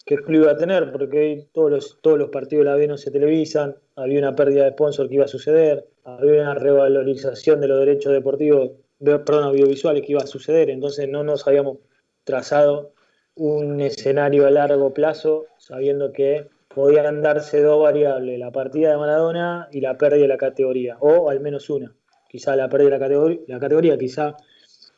que 0.06 0.16
el 0.16 0.24
club 0.24 0.44
iba 0.44 0.52
a 0.52 0.58
tener, 0.58 0.92
porque 0.92 1.48
todos 1.52 1.72
los, 1.72 2.00
todos 2.02 2.18
los 2.18 2.30
partidos 2.30 2.66
de 2.66 2.72
la 2.72 2.76
B 2.76 2.88
no 2.88 2.98
se 2.98 3.12
televisan, 3.12 3.76
había 3.96 4.20
una 4.20 4.36
pérdida 4.36 4.66
de 4.66 4.72
sponsor 4.72 5.08
que 5.08 5.16
iba 5.16 5.26
a 5.26 5.28
suceder, 5.28 5.88
había 6.04 6.42
una 6.42 6.56
revalorización 6.56 7.62
de 7.62 7.68
los 7.68 7.80
derechos 7.80 8.12
deportivos, 8.12 8.72
perdón, 9.00 9.44
audiovisuales 9.44 10.04
que 10.04 10.14
iba 10.14 10.22
a 10.22 10.28
suceder, 10.28 10.70
entonces 10.70 11.08
no 11.08 11.24
nos 11.24 11.48
habíamos 11.48 11.78
trazado 12.24 12.94
un 13.36 13.80
escenario 13.82 14.48
a 14.48 14.52
largo 14.52 14.94
plazo 14.94 15.46
sabiendo 15.58 16.12
que 16.12 16.48
podían 16.68 17.22
darse 17.22 17.62
dos 17.62 17.82
variables, 17.82 18.40
la 18.40 18.52
partida 18.52 18.92
de 18.92 18.98
Maradona 18.98 19.68
y 19.72 19.82
la 19.82 19.98
pérdida 19.98 20.24
de 20.24 20.28
la 20.28 20.38
categoría, 20.38 20.98
o 21.00 21.30
al 21.30 21.40
menos 21.40 21.70
una, 21.70 21.94
quizá 22.32 22.56
la 22.56 22.70
pérdida 22.70 22.92
de 22.92 23.42
la 23.48 23.60
categoría, 23.60 23.92
la 23.92 23.98
quizá, 23.98 24.38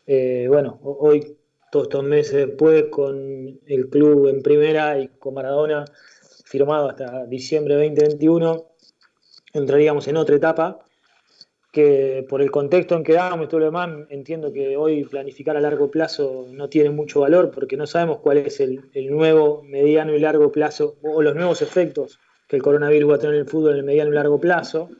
eh, 0.06 0.46
bueno, 0.48 0.80
hoy 0.84 1.36
todos 1.72 1.88
estos 1.88 2.04
meses 2.04 2.48
después 2.48 2.86
con 2.92 3.60
el 3.66 3.90
club 3.90 4.28
en 4.28 4.44
primera 4.44 5.00
y 5.00 5.08
con 5.08 5.34
Maradona 5.34 5.84
firmado 6.46 6.90
hasta 6.90 7.26
diciembre 7.26 7.76
de 7.76 7.90
2021, 7.90 8.66
entraríamos 9.54 10.08
en 10.08 10.18
otra 10.18 10.36
etapa 10.36 10.86
que 11.72 12.24
por 12.30 12.44
el 12.44 12.52
contexto 12.52 12.96
en 12.96 13.04
que 13.04 13.14
damos 13.14 13.48
todo 13.48 13.62
lo 13.62 13.66
demás, 13.66 13.90
entiendo 14.12 14.54
que 14.54 14.78
hoy 14.78 15.04
planificar 15.06 15.58
a 15.58 15.60
largo 15.60 15.90
plazo 15.90 16.46
no 16.52 16.70
tiene 16.70 16.92
mucho 16.92 17.22
valor 17.22 17.50
porque 17.50 17.78
no 17.78 17.88
sabemos 17.88 18.20
cuál 18.20 18.38
es 18.38 18.60
el, 18.60 18.92
el 18.94 19.10
nuevo, 19.10 19.64
mediano 19.64 20.14
y 20.14 20.20
largo 20.20 20.52
plazo 20.52 20.98
o 21.02 21.24
los 21.24 21.34
nuevos 21.34 21.64
efectos 21.64 22.20
que 22.48 22.58
el 22.58 22.62
coronavirus 22.62 23.10
va 23.10 23.16
a 23.16 23.18
tener 23.18 23.34
en 23.34 23.42
el 23.42 23.48
fútbol 23.48 23.72
en 23.72 23.78
el 23.78 23.84
mediano 23.86 24.12
y 24.12 24.14
largo 24.14 24.40
plazo. 24.40 24.92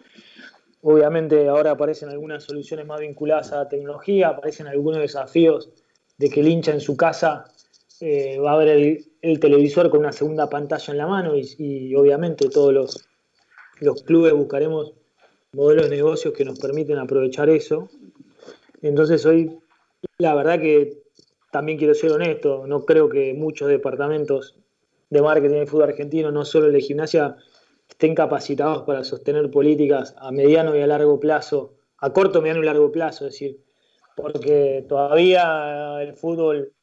Obviamente 0.86 1.48
ahora 1.48 1.72
aparecen 1.72 2.10
algunas 2.10 2.44
soluciones 2.44 2.86
más 2.86 3.00
vinculadas 3.00 3.54
a 3.54 3.64
la 3.64 3.70
tecnología, 3.70 4.28
aparecen 4.28 4.68
algunos 4.68 5.00
desafíos 5.00 5.70
de 6.18 6.30
que 6.30 6.42
el 6.42 6.50
hincha 6.50 6.74
en 6.74 6.82
su 6.82 6.98
casa 6.98 7.46
eh, 8.02 8.38
va 8.38 8.52
a 8.52 8.58
ver 8.58 8.68
el, 8.68 9.06
el, 9.22 9.40
televisor 9.40 9.90
con 9.90 10.02
una 10.02 10.12
segunda 10.12 10.50
pantalla 10.50 10.92
en 10.92 10.98
la 10.98 11.08
mano 11.08 11.38
y, 11.38 11.50
y 11.58 11.96
obviamente 11.96 12.50
todos 12.50 12.74
los, 12.74 13.08
los 13.80 14.04
clubes 14.04 14.34
buscaremos 14.34 14.94
modelos 15.54 15.90
de 15.90 15.96
negocios 15.96 16.34
que 16.34 16.44
nos 16.44 16.60
permiten 16.60 17.00
aprovechar 17.00 17.50
eso. 17.50 17.90
Entonces 18.82 19.26
hoy, 19.26 19.58
la 20.18 20.36
verdad 20.36 20.60
que 20.60 21.02
también 21.50 21.78
quiero 21.78 21.94
ser 21.94 22.12
honesto, 22.12 22.68
no 22.68 22.84
creo 22.84 23.08
que 23.08 23.34
muchos 23.34 23.70
departamentos 23.70 24.58
de 25.10 25.22
marketing 25.22 25.60
de 25.60 25.66
fútbol 25.68 25.90
argentino, 25.90 26.30
no 26.30 26.44
solo 26.44 26.68
el 26.68 26.74
de 26.74 26.82
gimnasia, 26.82 27.38
estén 27.94 28.16
capacitados 28.16 28.84
para 28.84 29.04
sostener 29.04 29.52
políticas 29.52 30.16
a 30.18 30.32
mediano 30.32 30.76
y 30.76 30.82
a 30.82 30.88
largo 30.88 31.20
plazo, 31.20 31.76
a 32.00 32.12
corto, 32.12 32.42
mediano 32.42 32.64
y 32.64 32.66
largo 32.66 32.92
plazo, 32.92 33.28
es 33.28 33.34
decir, 33.34 33.60
porque 34.16 34.84
todavía 34.90 36.02
el 36.02 36.14
fútbol 36.16 36.74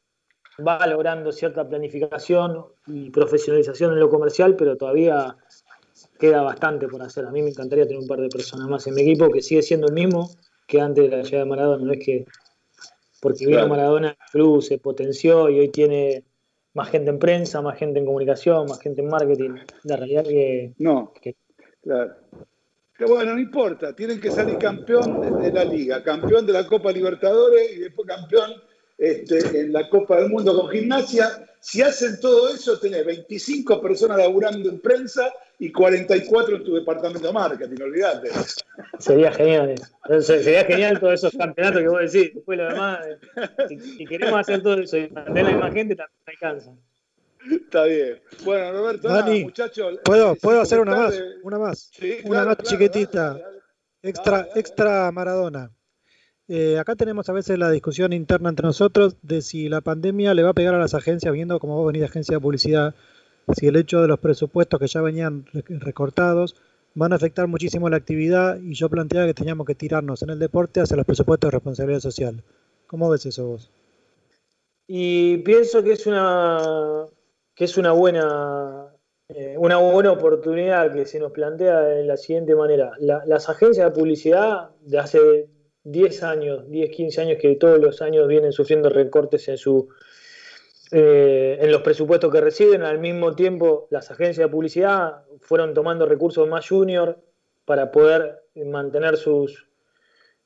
va 0.67 0.87
logrando 0.87 1.33
cierta 1.33 1.69
planificación 1.69 2.65
y 2.87 3.11
profesionalización 3.11 3.93
en 3.93 4.01
lo 4.01 4.09
comercial, 4.09 4.55
pero 4.55 4.77
todavía 4.77 5.37
queda 6.19 6.43
bastante 6.43 6.87
por 6.87 7.03
hacer. 7.03 7.27
A 7.27 7.33
mí 7.33 7.43
me 7.43 7.51
encantaría 7.51 7.87
tener 7.87 7.99
un 7.99 8.07
par 8.07 8.21
de 8.21 8.29
personas 8.29 8.69
más 8.69 8.87
en 8.87 8.95
mi 8.95 9.03
equipo 9.03 9.29
que 9.31 9.43
sigue 9.43 9.63
siendo 9.63 9.89
el 9.89 9.95
mismo 9.95 10.31
que 10.69 10.81
antes 10.81 11.11
de 11.11 11.17
la 11.17 11.23
llegada 11.25 11.45
de 11.45 11.51
Maradona. 11.51 11.85
No 11.85 11.93
es 11.93 12.05
que 12.05 12.25
porque 13.21 13.47
vino 13.47 13.67
Maradona, 13.67 14.11
el 14.11 14.31
club 14.31 14.63
se 14.63 14.79
potenció 14.79 15.51
y 15.51 15.59
hoy 15.59 15.69
tiene 15.71 16.25
más 16.75 16.89
gente 16.91 17.11
en 17.11 17.19
prensa, 17.19 17.61
más 17.63 17.79
gente 17.79 17.99
en 17.99 18.07
comunicación, 18.07 18.67
más 18.69 18.81
gente 18.81 19.01
en 19.01 19.09
marketing. 19.09 19.51
La 19.85 19.97
realidad 19.97 20.25
que. 20.25 20.75
No, 20.79 21.13
que, 21.21 21.37
claro. 21.83 22.15
Que 22.97 23.05
bueno, 23.07 23.33
no 23.33 23.41
importa, 23.41 23.97
tienen 23.97 24.21
que 24.21 24.31
salir 24.31 24.59
campeón 24.59 25.41
de 25.41 25.51
la 25.51 25.65
liga, 25.65 26.03
campeón 26.03 26.45
de 26.45 26.53
la 26.53 26.67
Copa 26.67 26.93
Libertadores 26.93 27.73
y 27.73 27.81
después 27.81 28.07
campeón 28.07 28.51
este, 29.01 29.61
en 29.61 29.73
la 29.73 29.89
Copa 29.89 30.19
del 30.19 30.29
Mundo 30.29 30.55
con 30.55 30.71
gimnasia. 30.71 31.47
Si 31.59 31.81
hacen 31.81 32.21
todo 32.21 32.53
eso, 32.55 32.79
tenés 32.79 33.05
25 33.05 33.81
personas 33.81 34.19
laburando 34.19 34.69
en 34.69 34.79
prensa 34.79 35.33
y 35.59 35.73
44 35.73 36.57
en 36.57 36.65
tu 36.65 36.75
departamento 36.75 37.27
de 37.27 37.33
marketing, 37.33 37.83
olvídate. 37.83 38.31
Sería 38.99 39.33
genial. 39.33 39.75
Sería 40.21 40.65
genial 40.65 41.01
todos 41.01 41.15
esos 41.15 41.33
campeonatos 41.37 41.81
que 41.81 41.89
vos 41.89 42.13
decís. 42.13 42.35
Después 42.35 42.59
lo 42.59 42.69
demás, 42.69 42.99
si, 43.69 43.79
si 43.79 44.07
queremos 44.07 44.39
hacer 44.39 44.63
todo 44.63 44.81
eso 44.81 44.99
y 44.99 45.09
mantener 45.09 45.45
la 45.45 45.51
misma 45.51 45.71
gente, 45.73 45.97
también 45.97 46.19
alcanza. 46.27 46.71
Está 47.51 47.85
bien. 47.85 48.21
Bueno, 48.45 48.73
Roberto, 48.73 49.09
Dani, 49.09 49.45
muchachos. 49.45 49.99
¿Puedo, 50.05 50.35
¿puedo 50.37 50.61
hacer 50.61 50.79
una 50.81 50.95
más? 50.95 51.15
Una 51.43 51.59
más. 51.59 51.91
Sí, 51.93 52.19
una 52.25 52.31
claro, 52.31 52.47
más 52.49 52.57
claro, 52.57 52.71
chiquitita. 52.71 53.25
Dale, 53.29 53.43
dale. 53.43 53.59
Extra, 54.03 54.49
extra 54.55 55.11
Maradona. 55.11 55.71
Eh, 56.53 56.81
acá 56.81 56.97
tenemos 56.97 57.29
a 57.29 57.33
veces 57.33 57.57
la 57.61 57.71
discusión 57.71 58.13
interna 58.13 58.49
entre 58.49 58.67
nosotros 58.67 59.15
de 59.23 59.41
si 59.41 59.69
la 59.69 59.83
pandemia 59.83 60.35
le 60.35 60.43
va 60.43 60.51
a 60.51 60.53
pegar 60.53 60.75
a 60.75 60.81
las 60.81 60.95
agencias, 60.95 61.33
viendo 61.33 61.61
como 61.61 61.77
vos 61.77 61.87
venís 61.87 62.01
de 62.01 62.07
agencia 62.07 62.39
de 62.39 62.41
publicidad, 62.41 62.93
si 63.55 63.69
el 63.69 63.77
hecho 63.77 64.03
de 64.03 64.09
los 64.09 64.19
presupuestos 64.19 64.81
que 64.81 64.89
ya 64.89 65.01
venían 65.01 65.45
recortados 65.53 66.57
van 66.95 67.13
a 67.13 67.17
afectar 67.17 67.47
muchísimo 67.47 67.89
la 67.89 67.99
actividad 67.99 68.59
y 68.61 68.75
yo 68.75 68.89
planteaba 68.89 69.29
que 69.29 69.35
teníamos 69.35 69.65
que 69.65 69.77
tirarnos 69.77 70.25
en 70.25 70.31
el 70.31 70.41
deporte 70.41 70.81
hacia 70.81 70.97
los 70.97 71.07
presupuestos 71.07 71.47
de 71.47 71.53
responsabilidad 71.53 72.01
social. 72.01 72.43
¿Cómo 72.89 73.09
ves 73.09 73.27
eso 73.27 73.47
vos? 73.47 73.71
Y 74.89 75.39
pienso 75.45 75.85
que 75.85 75.93
es 75.93 76.05
una 76.09 77.07
que 77.55 77.63
es 77.63 77.79
una 77.79 77.93
buena 77.93 78.89
eh, 79.29 79.55
una 79.57 79.77
buena 79.77 80.11
oportunidad 80.11 80.93
que 80.93 81.07
se 81.07 81.21
nos 81.21 81.31
plantea 81.31 81.79
de 81.83 82.03
la 82.03 82.17
siguiente 82.17 82.57
manera. 82.57 82.91
La, 82.99 83.25
las 83.25 83.49
agencias 83.49 83.87
de 83.87 83.97
publicidad 83.97 84.71
de 84.81 84.99
hace 84.99 85.49
10 85.85 86.23
años, 86.23 86.71
10, 86.71 86.91
15 86.91 87.21
años 87.21 87.39
que 87.41 87.57
todos 87.57 87.79
los 87.79 88.03
años 88.03 88.29
vienen 88.29 88.53
sufriendo 88.53 88.89
recortes 88.89 89.49
en 89.49 89.57
su 89.57 89.89
eh, 90.93 91.59
en 91.61 91.71
los 91.71 91.83
presupuestos 91.83 92.33
que 92.33 92.41
reciben, 92.41 92.83
al 92.83 92.99
mismo 92.99 93.37
tiempo 93.37 93.87
las 93.91 94.11
agencias 94.11 94.49
de 94.49 94.51
publicidad 94.51 95.23
fueron 95.41 95.73
tomando 95.73 96.05
recursos 96.05 96.49
más 96.49 96.69
junior 96.69 97.21
para 97.65 97.93
poder 97.93 98.43
mantener 98.57 99.17
sus, 99.17 99.69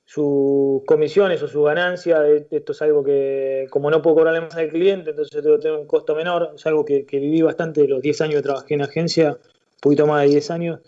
sus 0.05 0.85
comisiones 0.85 1.43
o 1.43 1.49
su 1.49 1.63
ganancia. 1.63 2.27
Esto 2.29 2.73
es 2.73 2.83
algo 2.83 3.03
que, 3.03 3.67
como 3.71 3.91
no 3.91 4.03
puedo 4.03 4.17
cobrarle 4.17 4.43
más 4.43 4.55
al 4.57 4.69
cliente, 4.69 5.11
entonces 5.11 5.43
tengo 5.61 5.81
un 5.81 5.87
costo 5.87 6.15
menor. 6.15 6.53
Es 6.55 6.67
algo 6.67 6.85
que, 6.85 7.07
que 7.07 7.19
viví 7.19 7.41
bastante 7.41 7.89
los 7.89 8.03
10 8.03 8.21
años 8.21 8.35
que 8.37 8.43
trabajé 8.43 8.75
en 8.75 8.83
agencia, 8.83 9.31
un 9.31 9.81
poquito 9.81 10.07
más 10.07 10.23
de 10.23 10.29
10 10.29 10.51
años. 10.51 10.81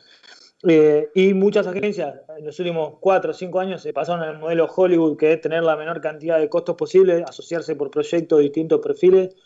Eh, 0.62 1.10
y 1.14 1.34
muchas 1.34 1.66
agencias 1.66 2.20
en 2.36 2.44
los 2.46 2.58
últimos 2.58 2.94
4 3.00 3.30
o 3.30 3.34
5 3.34 3.60
años 3.60 3.82
se 3.82 3.92
pasaron 3.92 4.22
al 4.22 4.38
modelo 4.38 4.66
Hollywood, 4.66 5.16
que 5.16 5.34
es 5.34 5.40
tener 5.40 5.62
la 5.62 5.76
menor 5.76 6.00
cantidad 6.00 6.38
de 6.38 6.48
costos 6.48 6.76
posible, 6.76 7.24
asociarse 7.26 7.76
por 7.76 7.90
proyectos 7.90 8.38
de 8.38 8.44
distintos 8.44 8.80
perfiles 8.80 9.36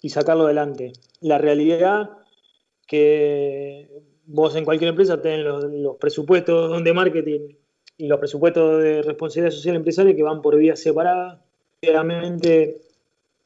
y 0.00 0.08
sacarlo 0.08 0.44
adelante. 0.44 0.92
La 1.20 1.38
realidad 1.38 2.10
que 2.86 3.90
vos 4.26 4.56
en 4.56 4.64
cualquier 4.64 4.90
empresa 4.90 5.20
tenés 5.20 5.44
los, 5.44 5.64
los 5.64 5.96
presupuestos 5.96 6.82
de 6.82 6.92
marketing 6.92 7.56
y 7.96 8.06
los 8.06 8.18
presupuestos 8.18 8.82
de 8.82 9.02
responsabilidad 9.02 9.54
social 9.54 9.76
empresaria 9.76 10.16
que 10.16 10.22
van 10.22 10.42
por 10.42 10.56
vías 10.56 10.80
separadas. 10.80 11.40
Claramente 11.80 12.83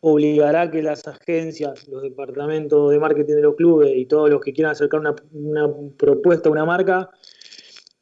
obligará 0.01 0.71
que 0.71 0.83
las 0.83 1.07
agencias, 1.09 1.89
los 1.89 2.03
departamentos 2.03 2.91
de 2.91 2.99
marketing 2.99 3.35
de 3.35 3.43
los 3.43 3.57
clubes 3.57 3.93
y 3.97 4.07
todos 4.07 4.31
los 4.31 4.41
que 4.41 4.53
quieran 4.53 4.73
acercar 4.73 5.01
una, 5.33 5.69
propuesta, 5.97 6.51
una 6.51 6.65
marca, 6.65 7.11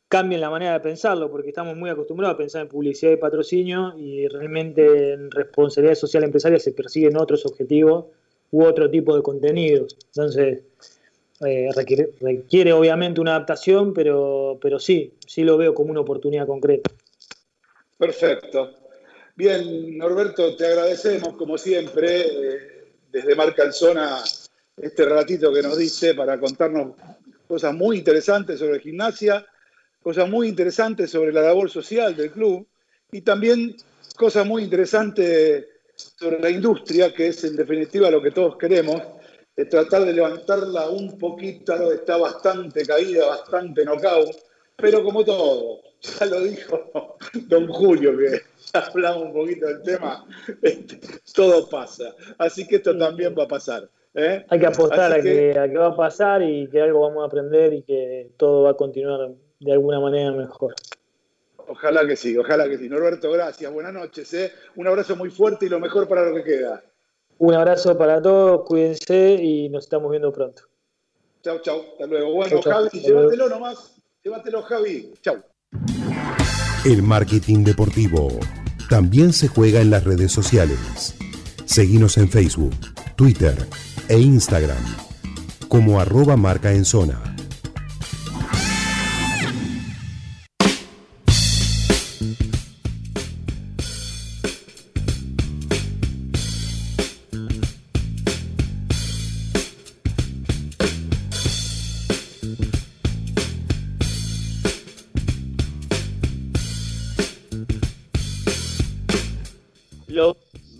cambien 0.08 0.40
la 0.40 0.50
manera 0.50 0.74
de 0.74 0.80
pensarlo, 0.80 1.30
porque 1.30 1.48
estamos 1.48 1.76
muy 1.76 1.90
acostumbrados 1.90 2.34
a 2.34 2.38
pensar 2.38 2.62
en 2.62 2.68
publicidad 2.68 3.12
y 3.12 3.16
patrocinio 3.16 3.94
y 3.96 4.28
realmente 4.28 5.12
en 5.12 5.30
responsabilidad 5.30 5.94
social 5.94 6.24
empresaria 6.24 6.58
se 6.58 6.72
persiguen 6.72 7.16
otros 7.16 7.46
objetivos 7.46 8.06
u 8.50 8.64
otro 8.64 8.90
tipo 8.90 9.16
de 9.16 9.22
contenidos. 9.22 9.96
Entonces, 10.08 10.62
eh, 11.44 11.68
requiere, 11.74 12.10
requiere, 12.20 12.72
obviamente 12.72 13.20
una 13.20 13.32
adaptación, 13.32 13.92
pero, 13.92 14.58
pero 14.60 14.78
sí, 14.78 15.14
sí 15.26 15.44
lo 15.44 15.56
veo 15.56 15.74
como 15.74 15.90
una 15.90 16.00
oportunidad 16.00 16.46
concreta. 16.46 16.90
Perfecto. 17.98 18.85
Bien, 19.36 19.98
Norberto, 19.98 20.56
te 20.56 20.66
agradecemos 20.66 21.36
como 21.36 21.58
siempre 21.58 22.22
eh, 22.22 22.84
desde 23.12 23.34
Marca 23.34 23.70
Zona 23.70 24.24
este 24.78 25.04
ratito 25.04 25.52
que 25.52 25.60
nos 25.60 25.76
diste 25.76 26.14
para 26.14 26.40
contarnos 26.40 26.92
cosas 27.46 27.74
muy 27.74 27.98
interesantes 27.98 28.58
sobre 28.58 28.80
gimnasia, 28.80 29.44
cosas 30.02 30.26
muy 30.30 30.48
interesantes 30.48 31.10
sobre 31.10 31.34
la 31.34 31.42
labor 31.42 31.68
social 31.68 32.16
del 32.16 32.30
club 32.30 32.66
y 33.12 33.20
también 33.20 33.76
cosas 34.16 34.46
muy 34.46 34.62
interesantes 34.62 35.66
sobre 35.94 36.40
la 36.40 36.48
industria, 36.48 37.12
que 37.12 37.28
es 37.28 37.44
en 37.44 37.56
definitiva 37.56 38.10
lo 38.10 38.22
que 38.22 38.30
todos 38.30 38.56
queremos, 38.56 39.02
tratar 39.68 40.06
de 40.06 40.14
levantarla 40.14 40.88
un 40.88 41.18
poquito, 41.18 41.92
está 41.92 42.16
bastante 42.16 42.86
caída, 42.86 43.26
bastante 43.26 43.84
knockout, 43.84 44.34
pero 44.76 45.04
como 45.04 45.22
todo, 45.26 45.82
ya 46.00 46.26
lo 46.26 46.40
dijo 46.42 47.16
don 47.48 47.68
Julio, 47.68 48.16
que 48.16 48.40
ya 48.72 48.80
hablamos 48.80 49.24
un 49.24 49.32
poquito 49.32 49.66
del 49.66 49.82
tema, 49.82 50.26
este, 50.62 51.00
todo 51.34 51.68
pasa. 51.68 52.14
Así 52.38 52.66
que 52.66 52.76
esto 52.76 52.96
también 52.96 53.34
va 53.38 53.44
a 53.44 53.48
pasar. 53.48 53.88
¿eh? 54.14 54.44
Hay 54.48 54.58
que 54.58 54.66
apostar 54.66 55.12
a 55.12 55.20
que, 55.20 55.58
a 55.58 55.68
que 55.68 55.78
va 55.78 55.88
a 55.88 55.96
pasar 55.96 56.42
y 56.42 56.68
que 56.68 56.80
algo 56.80 57.00
vamos 57.00 57.22
a 57.22 57.26
aprender 57.26 57.72
y 57.74 57.82
que 57.82 58.30
todo 58.36 58.64
va 58.64 58.70
a 58.70 58.74
continuar 58.74 59.30
de 59.60 59.72
alguna 59.72 60.00
manera 60.00 60.32
mejor. 60.32 60.74
Ojalá 61.68 62.06
que 62.06 62.16
sí, 62.16 62.36
ojalá 62.36 62.68
que 62.68 62.78
sí. 62.78 62.88
Norberto, 62.88 63.30
gracias. 63.30 63.72
Buenas 63.72 63.92
noches. 63.92 64.32
¿eh? 64.34 64.52
Un 64.76 64.86
abrazo 64.86 65.16
muy 65.16 65.30
fuerte 65.30 65.66
y 65.66 65.68
lo 65.68 65.80
mejor 65.80 66.06
para 66.06 66.28
lo 66.28 66.34
que 66.36 66.44
queda. 66.44 66.82
Un 67.38 67.54
abrazo 67.54 67.98
para 67.98 68.22
todos, 68.22 68.64
cuídense 68.66 69.34
y 69.34 69.68
nos 69.68 69.84
estamos 69.84 70.10
viendo 70.10 70.32
pronto. 70.32 70.62
Chau, 71.42 71.60
chau. 71.60 71.82
Hasta 71.92 72.06
luego. 72.06 72.32
Bueno, 72.32 72.60
chau, 72.60 72.72
Javi, 72.72 73.00
llévatelo 73.00 73.48
nomás. 73.48 73.96
Llévatelo, 74.22 74.62
Javi. 74.62 75.12
Chau. 75.20 75.42
El 76.86 77.02
marketing 77.02 77.64
deportivo 77.64 78.28
también 78.88 79.32
se 79.32 79.48
juega 79.48 79.80
en 79.80 79.90
las 79.90 80.04
redes 80.04 80.30
sociales. 80.30 81.16
Seguimos 81.64 82.16
en 82.16 82.28
Facebook, 82.28 82.76
Twitter 83.16 83.68
e 84.08 84.20
Instagram 84.20 84.78
como 85.66 85.98
arroba 85.98 86.36
marca 86.36 86.72
en 86.72 86.84
zona. 86.84 87.35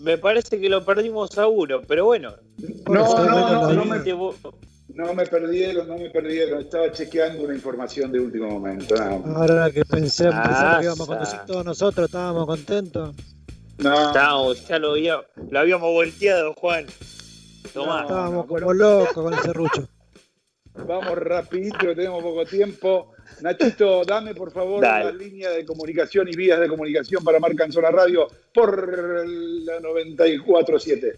Me 0.07 0.17
parece 0.17 0.59
que 0.59 0.69
lo 0.69 0.83
perdimos 0.83 1.37
a 1.37 1.47
uno, 1.47 1.81
pero 1.87 2.05
bueno. 2.05 2.33
No, 2.89 3.25
no, 3.25 3.25
no, 3.25 3.73
no 3.73 3.85
me, 3.85 3.99
no 4.95 5.13
me 5.13 5.25
perdieron, 5.25 5.87
no 5.87 5.97
me 5.97 6.09
perdieron. 6.09 6.61
Estaba 6.61 6.91
chequeando 6.91 7.43
una 7.43 7.53
información 7.53 8.11
de 8.11 8.19
último 8.19 8.49
momento. 8.49 8.95
Ahora 9.35 9.69
que 9.69 9.83
pensé, 9.85 10.29
Ah, 10.31 10.77
que 10.79 10.85
íbamos 10.85 11.07
a 11.09 11.13
conducir 11.13 11.39
todos 11.45 11.65
nosotros, 11.65 12.05
estábamos 12.07 12.45
contentos. 12.47 13.15
No, 13.79 14.07
Estábamos, 14.07 14.67
ya 14.67 14.79
lo, 14.79 14.91
había- 14.93 15.21
lo 15.51 15.59
habíamos 15.59 15.91
volteado, 15.91 16.53
Juan. 16.55 16.85
Tomá. 17.73 18.01
estábamos 18.03 18.47
no, 18.47 18.47
como 18.47 18.73
locos 18.73 19.13
con 19.13 19.33
el 19.33 19.39
serrucho. 19.41 19.87
vamos 20.87 21.15
rapidito, 21.17 21.77
que 21.79 21.95
tenemos 21.95 22.23
poco 22.23 22.45
tiempo. 22.45 23.11
Nachito, 23.41 24.03
dame 24.05 24.33
por 24.33 24.51
favor 24.51 24.81
Dale. 24.81 25.05
la 25.05 25.11
línea 25.11 25.49
de 25.51 25.65
comunicación 25.65 26.27
y 26.27 26.35
vías 26.35 26.59
de 26.59 26.67
comunicación 26.67 27.23
para 27.23 27.39
Marca 27.39 27.65
en 27.65 27.71
Zona 27.71 27.91
Radio 27.91 28.27
por 28.53 28.87
la 28.87 29.79
94.7. 29.79 31.17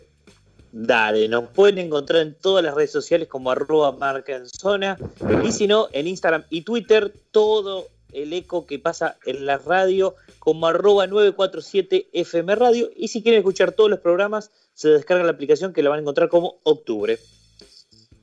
Dale, 0.71 1.27
nos 1.27 1.49
pueden 1.49 1.79
encontrar 1.79 2.21
en 2.21 2.35
todas 2.35 2.63
las 2.63 2.75
redes 2.75 2.91
sociales 2.91 3.27
como 3.27 3.49
arroba 3.49 3.91
marca 3.93 4.35
en 4.35 4.47
zona. 4.47 4.97
Y 5.43 5.51
si 5.51 5.65
no, 5.65 5.87
en 5.93 6.07
Instagram 6.07 6.43
y 6.49 6.61
Twitter, 6.61 7.11
todo 7.31 7.87
el 8.13 8.33
eco 8.33 8.65
que 8.65 8.79
pasa 8.79 9.17
en 9.25 9.45
la 9.45 9.57
radio 9.57 10.15
como 10.37 10.67
arroba 10.67 11.07
947 11.07 12.09
FM 12.13 12.55
Radio. 12.55 12.89
Y 12.95 13.07
si 13.07 13.23
quieren 13.23 13.39
escuchar 13.39 13.71
todos 13.71 13.89
los 13.89 13.99
programas, 13.99 14.51
se 14.73 14.89
descarga 14.89 15.23
la 15.23 15.31
aplicación 15.31 15.73
que 15.73 15.81
la 15.81 15.89
van 15.89 15.99
a 15.99 16.01
encontrar 16.01 16.29
como 16.29 16.59
Octubre. 16.63 17.17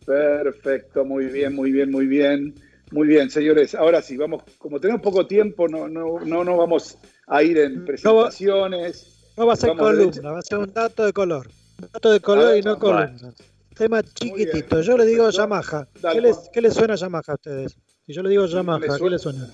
Perfecto, 0.04 1.04
muy 1.04 1.26
bien, 1.26 1.52
muy 1.52 1.72
bien, 1.72 1.90
muy 1.90 2.06
bien. 2.06 2.54
Muy 2.92 3.08
bien, 3.08 3.30
señores. 3.30 3.74
Ahora 3.74 4.00
sí, 4.00 4.16
vamos, 4.16 4.42
como 4.58 4.80
tenemos 4.80 5.02
poco 5.02 5.26
tiempo, 5.26 5.68
no, 5.68 5.88
no, 5.88 6.20
no, 6.20 6.44
no 6.44 6.56
vamos 6.56 6.98
a 7.26 7.42
ir 7.42 7.58
en 7.58 7.84
presentaciones. 7.84 9.32
No 9.36 9.46
va 9.46 9.52
a 9.52 9.56
ser 9.56 9.70
Vamos 9.70 9.84
columna, 9.86 10.30
va 10.32 10.38
a 10.38 10.42
ser 10.42 10.58
un 10.58 10.72
dato 10.72 11.04
de 11.04 11.12
color. 11.12 11.48
Un 11.82 11.88
dato 11.92 12.10
de 12.12 12.20
color 12.20 12.46
ver, 12.52 12.58
y 12.58 12.62
no 12.62 12.76
vamos. 12.76 13.06
columna. 13.20 13.34
Tema 13.76 14.02
chiquitito. 14.02 14.80
Yo 14.80 14.96
le 14.96 15.04
digo. 15.04 15.28
Yamaha. 15.30 15.86
Dale, 16.00 16.14
¿Qué 16.14 16.26
les. 16.28 16.36
¿Qué 16.52 16.60
les 16.62 16.72
suena 16.74 16.94
a 16.94 16.96
Yamaha 16.96 17.22
a 17.26 17.34
ustedes? 17.34 17.76
Si 18.06 18.12
yo 18.14 18.22
le 18.22 18.30
digo 18.30 18.46
Yamaha, 18.46 18.80
¿qué 18.80 18.86
suena- 18.92 19.10
les 19.10 19.20
suena? 19.22 19.50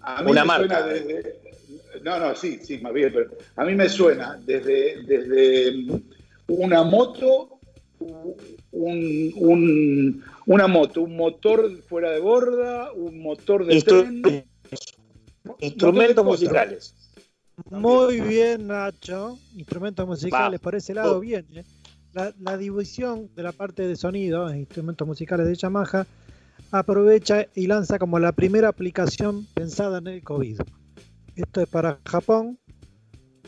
A 0.00 0.22
mí 0.22 0.30
Una 0.30 0.42
me 0.42 0.46
marca. 0.48 0.78
suena 0.80 0.86
desde. 0.86 1.40
No, 2.02 2.18
no, 2.18 2.34
sí, 2.34 2.60
sí, 2.62 2.78
más 2.78 2.94
bien, 2.94 3.12
pero 3.12 3.30
a 3.56 3.64
mí 3.66 3.74
me 3.74 3.88
suena 3.88 4.40
desde, 4.46 5.02
desde 5.02 6.00
una 6.46 6.82
moto, 6.84 7.58
un, 8.72 9.32
un- 9.36 10.22
una 10.46 10.66
moto, 10.66 11.02
un 11.02 11.16
motor 11.16 11.82
fuera 11.82 12.10
de 12.10 12.20
borda, 12.20 12.92
un 12.92 13.20
motor 13.20 13.66
de 13.66 13.74
Instru- 13.74 14.22
tren. 14.22 14.44
Instrumentos 15.60 15.64
motor 15.64 15.94
de 15.94 16.14
cuatro. 16.14 16.24
musicales. 16.24 16.94
Muy 17.70 18.20
bien, 18.20 18.66
Nacho. 18.68 19.38
Instrumentos 19.56 20.06
musicales, 20.06 20.60
Va. 20.60 20.62
por 20.62 20.74
ese 20.74 20.94
lado, 20.94 21.16
Oh. 21.18 21.20
bien. 21.20 21.46
¿eh? 21.54 21.64
La, 22.12 22.34
la 22.40 22.56
división 22.56 23.28
de 23.36 23.42
la 23.42 23.52
parte 23.52 23.86
de 23.86 23.96
sonido, 23.96 24.48
e 24.50 24.58
instrumentos 24.58 25.06
musicales 25.06 25.46
de 25.46 25.54
Yamaha, 25.54 26.06
aprovecha 26.70 27.46
y 27.54 27.66
lanza 27.66 27.98
como 27.98 28.18
la 28.18 28.32
primera 28.32 28.68
aplicación 28.68 29.46
pensada 29.54 29.98
en 29.98 30.06
el 30.08 30.22
COVID. 30.22 30.60
Esto 31.36 31.60
es 31.60 31.68
para 31.68 32.00
Japón, 32.06 32.58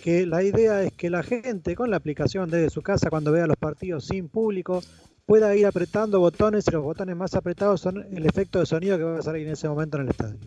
que 0.03 0.27
la 0.27 0.43
idea 0.43 0.83
es 0.83 0.93
que 0.93 1.11
la 1.11 1.23
gente 1.23 1.75
con 1.75 1.91
la 1.91 1.97
aplicación 1.97 2.51
desde 2.51 2.71
su 2.71 2.83
casa, 2.83 3.11
cuando 3.11 3.33
vea 3.33 3.47
los 3.47 3.57
partidos 3.57 4.07
sin 4.07 4.29
público, 4.29 4.83
pueda 5.27 5.55
ir 5.57 5.67
apretando 5.67 6.21
botones 6.21 6.65
y 6.69 6.71
los 6.71 6.83
botones 6.83 7.17
más 7.17 7.35
apretados 7.35 7.81
son 7.81 8.07
el 8.15 8.27
efecto 8.27 8.59
de 8.61 8.67
sonido 8.67 8.99
que 8.99 9.05
va 9.05 9.19
a 9.19 9.23
salir 9.23 9.47
en 9.47 9.53
ese 9.53 9.69
momento 9.69 9.97
en 9.97 10.05
el 10.05 10.11
estadio. 10.11 10.39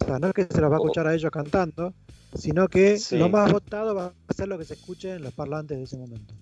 O 0.00 0.04
sea, 0.04 0.18
no 0.18 0.28
es 0.28 0.34
que 0.34 0.44
se 0.50 0.60
los 0.60 0.70
va 0.70 0.76
a 0.76 0.78
escuchar 0.78 1.06
a 1.06 1.14
ellos 1.14 1.30
cantando, 1.30 1.92
sino 2.34 2.68
que 2.68 2.98
Sí. 2.98 3.16
lo 3.18 3.28
más 3.28 3.50
votado 3.52 3.94
va 3.94 4.12
a 4.28 4.34
ser 4.34 4.48
lo 4.48 4.58
que 4.58 4.64
se 4.64 4.74
escuche 4.74 5.14
en 5.14 5.22
los 5.22 5.32
parlantes 5.32 5.76
de 5.78 5.84
ese 5.84 5.96
momento. 5.96 6.34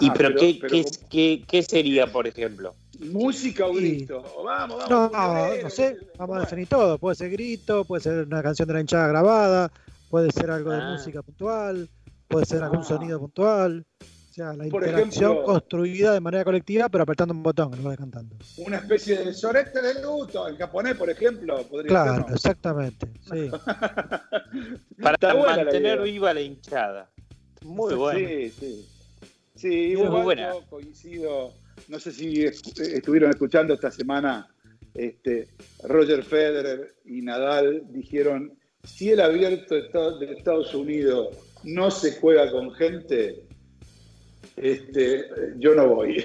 ¿Y 0.00 0.08
Ah, 0.08 0.14
pero, 0.16 0.28
pero- 0.30 0.40
qué, 0.40 0.58
pero 0.60 0.72
qué- 0.72 0.84
qué- 1.10 1.44
qué 1.46 1.62
sería, 1.62 2.10
por 2.10 2.26
ejemplo? 2.26 2.74
Música 3.10 3.66
o 3.66 3.72
Y- 3.78 3.90
grito. 3.96 4.22
Vamos, 4.44 4.78
vamos. 4.88 5.12
No, 5.12 5.62
no 5.62 5.70
sé, 5.70 5.96
vamos 6.18 6.36
a 6.38 6.40
definir 6.40 6.66
todo. 6.66 6.98
Puede 6.98 7.16
ser 7.16 7.30
grito, 7.30 7.84
puede 7.84 8.02
ser 8.02 8.26
una 8.26 8.42
canción 8.42 8.66
de 8.68 8.74
la 8.74 8.80
hinchada 8.80 9.08
grabada, 9.08 9.70
puede 10.08 10.30
ser 10.30 10.50
algo 10.50 10.70
de 10.70 10.78
Ah. 10.78 10.92
música 10.92 11.22
puntual, 11.22 11.88
puede 12.28 12.46
ser 12.46 12.62
algún 12.62 12.80
Ah. 12.80 12.84
sonido 12.84 13.20
puntual. 13.20 13.84
O 14.32 14.34
sea, 14.34 14.54
la 14.54 14.64
Por 14.70 14.82
interacción 14.82 15.32
ejemplo- 15.32 15.44
construida 15.44 16.14
de 16.14 16.20
manera 16.20 16.42
colectiva, 16.42 16.88
pero 16.88 17.02
apretando 17.02 17.34
un 17.34 17.42
botón 17.42 17.70
en 17.74 17.80
lugar 17.80 17.90
de 17.92 17.96
cantando. 17.98 18.36
Una 18.56 18.78
especie 18.78 19.18
de 19.22 19.34
sorete 19.34 19.82
de 19.82 20.00
luto, 20.02 20.48
en 20.48 20.56
japonés, 20.56 20.94
por 20.96 21.10
ejemplo. 21.10 21.62
Podría 21.68 21.88
Claro, 21.90 22.14
ser, 22.14 22.28
¿no? 22.30 22.34
exactamente. 22.36 23.06
Sí. 23.30 23.50
Para 25.02 25.34
la 25.34 25.34
mantener 25.34 26.00
viva 26.00 26.32
la 26.32 26.40
hinchada. 26.40 27.10
Muy 27.60 27.94
bueno. 27.94 28.26
Sí, 28.26 28.50
sí. 28.58 28.88
Sí, 29.54 29.94
Muy 29.98 30.22
buena. 30.22 30.52
yo 30.54 30.62
coincido. 30.70 31.52
No 31.88 32.00
sé 32.00 32.10
si 32.10 32.42
est- 32.42 32.78
estuvieron 32.80 33.28
escuchando 33.30 33.74
esta 33.74 33.90
semana, 33.90 34.48
este, 34.94 35.48
Roger 35.84 36.24
Federer 36.24 36.94
y 37.04 37.20
Nadal 37.20 37.82
dijeron, 37.90 38.54
si 38.82 39.10
el 39.10 39.20
abierto 39.20 39.74
de 39.74 39.82
Estados- 39.82 40.20
de 40.20 40.32
Estados 40.32 40.74
Unidos 40.74 41.36
no 41.64 41.90
se 41.90 42.18
juega 42.18 42.50
con 42.50 42.72
gente, 42.72 43.42
este, 44.56 45.26
yo 45.58 45.74
no 45.74 45.88
voy. 45.88 46.24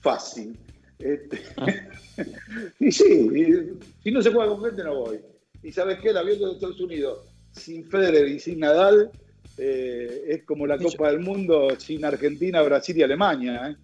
Fácil. 0.00 0.56
Este, 0.98 1.40
y 2.80 2.92
sí, 2.92 3.28
y 3.34 4.02
si 4.02 4.10
no 4.12 4.22
se 4.22 4.30
juega 4.32 4.50
con 4.50 4.64
gente, 4.64 4.84
no 4.84 4.94
voy. 5.00 5.20
Y 5.62 5.72
sabes 5.72 5.98
qué, 6.00 6.10
el 6.10 6.16
abierto 6.18 6.46
de 6.46 6.52
Estados 6.54 6.80
Unidos, 6.80 7.20
sin 7.52 7.88
Federer 7.88 8.28
y 8.28 8.38
sin 8.38 8.60
Nadal, 8.60 9.10
eh, 9.56 10.24
es 10.28 10.42
como 10.44 10.66
la 10.66 10.78
Copa 10.78 11.10
del 11.10 11.20
Mundo 11.20 11.68
sin 11.78 12.04
Argentina, 12.04 12.60
Brasil 12.62 12.96
y 12.98 13.02
Alemania, 13.02 13.70
¿eh? 13.70 13.76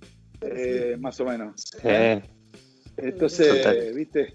Eh, 0.43 0.97
más 0.99 1.19
o 1.21 1.25
menos. 1.25 1.55
Eh, 1.85 2.21
Entonces, 2.97 3.49
Total. 3.63 3.95
viste, 3.95 4.35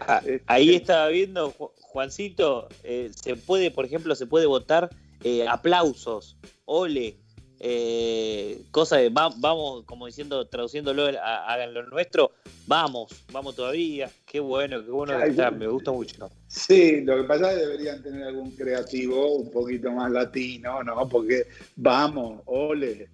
Ah, 0.00 0.18
Este- 0.26 0.42
Ahí 0.46 0.74
estaba 0.74 1.08
viendo, 1.08 1.52
Ju- 1.54 1.70
Juancito, 1.80 2.68
eh, 2.84 3.10
se 3.14 3.34
puede, 3.36 3.70
por 3.70 3.86
ejemplo, 3.86 4.14
se 4.14 4.26
puede 4.26 4.44
votar 4.44 4.90
eh, 5.24 5.46
aplausos, 5.48 6.36
ole, 6.66 7.16
eh, 7.60 8.62
cosa 8.70 8.96
de 8.96 9.08
va- 9.08 9.32
vamos, 9.36 9.84
como 9.84 10.06
diciendo, 10.06 10.46
traduciéndolo, 10.46 11.06
a- 11.20 11.52
hagan 11.52 11.72
lo 11.74 11.86
nuestro, 11.86 12.32
vamos, 12.66 13.24
vamos 13.32 13.54
todavía, 13.54 14.10
qué 14.26 14.40
bueno, 14.40 14.84
qué 14.84 14.90
bueno 14.90 15.18
que 15.18 15.28
está, 15.28 15.50
me 15.50 15.66
gusta 15.66 15.92
mucho. 15.92 16.30
sí, 16.46 17.00
lo 17.02 17.16
que 17.16 17.24
pasa 17.24 17.52
es 17.52 17.58
que 17.58 17.64
deberían 17.66 18.02
tener 18.02 18.24
algún 18.24 18.50
creativo 18.52 19.36
un 19.36 19.50
poquito 19.50 19.90
más 19.92 20.10
latino, 20.10 20.82
¿no? 20.82 21.08
Porque 21.08 21.46
vamos, 21.76 22.42
ole, 22.46 23.08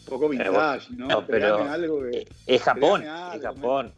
un 0.00 0.04
poco 0.04 0.28
vintage, 0.28 0.92
¿no? 0.94 1.08
no, 1.08 1.26
pero- 1.26 1.62
algo 1.64 2.02
que- 2.10 2.26
Es 2.46 2.62
Japón, 2.62 3.04
algo, 3.06 3.36
es 3.36 3.42
Japón. 3.42 3.94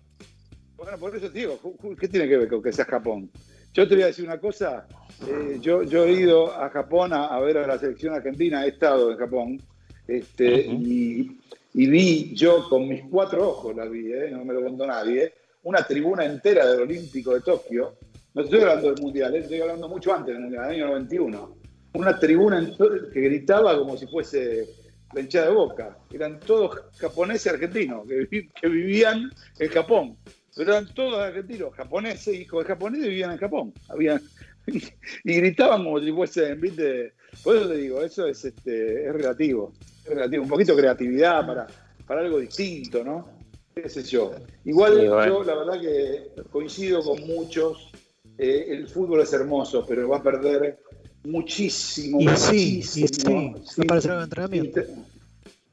Bueno, 0.77 0.99
por 0.99 1.15
eso 1.15 1.31
te 1.31 1.39
digo, 1.41 1.61
¿qué 1.99 2.09
tiene 2.09 2.27
que 2.29 2.39
ver 2.39 2.49
con 2.49 2.63
que 2.63 2.73
sea 2.73 2.85
Japón? 2.87 3.31
Yo 3.75 3.87
te 3.87 3.95
voy 3.95 4.03
a 4.05 4.07
decir 4.07 4.25
una 4.25 4.41
cosa, 4.41 4.87
eh, 5.29 5.59
yo, 5.61 5.83
yo 5.83 6.05
he 6.05 6.13
ido 6.13 6.53
a 6.53 6.71
Japón 6.71 7.13
a, 7.13 7.39
ver 7.41 7.59
a 7.59 7.67
la 7.67 7.79
selección 7.79 8.15
argentina, 8.15 8.65
he 8.65 8.71
estado 8.71 9.13
en 9.13 9.19
Japón, 9.19 9.63
este, 10.11 10.67
y, 10.67 11.37
vi 11.73 12.35
yo 12.35 12.69
con 12.69 12.89
mis 12.89 13.03
cuatro 13.05 13.49
ojos, 13.49 13.77
la 13.77 13.87
vi, 13.87 14.13
eh, 14.13 14.29
no 14.31 14.45
me 14.45 14.55
lo 14.55 14.63
contó 14.63 14.87
nadie, 14.87 15.33
una 15.63 15.87
tribuna 15.87 16.25
entera 16.25 16.67
del 16.67 16.83
Olímpico 16.83 17.35
de 17.35 17.41
Tokio, 17.41 17.97
no 18.35 18.43
estoy 18.43 18.61
hablando 18.61 18.93
del 18.93 19.03
Mundial, 19.03 19.35
eh, 19.35 19.39
estoy 19.39 19.61
hablando 19.61 19.89
mucho 19.89 20.13
antes 20.13 20.35
del 20.35 20.43
Mundial, 20.43 20.65
del 20.65 20.75
año 20.75 20.87
91, 20.89 21.57
una 21.95 22.19
tribuna 22.19 22.77
que 23.13 23.21
gritaba 23.21 23.79
como 23.79 23.97
si 23.97 24.07
fuese 24.07 24.69
la 25.13 25.21
hinchada 25.21 25.47
de 25.47 25.55
boca, 25.55 25.99
eran 26.13 26.39
todos 26.41 26.81
japoneses 26.97 27.53
argentinos 27.53 28.07
que, 28.07 28.49
que 28.49 28.69
vivían 28.69 29.31
en 29.59 29.69
Japón. 29.69 30.17
Pero 30.55 30.73
eran 30.73 30.93
todos 30.95 31.19
argentinos, 31.19 31.75
japoneses, 31.75 32.35
hijos 32.35 32.65
de 32.65 32.69
japoneses 32.69 33.09
vivían 33.09 33.33
en 33.33 33.39
Japón. 33.39 33.73
Habían, 33.89 34.21
y, 34.67 35.35
gritaban 35.35 35.85
como 35.85 36.01
si 36.01 36.13
fuesen, 36.13 36.61
¿viste? 36.61 37.13
Por 37.43 37.57
eso 37.57 37.69
te 37.69 37.77
digo, 37.77 38.03
eso 38.03 38.27
es, 38.27 38.45
este, 38.45 39.07
es 39.07 39.13
relativo, 39.13 39.73
relativo, 40.05 40.43
un 40.43 40.49
poquito 40.49 40.75
de 40.75 40.83
creatividad 40.83 41.47
para, 41.47 41.67
para 42.07 42.21
algo 42.21 42.39
distinto, 42.39 43.05
¿no? 43.05 43.29
¿Qué 43.75 43.89
sé 43.89 44.03
yo? 44.03 44.33
Igual 44.65 45.01
yo 45.03 45.45
la 45.45 45.55
verdad 45.55 45.81
que 45.81 46.43
coincido 46.51 47.03
con 47.03 47.21
muchos, 47.27 47.91
eh, 48.37 48.67
el 48.69 48.89
fútbol 48.89 49.21
es 49.21 49.33
hermoso, 49.33 49.85
pero 49.87 50.09
va 50.09 50.19
a 50.19 50.23
perder 50.23 50.81
muchísimo, 51.25 52.21
y 52.21 52.27
muchísimo. 52.27 53.55
Sí, 53.57 53.63
y 53.63 53.67
sí, 53.67 53.83
va 53.87 54.19
a 54.19 54.23
entrenamiento. 54.25 54.81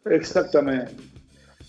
Exactamente 0.05 0.93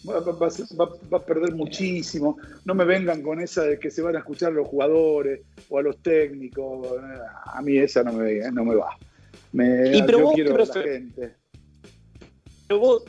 va, 0.06 1.16
a 1.16 1.24
perder 1.24 1.55
muchísimo. 1.55 2.39
No 2.64 2.74
me 2.74 2.85
vengan 2.85 3.22
con 3.22 3.40
esa 3.40 3.62
de 3.62 3.78
que 3.78 3.90
se 3.90 4.02
van 4.02 4.16
a 4.16 4.20
escuchar 4.20 4.51
a 4.51 4.55
los 4.55 4.68
jugadores 4.68 5.40
o 5.68 5.78
a 5.78 5.82
los 5.82 5.98
técnicos. 5.98 6.89
A 7.44 7.60
mí 7.62 7.78
esa 7.78 8.02
no 8.02 8.12
me, 8.12 8.51
no 8.51 8.64
me 8.64 8.74
va. 8.74 8.97
Me, 9.52 9.97
y 9.97 10.02
pero 10.02 10.20
vos 10.20 10.35
quiero 10.35 10.56
la 10.56 10.66
gente. 10.66 11.35
Pero 12.69 12.81
vos, 12.81 13.05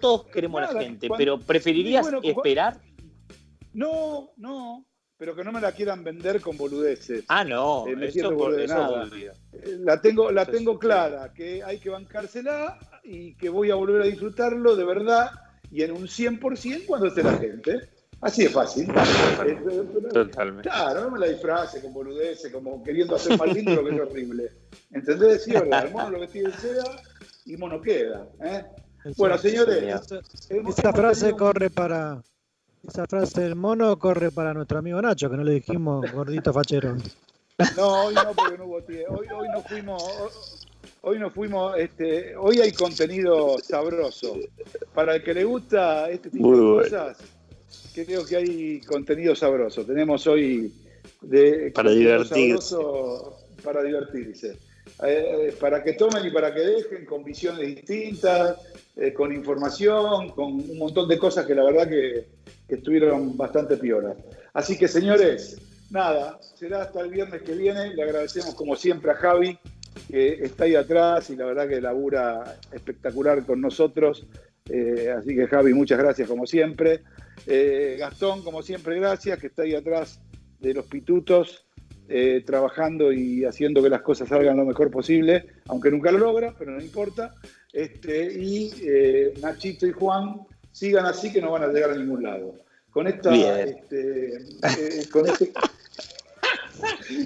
todos, 0.00 0.26
queremos 0.26 0.60
a 0.62 0.72
la 0.72 0.82
gente, 0.82 1.08
pero 1.16 1.38
¿preferirías 1.38 2.06
esperar? 2.22 2.80
No, 3.72 4.32
no, 4.36 4.84
pero 5.16 5.36
que 5.36 5.44
no 5.44 5.52
me 5.52 5.60
la 5.60 5.72
quieran 5.72 6.02
vender 6.02 6.40
con 6.40 6.56
boludeces. 6.56 7.24
Ah, 7.28 7.44
no, 7.44 7.86
eh, 7.86 7.94
eso, 8.02 8.36
por, 8.36 8.60
eso 8.60 9.04
eh, 9.12 9.30
La 9.80 10.00
tengo, 10.00 10.32
la 10.32 10.44
tengo 10.46 10.78
clara, 10.78 11.32
que 11.32 11.62
hay 11.62 11.78
que 11.78 11.90
bancársela 11.90 12.78
y 13.04 13.36
que 13.36 13.48
voy 13.48 13.70
a 13.70 13.76
volver 13.76 14.02
a 14.02 14.06
disfrutarlo 14.06 14.74
de 14.74 14.84
verdad 14.84 15.30
y 15.70 15.82
en 15.82 15.92
un 15.92 16.08
100% 16.08 16.86
cuando 16.86 17.06
esté 17.06 17.22
la 17.22 17.38
gente. 17.38 17.88
Así 18.20 18.44
es 18.44 18.52
fácil. 18.52 18.88
Totalmente. 20.12 20.68
Claro, 20.68 21.02
no 21.02 21.10
me 21.10 21.18
la 21.18 21.26
disfrace 21.26 21.82
con 21.82 21.92
boludeces, 21.92 22.50
como 22.50 22.82
queriendo 22.82 23.16
hacer 23.16 23.38
más 23.38 23.52
lindo 23.52 23.76
lo 23.76 23.84
que 23.84 23.94
es 23.94 24.00
horrible. 24.00 24.50
¿Entendés? 24.92 25.44
Sí, 25.44 25.52
¿verdad? 25.52 25.86
El 25.86 25.92
mono 25.92 26.10
lo 26.10 26.20
vestido 26.20 26.50
de 26.50 26.56
seda 26.56 26.84
y 27.44 27.56
mono 27.56 27.82
queda. 27.82 28.26
¿eh? 28.42 28.64
Bueno, 29.16 29.38
señores. 29.38 30.12
Esa 30.48 30.92
frase 30.92 31.32
corre 31.32 31.70
para. 31.70 32.22
Esa 32.86 33.06
frase 33.06 33.40
del 33.40 33.54
mono 33.54 33.98
corre 33.98 34.30
para 34.30 34.52
nuestro 34.52 34.78
amigo 34.78 35.00
Nacho, 35.00 35.30
que 35.30 35.36
no 35.36 35.44
le 35.44 35.54
dijimos 35.54 36.10
gordito 36.12 36.52
fachero. 36.52 36.96
No, 37.76 38.06
hoy 38.06 38.14
no, 38.14 38.32
porque 38.34 38.58
no 38.58 38.66
hubo 38.66 38.82
tiempo. 38.82 39.14
Hoy, 39.14 39.26
hoy 39.28 39.48
no 39.54 39.62
fuimos 39.62 40.64
hoy 41.04 41.18
nos 41.18 41.32
fuimos, 41.32 41.76
este, 41.78 42.34
hoy 42.36 42.60
hay 42.60 42.72
contenido 42.72 43.58
sabroso. 43.58 44.38
Para 44.94 45.16
el 45.16 45.22
que 45.22 45.34
le 45.34 45.44
gusta 45.44 46.10
este 46.10 46.30
tipo 46.30 46.56
de 46.56 46.82
cosas, 46.82 47.18
creo 47.94 48.24
que 48.24 48.36
hay 48.36 48.80
contenido 48.80 49.34
sabroso. 49.36 49.84
Tenemos 49.84 50.26
hoy 50.26 50.72
de 51.20 51.72
para 51.74 51.90
divertirse. 51.90 52.76
Para 53.62 53.82
divertirse. 53.82 54.58
Eh, 55.02 55.54
para 55.58 55.82
que 55.82 55.94
tomen 55.94 56.24
y 56.24 56.30
para 56.30 56.54
que 56.54 56.60
dejen 56.60 57.04
con 57.04 57.24
visiones 57.24 57.66
distintas, 57.66 58.58
eh, 58.96 59.12
con 59.12 59.34
información, 59.34 60.30
con 60.30 60.52
un 60.52 60.78
montón 60.78 61.08
de 61.08 61.18
cosas 61.18 61.46
que 61.46 61.54
la 61.54 61.64
verdad 61.64 61.88
que, 61.88 62.32
estuvieron 62.66 63.36
bastante 63.36 63.76
pioras. 63.76 64.16
Así 64.54 64.76
que 64.78 64.88
señores, 64.88 65.60
nada, 65.90 66.40
será 66.56 66.82
hasta 66.82 67.02
el 67.02 67.10
viernes 67.10 67.42
que 67.42 67.52
viene. 67.52 67.94
Le 67.94 68.02
agradecemos 68.02 68.54
como 68.54 68.74
siempre 68.74 69.12
a 69.12 69.14
Javi 69.14 69.58
que 70.08 70.44
está 70.44 70.64
ahí 70.64 70.74
atrás 70.74 71.28
y 71.30 71.36
la 71.36 71.44
verdad 71.44 71.68
que 71.68 71.80
labura 71.80 72.56
espectacular 72.72 73.44
con 73.44 73.60
nosotros. 73.60 74.26
Eh, 74.68 75.14
así 75.16 75.36
que 75.36 75.46
Javi, 75.46 75.74
muchas 75.74 75.98
gracias 75.98 76.26
como 76.26 76.46
siempre. 76.46 77.02
Gastón, 77.98 78.42
como 78.42 78.62
siempre, 78.62 78.98
gracias, 78.98 79.38
que 79.38 79.48
está 79.48 79.62
ahí 79.62 79.74
atrás 79.74 80.20
de 80.58 80.74
los 80.74 80.86
pitutos, 80.86 81.63
eh, 82.08 82.42
trabajando 82.44 83.12
y 83.12 83.44
haciendo 83.44 83.82
que 83.82 83.88
las 83.88 84.02
cosas 84.02 84.28
salgan 84.28 84.56
lo 84.56 84.64
mejor 84.64 84.90
posible, 84.90 85.46
aunque 85.66 85.90
nunca 85.90 86.10
lo 86.10 86.18
logra, 86.18 86.54
pero 86.58 86.72
no 86.72 86.80
importa. 86.80 87.34
Este, 87.72 88.32
y 88.32 88.70
Nachito 89.40 89.86
y 89.86 89.92
Juan, 89.92 90.40
sigan 90.70 91.06
así 91.06 91.32
que 91.32 91.40
no 91.40 91.52
van 91.52 91.62
a 91.62 91.68
llegar 91.68 91.90
a 91.90 91.96
ningún 91.96 92.22
lado. 92.22 92.54
Con 92.90 93.08
esta, 93.08 93.60
este, 93.60 94.38
con 95.10 95.26
este, 95.26 95.52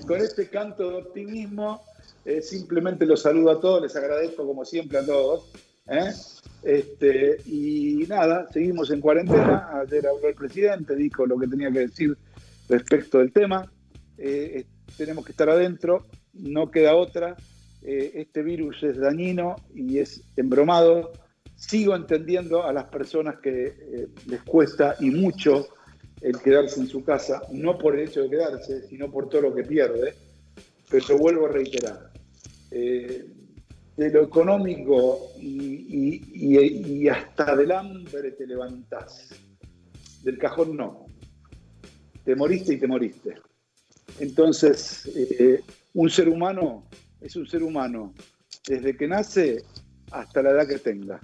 con 0.07 0.21
este 0.21 0.49
canto 0.49 0.91
de 0.91 0.97
optimismo, 0.97 1.83
eh, 2.25 2.43
simplemente 2.43 3.07
los 3.07 3.23
saludo 3.23 3.51
a 3.51 3.61
todos, 3.61 3.83
les 3.83 3.97
agradezco 3.97 4.47
como 4.47 4.65
siempre 4.65 4.99
a 4.99 5.07
todos. 5.07 5.51
¿eh? 5.87 6.13
Este, 6.63 7.39
y 7.47 8.05
nada, 8.09 8.47
seguimos 8.53 8.91
en 8.91 9.01
cuarentena. 9.01 9.71
Ayer 9.81 10.07
habló 10.07 10.29
el 10.29 10.35
presidente, 10.35 10.95
dijo 10.95 11.27
lo 11.27 11.39
que 11.39 11.47
tenía 11.47 11.71
que 11.71 11.81
decir 11.81 12.17
respecto 12.69 13.19
del 13.19 13.33
tema. 13.33 13.71
Eh, 14.19 14.67
tenemos 14.97 15.25
que 15.25 15.33
estar 15.33 15.49
adentro, 15.49 16.07
no 16.35 16.71
queda 16.71 16.97
otra. 16.97 17.37
este 17.81 18.43
virus 18.43 18.83
es 18.83 18.99
dañino 18.99 19.57
y 19.75 19.99
es 19.99 20.23
embromado. 20.37 21.13
Sigo 21.55 21.95
entendiendo 21.95 22.65
a 22.65 22.73
las 22.73 22.85
personas 22.85 23.37
que 23.41 24.09
les 24.27 24.43
cuesta 24.43 24.97
y 25.01 25.11
mucho 25.11 25.69
el 26.21 26.39
quedarse 26.41 26.81
en 26.81 26.89
su 26.89 27.05
casa, 27.05 27.43
no 27.53 27.79
por 27.79 27.97
el 27.97 28.09
hecho 28.09 28.23
de 28.23 28.31
quedarse, 28.31 28.89
sino 28.89 29.11
por 29.11 29.29
todo 29.29 29.43
lo 29.43 29.55
que 29.55 29.63
pierde. 29.63 30.15
Pero 30.91 31.19
vuelvo 31.19 31.47
a 31.47 31.51
reiterar, 31.51 32.11
eh, 32.71 33.27
de 33.97 34.11
lo 34.11 34.23
económico 34.23 35.33
y, 35.39 37.09
hasta 37.09 37.57
del 37.57 37.73
hambre 37.73 38.33
te 38.33 38.47
levantás. 38.47 39.29
Del 40.23 40.39
cajón 40.39 40.77
no. 40.77 41.07
Te 42.25 42.35
moriste 42.35 42.75
y 42.75 42.79
te 42.79 42.87
moriste. 42.87 43.35
Entonces, 44.21 45.07
eh, 45.15 45.63
un 45.95 46.11
ser 46.11 46.29
humano 46.29 46.85
es 47.21 47.37
un 47.37 47.47
ser 47.47 47.63
humano 47.63 48.15
desde 48.67 48.97
que 48.97 49.09
nace 49.09 49.65
hasta 50.11 50.43
la 50.43 50.51
edad 50.51 50.69
que 50.69 50.79
tenga. 50.79 51.21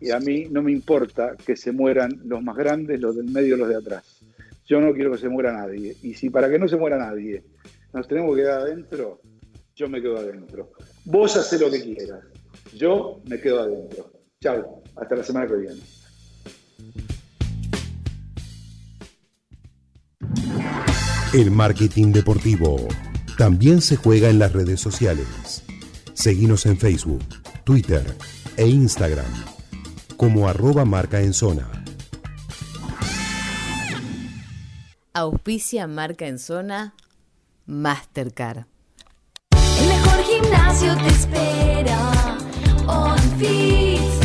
Y 0.00 0.10
a 0.10 0.20
mí 0.20 0.46
no 0.50 0.62
me 0.62 0.72
importa 0.72 1.34
que 1.36 1.56
se 1.56 1.72
mueran 1.72 2.20
los 2.24 2.42
más 2.42 2.56
grandes, 2.56 3.00
los 3.00 3.16
del 3.16 3.30
medio, 3.30 3.56
los 3.56 3.68
de 3.68 3.76
atrás. 3.76 4.20
Yo 4.66 4.80
no 4.80 4.92
quiero 4.92 5.12
que 5.12 5.18
se 5.18 5.28
muera 5.28 5.52
nadie. 5.52 5.96
Y 6.02 6.14
si 6.14 6.30
para 6.30 6.50
que 6.50 6.58
no 6.58 6.68
se 6.68 6.76
muera 6.76 6.98
nadie 6.98 7.42
nos 7.92 8.08
tenemos 8.08 8.34
que 8.34 8.42
quedar 8.42 8.60
adentro, 8.62 9.20
yo 9.76 9.88
me 9.88 10.02
quedo 10.02 10.18
adentro. 10.18 10.72
Vos 11.04 11.36
haces 11.36 11.60
lo 11.60 11.70
que 11.70 11.80
quieras. 11.80 12.24
Yo 12.74 13.22
me 13.28 13.40
quedo 13.40 13.60
adentro. 13.60 14.10
Chao. 14.40 14.82
Hasta 14.96 15.16
la 15.16 15.22
semana 15.22 15.46
que 15.46 15.56
viene. 15.56 15.80
El 21.34 21.50
marketing 21.50 22.12
deportivo 22.12 22.76
también 23.36 23.80
se 23.80 23.96
juega 23.96 24.30
en 24.30 24.38
las 24.38 24.52
redes 24.52 24.80
sociales. 24.80 25.64
Seguimos 26.12 26.64
en 26.64 26.78
Facebook, 26.78 27.24
Twitter 27.64 28.06
e 28.56 28.68
Instagram 28.68 29.26
como 30.16 30.48
arroba 30.48 30.84
marca 30.84 31.20
en 31.20 31.32
zona. 31.32 31.68
Auspicia 35.12 35.88
Marca 35.88 36.28
en 36.28 36.38
Zona 36.38 36.94
Mastercard. 37.66 38.66
El 39.80 39.88
mejor 39.88 40.22
gimnasio 40.22 40.96
te 40.98 41.08
espera. 41.08 42.38
On 42.86 43.18
feet. 43.40 44.23